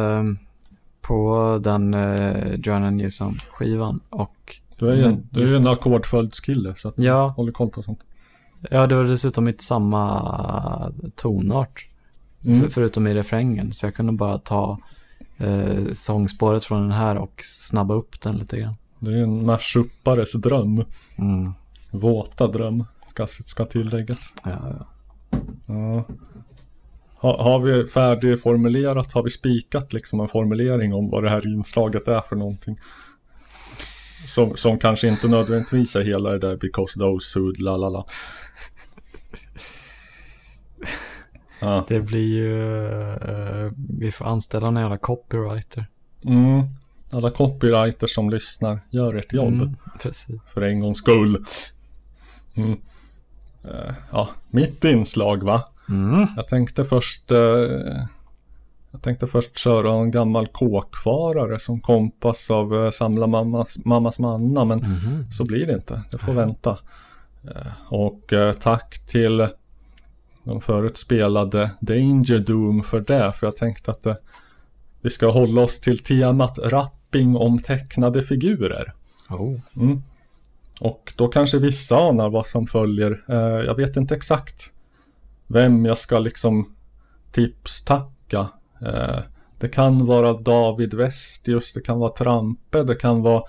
eh, 0.00 0.24
på 1.00 1.58
den 1.62 1.94
uh, 1.94 2.54
Joanna 2.54 2.90
Newsom-skivan 2.90 4.00
och... 4.10 4.56
Du 4.78 4.90
är 4.90 4.94
ju 4.94 5.02
en, 5.02 5.28
du 5.30 5.52
är 5.52 5.56
en 5.56 5.66
ackordföljdskille 5.66 6.74
så 6.76 6.88
att 6.88 6.98
Ja. 6.98 7.28
håller 7.28 7.52
koll 7.52 7.70
på 7.70 7.82
sånt. 7.82 8.00
Ja, 8.70 8.86
det 8.86 8.94
var 8.94 9.04
dessutom 9.04 9.48
inte 9.48 9.64
samma 9.64 10.92
tonart. 11.16 11.86
Mm. 12.44 12.60
För, 12.60 12.68
förutom 12.68 13.06
i 13.06 13.14
refrängen. 13.14 13.72
Så 13.72 13.86
jag 13.86 13.94
kunde 13.94 14.12
bara 14.12 14.38
ta 14.38 14.78
eh, 15.38 15.92
sångspåret 15.92 16.64
från 16.64 16.82
den 16.82 16.92
här 16.92 17.16
och 17.16 17.40
snabba 17.42 17.94
upp 17.94 18.20
den 18.20 18.36
lite 18.36 18.58
grann. 18.58 18.74
Det 19.02 19.10
är 19.10 19.16
ju 19.16 19.22
en 19.22 19.46
mashuppares 19.46 20.32
dröm. 20.32 20.84
Mm. 21.18 21.52
Våta 21.90 22.46
dröm 22.46 22.84
ska, 23.10 23.26
ska 23.26 23.64
tilläggas. 23.64 24.34
Ja, 24.44 24.50
ja. 24.50 24.86
Ja. 25.66 26.04
Ha, 27.14 27.42
har 27.42 27.60
vi 27.60 27.86
färdigformulerat, 27.86 29.12
har 29.12 29.22
vi 29.22 29.30
spikat 29.30 29.92
liksom 29.92 30.20
en 30.20 30.28
formulering 30.28 30.94
om 30.94 31.10
vad 31.10 31.22
det 31.22 31.30
här 31.30 31.46
inslaget 31.54 32.08
är 32.08 32.20
för 32.20 32.36
någonting? 32.36 32.76
Som, 34.26 34.56
som 34.56 34.78
kanske 34.78 35.08
inte 35.08 35.28
nödvändigtvis 35.28 35.96
är 35.96 36.02
hela 36.02 36.30
det 36.30 36.38
där 36.38 36.56
because 36.56 36.98
those 36.98 37.40
who 37.40 37.52
la 37.58 37.76
la 37.76 37.88
la. 37.88 38.06
Det 41.88 42.00
blir 42.00 42.34
ju... 42.34 42.64
eh, 43.14 43.72
vi 43.98 44.10
får 44.10 44.24
anställa 44.24 44.68
en 44.68 44.76
jävla 44.76 44.98
copywriter. 44.98 45.86
Mm. 46.24 46.62
Alla 47.12 47.30
copywriters 47.30 48.14
som 48.14 48.30
lyssnar, 48.30 48.80
gör 48.90 49.14
ett 49.18 49.32
jobb. 49.32 49.54
Mm. 49.54 49.74
För 50.54 50.62
en 50.62 50.80
gångs 50.80 50.98
skull. 50.98 51.44
Mm. 52.54 52.80
Eh, 53.64 53.94
ja, 54.12 54.28
mitt 54.50 54.84
inslag 54.84 55.42
va? 55.42 55.64
Mm. 55.88 56.26
Jag 56.36 56.48
tänkte 56.48 56.84
först 56.84 57.30
eh, 57.30 57.38
Jag 58.90 59.02
tänkte 59.02 59.26
först 59.26 59.58
köra 59.58 59.92
en 59.92 60.10
gammal 60.10 60.46
kåkfarare 60.46 61.58
som 61.58 61.80
kompas 61.80 62.50
av 62.50 62.84
eh, 62.84 62.90
Samla 62.90 63.26
mammas, 63.26 63.84
mammas 63.84 64.18
manna 64.18 64.64
men 64.64 64.78
Mhm. 64.78 65.32
så 65.32 65.44
blir 65.44 65.66
det 65.66 65.72
inte. 65.74 66.02
Det 66.10 66.18
får 66.18 66.32
vänta. 66.32 66.78
Och 67.88 68.32
tack 68.60 69.06
till 69.06 69.48
de 70.44 70.60
förut 70.60 70.96
spelade 70.96 71.70
Danger 71.80 72.38
Doom 72.38 72.82
för 72.82 73.00
det. 73.00 73.32
För 73.32 73.46
jag 73.46 73.56
tänkte 73.56 73.90
att 73.90 74.06
vi 75.00 75.10
ska 75.10 75.30
hålla 75.30 75.62
oss 75.62 75.80
till 75.80 75.98
temat 75.98 76.58
rapping 77.12 77.36
om 77.36 77.58
tecknade 77.58 78.22
figurer. 78.22 78.92
Oh. 79.30 79.56
Mm. 79.76 80.02
Och 80.80 81.12
då 81.16 81.28
kanske 81.28 81.58
vissa 81.58 81.96
anar 81.96 82.30
vad 82.30 82.46
som 82.46 82.66
följer. 82.66 83.24
Eh, 83.28 83.66
jag 83.66 83.76
vet 83.76 83.96
inte 83.96 84.14
exakt 84.14 84.70
vem 85.46 85.84
jag 85.84 85.98
ska 85.98 86.18
liksom 86.18 86.74
tipstacka. 87.32 88.48
Eh, 88.80 89.18
det 89.58 89.68
kan 89.68 90.06
vara 90.06 90.32
David 90.32 90.94
Westius, 90.94 91.72
det 91.72 91.80
kan 91.80 91.98
vara 91.98 92.12
Trampe, 92.12 92.82
det 92.82 92.94
kan 92.94 93.22
vara 93.22 93.42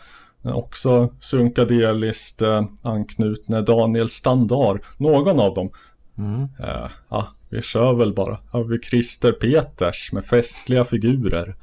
eh, 0.46 0.56
också 0.56 1.10
Sunkadeliskt 1.20 2.42
eh, 2.42 2.64
anknutne 2.82 3.62
Daniel 3.62 4.10
Standar. 4.10 4.80
Någon 4.98 5.40
av 5.40 5.54
dem. 5.54 5.70
Mm. 6.18 6.42
Eh, 6.42 6.90
ja, 7.10 7.28
vi 7.50 7.62
kör 7.62 7.94
väl 7.94 8.14
bara. 8.14 8.38
Har 8.52 8.64
vi 8.64 8.80
Christer 8.80 9.32
Peters 9.32 10.12
med 10.12 10.26
festliga 10.26 10.86
figurer. 10.86 11.56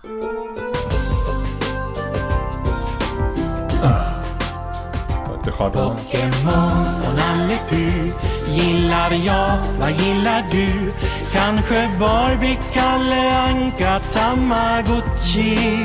Pokémon 5.61 6.87
och 7.09 7.17
Nalle 7.17 7.59
Puh 7.69 8.07
gillar 8.49 9.11
jag, 9.27 9.59
vad 9.81 9.91
gillar 9.91 10.45
du? 10.53 10.93
Kanske 11.33 11.91
Barbie, 11.99 12.59
Kalle 12.73 13.39
Anka, 13.39 14.01
Tamagotchi 14.13 15.79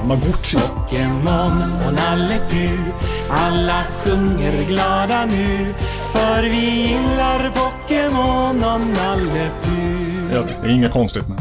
Tamagotchi. 0.00 0.58
Pokémon 0.58 1.62
och 1.86 1.94
Nalle 1.94 2.38
Puh 2.50 2.94
alla 3.30 3.82
sjunger 4.04 4.62
glada 4.62 5.24
nu 5.24 5.74
för 6.12 6.42
vi 6.42 6.88
gillar 6.88 7.50
Pokémon 7.50 8.64
och 8.64 8.80
Nalle 8.80 9.50
Puh 9.62 10.34
Ja, 10.34 10.42
det 10.42 10.68
är 10.68 10.72
inget 10.72 10.92
konstigt 10.92 11.28
med. 11.28 11.38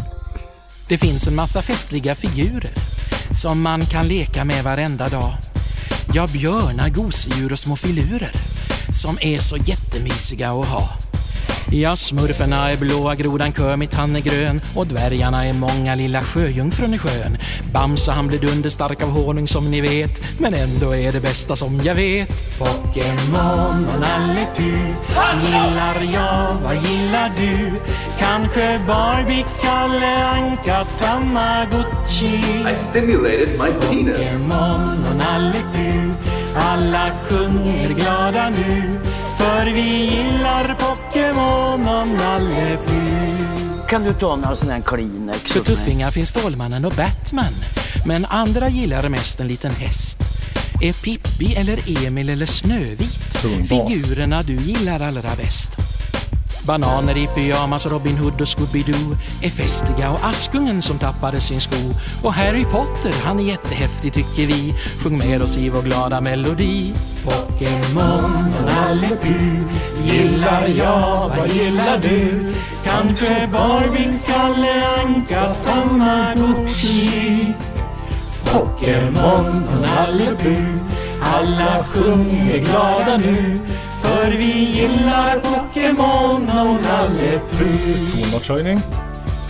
Det 0.88 0.98
finns 0.98 1.28
en 1.28 1.36
massa 1.36 1.62
festliga 1.62 2.16
figurer 2.16 2.74
som 3.42 3.62
man 3.62 3.86
kan 3.86 4.08
leka 4.08 4.46
med 4.46 4.64
varenda 4.64 5.10
dag. 5.10 5.51
Ja, 6.14 6.28
björnar, 6.34 6.90
gosedjur 6.90 7.52
och 7.52 7.60
små 7.60 7.76
filurer 7.76 8.32
som 9.02 9.18
är 9.22 9.40
så 9.40 9.58
jättemysiga 9.58 10.52
att 10.52 10.68
ha. 10.68 11.11
Ja, 11.72 11.96
smurfarna 11.96 12.72
är 12.72 12.78
blåa, 12.78 13.16
grodan 13.16 13.54
Kermit 13.54 13.94
han 13.94 14.16
är 14.16 14.20
grön 14.20 14.62
och 14.76 14.88
dvärgarna 14.88 15.46
är 15.46 15.54
många, 15.54 15.96
lilla 15.96 16.24
sjöjungfrun 16.24 16.94
i 16.94 16.98
sjön. 16.98 17.38
Bamse 17.74 18.12
han 18.12 18.28
blir 18.28 18.40
dunderstark 18.40 19.04
av 19.04 19.10
honung 19.10 19.48
som 19.48 19.72
ni 19.72 19.82
vet, 19.82 20.40
men 20.40 20.54
ändå 20.54 20.96
är 20.96 21.12
det 21.12 21.20
bästa 21.20 21.56
som 21.56 21.82
jag 21.84 21.96
vet. 21.96 22.60
Pokémon 22.60 23.88
och 23.94 24.00
Nalle 24.00 24.48
Puh 24.58 25.02
gillar 25.46 26.14
jag, 26.14 26.56
vad 26.64 26.76
gillar 26.76 27.32
du? 27.38 27.72
Kanske 28.20 28.80
Barbie, 28.88 29.46
Kalle 29.62 30.26
Anka, 30.26 30.86
Tamagotchi 30.98 32.72
I 32.72 32.76
stimulated 32.76 33.50
my 33.50 33.72
penis. 33.88 34.18
Pokémon 34.18 35.06
och 35.10 35.16
Nalle 35.18 35.62
Puh 35.74 36.02
alla 36.56 37.10
sjunger 37.30 37.90
glada 37.90 38.50
nu 38.50 38.91
för 39.42 39.66
vi 39.66 40.06
gillar 40.06 40.76
Pokémon 40.80 42.14
Nalle 42.18 42.78
Puh 42.88 43.88
Kan 43.88 44.04
du 44.04 44.14
ta 44.14 44.36
några 44.36 44.56
sådana 44.56 44.74
här 44.74 44.82
Kleenex 44.82 45.52
För 45.52 45.60
tuffingar 45.60 46.12
finns 46.12 46.30
Stålmannen 46.30 46.86
och 46.86 46.92
Batman. 46.92 47.54
Men 48.06 48.26
andra 48.26 48.70
gillar 48.70 49.10
mest 49.10 49.40
en 49.40 49.48
liten 49.48 49.72
häst. 49.72 50.18
Är 50.82 50.94
Pippi 50.94 51.56
eller 51.56 52.06
Emil 52.06 52.30
eller 52.30 52.46
Snövit 52.46 53.38
figurerna 53.70 54.42
du 54.42 54.56
gillar 54.56 55.00
allra 55.00 55.36
bäst? 55.38 55.81
Bananer 56.68 57.18
i 57.18 57.28
pyjamas, 57.28 57.86
Robin 57.86 58.18
Hood 58.18 58.42
och 58.42 58.48
Scooby-Doo 58.48 59.18
är 59.44 59.50
festliga 59.50 60.12
och 60.12 60.26
Askungen 60.26 60.82
som 60.82 61.00
tappade 61.00 61.42
sin 61.42 61.62
sko 61.62 61.76
och 62.24 62.34
Harry 62.34 62.64
Potter, 62.64 63.14
han 63.24 63.40
är 63.40 63.44
jättehäftig 63.44 64.14
tycker 64.14 64.48
vi. 64.48 64.76
Sjung 65.04 65.18
med 65.18 65.42
oss 65.42 65.58
i 65.58 65.70
vår 65.70 65.82
glada 65.82 66.22
melodi. 66.22 66.94
Pokémon 67.26 68.54
och 68.60 68.66
Nalle 68.66 69.18
Puh 69.22 69.62
gillar 70.04 70.68
jag, 70.68 71.32
vad 71.38 71.48
gillar 71.48 71.98
du? 71.98 72.54
Kanske 72.84 73.50
Barbie, 73.54 74.20
Kalle 74.26 74.84
Anka, 74.98 75.54
Tamagotchi 75.54 77.54
Pokémon 78.44 79.68
och 79.68 79.82
Nalle 79.82 80.36
Puh 80.42 80.92
alla 81.22 81.84
sjunger 81.84 82.58
glada 82.58 83.18
nu 83.18 83.60
för 84.02 84.32
vi 84.32 84.66
gillar 84.66 85.40
Pokémon 85.40 86.44
och 86.44 86.84
Nalle 86.84 87.40
Puh. 87.52 88.24
Tonartshöjning. 88.24 88.80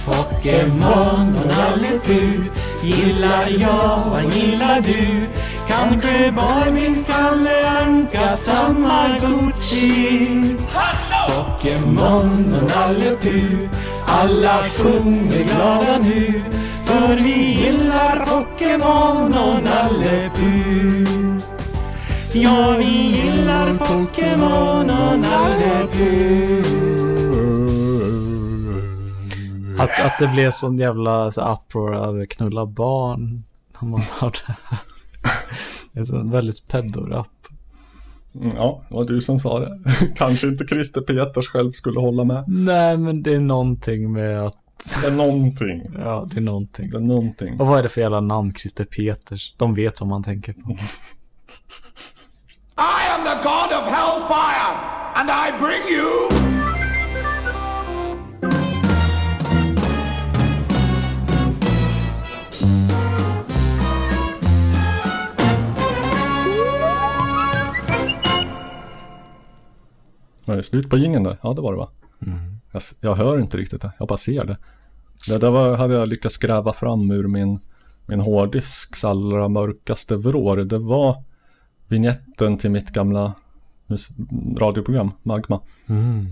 Pokémon 0.05 1.35
och 1.41 1.47
Nalle 1.47 1.99
Puh. 2.05 2.45
Gillar 2.83 3.47
jag, 3.59 3.99
vad 4.11 4.23
gillar 4.23 4.81
du? 4.81 5.27
Kanske 5.67 6.31
Barbie, 6.31 7.03
Kalle 7.07 7.69
Anka, 7.69 8.37
Tamagotchi. 8.45 10.27
Pokémon 11.27 12.55
och 12.61 12.69
Nalle 12.75 13.15
Puh. 13.21 13.69
Alla 14.05 14.63
sjunger 14.77 15.43
glada 15.43 15.97
nu. 15.97 16.41
För 16.85 17.15
vi 17.15 17.63
gillar 17.63 18.25
Pokémon 18.25 19.33
och 19.33 19.63
Nalle 19.63 20.29
Puh 20.35 21.20
Ja, 22.33 22.75
vi 22.79 23.15
gillar 23.15 23.77
Pokémon 23.77 24.89
och 24.89 25.19
Nalle 25.19 25.87
Att, 29.77 30.05
att 30.05 30.19
det 30.19 30.27
blev 30.27 30.51
sån 30.51 30.77
jävla 30.77 31.31
så 31.31 31.53
uproar 31.53 31.93
över 31.93 32.25
knulla 32.25 32.65
barn. 32.65 33.43
När 33.81 33.89
man 33.89 34.01
har 34.09 34.31
det 34.31 34.55
här. 34.63 34.79
Det 35.93 35.99
är 35.99 36.15
en 36.15 36.31
väldigt 36.31 36.67
pedo-rap. 36.67 37.27
Mm, 38.35 38.51
Ja, 38.55 38.83
det 38.89 38.95
var 38.95 39.05
du 39.05 39.21
som 39.21 39.39
sa 39.39 39.59
det. 39.59 39.79
Kanske 40.15 40.47
inte 40.47 40.67
Christer 40.67 41.01
Peters 41.01 41.47
själv 41.47 41.71
skulle 41.71 41.99
hålla 41.99 42.23
med. 42.23 42.43
Nej, 42.47 42.97
men 42.97 43.23
det 43.23 43.33
är 43.33 43.39
någonting 43.39 44.11
med 44.11 44.41
att... 44.45 44.57
Det 45.01 45.07
är 45.07 45.11
någonting. 45.15 45.83
Ja, 45.99 46.27
det 46.33 46.37
är 46.39 46.41
någonting. 46.41 46.89
Det 46.89 46.97
är 46.97 47.01
någonting. 47.01 47.59
Och 47.59 47.67
vad 47.67 47.79
är 47.79 47.83
det 47.83 47.89
för 47.89 48.01
jävla 48.01 48.21
namn, 48.21 48.53
Christer 48.53 48.85
Peters? 48.85 49.55
De 49.57 49.73
vet 49.73 50.01
vad 50.01 50.09
man 50.09 50.23
tänker 50.23 50.53
på. 50.53 50.77
I 52.77 53.03
am 53.13 53.23
the 53.23 53.35
god 53.43 53.71
of 53.73 53.85
hellfire, 53.87 54.71
and 55.15 55.29
I 55.29 55.51
bring 55.59 55.87
you. 55.89 56.29
Var 70.45 70.55
det 70.55 70.63
slut 70.63 70.89
på 70.89 70.97
jingeln 70.97 71.23
där? 71.23 71.37
Ja, 71.43 71.53
det 71.53 71.61
var 71.61 71.71
det 71.71 71.77
va? 71.77 71.89
Jag, 72.71 72.81
jag 72.99 73.15
hör 73.15 73.39
inte 73.39 73.57
riktigt 73.57 73.81
det, 73.81 73.91
jag 73.99 74.07
bara 74.07 74.17
ser 74.17 74.45
det. 74.45 74.57
Det 75.31 75.37
där 75.37 75.49
var, 75.51 75.77
hade 75.77 75.93
jag 75.93 76.07
lyckats 76.07 76.37
gräva 76.37 76.73
fram 76.73 77.11
ur 77.11 77.27
min, 77.27 77.59
min 78.05 78.19
hårddisks 78.19 79.03
allra 79.03 79.47
mörkaste 79.47 80.15
vrår. 80.15 80.57
Det 80.57 80.77
var 80.77 81.23
vignetten 81.91 82.57
till 82.57 82.71
mitt 82.71 82.89
gamla 82.89 83.33
radioprogram, 84.57 85.11
Magma. 85.23 85.61
Mm. 85.89 86.27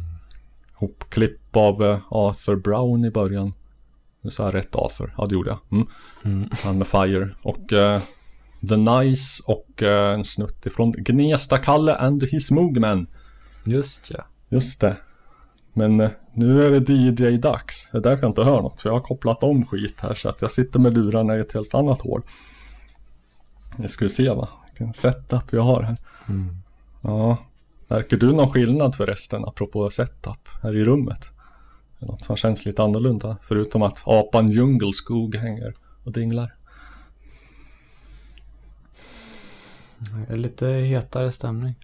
Hopklipp 0.73 1.55
av 1.55 1.83
eh, 1.83 1.99
Arthur 2.09 2.55
Brown 2.55 3.05
i 3.05 3.11
början. 3.11 3.53
Nu 4.21 4.29
sa 4.29 4.43
jag 4.43 4.55
rätt 4.55 4.75
Arthur, 4.75 5.13
ja 5.17 5.25
det 5.25 5.33
gjorde 5.33 5.49
jag. 5.49 5.59
Mm. 5.71 5.87
Mm. 6.25 6.49
Han 6.63 6.77
med 6.77 6.87
Fire. 6.87 7.29
Och 7.41 7.73
eh, 7.73 8.01
The 8.69 8.75
Nice 8.75 9.43
och 9.45 9.83
eh, 9.83 10.13
en 10.13 10.25
snutt 10.25 10.65
ifrån 10.65 10.91
Gnesta-Kalle 10.91 11.95
and 11.95 12.23
his 12.23 12.51
Moogman. 12.51 13.07
Just 13.63 14.11
ja. 14.13 14.23
Just 14.49 14.81
det. 14.81 14.97
Men 15.73 15.97
nu 16.33 16.65
är 16.65 16.79
det 16.79 16.93
DJ-dags. 16.93 17.89
Det 17.91 17.97
är 17.97 18.01
därför 18.01 18.23
jag 18.23 18.29
inte 18.29 18.43
hör 18.43 18.61
något. 18.61 18.81
För 18.81 18.89
jag 18.89 18.95
har 18.95 19.01
kopplat 19.01 19.43
om 19.43 19.65
skit 19.65 19.95
här 20.01 20.13
så 20.13 20.29
att 20.29 20.41
jag 20.41 20.51
sitter 20.51 20.79
med 20.79 20.93
lurarna 20.93 21.37
i 21.37 21.39
ett 21.39 21.53
helt 21.53 21.73
annat 21.73 22.01
hål. 22.01 22.21
Ni 23.77 23.89
ska 23.89 24.05
ju 24.05 24.09
se 24.09 24.29
va? 24.29 24.49
Vilken 24.79 24.93
setup 24.93 25.53
vi 25.53 25.57
har 25.57 25.81
här. 25.81 25.97
Mm. 26.29 26.55
Ja. 27.01 27.37
Märker 27.87 28.17
du 28.17 28.33
någon 28.33 28.51
skillnad 28.51 28.95
förresten 28.95 29.45
apropå 29.45 29.89
setup 29.89 30.49
här 30.61 30.75
i 30.75 30.85
rummet? 30.85 31.29
Något 31.99 32.25
som 32.25 32.35
känns 32.35 32.65
lite 32.65 32.83
annorlunda 32.83 33.37
förutom 33.41 33.81
att 33.81 34.01
apan 34.05 34.51
Djungelskog 34.51 35.35
hänger 35.35 35.73
och 36.03 36.11
dinglar. 36.11 36.53
Det 39.97 40.33
är 40.33 40.37
lite 40.37 40.67
hetare 40.67 41.31
stämning. 41.31 41.75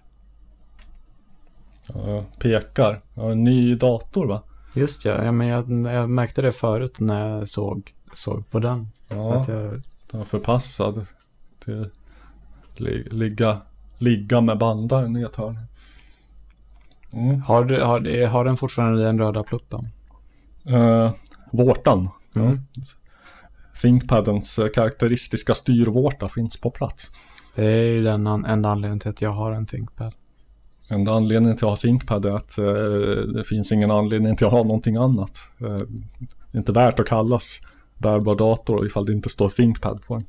Ja, 1.94 2.10
jag 2.10 2.40
pekar. 2.40 3.02
Jag 3.14 3.24
har 3.24 3.32
en 3.32 3.44
ny 3.44 3.76
dator 3.76 4.28
va? 4.28 4.42
Just 4.76 5.06
ja, 5.06 5.24
ja 5.24 5.32
men 5.32 5.48
jag, 5.48 5.70
jag 5.94 6.10
märkte 6.10 6.42
det 6.42 6.52
förut 6.52 7.00
när 7.00 7.30
jag 7.30 7.48
såg, 7.48 7.94
såg 8.14 8.50
på 8.50 8.60
den. 8.60 8.88
Ja, 9.08 9.34
Att 9.34 9.48
jag, 9.48 9.82
den 10.12 10.20
var 10.20 10.26
förpassad 10.26 11.06
till 11.66 11.90
ligga, 12.80 13.62
ligga 13.98 14.42
med 14.42 14.58
bandaren 14.58 15.18
i 15.18 15.22
ett 15.22 15.36
hörn. 15.36 15.60
Mm. 17.14 17.42
har, 17.42 17.64
du, 17.64 17.82
har, 17.82 18.28
har 18.28 18.46
den 18.46 18.58
fortfarande 18.58 19.04
den 19.04 19.20
röda 19.20 19.44
pluppen? 19.44 19.88
Uh, 20.70 21.12
vårtan. 21.52 22.10
Mm. 22.36 22.60
Ja. 22.74 22.84
ThinkPadens 23.82 24.60
eh, 24.60 24.68
karaktäristiska 24.70 25.56
styrvårta 25.56 26.30
finns 26.30 26.58
på 26.58 26.72
plats. 26.72 27.12
Det 27.56 27.66
är 27.66 27.86
ju 27.86 28.04
den 28.04 28.28
an, 28.28 28.46
enda 28.46 28.70
anledningen 28.70 29.00
till 29.00 29.10
att 29.10 29.22
jag 29.22 29.30
har 29.30 29.52
en 29.52 29.66
ThinkPad. 29.66 30.14
Enda 30.90 31.14
anledningen 31.14 31.58
till 31.58 31.66
att 31.66 31.70
ha 31.70 31.76
ThinkPad 31.76 32.26
är 32.26 32.32
att 32.32 32.58
eh, 32.58 32.66
det 33.36 33.44
finns 33.48 33.72
ingen 33.72 33.92
anledning 33.92 34.36
till 34.36 34.46
att 34.46 34.52
ha 34.52 34.64
någonting 34.64 34.96
annat. 34.96 35.40
Eh, 35.60 35.78
det 36.52 36.58
är 36.58 36.60
inte 36.60 36.72
värt 36.72 37.00
att 37.00 37.08
kallas 37.08 37.62
bärbar 37.98 38.36
dator 38.36 38.86
ifall 38.86 39.06
det 39.06 39.14
inte 39.14 39.30
står 39.30 39.50
ThinkPad 39.50 40.04
på 40.08 40.16
den. 40.16 40.26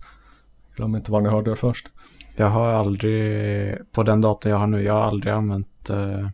Glöm 0.77 0.97
inte 0.97 1.12
var 1.12 1.20
ni 1.20 1.28
hörde 1.28 1.51
det 1.51 1.56
först. 1.56 1.86
Jag 2.36 2.48
har 2.50 2.68
aldrig, 2.72 3.74
på 3.92 4.02
den 4.02 4.20
datorn 4.20 4.50
jag 4.52 4.58
har 4.58 4.66
nu, 4.66 4.82
jag 4.82 4.92
har 4.94 5.02
aldrig 5.02 5.32
använt 5.32 5.90
eh, 5.90 6.26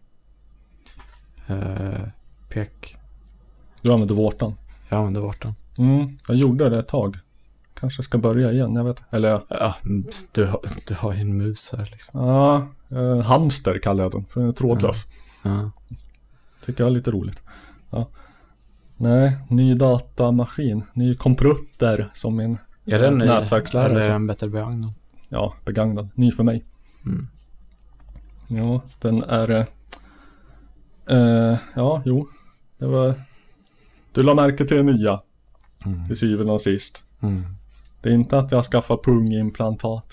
eh, 1.47 2.01
pek. 2.49 2.97
Du 3.81 3.93
använder 3.93 4.15
vårtan. 4.15 4.55
Jag 4.89 4.99
använder 4.99 5.20
vårtan. 5.20 5.55
Mm, 5.79 6.19
jag 6.29 6.37
gjorde 6.37 6.69
det 6.69 6.79
ett 6.79 6.89
tag. 6.89 7.16
kanske 7.74 8.03
ska 8.03 8.19
börja 8.19 8.53
igen. 8.53 8.74
Jag 8.74 8.85
vet 8.85 9.03
Eller 9.11 9.41
Ja, 9.49 9.74
du, 10.33 10.47
har- 10.47 10.61
du 10.89 10.95
har 10.95 11.12
ju 11.15 11.20
en 11.20 11.37
mus 11.37 11.74
här 11.77 11.89
liksom. 11.93 12.20
ja, 12.27 12.66
eh, 12.91 13.20
hamster 13.20 13.79
kallar 13.79 14.05
jag 14.05 14.12
den. 14.12 14.24
För 14.24 14.41
den 14.41 14.49
är 14.49 14.53
trådlös. 14.53 15.05
Ja. 15.43 15.70
Tycker 16.66 16.85
jag 16.85 16.91
är 16.91 16.95
lite 16.95 17.11
roligt. 17.11 17.41
Ja. 17.91 18.07
Nej, 18.97 19.37
ny 19.49 19.74
datamaskin. 19.74 20.83
Ny 20.93 21.15
komputer 21.15 22.11
som 22.15 22.37
min 22.37 22.59
Är 22.87 22.99
den 22.99 23.19
ny? 23.19 23.24
nätverkslärare 23.27 23.91
Eller 23.91 24.01
är 24.03 24.11
den 24.12 24.27
bättre 24.27 24.49
begagnad? 24.49 24.93
Ja, 25.33 25.55
begagnad. 25.65 26.09
Ny 26.15 26.33
för 26.33 26.43
mig. 26.43 26.65
Mm. 27.07 27.29
Ja, 28.49 28.83
den 29.01 29.23
är... 29.23 29.51
eh, 29.51 29.67
Eh, 31.07 31.57
ja, 31.75 32.03
jo. 32.05 32.29
Det 32.79 32.87
var... 32.87 33.15
Du 34.13 34.23
la 34.23 34.35
märke 34.35 34.65
till 34.65 34.77
det 34.77 34.83
nya. 34.83 35.23
Till 36.07 36.17
syvende 36.17 36.53
och 36.53 36.61
sist. 36.61 37.05
Mm. 37.21 37.45
Det 38.01 38.09
är 38.09 38.13
inte 38.13 38.39
att 38.39 38.53
jag 38.53 38.65
skaffar 38.65 38.97
pungimplantat. 39.05 40.07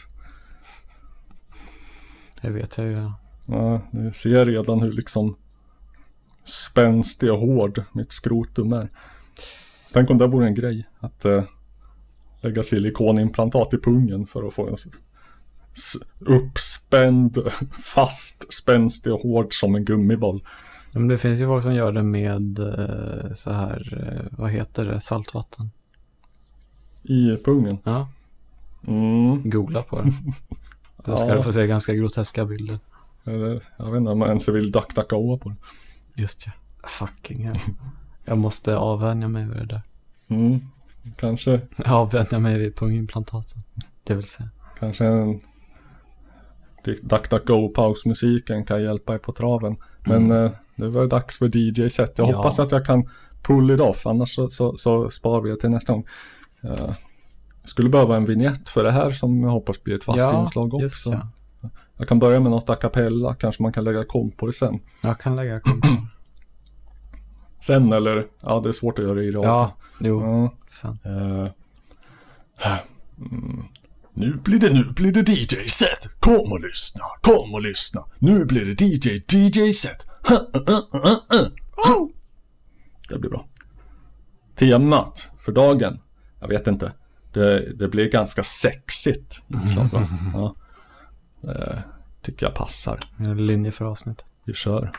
Det 2.41 2.49
vet 2.49 2.77
jag 2.77 2.87
ju 2.87 2.93
redan. 2.95 3.13
Ja, 3.45 3.81
du 3.91 4.11
ser 4.13 4.45
redan 4.45 4.81
hur 4.81 4.91
liksom 4.91 5.35
spänstig 6.45 7.31
och 7.33 7.39
hård 7.39 7.83
mitt 7.93 8.11
skrotum 8.11 8.73
är. 8.73 8.89
Tänk 9.93 10.09
om 10.09 10.17
det 10.17 10.27
vore 10.27 10.47
en 10.47 10.55
grej. 10.55 10.87
Att 10.99 11.25
eh, 11.25 11.43
lägga 12.41 12.63
silikonimplantat 12.63 13.73
i 13.73 13.77
pungen 13.77 14.27
för 14.27 14.47
att 14.47 14.53
få 14.53 14.67
en 14.69 14.77
uppspänd, 16.19 17.37
fast, 17.83 18.53
spänstig 18.53 19.13
och 19.13 19.19
hård 19.21 19.53
som 19.53 19.75
en 19.75 19.85
gummiboll. 19.85 20.43
Men 20.93 21.07
det 21.07 21.17
finns 21.17 21.39
ju 21.39 21.45
folk 21.45 21.63
som 21.63 21.73
gör 21.75 21.91
det 21.91 22.03
med 22.03 22.59
eh, 22.59 23.33
så 23.33 23.51
här, 23.51 23.99
eh, 24.13 24.37
vad 24.39 24.49
heter 24.51 24.85
det, 24.85 25.01
saltvatten. 25.01 25.71
I 27.03 27.37
pungen. 27.45 27.77
Ja. 27.83 28.09
Mm. 28.87 29.49
Googla 29.49 29.81
på 29.81 30.01
det. 30.01 30.11
Så 31.05 31.15
ska 31.15 31.27
Ja. 31.27 31.35
du 31.35 31.43
få 31.43 31.53
se 31.53 31.67
ganska 31.67 31.93
groteska 31.93 32.45
bilder. 32.45 32.79
Jag 33.23 33.91
vet 33.91 33.97
inte 33.97 34.11
om 34.11 34.19
man 34.19 34.27
ens 34.27 34.49
vill 34.49 34.71
duckducka 34.71 35.15
på 35.15 35.39
det. 35.49 35.55
Just 36.21 36.45
ja. 36.47 36.51
Fucking 36.87 37.45
hell. 37.45 37.59
Jag 38.25 38.37
måste 38.37 38.77
avvänja 38.77 39.27
mig 39.27 39.45
vid 39.47 39.57
det 39.57 39.65
där. 39.65 39.81
Mm. 40.27 40.59
Kanske, 41.15 41.61
Avvänja 41.85 42.39
mig 42.39 42.57
vid 42.59 42.75
pungimplantaten. 42.75 43.61
Det 44.03 44.15
vill 44.15 44.25
säga. 44.25 44.49
kanske 44.79 45.05
en 45.05 45.39
DuckDuckGo 46.83 47.69
pausmusiken 47.69 48.65
kan 48.65 48.83
hjälpa 48.83 49.11
dig 49.11 49.19
på 49.21 49.31
traven. 49.33 49.77
Men 50.05 50.31
eh, 50.31 50.51
det 50.75 50.87
var 50.89 51.07
dags 51.07 51.37
för 51.37 51.57
DJ-set. 51.57 52.17
Jag 52.17 52.27
Ja. 52.29 52.35
hoppas 52.37 52.59
att 52.59 52.71
jag 52.71 52.85
kan 52.85 53.09
pull 53.41 53.71
it 53.71 53.79
off. 53.79 54.05
Annars 54.07 54.35
så, 54.35 54.49
så, 54.49 54.77
så 54.77 55.09
sparar 55.09 55.41
vi 55.41 55.49
det 55.49 55.57
till 55.57 55.69
nästa 55.69 55.93
gång. 55.93 56.05
Eh, 56.63 56.69
jag 57.61 57.69
skulle 57.69 57.89
behöva 57.89 58.15
en 58.17 58.25
vignett 58.25 58.69
för 58.69 58.83
det 58.83 58.91
här 58.91 59.11
som 59.11 59.43
jag 59.43 59.49
hoppas 59.49 59.83
blir 59.83 59.95
ett 59.95 60.03
fast 60.03 60.19
Ja, 60.19 60.41
inslag 60.41 60.73
också. 60.73 61.11
ja. 61.11 61.69
Jag 61.97 62.07
kan 62.07 62.19
börja 62.19 62.39
med 62.39 62.51
något 62.51 62.69
a 62.69 62.75
cappella. 62.75 63.33
Kanske 63.35 63.63
man 63.63 63.73
kan 63.73 63.83
lägga 63.83 64.03
koll 64.05 64.31
på 64.37 64.47
det 64.47 64.53
sen. 64.53 64.79
Jag 65.03 65.19
kan 65.19 65.35
lägga 65.35 65.59
kommentarer. 65.59 65.97
Sen 67.61 67.93
eller? 67.93 68.27
Ja, 68.41 68.59
det 68.63 68.69
är 68.69 68.73
svårt 68.73 68.99
att 68.99 69.05
göra 69.05 69.23
i 69.23 69.31
radio. 69.31 69.43
Ja, 69.49 69.71
jo. 69.99 70.21
Ja. 70.21 70.49
Sen. 70.67 70.97
Mm. 73.31 73.63
Nu 74.19 74.37
blir 74.43 74.59
det, 74.59 74.73
nu 74.73 74.83
blir 74.83 75.11
det 75.11 75.29
DJ-set. 75.29 76.09
Kom 76.19 76.51
och 76.51 76.59
lyssna, 76.59 77.01
kom 77.21 77.53
och 77.53 77.61
lyssna. 77.61 78.05
Nu 78.19 78.45
blir 78.45 78.65
det 78.65 78.81
DJ, 78.85 79.23
DJ-set. 79.27 80.07
Det 83.09 83.19
blir 83.19 83.29
bra. 83.29 83.47
Temat 84.55 85.29
för 85.39 85.51
dagen. 85.51 85.99
Jag 86.39 86.47
vet 86.47 86.67
inte. 86.67 86.93
Det, 87.33 87.73
det 87.73 87.87
blir 87.87 88.11
ganska 88.11 88.43
sexigt 88.43 89.41
inslag. 89.47 89.89
va? 89.91 90.07
Ja. 90.33 90.55
Det 91.41 91.83
tycker 92.21 92.45
jag 92.45 92.55
passar. 92.55 92.99
En 93.17 93.47
linje 93.47 93.71
för 93.71 93.85
avsnittet. 93.85 94.25
Vi 94.45 94.53
kör. 94.53 94.91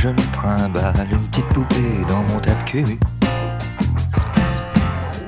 Je 0.00 0.08
me 0.08 0.32
trimballe 0.32 1.08
une 1.10 1.26
petite 1.28 1.48
poupée 1.48 2.04
dans 2.06 2.22
mon 2.22 2.38
tas 2.38 2.54
de 2.54 2.62
cul, 2.64 2.98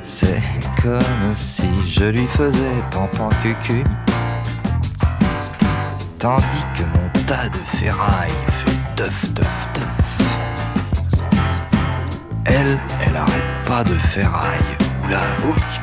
c'est 0.02 0.40
comme 0.80 1.34
si 1.36 1.64
je 1.88 2.04
lui 2.04 2.26
faisais 2.26 2.82
pampan 2.92 3.30
cucu. 3.42 3.82
Tandis 6.18 6.64
que 6.74 6.82
mon 6.82 7.24
tas 7.26 7.48
de 7.48 7.56
ferraille 7.56 8.30
fait 8.48 8.94
teuf 8.94 9.34
teuf 9.34 9.68
teuf. 9.74 9.98
Elle, 12.44 12.78
elle 13.04 13.16
arrête 13.16 13.66
pas 13.66 13.82
de 13.82 13.94
ferraille. 13.94 14.76
Oula, 15.04 15.20
ouille. 15.46 15.80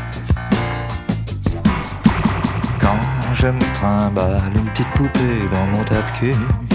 Quand 2.79 2.99
je 3.33 3.47
me 3.47 3.73
trimballe 3.73 4.51
une 4.55 4.69
petite 4.69 4.91
poupée 4.93 5.49
dans 5.51 5.65
mon 5.67 5.83
tas 5.83 6.03
de 6.03 6.17
cul. 6.19 6.66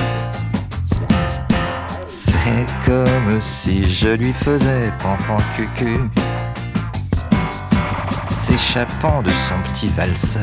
Comme 2.85 3.41
si 3.41 3.87
je 3.87 4.09
lui 4.09 4.33
faisais 4.33 4.93
pampan 4.99 5.39
cucu. 5.55 6.01
S'échappant 8.29 9.23
de 9.23 9.31
son 9.49 9.61
petit 9.73 9.89
valseur 9.89 10.43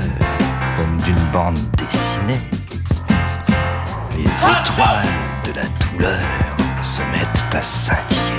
Comme 0.78 0.98
d'une 1.02 1.26
bande 1.34 1.60
dessinée 1.78 2.40
Les 4.16 4.24
étoiles 4.24 5.08
de 5.44 5.52
la 5.54 5.68
douleur 5.80 6.22
se 6.82 7.02
mettent 7.12 7.54
à 7.54 7.62
scintiller 7.62 8.39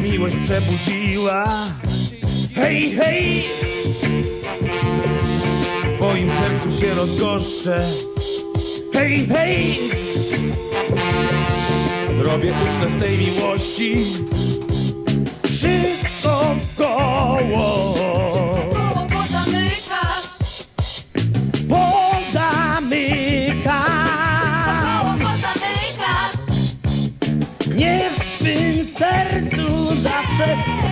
miłość 0.00 0.34
przebudziła. 0.44 1.66
Hej, 2.54 2.92
hej! 2.92 3.42
W 5.96 6.00
moim 6.00 6.30
sercu 6.30 6.80
się 6.80 6.94
rozgoszczę. 6.94 7.86
Hej, 8.92 9.26
hej! 9.26 9.78
Zrobię 12.16 12.52
ucztę 12.52 12.90
z 12.90 13.02
tej 13.02 13.18
miłości. 13.18 13.96
Wszystko 15.44 16.56
w 16.60 16.76
koło. 16.76 18.05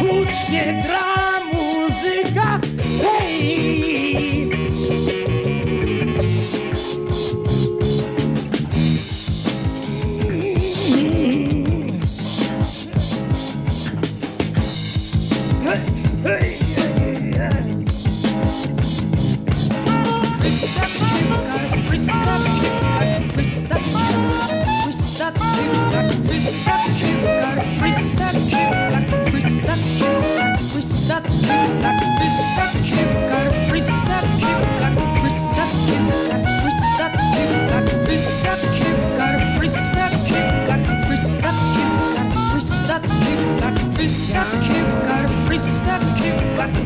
hucznie 0.09 0.83
traf. 0.87 1.14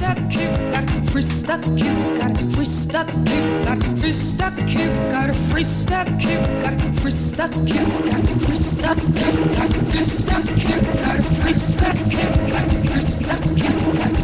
Fristakukar, 0.00 0.84
fristakukar, 1.12 2.32
fristakukar, 2.54 3.78
fristakukar, 4.00 5.28
fristakukar, 5.50 6.74
fristakukar, 7.00 8.24
fristakukar, 8.46 9.68
fristakukar, 9.90 11.18
fristakukar, 11.40 12.24
fristakukar, 12.90 13.44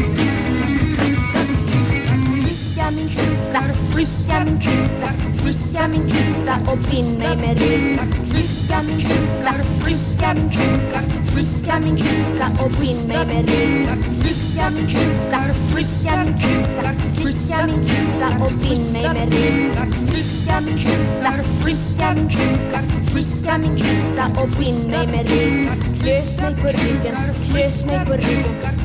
min 4.44 4.60
kruka 4.60 5.12
friska 5.42 5.88
min 5.88 6.10
kruka 6.10 6.72
och 6.72 6.78
bind 6.78 7.18
mig 7.18 7.36
med 7.36 7.60
ring. 7.60 7.98
Friska 8.30 8.82
min 8.82 8.98
kruka, 8.98 9.54
friska 9.84 10.34
min 10.34 10.50
kruka 10.50 11.22
friska 11.32 11.78
min 11.78 11.96
kruka 11.96 12.64
och 12.64 12.70
bind 12.70 13.08
mig 13.08 13.26
med 13.26 13.50
ring. 13.50 13.88
Friska 14.22 14.70
min 14.70 14.86
kruka, 14.86 15.54
friska 15.54 16.24
min 16.24 16.38
kruka 16.38 16.92
friska 17.22 17.66
min 17.66 17.84
kruka 17.84 18.44
och 18.44 18.52
bind 18.52 18.92
mig 18.92 19.08
med 19.14 19.34
ring. 19.34 19.72
Friska 20.06 20.60
min 20.60 20.78
kruka, 20.78 21.42
friska 21.42 22.14
min 22.14 22.28
kruka 22.28 23.01
friska 23.12 23.58
min 23.58 23.76
kuta 23.76 24.42
och 24.42 24.48
bind 24.48 24.90
mig 24.90 25.06
med 25.06 25.28
ring. 25.28 25.70
Klös 26.00 26.38
mig 26.38 26.54
på 26.62 26.68
ryggen, 26.68 27.16
klös 27.50 27.86
mig 27.86 28.06
på 28.06 28.12
ryggen, 28.12 28.44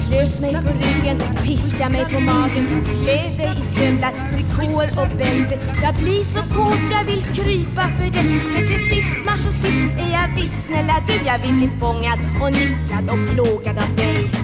klös 0.09 0.41
mig 0.41 0.53
på 0.53 0.71
ryggen, 0.83 1.21
piska 1.43 1.89
mig 1.89 2.05
på 2.05 2.19
magen, 2.19 2.85
klä 3.03 3.45
dig 3.45 3.57
i 3.61 3.63
stövlar, 3.63 4.13
trikåer 4.31 4.89
och 5.01 5.17
bälte. 5.17 5.59
Jag 5.83 5.95
blir 5.95 6.23
så 6.23 6.39
kåt, 6.39 6.91
jag 6.91 7.03
vill 7.03 7.23
krypa 7.23 7.87
för 7.97 8.11
dig. 8.11 8.41
För 8.53 8.67
till 8.67 8.95
sist, 8.95 9.25
mars 9.25 9.45
och 9.47 9.53
sist, 9.53 9.91
är 10.03 10.11
jag 10.11 10.41
visst, 10.41 10.65
snälla 10.65 10.95
du. 11.07 11.25
Jag 11.25 11.39
vill 11.39 11.53
bli 11.53 11.69
fångad 11.79 12.19
och 12.41 12.51
nyttjad 12.51 13.09
och 13.09 13.33
plågad 13.33 13.77
av 13.77 13.95
dig. 13.95 14.36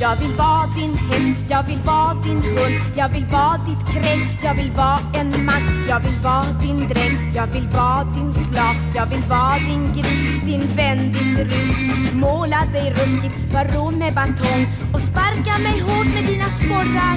Jag 0.00 0.16
vill 0.16 0.32
vara 0.36 0.66
din 0.66 0.94
häst, 0.94 1.30
jag 1.48 1.62
vill 1.62 1.78
vara 1.78 2.14
din 2.14 2.42
hund 2.42 2.74
Jag 2.96 3.08
vill 3.08 3.24
vara 3.24 3.60
ditt 3.66 3.94
kräk, 3.94 4.20
jag 4.42 4.54
vill 4.54 4.70
vara 4.70 4.98
en 5.14 5.44
man 5.44 5.62
Jag 5.88 6.00
vill 6.00 6.18
vara 6.24 6.46
din 6.62 6.88
dräng, 6.88 7.32
jag 7.34 7.46
vill 7.46 7.68
vara 7.68 8.04
din 8.04 8.32
slav 8.32 8.74
Jag 8.94 9.06
vill 9.06 9.22
vara 9.28 9.58
din 9.58 9.92
gris, 9.92 10.44
din 10.44 10.76
vän, 10.76 11.12
ditt 11.12 11.38
rus. 11.38 11.76
Måla 12.14 12.66
dig 12.72 12.90
ruskigt, 12.90 13.52
var 13.52 13.64
rå 13.64 13.90
med 13.90 14.14
batong 14.14 14.66
Och 14.94 15.00
sparka 15.00 15.58
mig 15.58 15.80
hårt 15.80 16.06
med 16.14 16.24
dina 16.26 16.50
sporrar. 16.50 17.16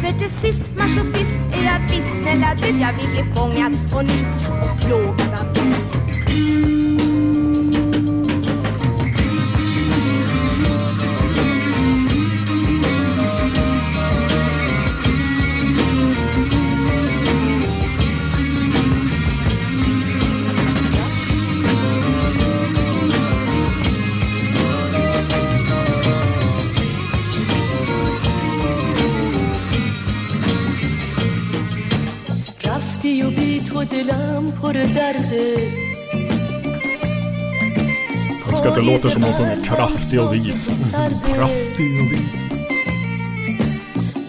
För 0.00 0.18
till 0.18 0.30
sist, 0.30 0.60
mars 0.78 0.98
och 0.98 1.06
sist 1.06 1.34
är 1.52 1.64
jag 1.64 1.80
viss 1.90 2.18
snälla 2.18 2.54
du 2.62 2.68
Jag 2.80 2.92
vill 2.92 3.10
bli 3.14 3.34
fångad 3.34 3.72
och 3.94 4.04
nyttjad 4.04 4.62
och 4.62 4.80
plågad 4.80 5.34
av 5.40 5.54
dig. 5.54 5.64
دلم 34.04 34.52
پر 34.62 34.72
درده 34.72 35.56
Jag 38.46 38.58
ska 38.58 38.68
att 38.68 38.74
det 38.74 38.80
låter 38.80 39.08
som 39.08 39.22
hon 39.22 39.32
sjunger 39.32 39.64
kraftig 39.64 40.20
och 40.20 40.34
vit. 40.34 40.54
Kraftig 41.34 42.00
och 42.00 42.12
vit. 42.12 42.34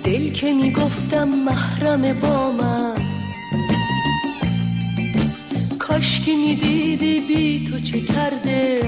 دل 0.04 0.34
که 0.34 0.54
می‌گفتم 0.54 1.28
محرم 1.48 2.20
با 2.20 2.52
من 2.52 2.96
کاشکی 5.80 6.36
می‌دیدی 6.36 7.20
بی 7.28 7.68
تو 7.68 7.80
چه 7.80 8.00
کرده 8.02 8.82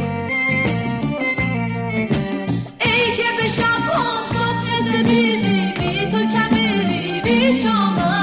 ای 2.86 3.16
که 3.18 3.28
به 3.38 3.48
شب 3.50 3.84
ها 3.94 4.08
صبح 4.32 4.68
زمیدی 4.92 5.74
بی 5.80 6.12
تو 6.12 6.18
کبیری 6.18 7.22
بی 7.24 7.54
شامم 7.62 8.17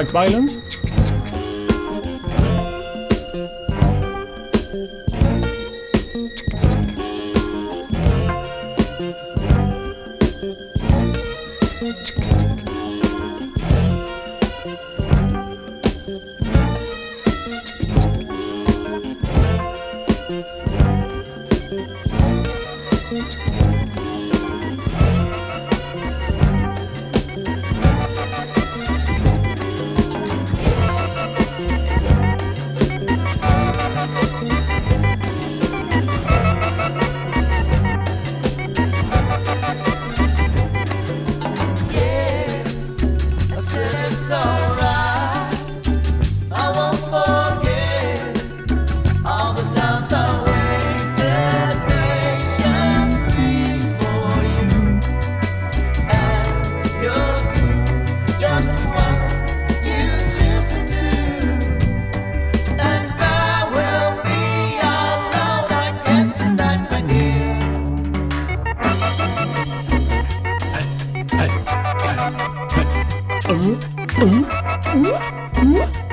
like 0.00 0.08
violence? 0.08 0.59
Jag 75.62 76.09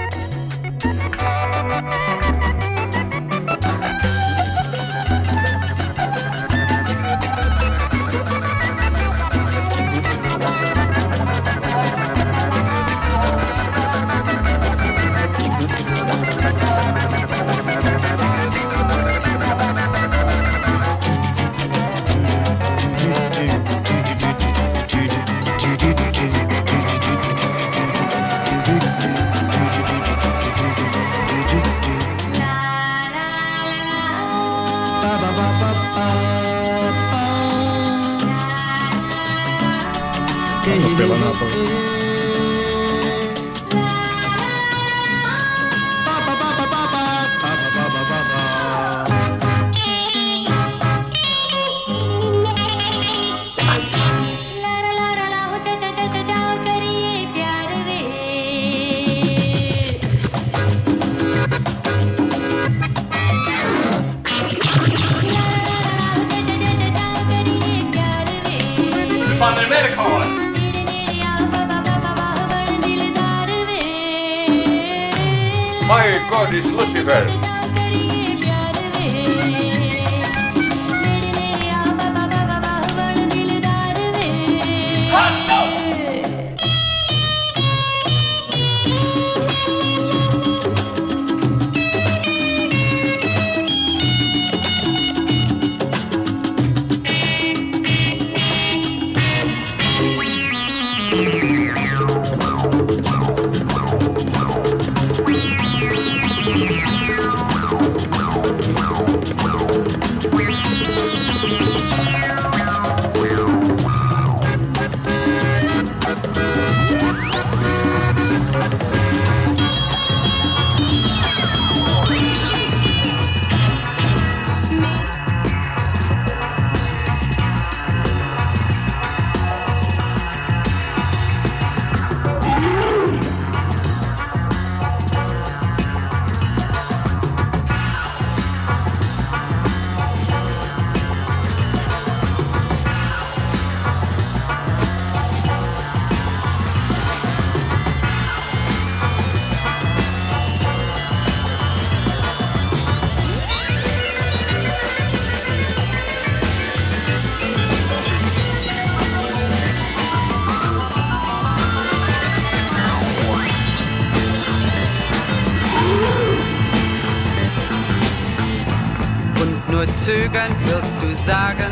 Morgen 170.37 170.65
wirst 170.69 170.93
du 171.01 171.09
sagen, 171.25 171.71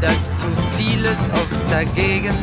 dass 0.00 0.38
zu 0.38 0.46
vieles 0.76 1.18
oft 1.34 1.70
dagegen 1.70 2.34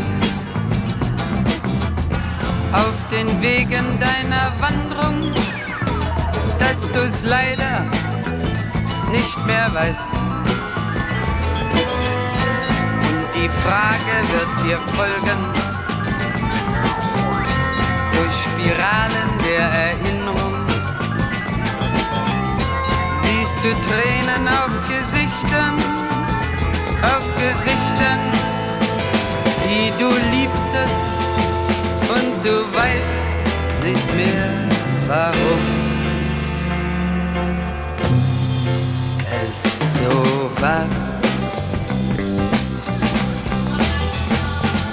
auf 2.71 3.07
den 3.09 3.41
Wegen 3.41 3.99
deiner 3.99 4.53
Wanderung, 4.59 5.33
dass 6.59 6.79
du's 6.91 7.23
leider 7.23 7.85
nicht 9.11 9.45
mehr 9.47 9.73
weißt. 9.73 10.13
Und 13.01 13.29
die 13.33 13.49
Frage 13.49 14.13
wird 14.31 14.51
dir 14.63 14.79
folgen 14.95 15.39
durch 18.13 18.35
Spiralen 18.43 19.29
der 19.43 19.69
Erinnerung 19.69 19.98
du 23.63 23.71
Tränen 23.89 24.47
auf 24.47 24.73
Gesichtern, 24.87 25.77
auf 27.03 27.25
Gesichtern, 27.35 28.19
die 29.65 29.91
du 29.99 30.09
liebtest 30.31 31.19
und 32.09 32.45
du 32.45 32.55
weißt 32.73 33.83
nicht 33.83 34.15
mehr 34.15 34.49
warum. 35.07 35.63
Es 39.43 39.61
so 39.93 40.51
war. 40.61 40.85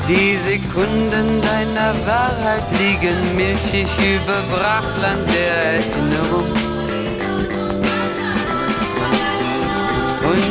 Die 0.09 0.38
Sekunden 0.48 1.40
deiner 1.43 1.94
Wahrheit 2.06 2.64
liegen 2.80 3.36
milchig 3.36 3.88
über 3.98 4.56
Brachland 4.56 5.26
der 5.28 5.74
Erinnerung. 5.74 6.56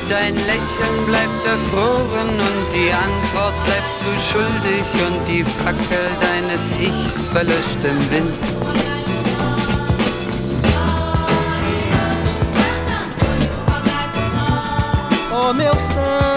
Dein 0.08 0.36
Lächeln 0.36 1.06
bleibt 1.08 1.46
erfroren 1.48 2.30
und 2.30 2.76
die 2.76 2.92
Antwort 2.92 3.56
bleibst 3.66 4.00
du 4.06 4.12
schuldig 4.32 4.86
und 5.08 5.28
die 5.28 5.44
Fackel 5.44 6.08
deines 6.22 6.62
Ichs 6.80 7.28
verlöscht 7.28 7.84
im 7.84 8.12
Wind. 8.12 8.34
Oh, 15.32 15.54
meu 15.54 15.74
sangue. 15.80 16.35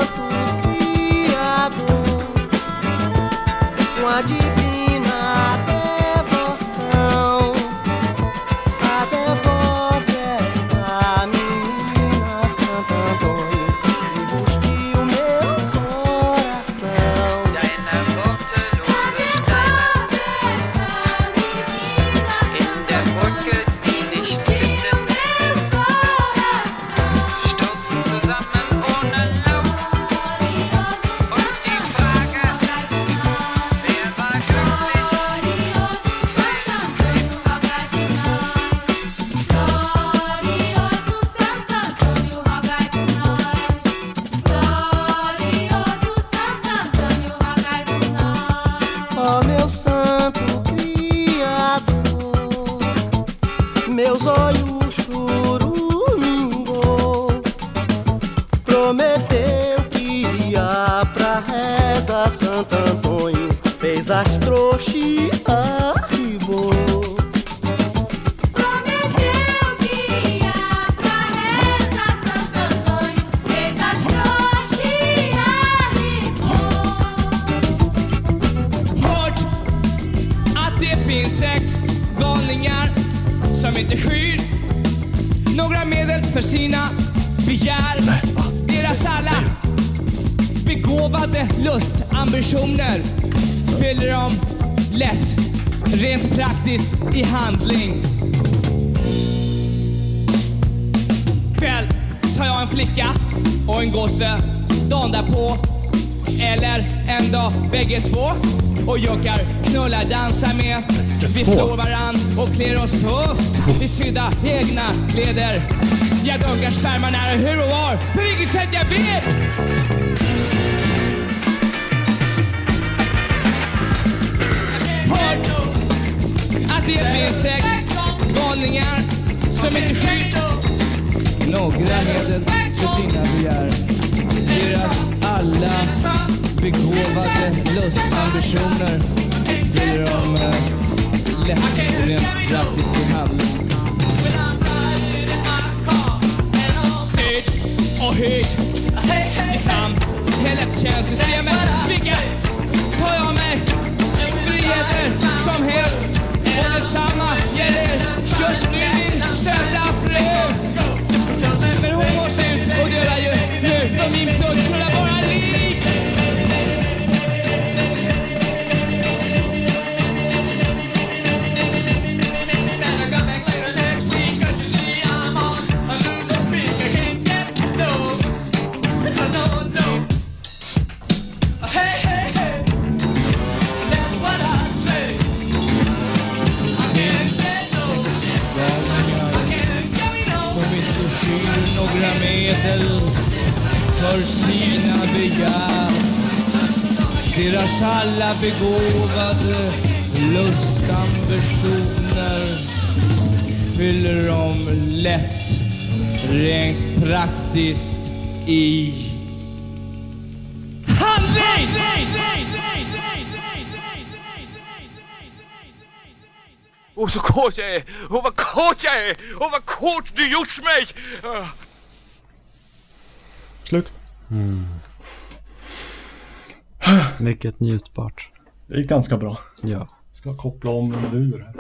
Mycket 227.39 227.60
njutbart. 227.60 228.31
Det 228.66 228.74
är 228.74 228.82
ganska 228.82 229.16
bra. 229.16 229.39
Ja. 229.62 229.89
Ska 230.12 230.36
koppla 230.36 230.70
om 230.70 230.94
en 230.94 231.20
lur 231.20 231.39
här. 231.39 231.55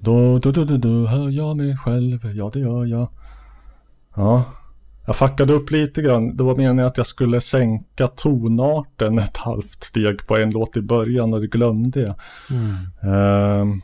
Då, 0.00 0.38
då, 0.38 0.52
då, 0.52 0.64
då, 0.64 0.76
då 0.76 1.06
hör 1.06 1.30
jag 1.30 1.56
mig 1.56 1.76
själv, 1.76 2.36
ja 2.36 2.50
det 2.52 2.60
gör 2.60 2.84
jag. 2.84 3.08
Ja, 4.16 4.44
jag 5.06 5.16
fuckade 5.16 5.52
upp 5.52 5.70
lite 5.70 6.02
grann. 6.02 6.36
Det 6.36 6.44
var 6.44 6.56
meningen 6.56 6.86
att 6.86 6.96
jag 6.96 7.06
skulle 7.06 7.40
sänka 7.40 8.06
tonarten 8.06 9.18
ett 9.18 9.36
halvt 9.36 9.84
steg 9.84 10.26
på 10.26 10.36
en 10.36 10.50
låt 10.50 10.76
i 10.76 10.82
början 10.82 11.34
och 11.34 11.40
det 11.40 11.46
glömde 11.46 12.00
jag. 12.00 12.14
Mm. 12.50 13.14
Ehm, 13.14 13.82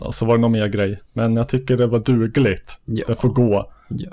och 0.00 0.14
så 0.14 0.26
var 0.26 0.34
det 0.34 0.40
någon 0.40 0.52
mer 0.52 0.66
grej. 0.66 1.00
Men 1.12 1.36
jag 1.36 1.48
tycker 1.48 1.76
det 1.76 1.86
var 1.86 1.98
dugligt. 1.98 2.80
Det 2.84 3.20
får 3.20 3.28
gå. 3.28 3.72
Ja. 3.88 4.10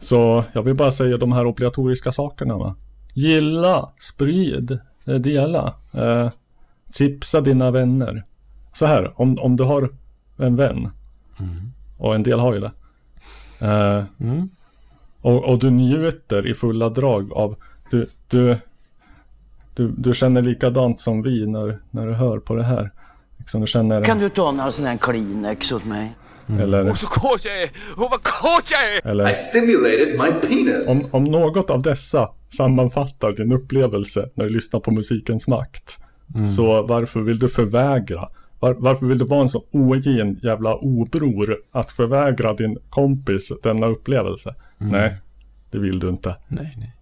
Så 0.00 0.44
jag 0.52 0.62
vill 0.62 0.74
bara 0.74 0.92
säga 0.92 1.16
de 1.16 1.32
här 1.32 1.46
obligatoriska 1.46 2.12
sakerna 2.12 2.56
va. 2.56 2.76
Gilla, 3.14 3.88
sprid, 4.00 4.78
eh, 5.04 5.14
dela. 5.14 5.74
Eh, 5.92 6.30
tipsa 6.92 7.40
dina 7.40 7.70
vänner. 7.70 8.24
Så 8.72 8.86
här, 8.86 9.12
om, 9.20 9.38
om 9.38 9.56
du 9.56 9.64
har 9.64 9.88
en 10.36 10.56
vän. 10.56 10.90
Och 11.98 12.14
en 12.14 12.22
del 12.22 12.38
har 12.38 12.54
ju 12.54 12.60
det. 12.60 12.72
Eh, 13.60 14.04
och, 15.20 15.44
och 15.44 15.58
du 15.58 15.70
njuter 15.70 16.46
i 16.46 16.54
fulla 16.54 16.88
drag 16.88 17.32
av 17.32 17.56
du, 17.90 18.06
du, 18.28 18.56
du, 19.74 19.88
du 19.88 20.14
känner 20.14 20.42
likadant 20.42 21.00
som 21.00 21.22
vi 21.22 21.46
när, 21.46 21.78
när 21.90 22.06
du 22.06 22.12
hör 22.12 22.38
på 22.38 22.54
det 22.54 22.62
här. 22.62 22.90
Liksom 23.36 23.60
du 23.60 23.66
känner 23.66 24.04
Kan 24.04 24.18
du 24.18 24.28
ta 24.28 24.50
några 24.50 24.70
sådana 24.70 24.90
här 24.90 24.98
Kleenex 24.98 25.72
åt 25.72 25.84
mig? 25.84 26.12
Eller, 26.58 26.88
Åh, 26.88 26.94
så 26.94 27.06
kåt 27.06 27.44
jag 27.44 27.62
är! 27.62 27.70
Åh, 27.96 28.08
vad 28.10 28.22
kåt 28.22 28.70
jag 28.70 28.96
är! 28.96 29.10
eller 29.10 29.30
I 29.30 29.34
stimulated 29.34 30.08
my 30.08 30.48
penis. 30.48 30.88
Om, 30.88 31.20
om 31.20 31.24
något 31.24 31.70
av 31.70 31.82
dessa 31.82 32.30
sammanfattar 32.48 33.32
din 33.32 33.52
upplevelse 33.52 34.28
när 34.34 34.44
du 34.44 34.50
lyssnar 34.50 34.80
på 34.80 34.90
musikens 34.90 35.46
makt. 35.48 35.98
Mm. 36.34 36.46
Så 36.46 36.82
varför 36.82 37.20
vill 37.20 37.38
du 37.38 37.48
förvägra? 37.48 38.28
Var, 38.60 38.74
varför 38.74 39.06
vill 39.06 39.18
du 39.18 39.24
vara 39.24 39.40
en 39.40 39.48
så 39.48 39.64
ogin 39.70 40.40
jävla 40.42 40.74
obror 40.74 41.56
att 41.70 41.92
förvägra 41.92 42.52
din 42.52 42.78
kompis 42.90 43.52
denna 43.62 43.86
upplevelse? 43.86 44.54
Mm. 44.80 44.92
Nej, 44.92 45.16
det 45.70 45.78
vill 45.78 45.98
du 45.98 46.08
inte. 46.08 46.36
Nej, 46.48 46.74
nej. 46.78 46.96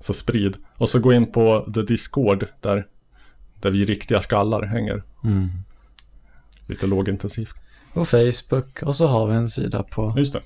Så 0.00 0.12
sprid. 0.12 0.56
Och 0.76 0.88
så 0.88 0.98
gå 0.98 1.12
in 1.12 1.32
på 1.32 1.72
the 1.74 1.82
Discord 1.82 2.46
där, 2.60 2.86
där 3.60 3.70
vi 3.70 3.84
riktiga 3.84 4.20
skallar 4.20 4.62
hänger. 4.62 5.02
Mm. 5.24 5.48
Lite 6.66 6.86
lågintensivt. 6.86 7.56
Och 7.92 8.08
Facebook 8.08 8.82
och 8.82 8.96
så 8.96 9.06
har 9.06 9.26
vi 9.26 9.34
en 9.34 9.48
sida 9.48 9.82
på 9.82 10.14
Just 10.16 10.32
det. 10.32 10.42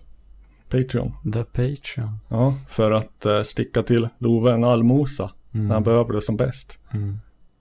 Patreon. 0.69 1.13
The 1.33 1.45
Patreon. 1.45 2.19
Ja, 2.29 2.55
för 2.69 2.93
att 2.93 3.27
eh, 3.27 3.43
sticka 3.43 3.83
till 3.83 4.09
Love 4.19 4.53
en 4.53 4.65
allmosa 4.65 5.31
Mm. 5.55 5.67
när 5.69 5.75
han 5.75 5.83
behöver 5.85 6.13
det 6.13 6.23
som 6.23 6.37
bäst. 6.37 6.79
Mm. 6.93 7.19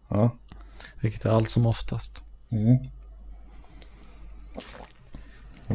Ja. 0.09 0.29
Vilket 1.01 1.25
är 1.25 1.29
allt 1.29 1.49
som 1.49 1.65
oftast. 1.65 2.23
Mm. 2.49 2.77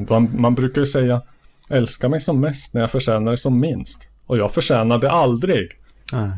Man, 0.09 0.41
man 0.41 0.55
brukar 0.55 0.81
ju 0.81 0.87
säga 0.87 1.23
älska 1.69 2.09
mig 2.09 2.20
som 2.20 2.41
mest 2.41 2.74
när 2.74 2.81
jag 2.81 2.91
förtjänar 2.91 3.31
det 3.31 3.37
som 3.37 3.61
minst. 3.61 4.09
Och 4.27 4.39
jag 4.39 4.55
förtjänar 4.55 4.99
det 4.99 5.11
aldrig. 5.11 5.70
Nej. 6.12 6.31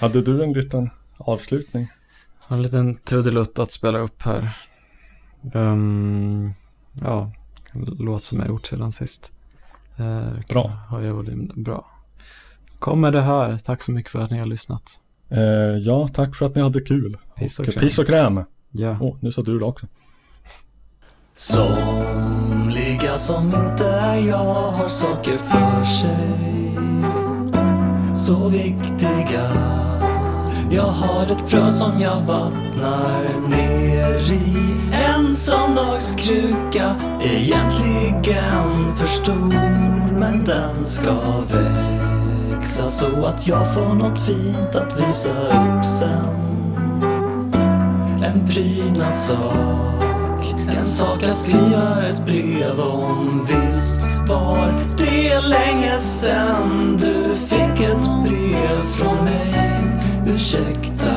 Hade 0.00 0.22
du 0.22 0.42
en 0.44 0.52
liten 0.52 0.90
avslutning? 1.16 1.88
Har 2.38 2.56
en 2.56 2.62
liten 2.62 2.96
trudelutt 2.96 3.58
att 3.58 3.72
spela 3.72 3.98
upp 3.98 4.22
här. 4.22 4.56
Um, 5.52 6.54
ja, 6.92 7.30
låt 7.98 8.24
som 8.24 8.38
jag 8.38 8.48
gjort 8.48 8.66
sedan 8.66 8.92
sist. 8.92 9.32
Uh, 10.00 10.40
Bra. 10.48 10.68
Har 10.88 11.00
jag 11.00 11.14
volym. 11.14 11.52
Bra. 11.54 11.86
Kommer 12.78 13.10
det 13.12 13.22
här. 13.22 13.58
Tack 13.58 13.82
så 13.82 13.92
mycket 13.92 14.12
för 14.12 14.20
att 14.20 14.30
ni 14.30 14.38
har 14.38 14.46
lyssnat. 14.46 15.00
Eh, 15.28 15.78
ja, 15.78 16.08
tack 16.08 16.36
för 16.36 16.46
att 16.46 16.54
ni 16.54 16.62
hade 16.62 16.80
kul. 16.80 17.16
Piss 17.36 17.58
och 17.58 17.68
Och 17.68 17.72
kräm. 17.72 17.80
Piss 17.80 17.98
och 17.98 18.06
kräm. 18.06 18.40
Ja. 18.70 18.96
Åh, 19.00 19.16
nu 19.20 19.32
sa 19.32 19.42
du 19.42 19.58
det 19.58 19.64
också. 19.64 19.86
Somliga 21.34 23.18
som 23.18 23.46
inte 23.46 23.86
är 23.86 24.16
jag 24.16 24.54
har 24.54 24.88
saker 24.88 25.38
för 25.38 25.84
sig 25.84 26.74
Så 28.14 28.48
viktiga 28.48 29.50
Jag 30.70 30.82
har 30.82 31.22
ett 31.22 31.50
frö 31.50 31.72
som 31.72 32.00
jag 32.00 32.20
vattnar 32.20 33.48
ner 33.48 34.32
i 34.32 34.66
en 35.32 35.36
söndagskruka 35.36 36.96
Egentligen 37.20 38.96
för 38.96 39.06
stor 39.06 39.52
Men 40.18 40.44
den 40.44 40.86
ska 40.86 41.12
växa 41.40 42.88
så 42.88 43.26
att 43.26 43.48
jag 43.48 43.74
får 43.74 43.94
något 43.94 44.26
fint 44.26 44.74
att 44.74 45.00
visa 45.00 45.30
upp 45.30 45.84
sen. 45.84 46.36
En 48.24 48.48
prydnadssak 48.48 50.54
En 50.76 50.84
sak 50.84 51.22
att 51.22 51.36
skriva 51.36 52.06
ett 52.06 52.26
brev 52.26 52.80
om. 52.80 53.46
Visst 53.48 54.28
var 54.28 54.74
det 54.98 55.40
länge 55.40 55.98
sen 55.98 56.96
du 56.96 57.34
fick 57.34 57.80
ett 57.80 58.06
brev 58.24 58.76
från 58.76 59.24
mig. 59.24 59.54
Ursäkta 60.26 61.12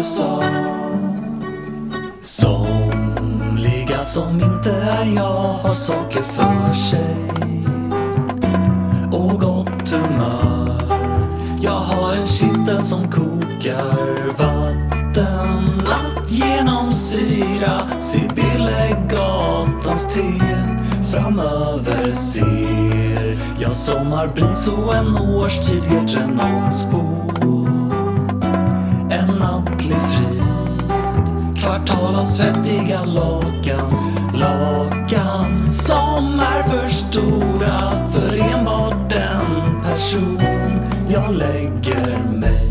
USA. 0.00 0.42
Somliga 2.22 4.02
som 4.02 4.40
inte 4.40 4.70
är 4.70 5.04
jag 5.04 5.52
har 5.52 5.72
saker 5.72 6.22
för 6.22 6.72
sig 6.72 7.16
och 9.12 9.40
gott 9.40 9.90
humör. 9.90 11.16
Jag 11.60 11.80
har 11.80 12.14
en 12.14 12.26
kittel 12.26 12.82
som 12.82 13.10
kokar 13.10 14.28
vatten. 14.38 15.82
Att 15.86 16.30
genomsyra 16.30 17.90
Sibyllegatans 18.00 20.14
te. 20.14 20.32
Framöver 21.12 22.12
ser 22.12 23.38
jag 23.58 23.74
sommarbris 23.74 24.68
och 24.68 24.94
en 24.94 25.16
årstid 25.16 25.84
helt 25.84 26.16
renons 26.16 26.86
på 26.90 27.19
nattlig 29.40 30.00
frid. 30.00 30.42
Kvartal 31.56 32.14
av 32.14 32.24
svettiga 32.24 33.04
lakan 33.04 34.10
Lakan 34.40 35.70
som 35.70 36.40
är 36.40 36.62
för 36.62 36.88
stora 36.88 38.06
för 38.06 38.54
enbart 38.54 39.10
den 39.10 39.82
person. 39.82 40.40
Jag 41.08 41.34
lägger 41.34 42.22
mig 42.40 42.69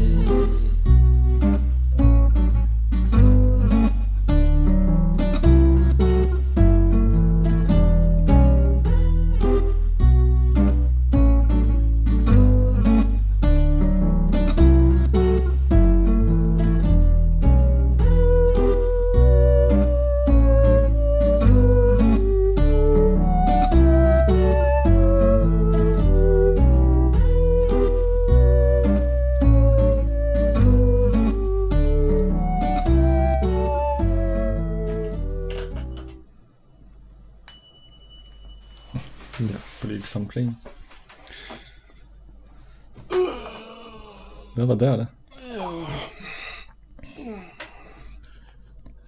Det 44.60 44.66
var 44.66 44.76
det 44.76 44.98
det. 44.98 45.08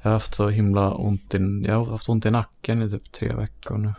Jag 0.02 0.10
har 0.10 0.12
haft 0.12 0.36
så 0.36 0.50
himla 0.50 0.94
ont 0.94 1.34
i, 1.34 1.38
jag 1.68 1.76
har 1.76 1.92
haft 1.92 2.10
ont 2.10 2.26
i 2.26 2.32
nacken 2.32 2.82
i 2.82 2.90
typ 2.90 3.12
tre 3.12 3.34
veckor 3.34 3.78
nu. 3.78 3.94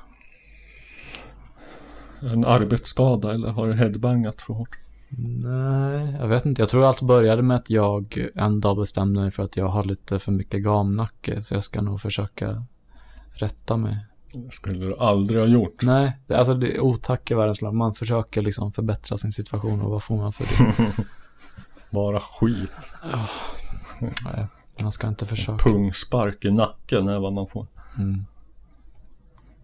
En 2.33 2.45
arbetsskada 2.45 3.35
eller 3.35 3.49
har 3.49 3.69
du 3.69 3.75
headbangat 3.75 4.43
för 4.43 4.55
hårt? 4.55 4.77
Nej, 5.45 6.17
jag 6.21 6.29
vet 6.29 6.47
inte. 6.47 6.63
Jag 6.63 6.69
tror 6.69 6.85
allt 6.85 7.03
började 7.03 7.43
med 7.43 7.57
att 7.57 7.71
jag 7.71 8.29
en 8.35 8.61
dag 8.61 8.77
bestämde 8.77 9.21
mig 9.21 9.31
för 9.31 9.43
att 9.43 9.57
jag 9.57 9.69
har 9.69 9.85
lite 9.85 10.19
för 10.19 10.33
mycket 10.33 10.63
gamnacke. 10.63 11.43
Så 11.43 11.55
jag 11.55 11.65
ska 11.65 11.83
nog 11.83 12.01
försöka 12.01 12.65
rätta 13.31 13.77
mig. 13.77 13.97
Det 14.33 14.53
skulle 14.53 14.87
du 14.87 14.97
aldrig 14.97 15.41
ha 15.41 15.47
gjort. 15.47 15.83
Nej, 15.83 16.19
det, 16.27 16.35
alltså 16.35 16.55
det 16.55 16.77
är 16.77 16.81
otack 16.81 17.31
i 17.31 17.35
världens 17.35 17.63
land. 17.63 17.77
Man 17.77 17.95
försöker 17.95 18.43
liksom 18.43 18.73
förbättra 18.73 19.19
sin 19.19 19.33
situation 19.33 19.83
och 19.83 19.91
vad 19.91 20.03
får 20.03 20.17
man 20.17 20.33
för 20.33 20.45
det? 20.45 20.93
Bara 21.91 22.21
skit. 22.21 22.95
Nej, 24.01 24.47
man 24.81 24.93
ska 24.93 25.09
inte 25.09 25.27
försöka. 25.27 25.65
Pungspark 25.65 26.45
i 26.45 26.51
nacken 26.51 27.09
är 27.09 27.19
vad 27.19 27.33
man 27.33 27.47
får. 27.47 27.67
Mm. 27.99 28.25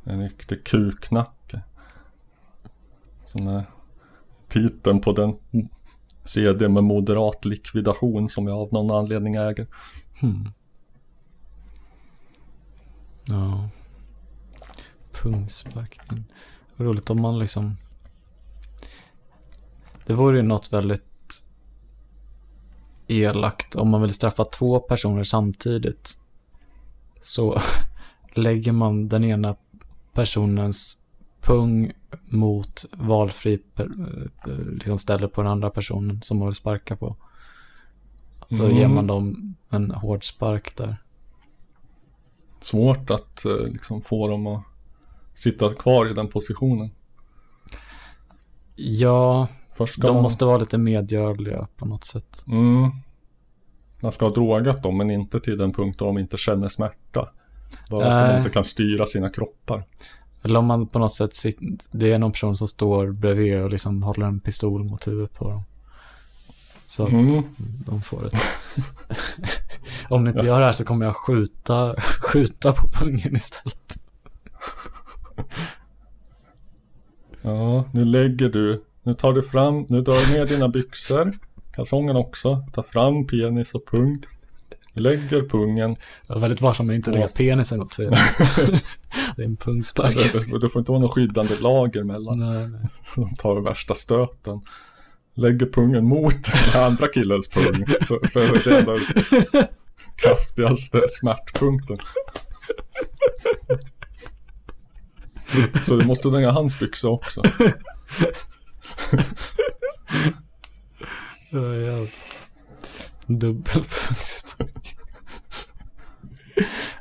En 0.04 0.22
riktig 0.22 0.64
kuknacke. 0.64 1.62
Som 3.24 3.48
är 3.48 3.64
titeln 4.48 5.00
på 5.00 5.12
den 5.12 5.38
CD 6.24 6.68
med 6.68 6.84
moderat 6.84 7.44
likvidation 7.44 8.28
som 8.28 8.48
jag 8.48 8.58
av 8.58 8.72
någon 8.72 8.90
anledning 8.90 9.34
äger. 9.34 9.66
Hmm. 10.20 10.48
Ja. 13.24 13.68
Pungsparkning. 15.12 16.24
Roligt 16.76 17.10
om 17.10 17.22
man 17.22 17.38
liksom... 17.38 17.76
Det 20.06 20.14
vore 20.14 20.36
ju 20.36 20.42
något 20.42 20.72
väldigt 20.72 21.07
elakt 23.08 23.76
om 23.76 23.88
man 23.90 24.02
vill 24.02 24.14
straffa 24.14 24.44
två 24.44 24.80
personer 24.80 25.24
samtidigt. 25.24 26.20
Så 27.20 27.60
lägger 28.34 28.72
man 28.72 29.08
den 29.08 29.24
ena 29.24 29.56
personens 30.12 30.98
pung 31.40 31.92
mot 32.28 32.84
valfri 32.92 33.62
liksom 34.72 34.98
ställe 34.98 35.28
på 35.28 35.42
den 35.42 35.50
andra 35.52 35.70
personen 35.70 36.22
som 36.22 36.38
man 36.38 36.48
vill 36.48 36.54
sparka 36.54 36.96
på. 36.96 37.16
Så 38.48 38.64
Mm. 38.64 38.76
ger 38.76 38.88
man 38.88 39.06
dem 39.06 39.54
en 39.70 39.90
hård 39.90 40.24
spark 40.24 40.76
där. 40.76 40.96
Svårt 42.60 43.10
att 43.10 43.44
eh, 43.44 43.52
liksom 43.72 44.00
få 44.02 44.28
dem 44.28 44.46
att 44.46 44.62
sitta 45.34 45.74
kvar 45.74 46.10
i 46.10 46.14
den 46.14 46.28
positionen. 46.28 46.90
Ja, 48.76 49.48
Först 49.78 50.00
de 50.00 50.14
man- 50.14 50.22
måste 50.22 50.44
vara 50.44 50.58
lite 50.58 50.78
medgörliga 50.78 51.66
på 51.76 51.86
något 51.86 52.04
sätt. 52.04 52.44
Mm. 52.46 52.90
Man 54.00 54.12
ska 54.12 54.24
ha 54.26 54.32
drogat 54.32 54.82
dem 54.82 54.96
men 54.96 55.10
inte 55.10 55.40
till 55.40 55.58
den 55.58 55.72
punkt 55.72 55.98
då 55.98 56.04
de 56.06 56.18
inte 56.18 56.36
känner 56.36 56.68
smärta. 56.68 57.28
Bara 57.90 58.06
att 58.22 58.30
de 58.32 58.38
inte 58.38 58.50
kan 58.50 58.64
styra 58.64 59.06
sina 59.06 59.28
kroppar. 59.28 59.84
Eller 60.42 60.58
om 60.58 60.66
man 60.66 60.86
på 60.86 60.98
något 60.98 61.14
sätt 61.14 61.36
sitter, 61.36 61.66
det 61.90 62.12
är 62.12 62.18
någon 62.18 62.32
person 62.32 62.56
som 62.56 62.68
står 62.68 63.12
bredvid 63.12 63.62
och 63.62 63.70
liksom 63.70 64.02
håller 64.02 64.26
en 64.26 64.40
pistol 64.40 64.84
mot 64.84 65.06
huvudet 65.06 65.34
på 65.34 65.50
dem. 65.50 65.62
Så 66.86 67.02
att 67.06 67.12
Mm. 67.12 67.42
de 67.86 68.02
får 68.02 68.26
ett... 68.26 68.32
om 70.08 70.24
ni 70.24 70.30
inte 70.30 70.46
gör 70.46 70.60
det 70.60 70.66
här 70.66 70.72
så 70.72 70.84
kommer 70.84 71.06
jag 71.06 71.16
skjuta, 71.16 71.94
skjuta 72.32 72.72
på 72.72 72.88
pungen 72.88 73.36
istället. 73.36 73.98
Ja, 77.42 77.84
nu 77.92 78.04
lägger 78.04 78.48
du, 78.48 78.82
nu 79.08 79.14
tar 79.14 79.32
du 79.32 79.42
fram, 79.42 79.86
nu 79.88 80.00
drar 80.00 80.26
du 80.26 80.32
ner 80.32 80.46
dina 80.46 80.68
byxor, 80.68 81.32
kalsongen 81.74 82.16
också, 82.16 82.64
tar 82.72 82.82
fram 82.82 83.26
penis 83.26 83.74
och 83.74 83.86
pung, 83.86 84.24
lägger 84.92 85.42
pungen. 85.48 85.96
Jag 86.26 86.34
var 86.34 86.40
väldigt 86.40 86.60
varsam 86.60 86.86
med 86.86 86.94
att 86.94 86.96
inte 86.96 87.10
lägga 87.10 87.28
penisen 87.28 87.82
åt 87.82 87.94
fel. 87.94 88.14
det 89.36 89.42
är 89.42 89.46
en 89.46 89.56
pungspark. 89.56 90.16
Det, 90.16 90.58
det 90.58 90.68
får 90.68 90.80
inte 90.80 90.92
vara 90.92 91.00
något 91.00 91.14
skyddande 91.14 91.56
lager 91.60 92.02
mellan. 92.02 92.40
Nej, 92.40 92.68
nej. 92.68 92.80
De 93.16 93.34
tar 93.34 93.60
värsta 93.60 93.94
stöten. 93.94 94.60
Lägger 95.34 95.66
pungen 95.66 96.04
mot 96.04 96.44
den 96.72 96.82
andra 96.82 97.08
killens 97.08 97.48
pung. 97.48 97.86
För 98.06 98.40
det 98.64 98.76
är 98.76 98.86
den 99.52 99.66
kraftigaste 100.16 101.02
smärtpunkten. 101.08 101.98
Så 105.84 105.96
du 105.96 106.06
måste 106.06 106.28
lägga 106.28 106.50
hans 106.50 106.78
byxor 106.78 107.10
också. 107.10 107.42
Ja, 111.50 111.74
ja. 111.74 112.06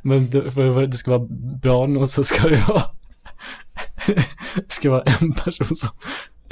Men 0.03 0.31
för 0.51 0.83
att 0.83 0.91
det 0.91 0.97
ska 0.97 1.11
vara 1.11 1.27
bra 1.61 1.87
nog 1.87 2.09
så 2.09 2.23
ska 2.23 2.47
det 2.47 2.65
vara 2.67 2.91
det 4.55 4.71
ska 4.71 4.89
vara 4.89 5.03
en 5.03 5.33
person 5.33 5.75
som 5.75 5.89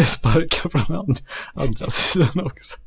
sparkar 0.06 0.70
från 0.70 0.98
andra, 0.98 1.22
andra 1.54 1.90
sidan 1.90 2.40
också. 2.40 2.80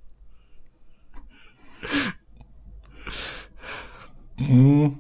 Mm. 4.39 4.95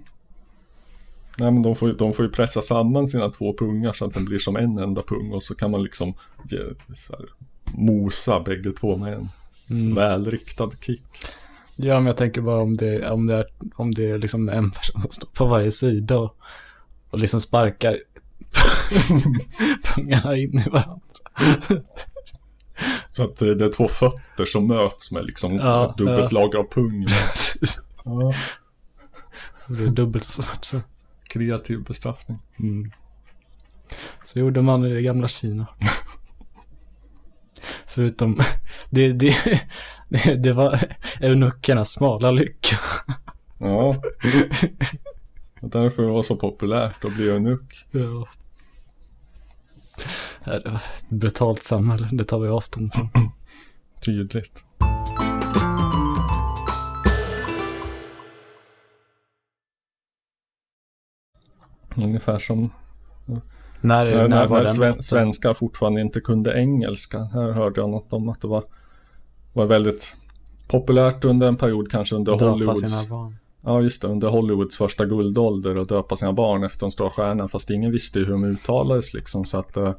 Nej 1.39 1.51
men 1.51 1.63
de 1.63 1.77
får, 1.77 1.89
ju, 1.89 1.95
de 1.95 2.13
får 2.13 2.25
ju 2.25 2.31
pressa 2.31 2.63
samman 2.63 3.09
sina 3.09 3.29
två 3.29 3.57
pungar 3.57 3.93
så 3.93 4.05
att 4.05 4.15
den 4.15 4.25
blir 4.25 4.39
som 4.39 4.57
en 4.57 4.79
enda 4.79 5.03
pung 5.03 5.33
och 5.33 5.43
så 5.43 5.55
kan 5.55 5.71
man 5.71 5.83
liksom 5.83 6.15
ge, 6.51 6.59
här, 7.09 7.27
mosa 7.75 8.41
bägge 8.41 8.73
två 8.73 8.97
med 8.97 9.13
en 9.15 9.29
Mm. 9.71 9.95
välriktad 9.95 10.71
kick. 10.81 11.03
Ja, 11.77 11.95
men 11.95 12.07
jag 12.07 12.17
tänker 12.17 12.41
bara 12.41 12.63
om 12.63 12.75
det, 12.75 13.11
om 13.11 13.27
det 13.27 13.35
är, 13.35 13.47
om 13.77 13.95
det 13.95 14.11
är 14.11 14.19
liksom 14.19 14.49
en 14.49 14.71
person 14.71 15.03
som 15.03 15.11
står 15.11 15.29
på 15.29 15.47
varje 15.47 15.73
sida 15.73 16.19
och, 16.19 16.37
och 17.11 17.19
liksom 17.19 17.41
sparkar 17.41 17.99
pungarna 19.95 20.37
in 20.37 20.59
i 20.67 20.69
varandra. 20.71 21.01
Så 23.11 23.25
att 23.25 23.43
eh, 23.43 23.49
det 23.49 23.65
är 23.65 23.73
två 23.73 23.89
fötter 23.89 24.45
som 24.47 24.67
möts 24.67 25.11
med 25.13 25.27
liksom 25.27 25.55
Ja, 25.57 25.95
dubbelt 25.99 26.33
ja. 26.33 26.41
lager 26.41 26.59
av 26.59 26.65
pung. 26.71 27.07
ja. 28.05 28.33
Det 29.69 29.83
är 29.83 29.89
dubbelt 29.89 30.25
så 30.25 30.43
svårt 30.43 30.65
så. 30.65 30.81
Kreativ 31.29 31.85
bestraffning. 31.85 32.39
Mm. 32.59 32.91
Så 34.25 34.39
gjorde 34.39 34.63
man 34.63 34.85
i 34.85 34.95
det 34.95 35.03
gamla 35.03 35.29
Kina. 35.29 35.67
Förutom, 37.87 38.41
det, 38.91 39.13
det, 39.13 39.35
det, 40.39 40.53
var 40.53 40.81
eunuckernas 41.21 41.91
smala 41.91 42.31
lycka. 42.31 42.77
Ja. 43.59 43.95
Och 45.61 45.71
därför 45.71 46.03
var 46.03 46.17
det 46.17 46.23
så 46.23 46.37
populärt 46.37 47.05
att 47.05 47.17
bli 47.17 47.29
eunuck. 47.31 47.87
Ja. 47.91 48.29
Ja, 50.45 50.59
det 50.59 50.71
var 50.71 50.77
ett 50.77 51.09
brutalt 51.09 51.63
samhälle, 51.63 52.09
det 52.13 52.25
tar 52.25 52.39
vi 52.39 52.49
avstånd 52.49 52.93
från. 52.93 53.11
Tydligt. 54.05 54.65
Ungefär 62.05 62.39
som 62.39 62.71
När, 63.27 63.41
när, 63.81 64.29
när, 64.29 64.47
var 64.47 64.57
när 64.57 64.65
den? 64.65 64.75
sven, 64.75 65.03
svenskar 65.03 65.55
fortfarande 65.55 66.01
inte 66.01 66.21
kunde 66.21 66.59
engelska. 66.59 67.19
Här 67.19 67.53
hörde 67.53 67.81
jag 67.81 67.91
något 67.91 68.13
om 68.13 68.29
att 68.29 68.41
det 68.41 68.49
var, 68.49 68.65
var 69.53 69.67
väldigt 69.67 70.17
populärt 70.69 71.25
under 71.25 71.49
en 71.49 71.57
period, 71.57 71.91
kanske 71.91 72.17
under 72.17 72.33
Döpa 72.33 72.51
Hollywoods. 72.51 72.81
sina 72.81 73.17
barn. 73.17 73.37
Ja, 73.61 73.81
just 73.83 74.03
det. 74.03 74.09
Under 74.09 74.29
Hollywoods 74.29 74.77
första 74.77 75.05
guldålder 75.05 75.77
och 75.77 75.87
döpa 75.87 76.17
sina 76.17 76.33
barn 76.33 76.65
efter 76.65 76.87
en 76.87 76.93
stor 76.93 77.11
stjärna. 77.11 77.49
Fast 77.49 77.71
ingen 77.71 77.93
visste 77.93 78.19
hur 78.19 78.31
de 78.31 78.45
uttalades 78.45 79.15
liksom. 79.15 79.45
Så 79.45 79.59
att 79.59 79.77
eh, 79.77 79.93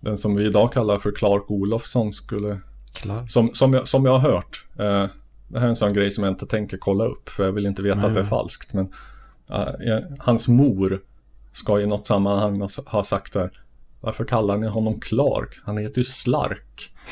den 0.00 0.18
som 0.18 0.34
vi 0.34 0.44
idag 0.46 0.72
kallar 0.72 0.98
för 0.98 1.12
Clark 1.12 1.50
Olofsson 1.50 2.12
skulle... 2.12 2.60
Clark. 2.94 3.30
Som, 3.30 3.54
som, 3.54 3.74
jag, 3.74 3.88
som 3.88 4.04
jag 4.04 4.18
har 4.18 4.30
hört. 4.30 4.64
Eh, 4.78 5.06
det 5.48 5.58
här 5.58 5.66
är 5.66 5.68
en 5.68 5.76
sån 5.76 5.92
grej 5.92 6.10
som 6.10 6.24
jag 6.24 6.32
inte 6.32 6.46
tänker 6.46 6.76
kolla 6.76 7.04
upp. 7.04 7.28
För 7.28 7.44
jag 7.44 7.52
vill 7.52 7.66
inte 7.66 7.82
veta 7.82 7.96
Nej, 8.00 8.06
att 8.06 8.14
det 8.14 8.20
är 8.20 8.24
falskt. 8.24 8.72
Men 8.74 8.88
hans 10.18 10.48
mor 10.48 11.00
ska 11.52 11.80
i 11.80 11.86
något 11.86 12.06
sammanhang 12.06 12.68
ha- 12.86 13.02
sagt 13.04 13.32
där. 13.32 13.62
Varför 14.00 14.24
kallar 14.24 14.56
ni 14.56 14.66
honom 14.66 15.00
Clark? 15.00 15.60
Han 15.64 15.78
heter 15.78 15.98
ju 15.98 16.04
Slark. 16.04 16.92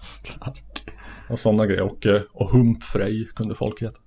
Slark. 0.00 0.62
Och 1.28 1.38
sådana 1.38 1.66
grejer. 1.66 1.82
Och, 1.82 2.06
eh, 2.06 2.22
och 2.32 2.50
Humpfrej 2.50 3.28
kunde 3.34 3.54
folk 3.54 3.82
heta. 3.82 3.98